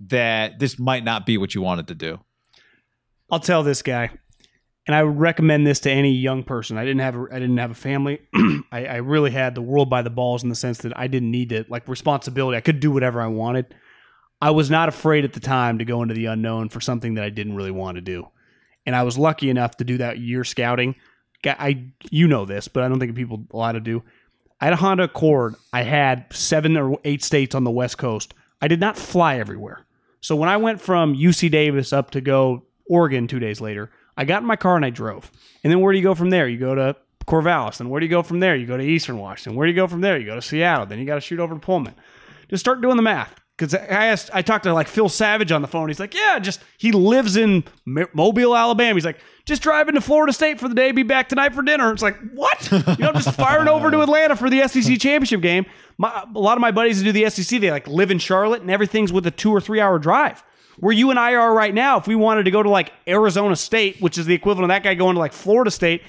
that 0.01 0.60
this 0.60 0.80
might 0.80 1.03
not 1.03 1.26
be 1.26 1.38
what 1.38 1.56
you 1.56 1.61
wanted 1.61 1.88
to 1.88 1.95
do. 1.95 2.19
I'll 3.31 3.39
tell 3.39 3.64
this 3.64 3.81
guy, 3.81 4.11
and 4.90 4.95
I 4.95 5.03
would 5.03 5.20
recommend 5.20 5.68
this 5.68 5.80
to 5.82 5.91
any 5.91 6.11
young 6.11 6.44
person. 6.44 6.76
I 6.76 6.84
didn't 6.84 7.02
have 7.02 7.16
a, 7.16 7.28
I 7.32 7.38
didn't 7.38 7.57
have 7.57 7.70
a 7.70 7.76
family. 7.76 8.22
I, 8.72 8.88
I 8.88 8.95
really 8.95 9.30
had 9.30 9.53
the 9.53 9.61
world 9.61 9.88
by 9.88 10.02
the 10.02 10.10
balls 10.10 10.41
in 10.41 10.49
the 10.49 10.56
sense 10.56 10.80
that 10.80 10.98
I 10.98 11.06
didn't 11.06 11.30
need 11.30 11.49
to 11.49 11.64
like 11.70 11.88
responsibility. 11.88 12.57
I 12.57 12.61
could 12.61 12.80
do 12.80 12.90
whatever 12.90 13.22
I 13.22 13.28
wanted. 13.28 13.76
I 14.41 14.49
was 14.49 14.72
not 14.72 14.90
afraid 14.90 15.26
at 15.26 15.34
the 15.34 15.40
time 15.40 15.78
to 15.78 15.86
go 15.86 16.02
into 16.02 16.16
the 16.16 16.26
unknown 16.26 16.70
for 16.70 16.82
something 16.82 17.14
that 17.14 17.24
I 17.24 17.30
didn't 17.30 17.56
really 17.56 17.70
want 17.70 17.98
to 17.98 18.02
do, 18.02 18.30
and 18.84 18.95
I 18.95 19.03
was 19.03 19.16
lucky 19.16 19.52
enough 19.52 19.78
to 19.78 19.84
do 19.84 19.99
that 19.99 20.18
year 20.18 20.44
scouting. 20.44 20.95
I 21.45 21.91
you 22.10 22.28
know 22.28 22.45
this, 22.45 22.68
but 22.68 22.82
I 22.82 22.88
don't 22.88 22.99
think 22.99 23.14
people 23.14 23.45
a 23.53 23.57
lot 23.57 23.74
to 23.74 23.80
do. 23.80 24.02
I 24.60 24.66
had 24.66 24.74
a 24.74 24.78
Honda 24.78 25.03
Accord. 25.03 25.53
I 25.72 25.84
had 25.84 26.26
seven 26.32 26.76
or 26.76 26.99
eight 27.03 27.24
states 27.24 27.53
on 27.53 27.64
the 27.64 27.70
West 27.70 27.99
Coast. 27.99 28.34
I 28.60 28.68
did 28.68 28.80
not 28.80 28.98
fly 28.98 29.38
everywhere. 29.38 29.86
So 30.20 30.36
when 30.36 30.49
I 30.49 30.57
went 30.57 30.82
from 30.82 31.14
UC 31.14 31.52
Davis 31.52 31.94
up 31.94 32.10
to 32.10 32.22
go 32.22 32.64
Oregon 32.90 33.28
two 33.28 33.38
days 33.38 33.61
later, 33.61 33.91
I 34.19 34.25
got 34.25 34.41
in 34.41 34.47
my 34.47 34.57
car 34.57 34.75
and 34.75 34.83
I 34.83 34.89
drove. 34.89 35.31
And 35.63 35.71
then 35.71 35.79
where 35.79 35.93
do 35.93 35.97
you 35.97 36.03
go 36.03 36.13
from 36.13 36.29
there? 36.29 36.45
You 36.45 36.57
go 36.57 36.75
to 36.75 36.97
Corvallis. 37.25 37.79
And 37.79 37.89
where 37.89 38.01
do 38.01 38.05
you 38.05 38.09
go 38.09 38.21
from 38.21 38.41
there? 38.41 38.53
You 38.53 38.65
go 38.65 38.75
to 38.75 38.83
Eastern 38.83 39.17
Washington. 39.17 39.55
Where 39.55 39.65
do 39.65 39.71
you 39.71 39.77
go 39.77 39.87
from 39.87 40.01
there? 40.01 40.19
You 40.19 40.25
go 40.25 40.35
to 40.35 40.41
Seattle. 40.41 40.85
Then 40.85 40.99
you 40.99 41.05
got 41.05 41.15
to 41.15 41.21
shoot 41.21 41.39
over 41.39 41.53
to 41.53 41.59
Pullman. 41.59 41.95
Just 42.49 42.59
start 42.59 42.81
doing 42.81 42.97
the 42.97 43.01
math. 43.01 43.33
Because 43.57 43.73
I 43.73 44.07
asked, 44.07 44.29
I 44.33 44.41
talked 44.41 44.65
to 44.65 44.73
like 44.73 44.89
Phil 44.89 45.07
Savage 45.07 45.53
on 45.53 45.61
the 45.61 45.69
phone. 45.69 45.87
He's 45.87 46.01
like, 46.01 46.13
yeah, 46.13 46.37
just 46.39 46.61
he 46.77 46.91
lives 46.91 47.37
in 47.37 47.63
Mobile, 47.85 48.55
Alabama. 48.55 48.95
He's 48.95 49.05
like, 49.05 49.19
just 49.45 49.61
driving 49.61 49.95
to 49.95 50.01
Florida 50.01 50.33
State 50.33 50.59
for 50.59 50.67
the 50.67 50.75
day, 50.75 50.91
be 50.91 51.03
back 51.03 51.29
tonight 51.29 51.53
for 51.53 51.61
dinner. 51.61 51.91
It's 51.91 52.01
like, 52.01 52.17
what? 52.33 52.71
You 52.71 53.05
know, 53.05 53.13
just 53.13 53.33
firing 53.35 53.67
over 53.69 53.89
to 53.89 54.01
Atlanta 54.01 54.35
for 54.35 54.49
the 54.49 54.67
SEC 54.67 54.99
championship 54.99 55.41
game. 55.41 55.65
My, 55.97 56.25
a 56.33 56.39
lot 56.39 56.57
of 56.57 56.61
my 56.61 56.71
buddies 56.71 56.99
who 56.99 57.05
do 57.05 57.11
the 57.11 57.29
SEC, 57.29 57.59
they 57.59 57.71
like 57.71 57.87
live 57.87 58.11
in 58.11 58.19
Charlotte, 58.19 58.61
and 58.61 58.71
everything's 58.71 59.11
with 59.11 59.25
a 59.27 59.31
two 59.31 59.51
or 59.51 59.59
three 59.59 59.79
hour 59.81 59.97
drive. 59.97 60.43
Where 60.80 60.93
you 60.93 61.10
and 61.10 61.19
I 61.19 61.35
are 61.35 61.53
right 61.53 61.73
now, 61.73 61.97
if 61.97 62.07
we 62.07 62.15
wanted 62.15 62.43
to 62.43 62.51
go 62.51 62.64
to 62.64 62.69
like 62.69 62.93
Arizona 63.07 63.56
State, 63.56 64.01
which 64.01 64.18
is 64.18 64.26
the 64.26 64.34
equivalent 64.34 64.72
of 64.72 64.76
that 64.76 64.84
guy 64.84 64.93
going 64.93 65.15
to 65.15 65.19
like 65.19 65.34
Florida 65.34 65.72
State, 65.72 66.03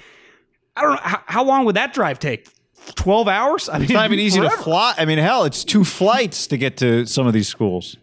I 0.77 0.83
don't 0.83 0.93
know 0.93 1.01
how, 1.03 1.23
how 1.27 1.45
long 1.45 1.65
would 1.65 1.77
that 1.77 1.93
drive 1.93 2.19
take. 2.19 2.49
Twelve 2.95 3.29
hours? 3.29 3.69
I 3.69 3.75
mean, 3.75 3.83
It's 3.83 3.93
not 3.93 4.07
even 4.07 4.19
easy 4.19 4.41
to 4.41 4.49
fly. 4.51 4.95
I 4.97 5.05
mean, 5.05 5.19
hell, 5.19 5.45
it's 5.45 5.65
two 5.65 5.85
flights 5.85 6.47
to 6.49 6.57
get 6.57 6.79
to 6.79 7.05
some 7.07 7.27
of 7.27 7.33
these 7.33 7.47
schools. 7.49 7.97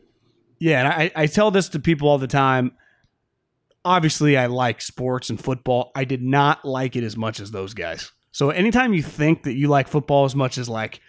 Yeah, 0.60 0.80
and 0.80 0.88
I, 0.88 1.12
I 1.16 1.28
tell 1.28 1.50
this 1.52 1.70
to 1.70 1.80
people 1.80 2.10
all 2.10 2.18
the 2.18 2.28
time. 2.28 2.72
Obviously, 3.84 4.38
I 4.38 4.48
like 4.48 4.82
sports 4.82 5.30
and 5.30 5.42
football. 5.44 5.92
I 5.96 6.04
did 6.04 6.22
not 6.22 6.66
like 6.66 6.96
it 6.96 7.04
as 7.04 7.16
much 7.16 7.40
as 7.40 7.52
those 7.52 7.74
guys. 7.74 8.12
So 8.32 8.50
anytime 8.50 8.94
you 8.94 9.02
think 9.02 9.44
that 9.44 9.54
you 9.56 9.68
like 9.68 9.88
football 9.88 10.26
as 10.26 10.36
much 10.36 10.58
as 10.58 10.70
like 10.70 11.00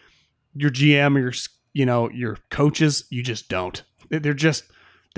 your 0.55 0.71
GM 0.71 1.17
or 1.17 1.21
your 1.21 1.33
you 1.75 1.85
know 1.85 2.09
your 2.11 2.39
coaches, 2.51 3.05
you 3.11 3.23
just 3.23 3.49
don't. 3.49 3.83
They're 4.11 4.33
just 4.33 4.65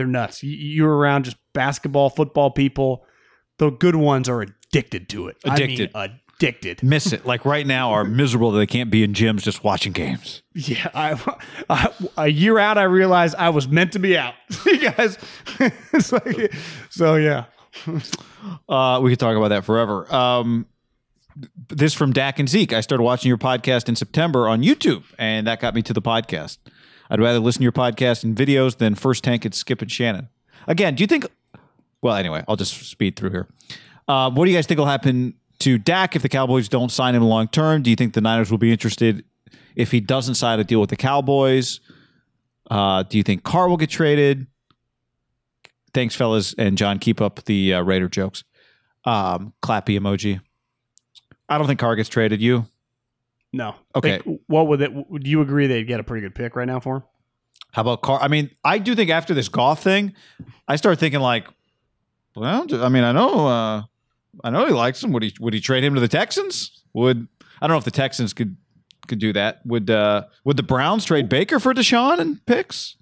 they're 0.00 0.06
nuts. 0.06 0.42
You- 0.42 0.56
You're 0.56 0.96
around 0.96 1.26
just 1.26 1.36
basketball, 1.52 2.08
football 2.10 2.50
people. 2.50 3.04
The 3.58 3.70
good 3.70 3.96
ones 3.96 4.28
are 4.28 4.40
addicted 4.42 5.08
to 5.10 5.28
it. 5.28 5.36
Addicted. 5.44 5.90
I 5.94 6.06
mean, 6.08 6.20
addicted. 6.38 6.82
Miss 6.82 7.12
it. 7.12 7.26
Like 7.26 7.44
right 7.44 7.66
now, 7.66 7.90
are 7.90 8.04
miserable 8.04 8.50
that 8.52 8.58
they 8.58 8.66
can't 8.66 8.90
be 8.90 9.02
in 9.02 9.12
gyms 9.12 9.42
just 9.42 9.62
watching 9.62 9.92
games. 9.92 10.42
Yeah, 10.54 10.88
I, 10.94 11.36
I, 11.68 11.92
a 12.16 12.28
year 12.28 12.58
out, 12.58 12.78
I 12.78 12.84
realized 12.84 13.34
I 13.36 13.50
was 13.50 13.68
meant 13.68 13.92
to 13.92 13.98
be 13.98 14.16
out. 14.16 14.32
you 14.66 14.90
guys, 14.90 15.18
like, 16.12 16.54
so 16.88 17.16
yeah. 17.16 17.44
Uh, 18.68 19.00
we 19.02 19.10
could 19.10 19.18
talk 19.20 19.36
about 19.36 19.48
that 19.48 19.64
forever. 19.66 20.12
Um, 20.14 20.66
this 21.68 21.94
from 21.94 22.12
Dak 22.12 22.38
and 22.38 22.48
Zeke. 22.48 22.72
I 22.72 22.80
started 22.80 23.02
watching 23.04 23.28
your 23.28 23.38
podcast 23.38 23.88
in 23.88 23.96
September 23.96 24.48
on 24.48 24.62
YouTube, 24.62 25.04
and 25.18 25.46
that 25.46 25.60
got 25.60 25.74
me 25.74 25.82
to 25.82 25.92
the 25.92 26.02
podcast. 26.02 26.58
I'd 27.10 27.20
rather 27.20 27.40
listen 27.40 27.60
to 27.60 27.64
your 27.64 27.72
podcast 27.72 28.24
and 28.24 28.36
videos 28.36 28.78
than 28.78 28.94
First 28.94 29.24
Tank 29.24 29.44
and 29.44 29.54
Skip 29.54 29.82
and 29.82 29.90
Shannon. 29.90 30.28
Again, 30.66 30.94
do 30.94 31.02
you 31.02 31.06
think? 31.06 31.26
Well, 32.02 32.14
anyway, 32.14 32.44
I'll 32.46 32.56
just 32.56 32.74
speed 32.88 33.16
through 33.16 33.30
here. 33.30 33.48
Uh, 34.06 34.30
what 34.30 34.44
do 34.44 34.50
you 34.50 34.56
guys 34.56 34.66
think 34.66 34.78
will 34.78 34.86
happen 34.86 35.34
to 35.58 35.76
Dak 35.76 36.16
if 36.16 36.22
the 36.22 36.28
Cowboys 36.28 36.68
don't 36.68 36.90
sign 36.90 37.14
him 37.14 37.22
long 37.22 37.48
term? 37.48 37.82
Do 37.82 37.90
you 37.90 37.96
think 37.96 38.14
the 38.14 38.20
Niners 38.20 38.50
will 38.50 38.58
be 38.58 38.70
interested 38.70 39.24
if 39.74 39.90
he 39.90 40.00
doesn't 40.00 40.36
sign 40.36 40.60
a 40.60 40.64
deal 40.64 40.80
with 40.80 40.90
the 40.90 40.96
Cowboys? 40.96 41.80
Uh, 42.70 43.02
do 43.02 43.18
you 43.18 43.22
think 43.22 43.42
Carr 43.42 43.68
will 43.68 43.76
get 43.76 43.90
traded? 43.90 44.46
Thanks, 45.92 46.14
fellas, 46.14 46.54
and 46.56 46.78
John. 46.78 46.98
Keep 46.98 47.20
up 47.20 47.44
the 47.44 47.74
uh, 47.74 47.82
Raider 47.82 48.08
jokes. 48.08 48.44
Um, 49.04 49.52
clappy 49.62 49.98
emoji. 49.98 50.40
I 51.48 51.58
don't 51.58 51.66
think 51.66 51.80
Carr 51.80 51.96
gets 51.96 52.08
traded. 52.08 52.40
You? 52.40 52.66
No. 53.52 53.74
Okay. 53.96 54.20
What 54.50 54.66
would 54.66 54.82
it? 54.82 54.90
Would 55.10 55.26
you 55.26 55.40
agree 55.40 55.66
they'd 55.66 55.84
get 55.84 56.00
a 56.00 56.04
pretty 56.04 56.22
good 56.22 56.34
pick 56.34 56.56
right 56.56 56.66
now 56.66 56.80
for 56.80 56.96
him? 56.96 57.02
How 57.72 57.82
about 57.82 58.02
Carr? 58.02 58.20
I 58.20 58.28
mean, 58.28 58.50
I 58.64 58.78
do 58.78 58.94
think 58.96 59.10
after 59.10 59.32
this 59.32 59.48
golf 59.48 59.82
thing, 59.82 60.14
I 60.66 60.74
start 60.76 60.98
thinking 60.98 61.20
like, 61.20 61.46
well, 62.34 62.66
I 62.72 62.88
mean, 62.88 63.04
I 63.04 63.12
know, 63.12 63.46
uh, 63.46 63.82
I 64.42 64.50
know 64.50 64.66
he 64.66 64.72
likes 64.72 65.02
him. 65.02 65.12
Would 65.12 65.22
he? 65.22 65.34
Would 65.40 65.54
he 65.54 65.60
trade 65.60 65.84
him 65.84 65.94
to 65.94 66.00
the 66.00 66.08
Texans? 66.08 66.82
Would 66.94 67.28
I 67.62 67.66
don't 67.66 67.74
know 67.74 67.78
if 67.78 67.84
the 67.84 67.90
Texans 67.92 68.32
could 68.32 68.56
could 69.06 69.20
do 69.20 69.32
that. 69.34 69.60
Would 69.64 69.88
uh, 69.88 70.24
would 70.44 70.56
the 70.56 70.62
Browns 70.64 71.04
trade 71.04 71.28
Baker 71.28 71.60
for 71.60 71.72
Deshaun 71.72 72.18
and 72.18 72.44
picks? 72.44 72.96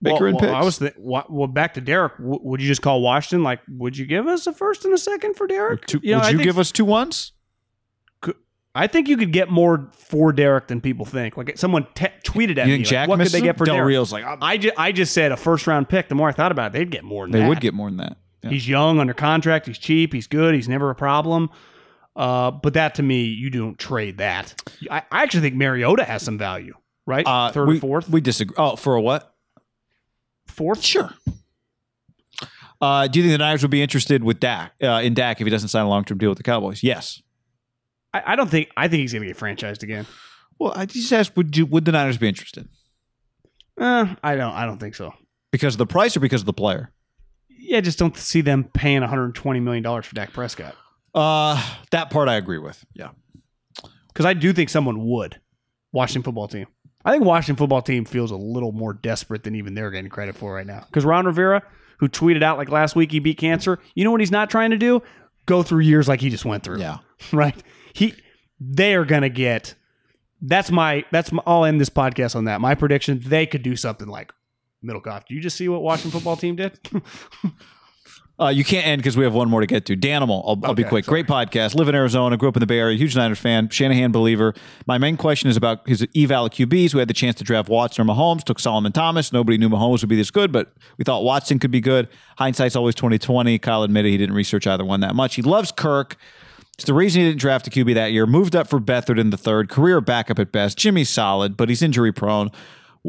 Baker 0.00 0.14
well, 0.14 0.26
and 0.26 0.34
well, 0.34 0.40
picks. 0.40 0.52
I 0.52 0.64
was 0.64 0.78
th- 0.78 0.94
well, 0.98 1.26
well, 1.28 1.46
back 1.48 1.74
to 1.74 1.80
Derek. 1.80 2.18
W- 2.18 2.40
would 2.42 2.60
you 2.60 2.68
just 2.68 2.82
call 2.82 3.00
Washington? 3.00 3.42
Like, 3.44 3.60
would 3.68 3.96
you 3.96 4.04
give 4.06 4.26
us 4.26 4.46
a 4.46 4.52
first 4.52 4.84
and 4.84 4.92
a 4.94 4.98
second 4.98 5.36
for 5.36 5.46
Derek? 5.46 5.86
Two- 5.86 6.00
You 6.02 6.12
know, 6.12 6.18
would 6.18 6.26
I 6.26 6.30
you 6.30 6.38
give 6.42 6.58
us 6.58 6.72
two 6.72 6.84
ones? 6.84 7.32
I 8.74 8.86
think 8.86 9.08
you 9.08 9.16
could 9.16 9.32
get 9.32 9.50
more 9.50 9.90
for 9.92 10.32
Derek 10.32 10.68
than 10.68 10.80
people 10.80 11.04
think. 11.04 11.36
Like 11.36 11.58
someone 11.58 11.86
te- 11.94 12.06
tweeted 12.24 12.56
at 12.58 12.66
You 12.66 12.78
me, 12.78 12.84
like, 12.84 13.08
what 13.08 13.20
could 13.20 13.28
they 13.28 13.42
get 13.42 13.58
for 13.58 13.66
Del 13.66 13.74
Derek? 13.74 13.88
Rio's 13.88 14.12
like, 14.12 14.24
I 14.40 14.56
just, 14.56 14.78
I 14.78 14.92
just 14.92 15.12
said 15.12 15.30
a 15.30 15.36
first 15.36 15.66
round 15.66 15.88
pick. 15.88 16.08
The 16.08 16.14
more 16.14 16.28
I 16.28 16.32
thought 16.32 16.52
about 16.52 16.68
it, 16.68 16.72
they'd 16.72 16.90
get 16.90 17.04
more 17.04 17.24
than 17.24 17.32
they 17.32 17.40
that. 17.40 17.48
would 17.48 17.60
get 17.60 17.74
more 17.74 17.90
than 17.90 17.98
that. 17.98 18.16
Yeah. 18.42 18.50
He's 18.50 18.66
young, 18.68 18.98
under 18.98 19.14
contract. 19.14 19.66
He's 19.66 19.78
cheap. 19.78 20.12
He's 20.14 20.26
good. 20.26 20.54
He's 20.54 20.68
never 20.68 20.88
a 20.90 20.94
problem. 20.94 21.50
Uh, 22.16 22.50
but 22.50 22.74
that 22.74 22.94
to 22.96 23.02
me, 23.02 23.24
you 23.24 23.50
don't 23.50 23.78
trade 23.78 24.18
that. 24.18 24.54
I, 24.90 25.02
I 25.10 25.22
actually 25.22 25.42
think 25.42 25.54
Mariota 25.54 26.04
has 26.04 26.22
some 26.22 26.38
value, 26.38 26.74
right? 27.06 27.26
Uh, 27.26 27.52
Third 27.52 27.68
we, 27.68 27.76
or 27.76 27.80
fourth? 27.80 28.08
We 28.08 28.20
disagree. 28.20 28.54
Oh, 28.58 28.76
for 28.76 28.94
a 28.94 29.00
what? 29.00 29.34
fourth? 30.46 30.82
Sure. 30.82 31.10
Uh, 32.80 33.06
do 33.06 33.18
you 33.18 33.24
think 33.24 33.32
the 33.32 33.38
Niners 33.38 33.62
would 33.62 33.70
be 33.70 33.80
interested 33.80 34.24
with 34.24 34.40
Dak 34.40 34.72
uh, 34.82 35.00
in 35.02 35.14
Dak 35.14 35.40
if 35.40 35.46
he 35.46 35.50
doesn't 35.50 35.68
sign 35.68 35.84
a 35.84 35.88
long 35.88 36.04
term 36.04 36.18
deal 36.18 36.30
with 36.30 36.38
the 36.38 36.44
Cowboys? 36.44 36.82
Yes. 36.82 37.22
I, 38.14 38.32
I 38.32 38.36
don't 38.36 38.50
think. 38.50 38.70
I 38.76 38.88
think 38.88 39.00
he's 39.00 39.12
going 39.12 39.22
to 39.22 39.28
get 39.28 39.36
franchised 39.38 39.82
again. 39.82 40.06
Well, 40.58 40.72
I 40.76 40.86
just 40.86 41.12
asked, 41.12 41.36
would 41.36 41.56
you 41.56 41.66
would 41.66 41.84
the 41.84 41.92
Niners 41.92 42.18
be 42.18 42.28
interested 42.28 42.68
Uh, 43.78 44.14
I 44.22 44.36
don't. 44.36 44.52
I 44.52 44.66
don't 44.66 44.78
think 44.78 44.94
so. 44.94 45.12
because 45.50 45.74
of 45.74 45.78
the 45.78 45.86
price 45.86 46.16
or 46.16 46.20
because 46.20 46.42
of 46.42 46.46
the 46.46 46.52
player? 46.52 46.92
Yeah, 47.48 47.78
I 47.78 47.80
just 47.80 47.98
don't 47.98 48.16
see 48.16 48.40
them 48.40 48.64
paying 48.64 49.00
120 49.00 49.60
million 49.60 49.82
dollars 49.82 50.06
for 50.06 50.14
Dak 50.14 50.32
Prescott. 50.32 50.74
Uh, 51.14 51.62
that 51.90 52.10
part 52.10 52.28
I 52.28 52.34
agree 52.36 52.58
with. 52.58 52.84
Yeah. 52.94 53.10
Because 54.08 54.26
I 54.26 54.34
do 54.34 54.52
think 54.52 54.68
someone 54.68 55.04
would. 55.06 55.40
Washington 55.92 56.22
football 56.22 56.48
team. 56.48 56.66
I 57.04 57.12
think 57.12 57.24
Washington 57.24 57.56
football 57.56 57.82
team 57.82 58.04
feels 58.04 58.30
a 58.30 58.36
little 58.36 58.72
more 58.72 58.92
desperate 58.94 59.42
than 59.42 59.54
even 59.54 59.74
they're 59.74 59.90
getting 59.90 60.10
credit 60.10 60.36
for 60.36 60.54
right 60.54 60.66
now. 60.66 60.84
Because 60.86 61.04
Ron 61.04 61.26
Rivera, 61.26 61.62
who 61.98 62.08
tweeted 62.08 62.42
out 62.42 62.58
like 62.58 62.68
last 62.68 62.94
week 62.96 63.10
he 63.12 63.18
beat 63.18 63.38
cancer, 63.38 63.78
you 63.94 64.04
know 64.04 64.10
what 64.10 64.20
he's 64.20 64.30
not 64.30 64.50
trying 64.50 64.70
to 64.70 64.76
do? 64.78 65.02
Go 65.46 65.62
through 65.62 65.80
years 65.80 66.08
like 66.08 66.20
he 66.20 66.30
just 66.30 66.44
went 66.44 66.62
through. 66.62 66.78
Yeah. 66.80 66.98
right? 67.32 67.60
He 67.92 68.14
they 68.60 68.94
are 68.94 69.04
gonna 69.04 69.28
get 69.28 69.74
that's 70.40 70.70
my 70.70 71.04
that's 71.10 71.32
my 71.32 71.42
I'll 71.46 71.64
end 71.64 71.80
this 71.80 71.90
podcast 71.90 72.34
on 72.36 72.44
that. 72.46 72.60
My 72.60 72.74
prediction, 72.74 73.20
they 73.24 73.46
could 73.46 73.62
do 73.62 73.76
something 73.76 74.08
like 74.08 74.32
Middlekauff. 74.84 75.26
Do 75.26 75.34
you 75.34 75.40
just 75.40 75.56
see 75.56 75.68
what 75.68 75.82
Washington 75.82 76.10
football 76.10 76.36
team 76.36 76.56
did? 76.56 76.78
Uh, 78.40 78.48
you 78.48 78.64
can't 78.64 78.84
end 78.86 78.98
because 79.00 79.16
we 79.16 79.22
have 79.22 79.34
one 79.34 79.48
more 79.48 79.60
to 79.60 79.66
get 79.68 79.84
to. 79.86 79.94
Danimal, 79.96 80.42
I'll, 80.44 80.58
I'll 80.64 80.74
be 80.74 80.82
Okay, 80.82 80.88
quick. 80.88 81.06
Great 81.06 81.26
podcast. 81.26 81.76
Live 81.76 81.88
in 81.88 81.94
Arizona. 81.94 82.36
Grew 82.36 82.48
up 82.48 82.56
in 82.56 82.60
the 82.60 82.66
Bay 82.66 82.78
Area. 82.78 82.96
Huge 82.96 83.14
Niners 83.14 83.38
fan. 83.38 83.68
Shanahan 83.68 84.10
believer. 84.10 84.54
My 84.86 84.98
main 84.98 85.16
question 85.16 85.48
is 85.48 85.56
about 85.56 85.86
his 85.86 86.04
eval 86.16 86.48
QBs. 86.48 86.92
We 86.92 86.98
had 86.98 87.08
the 87.08 87.14
chance 87.14 87.36
to 87.36 87.44
draft 87.44 87.68
Watson 87.68 88.02
or 88.08 88.12
Mahomes. 88.12 88.42
Took 88.42 88.58
Solomon 88.58 88.90
Thomas. 88.90 89.32
Nobody 89.32 89.58
knew 89.58 89.68
Mahomes 89.68 90.00
would 90.00 90.08
be 90.08 90.16
this 90.16 90.30
good, 90.32 90.50
but 90.50 90.72
we 90.96 91.04
thought 91.04 91.22
Watson 91.22 91.60
could 91.60 91.70
be 91.70 91.80
good. 91.80 92.08
Hindsight's 92.38 92.74
always 92.74 92.96
twenty 92.96 93.18
twenty. 93.18 93.58
Kyle 93.58 93.84
admitted 93.84 94.10
he 94.10 94.16
didn't 94.18 94.34
research 94.34 94.66
either 94.66 94.84
one 94.84 95.00
that 95.00 95.14
much. 95.14 95.36
He 95.36 95.42
loves 95.42 95.70
Kirk. 95.70 96.16
It's 96.74 96.84
the 96.84 96.94
reason 96.94 97.22
he 97.22 97.28
didn't 97.28 97.40
draft 97.40 97.66
a 97.66 97.70
QB 97.70 97.94
that 97.94 98.12
year. 98.12 98.26
Moved 98.26 98.56
up 98.56 98.66
for 98.66 98.80
Beathard 98.80 99.18
in 99.18 99.30
the 99.30 99.36
third. 99.36 99.68
Career 99.68 100.00
backup 100.00 100.38
at 100.38 100.52
best. 100.52 100.78
Jimmy's 100.78 101.10
solid, 101.10 101.56
but 101.56 101.68
he's 101.68 101.82
injury 101.82 102.12
prone. 102.12 102.50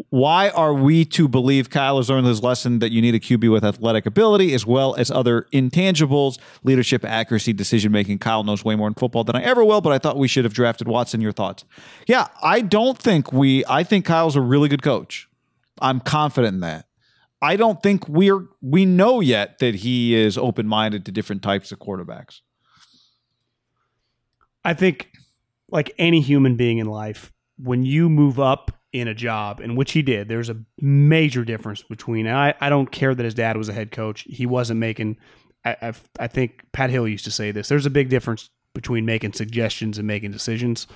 Why 0.09 0.49
are 0.49 0.73
we 0.73 1.05
to 1.05 1.27
believe 1.27 1.69
Kyle 1.69 1.97
has 1.97 2.09
learned 2.09 2.25
his 2.25 2.41
lesson 2.41 2.79
that 2.79 2.91
you 2.91 2.99
need 2.99 3.13
a 3.13 3.19
QB 3.19 3.51
with 3.51 3.63
athletic 3.63 4.07
ability 4.07 4.51
as 4.53 4.65
well 4.65 4.95
as 4.95 5.11
other 5.11 5.47
intangibles, 5.53 6.39
leadership, 6.63 7.05
accuracy, 7.05 7.53
decision 7.53 7.91
making? 7.91 8.17
Kyle 8.17 8.43
knows 8.43 8.65
way 8.65 8.75
more 8.75 8.87
in 8.87 8.95
football 8.95 9.23
than 9.23 9.35
I 9.35 9.43
ever 9.43 9.63
will, 9.63 9.81
but 9.81 9.93
I 9.93 9.99
thought 9.99 10.17
we 10.17 10.27
should 10.27 10.45
have 10.45 10.53
drafted 10.53 10.87
Watson. 10.87 11.21
Your 11.21 11.31
thoughts? 11.31 11.63
Yeah, 12.07 12.27
I 12.41 12.61
don't 12.61 12.97
think 12.97 13.31
we, 13.31 13.63
I 13.67 13.83
think 13.83 14.05
Kyle's 14.05 14.35
a 14.35 14.41
really 14.41 14.67
good 14.67 14.81
coach. 14.81 15.29
I'm 15.79 15.99
confident 15.99 16.55
in 16.55 16.59
that. 16.61 16.87
I 17.39 17.55
don't 17.55 17.83
think 17.83 18.07
we're, 18.09 18.47
we 18.61 18.85
know 18.85 19.19
yet 19.19 19.59
that 19.59 19.75
he 19.75 20.15
is 20.15 20.39
open 20.39 20.67
minded 20.67 21.05
to 21.05 21.11
different 21.11 21.43
types 21.43 21.71
of 21.71 21.77
quarterbacks. 21.77 22.41
I 24.65 24.73
think, 24.73 25.11
like 25.69 25.93
any 25.97 26.21
human 26.21 26.55
being 26.55 26.77
in 26.77 26.87
life, 26.87 27.31
when 27.57 27.83
you 27.83 28.09
move 28.09 28.39
up 28.39 28.71
in 28.91 29.07
a 29.07 29.13
job, 29.13 29.59
and 29.59 29.75
which 29.75 29.91
he 29.91 30.01
did, 30.01 30.27
there's 30.27 30.49
a 30.49 30.57
major 30.79 31.43
difference 31.43 31.81
between. 31.81 32.27
I, 32.27 32.53
I 32.61 32.69
don't 32.69 32.91
care 32.91 33.13
that 33.13 33.23
his 33.23 33.33
dad 33.33 33.57
was 33.57 33.69
a 33.69 33.73
head 33.73 33.91
coach; 33.91 34.21
he 34.21 34.45
wasn't 34.45 34.79
making. 34.79 35.17
I, 35.65 35.75
I, 35.81 35.93
I 36.19 36.27
think 36.27 36.63
Pat 36.71 36.89
Hill 36.89 37.07
used 37.07 37.25
to 37.25 37.31
say 37.31 37.51
this. 37.51 37.67
There's 37.67 37.85
a 37.85 37.91
big 37.91 38.09
difference 38.09 38.49
between 38.73 39.05
making 39.05 39.33
suggestions 39.33 39.97
and 39.97 40.07
making 40.07 40.31
decisions. 40.31 40.87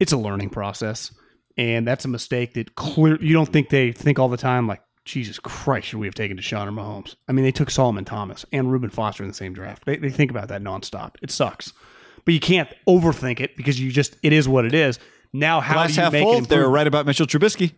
It's 0.00 0.12
a 0.12 0.16
learning 0.16 0.50
process, 0.50 1.12
and 1.56 1.86
that's 1.86 2.04
a 2.04 2.08
mistake 2.08 2.54
that 2.54 2.74
clear. 2.74 3.20
You 3.22 3.34
don't 3.34 3.52
think 3.52 3.68
they 3.68 3.92
think 3.92 4.18
all 4.18 4.28
the 4.28 4.36
time 4.36 4.66
like. 4.66 4.82
Jesus 5.04 5.40
Christ, 5.40 5.88
should 5.88 5.98
we 5.98 6.06
have 6.06 6.14
taken 6.14 6.36
Deshaun 6.36 6.68
or 6.68 6.70
Mahomes? 6.70 7.16
I 7.26 7.32
mean, 7.32 7.44
they 7.44 7.50
took 7.50 7.70
Solomon 7.70 8.04
Thomas 8.04 8.46
and 8.52 8.70
Reuben 8.70 8.88
Foster 8.88 9.24
in 9.24 9.28
the 9.28 9.34
same 9.34 9.52
draft. 9.52 9.84
They, 9.84 9.96
they 9.96 10.10
think 10.10 10.30
about 10.30 10.46
that 10.46 10.62
nonstop. 10.62 11.16
It 11.20 11.32
sucks 11.32 11.72
but 12.24 12.34
you 12.34 12.40
can't 12.40 12.68
overthink 12.88 13.40
it 13.40 13.56
because 13.56 13.80
you 13.80 13.90
just 13.90 14.16
it 14.22 14.32
is 14.32 14.48
what 14.48 14.64
it 14.64 14.74
is. 14.74 14.98
Now, 15.32 15.60
how 15.60 15.74
Glass 15.74 15.88
do 15.88 15.94
you 15.94 16.02
half 16.02 16.12
make 16.12 16.22
full. 16.24 16.34
it 16.38 16.48
They 16.48 16.56
were 16.56 16.62
improve? 16.62 16.74
right 16.74 16.86
about 16.86 17.06
Mitchell 17.06 17.26
Trubisky. 17.26 17.72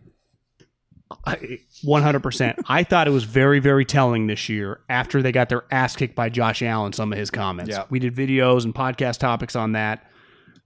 One 1.83 2.01
hundred 2.01 2.23
percent. 2.23 2.59
I 2.67 2.83
thought 2.83 3.07
it 3.07 3.11
was 3.11 3.23
very, 3.25 3.59
very 3.59 3.85
telling 3.85 4.27
this 4.27 4.49
year 4.49 4.81
after 4.89 5.21
they 5.21 5.31
got 5.31 5.49
their 5.49 5.63
ass 5.71 5.95
kicked 5.95 6.15
by 6.15 6.29
Josh 6.29 6.61
Allen. 6.61 6.93
Some 6.93 7.13
of 7.13 7.19
his 7.19 7.29
comments. 7.29 7.69
Yeah. 7.71 7.85
We 7.89 7.99
did 7.99 8.15
videos 8.15 8.63
and 8.65 8.73
podcast 8.73 9.19
topics 9.19 9.55
on 9.55 9.73
that. 9.73 10.09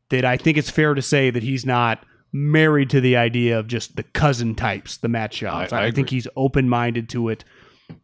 That 0.10 0.26
I 0.26 0.38
think 0.38 0.58
it's 0.58 0.70
fair 0.70 0.94
to 0.94 1.02
say 1.02 1.30
that 1.30 1.44
he's 1.44 1.66
not 1.66 2.04
married 2.32 2.90
to 2.92 3.02
the 3.02 3.18
idea 3.18 3.60
of 3.60 3.68
just 3.68 3.96
the 3.96 4.04
cousin 4.04 4.56
types, 4.56 4.98
the 4.98 5.08
Matt 5.08 5.32
Schaubs. 5.34 5.74
I 5.74 5.88
I, 5.88 5.92
think 5.92 6.10
he's 6.10 6.28
open 6.36 6.70
minded 6.70 7.10
to 7.10 7.30
it, 7.30 7.44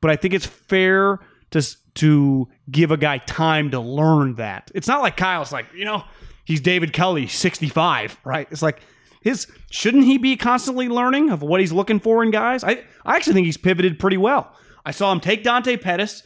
but 0.01 0.11
I 0.11 0.15
think 0.15 0.33
it's 0.33 0.45
fair 0.45 1.19
to 1.51 1.65
to 1.95 2.47
give 2.69 2.91
a 2.91 2.97
guy 2.97 3.17
time 3.19 3.71
to 3.71 3.79
learn 3.79 4.35
that. 4.35 4.71
It's 4.75 4.87
not 4.87 5.01
like 5.01 5.17
Kyle's 5.17 5.51
like 5.51 5.67
you 5.75 5.85
know 5.85 6.03
he's 6.43 6.61
David 6.61 6.93
Kelly, 6.93 7.27
sixty 7.27 7.69
five, 7.69 8.17
right? 8.23 8.47
It's 8.51 8.61
like 8.61 8.81
his 9.21 9.47
shouldn't 9.71 10.05
he 10.05 10.17
be 10.17 10.37
constantly 10.37 10.87
learning 10.87 11.29
of 11.31 11.41
what 11.41 11.59
he's 11.59 11.71
looking 11.71 11.99
for 11.99 12.23
in 12.23 12.31
guys? 12.31 12.63
I 12.63 12.83
I 13.05 13.15
actually 13.15 13.33
think 13.33 13.45
he's 13.45 13.57
pivoted 13.57 13.99
pretty 13.99 14.17
well. 14.17 14.55
I 14.85 14.91
saw 14.91 15.11
him 15.11 15.19
take 15.19 15.43
Dante 15.43 15.77
Pettis. 15.77 16.23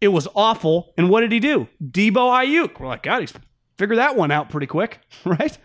It 0.00 0.08
was 0.08 0.26
awful, 0.34 0.92
and 0.96 1.10
what 1.10 1.20
did 1.20 1.30
he 1.30 1.40
do? 1.40 1.68
Deebo 1.82 2.14
Aiyuk. 2.14 2.80
We're 2.80 2.86
like, 2.86 3.02
God, 3.02 3.20
he's 3.20 3.34
figured 3.78 3.98
that 3.98 4.16
one 4.16 4.30
out 4.30 4.50
pretty 4.50 4.66
quick, 4.66 5.00
right? 5.24 5.56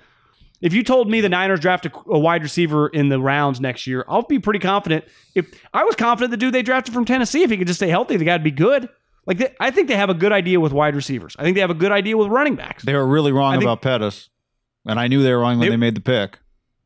If 0.62 0.74
you 0.74 0.84
told 0.84 1.10
me 1.10 1.22
the 1.22 1.30
Niners 1.30 1.60
draft 1.60 1.86
a, 1.86 1.92
a 2.08 2.18
wide 2.18 2.44
receiver 2.44 2.88
in 2.88 3.10
the 3.10 3.20
rounds 3.20 3.60
next 3.60 3.88
year, 3.88 4.06
I'll 4.08 4.24
be 4.24 4.40
pretty 4.40 4.60
confident. 4.60 5.06
If 5.36 5.62
I 5.74 5.84
was 5.84 5.96
confident 5.96 6.32
the 6.32 6.38
dude 6.38 6.54
they 6.54 6.62
drafted 6.62 6.94
from 6.94 7.06
Tennessee, 7.06 7.44
if 7.44 7.52
he 7.52 7.58
could 7.58 7.68
just 7.68 7.80
stay 7.80 7.90
healthy, 7.90 8.18
the 8.18 8.26
guy'd 8.26 8.44
be 8.44 8.52
good. 8.52 8.90
Like 9.26 9.38
they, 9.40 9.56
I 9.60 9.72
think 9.72 9.88
they 9.88 9.96
have 9.96 10.10
a 10.10 10.14
good 10.14 10.32
idea 10.32 10.60
with 10.60 10.72
wide 10.72 10.96
receivers. 10.96 11.36
I 11.40 11.44
think 11.44 11.56
they 11.56 11.62
have 11.62 11.72
a 11.72 11.76
good 11.76 11.92
idea 11.92 12.16
with 12.18 12.28
running 12.28 12.56
backs. 12.56 12.84
They 12.84 12.94
were 12.94 13.06
really 13.08 13.32
wrong 13.32 13.54
think- 13.54 13.64
about 13.64 13.82
Pettis, 13.82 14.30
and 14.86 15.00
I 15.00 15.08
knew 15.08 15.24
they 15.24 15.32
were 15.32 15.40
wrong 15.40 15.58
when 15.60 15.68
They- 15.68 15.72
they 15.72 15.78
made 15.78 15.96
the 15.96 16.02
pick. 16.02 16.40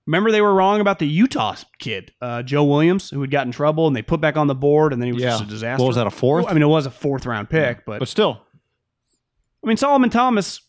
Remember 0.08 0.32
they 0.32 0.42
were 0.42 0.56
wrong 0.56 0.82
about 0.82 0.98
the 0.98 1.08
Utah 1.08 1.56
kid, 1.78 2.14
uh, 2.20 2.42
Joe 2.42 2.64
Williams, 2.64 3.12
who 3.12 3.22
had 3.22 3.30
got 3.30 3.46
in 3.46 3.52
trouble, 3.52 3.86
and 3.86 3.96
they 3.96 4.02
put 4.02 4.20
back 4.20 4.38
on 4.38 4.48
the 4.48 4.56
board, 4.56 4.92
and 4.92 5.00
then 5.00 5.08
he 5.08 5.14
was 5.14 5.22
just 5.22 5.44
a 5.44 5.46
disaster. 5.46 5.84
What 5.84 5.88
was 5.88 5.98
that? 5.98 6.08
A 6.08 6.12
fourth? 6.12 6.48
I 6.48 6.54
mean, 6.54 6.64
it 6.64 6.68
was 6.68 6.88
a 6.88 6.92
fourth 6.92 7.28
round 7.28 7.50
pick, 7.50 7.86
but 7.86 8.00
but 8.00 8.08
still, 8.08 8.42
I 9.64 9.68
mean, 9.68 9.78
Solomon 9.78 10.10
Thomas, 10.10 10.62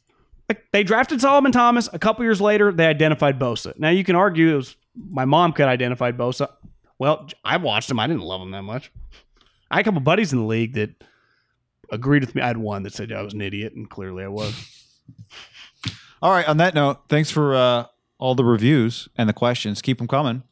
like, 0.49 0.65
they 0.73 0.83
drafted 0.83 1.21
Solomon 1.23 1.53
Thomas. 1.53 1.89
A 1.93 1.99
couple 1.99 2.25
years 2.25 2.41
later, 2.41 2.71
they 2.71 2.87
identified 2.87 3.39
Bosa. 3.39 3.79
Now, 3.79 3.89
you 3.89 4.05
can 4.05 4.15
argue 4.17 4.53
it 4.53 4.57
was 4.57 4.77
my 4.95 5.25
mom 5.25 5.53
could 5.53 5.69
identify 5.69 6.13
Bosa. 6.13 6.49
Well, 6.99 7.29
I 7.43 7.57
watched 7.57 7.91
him. 7.91 7.99
I 7.99 8.07
didn't 8.09 8.23
love 8.25 8.43
him 8.43 8.51
that 8.51 8.63
much. 8.63 8.93
I 9.71 9.77
had 9.77 9.83
a 9.83 9.85
couple 9.85 10.01
buddies 10.01 10.33
in 10.35 10.39
the 10.41 10.45
league 10.45 10.75
that 10.75 10.91
agreed 11.91 12.23
with 12.25 12.35
me. 12.35 12.43
I 12.43 12.47
had 12.49 12.57
one 12.57 12.83
that 12.85 12.93
said 12.93 13.13
I 13.13 13.23
was 13.23 13.35
an 13.35 13.41
idiot, 13.41 13.75
and 13.75 13.89
clearly 13.89 14.25
I 14.25 14.29
was. 14.29 14.55
All 16.23 16.31
right. 16.31 16.47
On 16.47 16.59
that 16.59 16.75
note, 16.75 17.01
thanks 17.09 17.31
for 17.31 17.55
uh, 17.55 17.87
all 18.19 18.35
the 18.35 18.45
reviews 18.45 19.09
and 19.17 19.29
the 19.29 19.33
questions. 19.33 19.81
Keep 19.81 19.99
them 19.99 20.09
coming. 20.09 20.43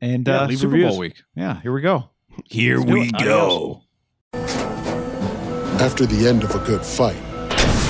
And 0.00 0.26
Yeah, 0.26 0.42
uh, 0.42 0.46
leave 0.46 0.60
Super 0.60 0.72
reviews. 0.72 0.90
Bowl 0.92 0.98
week. 0.98 1.22
Yeah, 1.34 1.60
here 1.60 1.72
we 1.72 1.80
go. 1.80 2.10
Here 2.44 2.78
Let's 2.78 2.90
do 2.90 3.02
it. 3.02 3.14
Adios. 3.16 3.82
After 5.82 6.06
the 6.06 6.28
end 6.28 6.44
of 6.44 6.54
a 6.54 6.58
good 6.64 6.84
fight, 6.84 7.16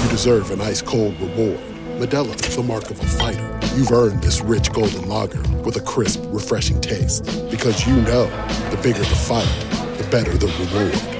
you 0.03 0.11
deserve 0.11 0.51
an 0.51 0.61
ice 0.61 0.81
cold 0.81 1.21
reward. 1.21 1.61
Modelo 1.99 2.35
is 2.47 2.57
the 2.57 2.63
mark 2.63 2.91
of 2.91 2.99
a 2.99 3.05
fighter. 3.07 3.61
You've 3.77 3.93
earned 3.93 4.23
this 4.23 4.41
rich 4.41 4.73
golden 4.73 5.07
lager 5.09 5.43
with 5.63 5.77
a 5.77 5.81
crisp, 5.81 6.23
refreshing 6.29 6.81
taste. 6.81 7.25
Because 7.51 7.87
you 7.87 7.95
know 7.97 8.25
the 8.71 8.81
bigger 8.83 9.01
the 9.01 9.05
fight, 9.05 9.47
the 9.99 10.09
better 10.11 10.33
the 10.39 10.47
reward. 10.47 11.20